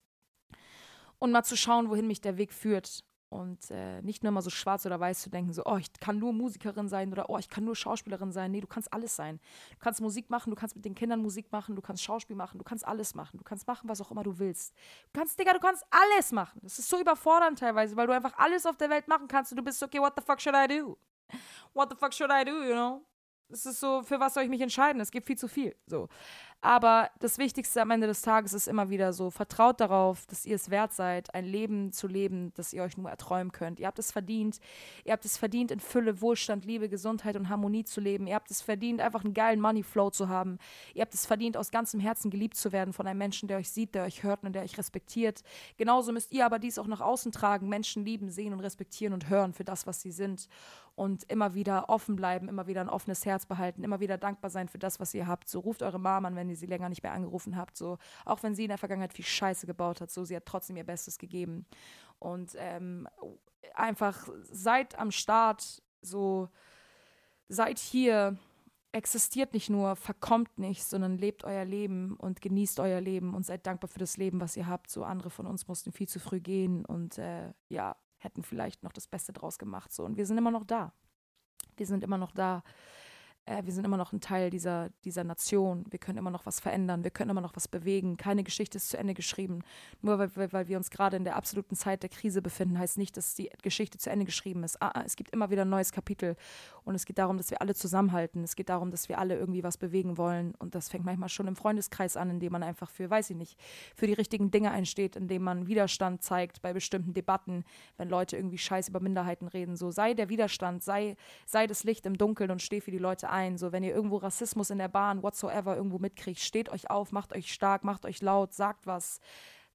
Und 1.19 1.33
mal 1.33 1.45
zu 1.45 1.57
schauen, 1.57 1.91
wohin 1.91 2.07
mich 2.07 2.21
der 2.21 2.39
Weg 2.39 2.53
führt. 2.53 3.05
Und 3.31 3.71
äh, 3.71 4.03
nicht 4.03 4.25
nur 4.25 4.33
mal 4.33 4.43
so 4.43 4.51
schwarz 4.51 4.85
oder 4.87 4.99
weiß 4.99 5.21
zu 5.21 5.31
denken, 5.31 5.53
so, 5.53 5.63
oh, 5.65 5.77
ich 5.77 5.93
kann 6.01 6.19
nur 6.19 6.33
Musikerin 6.33 6.89
sein 6.89 7.13
oder 7.13 7.31
oh, 7.31 7.39
ich 7.39 7.49
kann 7.49 7.65
nur 7.65 7.77
Schauspielerin 7.77 8.33
sein. 8.33 8.51
Nee, 8.51 8.61
du 8.61 8.67
kannst 8.67 8.93
alles 8.93 9.15
sein. 9.15 9.39
Du 9.71 9.79
kannst 9.79 10.01
Musik 10.01 10.31
machen, 10.31 10.51
du 10.51 10.57
kannst 10.57 10.75
mit 10.75 10.85
den 10.85 10.97
Kindern 10.97 11.23
Musik 11.23 11.53
machen, 11.53 11.77
du 11.77 11.83
kannst 11.83 12.03
Schauspiel 12.03 12.35
machen, 12.35 12.59
du 12.59 12.65
kannst 12.65 12.85
alles 12.85 13.15
machen. 13.15 13.39
Du 13.39 13.45
kannst 13.45 13.69
machen, 13.69 13.89
was 13.89 14.01
auch 14.01 14.11
immer 14.11 14.25
du 14.25 14.41
willst. 14.41 14.75
Du 15.13 15.21
kannst, 15.21 15.39
Digga, 15.39 15.53
du 15.53 15.61
kannst 15.61 15.85
alles 15.91 16.33
machen. 16.33 16.59
Das 16.65 16.81
ist 16.81 16.89
so 16.89 17.01
überfordernd 17.01 17.61
teilweise, 17.61 17.97
weil 17.97 18.09
du 18.09 18.13
einfach 18.13 18.37
alles 18.37 18.67
auf 18.67 18.77
der 18.77 18.91
Welt 18.91 19.07
machen 19.07 19.29
kannst 19.29 19.53
und 19.53 19.59
du 19.59 19.63
bist 19.63 19.81
okay, 19.81 20.01
what 20.01 20.15
the 20.17 20.25
fuck 20.25 20.41
should 20.41 20.57
I 20.57 20.67
do? 20.67 20.99
What 21.73 21.89
the 21.89 21.97
fuck 21.97 22.13
should 22.13 22.33
I 22.33 22.45
do, 22.45 22.65
you 22.65 22.73
know? 22.73 23.07
Es 23.53 23.67
ist 23.67 23.81
so, 23.81 24.03
für 24.03 24.19
was 24.21 24.35
soll 24.35 24.45
ich 24.45 24.49
mich 24.49 24.61
entscheiden? 24.61 25.01
Es 25.01 25.11
gibt 25.11 25.27
viel 25.27 25.39
zu 25.39 25.49
viel. 25.49 25.77
So. 25.87 26.09
Aber 26.63 27.11
das 27.21 27.39
Wichtigste 27.39 27.81
am 27.81 27.91
Ende 27.91 28.07
des 28.07 28.21
Tages 28.21 28.53
ist 28.53 28.69
immer 28.69 28.91
wieder 28.91 29.15
so, 29.15 29.31
vertraut 29.31 29.81
darauf, 29.81 30.27
dass 30.27 30.45
ihr 30.45 30.57
es 30.57 30.69
wert 30.69 30.93
seid, 30.93 31.35
ein 31.35 31.47
Leben 31.47 31.91
zu 31.91 32.07
leben, 32.07 32.53
das 32.55 32.75
ihr 32.75 32.83
euch 32.83 32.99
nur 32.99 33.09
erträumen 33.09 33.51
könnt. 33.51 33.81
Ihr 33.81 33.87
habt 33.87 33.99
es 33.99 34.13
verdient. 34.13 34.61
Ihr 35.05 35.13
habt 35.13 35.25
es 35.25 35.39
verdient, 35.39 35.71
in 35.71 35.81
Fülle, 35.81 36.21
Wohlstand, 36.21 36.67
Liebe, 36.67 36.91
Gesundheit 36.91 37.37
und 37.37 37.49
Harmonie 37.49 37.85
zu 37.85 38.03
leben. 38.03 38.27
Ihr 38.27 38.35
habt 38.35 38.51
es 38.51 38.61
verdient, 38.61 39.01
einfach 39.01 39.25
einen 39.25 39.33
geilen 39.33 39.59
Money-Flow 39.59 40.11
zu 40.11 40.29
haben. 40.29 40.59
Ihr 40.93 41.01
habt 41.01 41.15
es 41.15 41.25
verdient, 41.25 41.57
aus 41.57 41.71
ganzem 41.71 41.99
Herzen 41.99 42.31
geliebt 42.31 42.59
zu 42.59 42.73
werden 42.73 42.93
von 42.93 43.07
einem 43.07 43.19
Menschen, 43.19 43.49
der 43.49 43.57
euch 43.57 43.71
sieht, 43.71 43.95
der 43.95 44.05
euch 44.05 44.23
hört 44.23 44.45
und 44.45 44.53
der 44.53 44.63
euch 44.63 44.77
respektiert. 44.77 45.43
Genauso 45.79 46.13
müsst 46.13 46.31
ihr 46.31 46.45
aber 46.45 46.59
dies 46.59 46.79
auch 46.79 46.87
nach 46.87 47.01
außen 47.01 47.33
tragen, 47.33 47.71
Menschen 47.71 48.05
lieben, 48.05 48.31
sehen 48.31 48.53
und 48.53 48.61
respektieren 48.61 49.15
und 49.15 49.31
hören 49.31 49.55
für 49.55 49.65
das, 49.65 49.87
was 49.87 50.03
sie 50.03 50.13
sind. 50.13 50.47
Und 50.95 51.25
immer 51.25 51.55
wieder 51.55 51.89
offen 51.89 52.17
bleiben, 52.17 52.49
immer 52.49 52.67
wieder 52.67 52.81
ein 52.81 52.89
offenes 52.89 53.25
Herz 53.25 53.47
behalten, 53.47 53.85
immer 53.85 54.01
wieder 54.01 54.19
dankbar 54.19 54.51
sein 54.51 54.69
für 54.69 54.79
das, 54.79 55.01
was 55.01 55.15
ihr 55.15 55.27
habt. 55.27 55.49
So 55.49 55.61
ruft 55.61 55.83
eure 55.83 55.99
Mama 55.99 56.29
an, 56.29 56.37
wenn 56.37 56.51
ihr 56.51 56.57
sie 56.57 56.67
länger 56.67 56.89
nicht 56.89 57.03
mehr 57.03 57.13
angerufen 57.13 57.57
habt. 57.57 57.77
So, 57.77 57.99
auch 58.25 58.43
wenn 58.43 58.55
sie 58.55 58.65
in 58.65 58.69
der 58.69 58.79
Vergangenheit 58.79 59.15
viel 59.15 59.25
Scheiße 59.25 59.67
gebaut 59.67 60.01
hat, 60.01 60.11
so 60.11 60.25
sie 60.25 60.37
hat 60.37 60.47
trotzdem 60.47 60.77
ihr 60.77 60.85
Bestes 60.85 61.19
gegeben. 61.19 61.67
Und 62.19 62.55
ähm, 62.59 63.09
einfach 63.75 64.29
seid 64.51 64.99
am 64.99 65.11
Start, 65.11 65.83
so 66.03 66.49
seid 67.49 67.79
hier, 67.79 68.37
existiert 68.93 69.55
nicht 69.55 69.71
nur, 69.71 69.97
verkommt 69.97 70.59
nicht, 70.59 70.85
sondern 70.85 71.17
lebt 71.17 71.45
euer 71.45 71.65
Leben 71.65 72.17
und 72.17 72.41
genießt 72.41 72.81
euer 72.81 73.01
Leben 73.01 73.35
und 73.35 73.47
seid 73.47 73.67
dankbar 73.67 73.89
für 73.89 73.99
das 73.99 74.17
Leben, 74.17 74.41
was 74.41 74.57
ihr 74.57 74.67
habt. 74.67 74.91
So 74.91 75.05
andere 75.05 75.31
von 75.31 75.47
uns 75.47 75.69
mussten 75.69 75.93
viel 75.93 76.09
zu 76.09 76.19
früh 76.19 76.41
gehen 76.41 76.85
und 76.85 77.19
äh, 77.19 77.53
ja, 77.69 77.97
hätten 78.21 78.43
vielleicht 78.43 78.83
noch 78.83 78.93
das 78.93 79.07
Beste 79.07 79.33
draus 79.33 79.59
gemacht. 79.59 79.93
So. 79.93 80.05
Und 80.05 80.17
wir 80.17 80.27
sind 80.27 80.39
immer 80.39 80.51
noch 80.51 80.65
da. 80.65 80.93
Wir 81.77 81.87
sind 81.87 82.05
immer 82.05 82.19
noch 82.19 82.33
da 82.33 82.63
äh, 83.51 83.65
wir 83.65 83.73
sind 83.73 83.85
immer 83.85 83.97
noch 83.97 84.13
ein 84.13 84.21
Teil 84.21 84.51
dieser, 84.51 84.91
dieser 85.05 85.25
Nation, 85.25 85.85
wir 85.91 85.99
können 85.99 86.19
immer 86.19 86.31
noch 86.31 86.47
was 86.47 86.61
verändern, 86.61 87.05
wir 87.05 87.11
können 87.11 87.31
immer 87.31 87.41
noch 87.41 87.57
was 87.57 87.69
bewegen. 87.69 88.17
Keine 88.17 88.45
Geschichte 88.45 88.79
ist 88.79 88.89
zu 88.91 88.97
Ende 88.97 89.15
geschrieben. 89.15 89.63
Nur 90.03 90.19
weil, 90.19 90.53
weil 90.53 90.69
wir 90.69 90.77
uns 90.77 90.91
gerade 90.91 91.17
in 91.17 91.25
der 91.25 91.37
absoluten 91.37 91.75
Zeit 91.75 92.03
der 92.03 92.11
Krise 92.11 92.43
befinden, 92.43 92.79
heißt 92.79 92.97
nicht, 92.97 93.17
dass 93.17 93.35
die 93.35 93.51
Geschichte 93.63 93.99
zu 93.99 94.11
Ende 94.11 94.25
geschrieben 94.25 94.63
ist. 94.63 94.81
Ah, 94.81 94.93
ah, 94.95 95.03
es 95.05 95.17
gibt 95.17 95.31
immer 95.31 95.51
wieder 95.51 95.63
ein 95.63 95.69
neues 95.69 95.93
Kapitel 95.93 96.37
und 96.85 96.95
es 96.95 97.05
geht 97.05 97.19
darum, 97.19 97.37
dass 97.37 97.51
wir 97.51 97.61
alle 97.61 97.75
zusammenhalten. 97.75 98.45
Es 98.45 98.57
geht 98.57 98.69
darum, 98.69 98.91
dass 98.91 99.09
wir 99.09 99.19
alle 99.19 99.37
irgendwie 99.37 99.65
was 99.65 99.77
bewegen 99.77 100.17
wollen 100.17 100.55
und 100.59 100.75
das 100.75 100.89
fängt 100.89 101.05
manchmal 101.05 101.29
schon 101.29 101.49
im 101.49 101.57
Freundeskreis 101.57 102.17
an, 102.17 102.31
indem 102.31 102.53
man 102.53 102.63
einfach 102.63 102.91
für, 102.91 103.11
weiß 103.11 103.31
ich 103.31 103.37
nicht, 103.37 103.59
für 103.95 104.07
die 104.07 104.13
richtigen 104.13 104.51
Dinge 104.51 104.71
einsteht, 104.71 105.17
indem 105.17 105.43
man 105.43 105.67
Widerstand 105.67 106.23
zeigt 106.23 106.63
bei 106.63 106.73
bestimmten 106.73 107.15
Debatten, 107.15 107.65
wenn 107.97 108.09
Leute 108.09 108.37
irgendwie 108.37 108.59
scheiß 108.59 108.89
über 108.89 109.01
Minderheiten 109.01 109.49
reden. 109.49 109.77
So 109.77 109.91
sei 109.91 110.15
der 110.15 110.29
Widerstand, 110.29 110.83
sei, 110.83 111.17
sei 111.47 111.67
das 111.67 111.85
Licht 111.85 112.07
im 112.07 112.17
Dunkeln 112.17 112.51
und 112.51 112.63
steh 112.63 112.81
für 112.81 112.91
die 112.91 112.99
Leute 112.99 113.31
ein. 113.31 113.40
So, 113.59 113.73
wenn 113.73 113.83
ihr 113.83 113.95
irgendwo 113.95 114.17
Rassismus 114.17 114.71
in 114.71 114.79
der 114.79 114.89
Bahn, 114.89 115.23
whatsoever, 115.23 115.77
irgendwo 115.77 115.99
mitkriegt, 115.99 116.41
steht 116.41 116.69
euch 116.69 116.91
auf, 116.91 117.13
macht 117.13 117.35
euch 117.35 117.53
stark, 117.53 117.85
macht 117.85 118.05
euch 118.05 118.23
laut, 118.23 118.53
sagt 118.53 118.87
was 118.87 119.21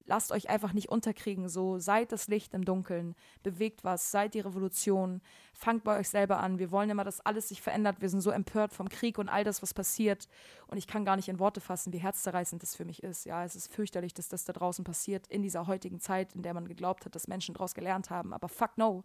lasst 0.06 0.32
euch 0.32 0.50
einfach 0.50 0.74
nicht 0.74 0.90
unterkriegen. 0.90 1.50
So 1.50 1.80
seid 1.80 2.12
das 2.12 2.28
Licht 2.28 2.54
im 2.54 2.66
Dunkeln, 2.66 3.16
bewegt 3.44 3.84
was, 3.84 4.12
seid 4.12 4.34
die 4.34 4.40
Revolution, 4.40 5.22
fangt 5.54 5.84
bei 5.84 6.00
euch 6.00 6.10
selber 6.10 6.40
an. 6.40 6.60
Wir 6.60 6.72
wollen 6.72 6.90
immer, 6.90 7.04
dass 7.04 7.22
alles 7.22 7.50
sich 7.50 7.62
verändert. 7.62 8.02
Wir 8.02 8.10
sind 8.10 8.22
so 8.22 8.32
empört 8.32 8.74
vom 8.74 8.90
Krieg 8.90 9.18
und 9.18 9.30
all 9.30 9.44
das, 9.44 9.62
was 9.62 9.74
passiert. 9.74 10.28
Und 10.68 10.78
ich 10.78 10.88
kann 10.88 11.06
gar 11.06 11.16
nicht 11.16 11.30
in 11.30 11.40
Worte 11.40 11.62
fassen, 11.62 11.94
wie 11.94 11.98
herzzerreißend 11.98 12.62
das 12.62 12.76
für 12.76 12.86
mich 12.86 13.04
ist. 13.04 13.26
Ja, 13.26 13.44
es 13.44 13.56
ist 13.56 13.74
fürchterlich, 13.74 14.14
dass 14.14 14.28
das 14.28 14.46
da 14.46 14.54
draußen 14.54 14.84
passiert 14.84 15.28
in 15.28 15.42
dieser 15.42 15.68
heutigen 15.68 16.00
Zeit, 16.00 16.34
in 16.34 16.44
der 16.44 16.54
man 16.54 16.68
geglaubt 16.68 17.06
hat, 17.06 17.16
dass 17.16 17.28
Menschen 17.28 17.54
daraus 17.54 17.74
gelernt 17.74 18.10
haben. 18.10 18.34
Aber 18.34 18.50
fuck 18.50 18.78
no. 18.78 19.04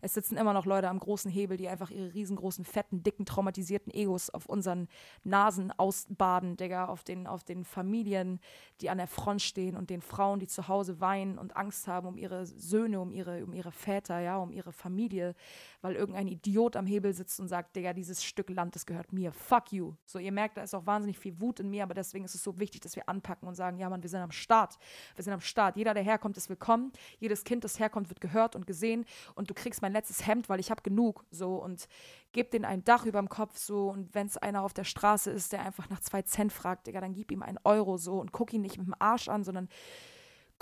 Es 0.00 0.14
sitzen 0.14 0.36
immer 0.36 0.52
noch 0.52 0.66
Leute 0.66 0.88
am 0.88 0.98
großen 0.98 1.30
Hebel, 1.30 1.56
die 1.56 1.68
einfach 1.68 1.90
ihre 1.90 2.12
riesengroßen, 2.12 2.64
fetten, 2.64 3.02
dicken, 3.02 3.24
traumatisierten 3.24 3.94
Egos 3.94 4.30
auf 4.30 4.46
unseren 4.46 4.88
Nasen 5.22 5.70
ausbaden, 5.70 6.56
Digga, 6.56 6.86
auf 6.86 7.04
den, 7.04 7.26
auf 7.26 7.44
den 7.44 7.64
Familien, 7.64 8.40
die 8.80 8.90
an 8.90 8.98
der 8.98 9.06
Front 9.06 9.42
stehen 9.42 9.76
und 9.76 9.90
den 9.90 10.02
Frauen, 10.02 10.40
die 10.42 10.48
zu 10.48 10.66
Hause 10.68 11.00
weinen 11.00 11.38
und 11.38 11.56
Angst 11.56 11.86
haben 11.86 12.08
um 12.08 12.16
ihre 12.16 12.44
Söhne, 12.46 13.00
um 13.00 13.12
ihre, 13.12 13.44
um 13.44 13.52
ihre 13.52 13.70
Väter, 13.70 14.18
ja, 14.18 14.36
um 14.38 14.50
ihre 14.50 14.72
Familie, 14.72 15.34
weil 15.80 15.94
irgendein 15.94 16.26
Idiot 16.26 16.76
am 16.76 16.84
Hebel 16.84 17.14
sitzt 17.14 17.38
und 17.38 17.46
sagt, 17.46 17.76
Digga, 17.76 17.92
dieses 17.92 18.24
Stück 18.24 18.50
Land, 18.50 18.74
das 18.74 18.84
gehört 18.84 19.12
mir. 19.12 19.32
Fuck 19.32 19.72
you. 19.72 19.94
So, 20.04 20.18
ihr 20.18 20.32
merkt, 20.32 20.56
da 20.56 20.62
ist 20.62 20.74
auch 20.74 20.84
wahnsinnig 20.84 21.18
viel 21.18 21.40
Wut 21.40 21.60
in 21.60 21.70
mir, 21.70 21.84
aber 21.84 21.94
deswegen 21.94 22.24
ist 22.24 22.34
es 22.34 22.42
so 22.42 22.58
wichtig, 22.58 22.80
dass 22.80 22.96
wir 22.96 23.08
anpacken 23.08 23.46
und 23.46 23.54
sagen, 23.54 23.78
ja, 23.78 23.88
Mann, 23.88 24.02
wir 24.02 24.10
sind 24.10 24.20
am 24.20 24.32
Start. 24.32 24.78
Wir 25.14 25.22
sind 25.22 25.32
am 25.32 25.40
Start. 25.40 25.76
Jeder, 25.76 25.94
der 25.94 26.02
herkommt, 26.02 26.36
ist 26.36 26.48
willkommen. 26.48 26.92
Jedes 27.20 27.44
Kind, 27.44 27.62
das 27.62 27.78
herkommt, 27.78 28.10
wird 28.10 28.20
gehört 28.20 28.56
und 28.56 28.66
gesehen. 28.66 29.04
Und 29.36 29.48
du 29.48 29.54
kriegst 29.54 29.80
mein 29.80 29.92
letztes 29.92 30.26
Hemd, 30.26 30.48
weil 30.48 30.58
ich 30.58 30.72
habe 30.72 30.82
genug. 30.82 31.24
So, 31.30 31.56
und 31.56 31.86
gib 32.32 32.50
denen 32.50 32.64
ein 32.64 32.82
Dach 32.82 33.06
über 33.06 33.20
dem 33.20 33.28
Kopf 33.28 33.58
so. 33.58 33.90
Und 33.90 34.12
wenn 34.12 34.26
es 34.26 34.36
einer 34.38 34.62
auf 34.62 34.72
der 34.72 34.84
Straße 34.84 35.30
ist, 35.30 35.52
der 35.52 35.64
einfach 35.64 35.88
nach 35.88 36.00
zwei 36.00 36.22
Cent 36.22 36.52
fragt, 36.52 36.88
Digga, 36.88 37.00
dann 37.00 37.14
gib 37.14 37.30
ihm 37.30 37.42
einen 37.42 37.58
Euro 37.62 37.96
so 37.96 38.18
und 38.18 38.32
guck 38.32 38.52
ihn 38.52 38.62
nicht 38.62 38.78
mit 38.78 38.88
dem 38.88 38.96
Arsch 38.98 39.28
an, 39.28 39.44
sondern 39.44 39.68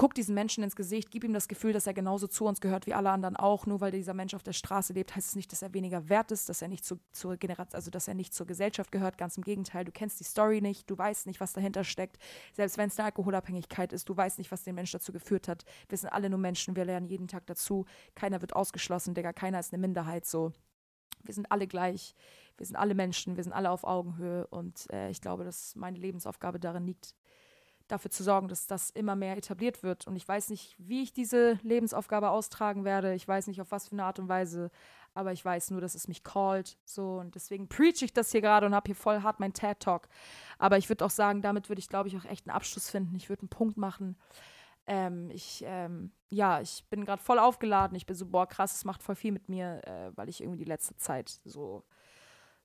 guck 0.00 0.14
diesen 0.14 0.34
Menschen 0.34 0.64
ins 0.64 0.76
Gesicht, 0.76 1.10
gib 1.10 1.24
ihm 1.24 1.34
das 1.34 1.46
Gefühl, 1.46 1.74
dass 1.74 1.86
er 1.86 1.92
genauso 1.92 2.26
zu 2.26 2.46
uns 2.46 2.62
gehört 2.62 2.86
wie 2.86 2.94
alle 2.94 3.10
anderen 3.10 3.36
auch. 3.36 3.66
Nur 3.66 3.82
weil 3.82 3.90
dieser 3.90 4.14
Mensch 4.14 4.32
auf 4.32 4.42
der 4.42 4.54
Straße 4.54 4.94
lebt, 4.94 5.14
heißt 5.14 5.28
es 5.28 5.36
nicht, 5.36 5.52
dass 5.52 5.60
er 5.60 5.74
weniger 5.74 6.08
wert 6.08 6.32
ist, 6.32 6.48
dass 6.48 6.62
er 6.62 6.68
nicht 6.68 6.86
zu, 6.86 6.98
zur 7.12 7.36
Generation, 7.36 7.74
also 7.74 7.90
dass 7.90 8.08
er 8.08 8.14
nicht 8.14 8.32
zur 8.32 8.46
Gesellschaft 8.46 8.92
gehört. 8.92 9.18
Ganz 9.18 9.36
im 9.36 9.44
Gegenteil, 9.44 9.84
du 9.84 9.92
kennst 9.92 10.18
die 10.18 10.24
Story 10.24 10.62
nicht, 10.62 10.88
du 10.88 10.96
weißt 10.96 11.26
nicht, 11.26 11.38
was 11.38 11.52
dahinter 11.52 11.84
steckt. 11.84 12.16
Selbst 12.54 12.78
wenn 12.78 12.88
es 12.88 12.98
eine 12.98 13.08
Alkoholabhängigkeit 13.08 13.92
ist, 13.92 14.08
du 14.08 14.16
weißt 14.16 14.38
nicht, 14.38 14.50
was 14.50 14.64
den 14.64 14.74
Mensch 14.74 14.90
dazu 14.90 15.12
geführt 15.12 15.48
hat. 15.48 15.66
Wir 15.90 15.98
sind 15.98 16.08
alle 16.08 16.30
nur 16.30 16.38
Menschen, 16.38 16.76
wir 16.76 16.86
lernen 16.86 17.06
jeden 17.06 17.28
Tag 17.28 17.44
dazu. 17.44 17.84
Keiner 18.14 18.40
wird 18.40 18.56
ausgeschlossen, 18.56 19.12
Digga, 19.12 19.34
keiner 19.34 19.60
ist 19.60 19.74
eine 19.74 19.82
Minderheit 19.82 20.24
so. 20.24 20.52
Wir 21.24 21.34
sind 21.34 21.52
alle 21.52 21.66
gleich, 21.66 22.14
wir 22.56 22.64
sind 22.64 22.76
alle 22.76 22.94
Menschen, 22.94 23.36
wir 23.36 23.44
sind 23.44 23.52
alle 23.52 23.70
auf 23.70 23.84
Augenhöhe 23.84 24.46
und 24.46 24.90
äh, 24.90 25.10
ich 25.10 25.20
glaube, 25.20 25.44
dass 25.44 25.76
meine 25.76 25.98
Lebensaufgabe 25.98 26.58
darin 26.58 26.86
liegt, 26.86 27.14
dafür 27.92 28.10
zu 28.10 28.22
sorgen, 28.22 28.48
dass 28.48 28.66
das 28.66 28.90
immer 28.90 29.16
mehr 29.16 29.36
etabliert 29.36 29.82
wird. 29.82 30.06
Und 30.06 30.16
ich 30.16 30.26
weiß 30.26 30.50
nicht, 30.50 30.76
wie 30.78 31.02
ich 31.02 31.12
diese 31.12 31.58
Lebensaufgabe 31.62 32.30
austragen 32.30 32.84
werde. 32.84 33.14
Ich 33.14 33.26
weiß 33.26 33.46
nicht, 33.46 33.60
auf 33.60 33.70
was 33.70 33.88
für 33.88 33.92
eine 33.92 34.04
Art 34.04 34.18
und 34.18 34.28
Weise. 34.28 34.70
Aber 35.14 35.32
ich 35.32 35.44
weiß 35.44 35.70
nur, 35.70 35.80
dass 35.80 35.94
es 35.94 36.08
mich 36.08 36.22
callt. 36.22 36.78
So, 36.84 37.18
und 37.18 37.34
deswegen 37.34 37.68
preach 37.68 38.02
ich 38.02 38.12
das 38.12 38.30
hier 38.30 38.40
gerade 38.40 38.66
und 38.66 38.74
habe 38.74 38.88
hier 38.88 38.96
voll 38.96 39.22
hart 39.22 39.40
mein 39.40 39.52
TED-Talk. 39.52 40.08
Aber 40.58 40.78
ich 40.78 40.88
würde 40.88 41.04
auch 41.04 41.10
sagen, 41.10 41.42
damit 41.42 41.68
würde 41.68 41.80
ich, 41.80 41.88
glaube 41.88 42.08
ich, 42.08 42.16
auch 42.16 42.24
echt 42.24 42.46
einen 42.46 42.56
Abschluss 42.56 42.90
finden. 42.90 43.16
Ich 43.16 43.28
würde 43.28 43.42
einen 43.42 43.48
Punkt 43.48 43.76
machen. 43.76 44.16
Ähm, 44.86 45.30
ich, 45.30 45.64
ähm, 45.66 46.12
ja, 46.28 46.60
ich 46.60 46.84
bin 46.90 47.04
gerade 47.04 47.22
voll 47.22 47.38
aufgeladen. 47.38 47.96
Ich 47.96 48.06
bin 48.06 48.16
so, 48.16 48.26
boah, 48.26 48.46
krass, 48.46 48.74
es 48.74 48.84
macht 48.84 49.02
voll 49.02 49.16
viel 49.16 49.32
mit 49.32 49.48
mir, 49.48 49.80
äh, 49.84 50.16
weil 50.16 50.28
ich 50.28 50.40
irgendwie 50.40 50.58
die 50.58 50.64
letzte 50.64 50.96
Zeit 50.96 51.40
so 51.44 51.84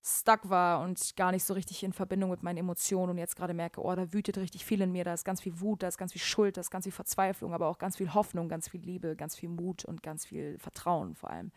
stuck 0.07 0.49
war 0.49 0.81
und 0.81 1.15
gar 1.15 1.31
nicht 1.31 1.43
so 1.43 1.55
richtig 1.55 1.83
in 1.83 1.91
Verbindung 1.91 2.29
mit 2.29 2.43
meinen 2.43 2.57
Emotionen 2.57 3.11
und 3.11 3.17
jetzt 3.17 3.35
gerade 3.35 3.55
merke, 3.55 3.81
oh, 3.81 3.95
da 3.95 4.13
wütet 4.13 4.37
richtig 4.37 4.63
viel 4.63 4.81
in 4.81 4.91
mir, 4.91 5.03
da 5.03 5.13
ist 5.13 5.25
ganz 5.25 5.41
viel 5.41 5.59
Wut, 5.59 5.81
da 5.81 5.87
ist 5.87 5.97
ganz 5.97 6.11
viel 6.11 6.21
Schuld, 6.21 6.57
da 6.57 6.61
ist 6.61 6.69
ganz 6.69 6.85
viel 6.85 6.91
Verzweiflung, 6.91 7.53
aber 7.53 7.67
auch 7.67 7.79
ganz 7.79 7.97
viel 7.97 8.13
Hoffnung, 8.13 8.47
ganz 8.47 8.69
viel 8.69 8.81
Liebe, 8.81 9.15
ganz 9.15 9.35
viel 9.35 9.49
Mut 9.49 9.83
und 9.83 10.03
ganz 10.03 10.25
viel 10.25 10.59
Vertrauen 10.59 11.15
vor 11.15 11.31
allem. 11.31 11.51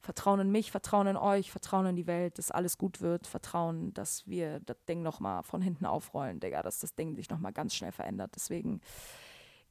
Vertrauen 0.00 0.40
in 0.40 0.50
mich, 0.50 0.70
Vertrauen 0.70 1.08
in 1.08 1.18
euch, 1.18 1.50
Vertrauen 1.50 1.84
in 1.84 1.96
die 1.96 2.06
Welt, 2.06 2.38
dass 2.38 2.50
alles 2.50 2.78
gut 2.78 3.02
wird, 3.02 3.26
Vertrauen, 3.26 3.92
dass 3.92 4.26
wir 4.26 4.60
das 4.60 4.82
Ding 4.88 5.02
nochmal 5.02 5.42
von 5.42 5.60
hinten 5.60 5.84
aufrollen, 5.84 6.40
Digga, 6.40 6.62
dass 6.62 6.80
das 6.80 6.94
Ding 6.94 7.14
sich 7.14 7.28
nochmal 7.28 7.52
ganz 7.52 7.74
schnell 7.74 7.92
verändert. 7.92 8.30
Deswegen 8.34 8.80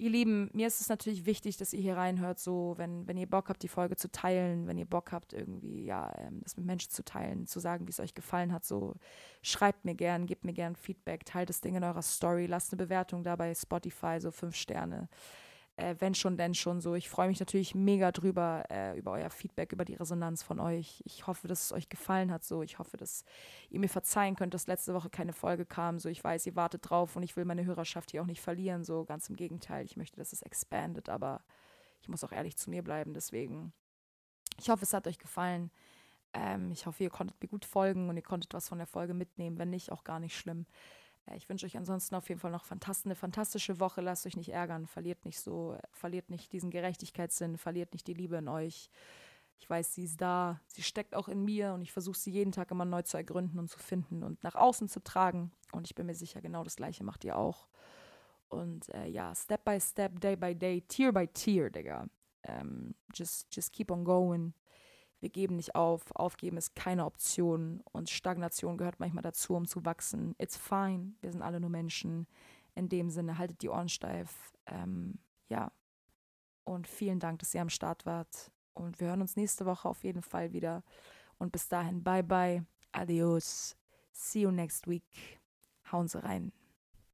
Ihr 0.02 0.12
Lieben, 0.12 0.50
mir 0.54 0.66
ist 0.66 0.80
es 0.80 0.88
natürlich 0.88 1.26
wichtig, 1.26 1.58
dass 1.58 1.74
ihr 1.74 1.82
hier 1.82 1.98
reinhört, 1.98 2.40
so, 2.40 2.74
wenn, 2.78 3.06
wenn 3.06 3.18
ihr 3.18 3.30
Bock 3.30 3.50
habt, 3.50 3.62
die 3.64 3.68
Folge 3.68 3.98
zu 3.98 4.10
teilen, 4.10 4.66
wenn 4.66 4.78
ihr 4.78 4.86
Bock 4.86 5.12
habt, 5.12 5.34
irgendwie, 5.34 5.84
ja, 5.84 6.10
ähm, 6.20 6.40
das 6.42 6.56
mit 6.56 6.66
Menschen 6.66 6.90
zu 6.90 7.04
teilen, 7.04 7.48
zu 7.48 7.60
sagen, 7.60 7.86
wie 7.86 7.92
es 7.92 8.00
euch 8.00 8.14
gefallen 8.14 8.54
hat, 8.54 8.64
so, 8.64 8.96
schreibt 9.42 9.84
mir 9.84 9.96
gern, 9.96 10.26
gebt 10.26 10.46
mir 10.46 10.54
gern 10.54 10.78
Feedback, 10.78 11.26
teilt 11.26 11.50
das 11.50 11.60
Ding 11.60 11.76
in 11.76 11.84
eurer 11.84 12.02
Story, 12.02 12.46
lasst 12.46 12.72
eine 12.72 12.82
Bewertung 12.82 13.24
da 13.24 13.36
bei 13.36 13.54
Spotify, 13.54 14.22
so 14.22 14.32
fünf 14.32 14.56
Sterne 14.56 15.10
äh, 15.80 15.96
wenn 16.00 16.14
schon, 16.14 16.38
denn 16.38 16.54
schon 16.54 16.82
so. 16.82 16.96
Ich 16.96 17.10
freue 17.10 17.30
mich 17.30 17.40
natürlich 17.40 17.74
mega 17.74 18.12
drüber, 18.12 18.66
äh, 18.70 18.98
über 18.98 19.12
euer 19.12 19.30
Feedback, 19.30 19.72
über 19.72 19.86
die 19.86 19.96
Resonanz 19.96 20.44
von 20.44 20.60
euch. 20.60 21.02
Ich 21.06 21.26
hoffe, 21.26 21.48
dass 21.48 21.64
es 21.64 21.72
euch 21.72 21.88
gefallen 21.88 22.32
hat 22.32 22.44
so. 22.44 22.62
Ich 22.64 22.80
hoffe, 22.80 22.98
dass 22.98 23.24
ihr 23.70 23.80
mir 23.80 23.88
verzeihen 23.88 24.36
könnt, 24.36 24.54
dass 24.54 24.68
letzte 24.68 24.94
Woche 24.94 25.10
keine 25.10 25.32
Folge 25.32 25.66
kam. 25.66 25.98
So, 25.98 26.10
ich 26.10 26.22
weiß, 26.22 26.46
ihr 26.48 26.56
wartet 26.56 26.90
drauf 26.90 27.16
und 27.16 27.24
ich 27.24 27.38
will 27.38 27.46
meine 27.46 27.64
Hörerschaft 27.64 28.12
hier 28.12 28.22
auch 28.22 28.28
nicht 28.28 28.42
verlieren. 28.42 28.84
So, 28.84 29.06
ganz 29.06 29.30
im 29.30 29.38
Gegenteil. 29.38 29.86
Ich 29.86 29.96
möchte, 29.96 30.18
dass 30.18 30.34
es 30.34 30.42
expandet, 30.42 31.08
aber 31.08 31.44
ich 32.02 32.10
muss 32.10 32.24
auch 32.24 32.34
ehrlich 32.34 32.58
zu 32.58 32.70
mir 32.70 32.84
bleiben. 32.84 33.14
Deswegen, 33.14 33.72
ich 34.60 34.70
hoffe, 34.70 34.84
es 34.84 34.94
hat 34.94 35.08
euch 35.08 35.18
gefallen. 35.18 35.72
Ähm, 36.34 36.72
ich 36.74 36.86
hoffe, 36.88 37.04
ihr 37.04 37.10
konntet 37.10 37.42
mir 37.42 37.48
gut 37.48 37.64
folgen 37.64 38.10
und 38.10 38.18
ihr 38.18 38.24
konntet 38.24 38.54
was 38.54 38.68
von 38.68 38.80
der 38.80 38.88
Folge 38.88 39.14
mitnehmen. 39.14 39.58
Wenn 39.58 39.70
nicht, 39.70 39.94
auch 39.94 40.04
gar 40.04 40.20
nicht 40.20 40.38
schlimm. 40.38 40.66
Ich 41.36 41.50
wünsche 41.50 41.66
euch 41.66 41.78
ansonsten 41.78 42.16
auf 42.16 42.30
jeden 42.30 42.40
Fall 42.40 42.52
noch 42.52 42.66
eine 42.70 43.16
fantastische 43.16 43.80
Woche. 43.80 44.02
Lasst 44.02 44.26
euch 44.26 44.38
nicht 44.38 44.50
ärgern, 44.50 44.88
verliert 44.88 45.26
nicht 45.26 45.40
so, 45.40 45.78
verliert 45.92 46.30
nicht 46.30 46.52
diesen 46.52 46.72
Gerechtigkeitssinn, 46.72 47.58
verliert 47.58 47.94
nicht 47.94 48.08
die 48.08 48.14
Liebe 48.14 48.38
in 48.38 48.48
euch. 48.48 48.90
Ich 49.60 49.70
weiß, 49.70 49.94
sie 49.94 50.06
ist 50.06 50.22
da, 50.22 50.62
sie 50.68 50.84
steckt 50.84 51.14
auch 51.14 51.28
in 51.28 51.44
mir 51.44 51.74
und 51.74 51.82
ich 51.82 51.92
versuche 51.92 52.18
sie 52.18 52.32
jeden 52.32 52.54
Tag 52.54 52.72
immer 52.72 52.86
neu 52.86 53.02
zu 53.02 53.18
ergründen 53.18 53.60
und 53.60 53.70
zu 53.70 53.78
finden 53.78 54.24
und 54.24 54.42
nach 54.44 54.56
außen 54.56 54.88
zu 54.88 55.04
tragen. 55.04 55.52
Und 55.74 55.86
ich 55.86 55.96
bin 55.96 56.06
mir 56.06 56.16
sicher, 56.16 56.42
genau 56.42 56.64
das 56.64 56.78
Gleiche 56.78 57.04
macht 57.04 57.26
ihr 57.26 57.38
auch. 57.38 57.68
Und 58.48 58.90
äh, 58.90 59.08
ja, 59.08 59.36
Step 59.36 59.66
by 59.66 59.80
Step, 59.80 60.20
Day 60.22 60.36
by 60.36 60.56
Day, 60.56 60.82
Tier 60.82 61.12
by 61.12 61.28
Tier, 61.28 61.70
Digga. 61.70 62.08
Ähm, 62.44 62.96
just, 63.14 63.54
just 63.54 63.72
keep 63.74 63.92
on 63.92 64.06
going. 64.06 64.54
Wir 65.20 65.30
geben 65.30 65.58
nicht 65.58 65.76
auf. 65.76 66.16
Aufgeben 66.16 66.58
ist 66.58 66.76
keine 66.76 67.06
Option. 67.06 67.82
Und 67.92 68.10
Stagnation 68.10 68.78
gehört 68.78 69.00
manchmal 69.00 69.24
dazu, 69.24 69.56
um 69.56 69.68
zu 69.68 69.84
wachsen. 69.86 70.36
It's 70.38 70.58
fine. 70.58 71.14
Wir 71.22 71.32
sind 71.32 71.42
alle 71.42 71.60
nur 71.60 71.70
Menschen. 71.70 72.28
In 72.76 72.90
dem 72.90 73.10
Sinne, 73.10 73.38
haltet 73.38 73.62
die 73.62 73.70
Ohren 73.70 73.90
steif. 73.90 74.54
Ähm, 74.66 75.20
ja. 75.50 75.72
Und 76.64 76.88
vielen 76.88 77.20
Dank, 77.20 77.40
dass 77.40 77.54
ihr 77.54 77.62
am 77.62 77.70
Start 77.70 78.06
wart. 78.06 78.52
Und 78.74 79.00
wir 79.00 79.08
hören 79.08 79.22
uns 79.22 79.36
nächste 79.36 79.66
Woche 79.66 79.90
auf 79.90 80.04
jeden 80.04 80.22
Fall 80.22 80.54
wieder. 80.54 80.84
Und 81.38 81.52
bis 81.52 81.68
dahin, 81.68 82.04
bye 82.04 82.24
bye. 82.24 82.66
Adios. 82.92 83.76
See 84.12 84.42
you 84.42 84.52
next 84.52 84.88
week. 84.88 85.40
Hauen 85.92 86.08
Sie 86.08 86.22
rein. 86.24 86.59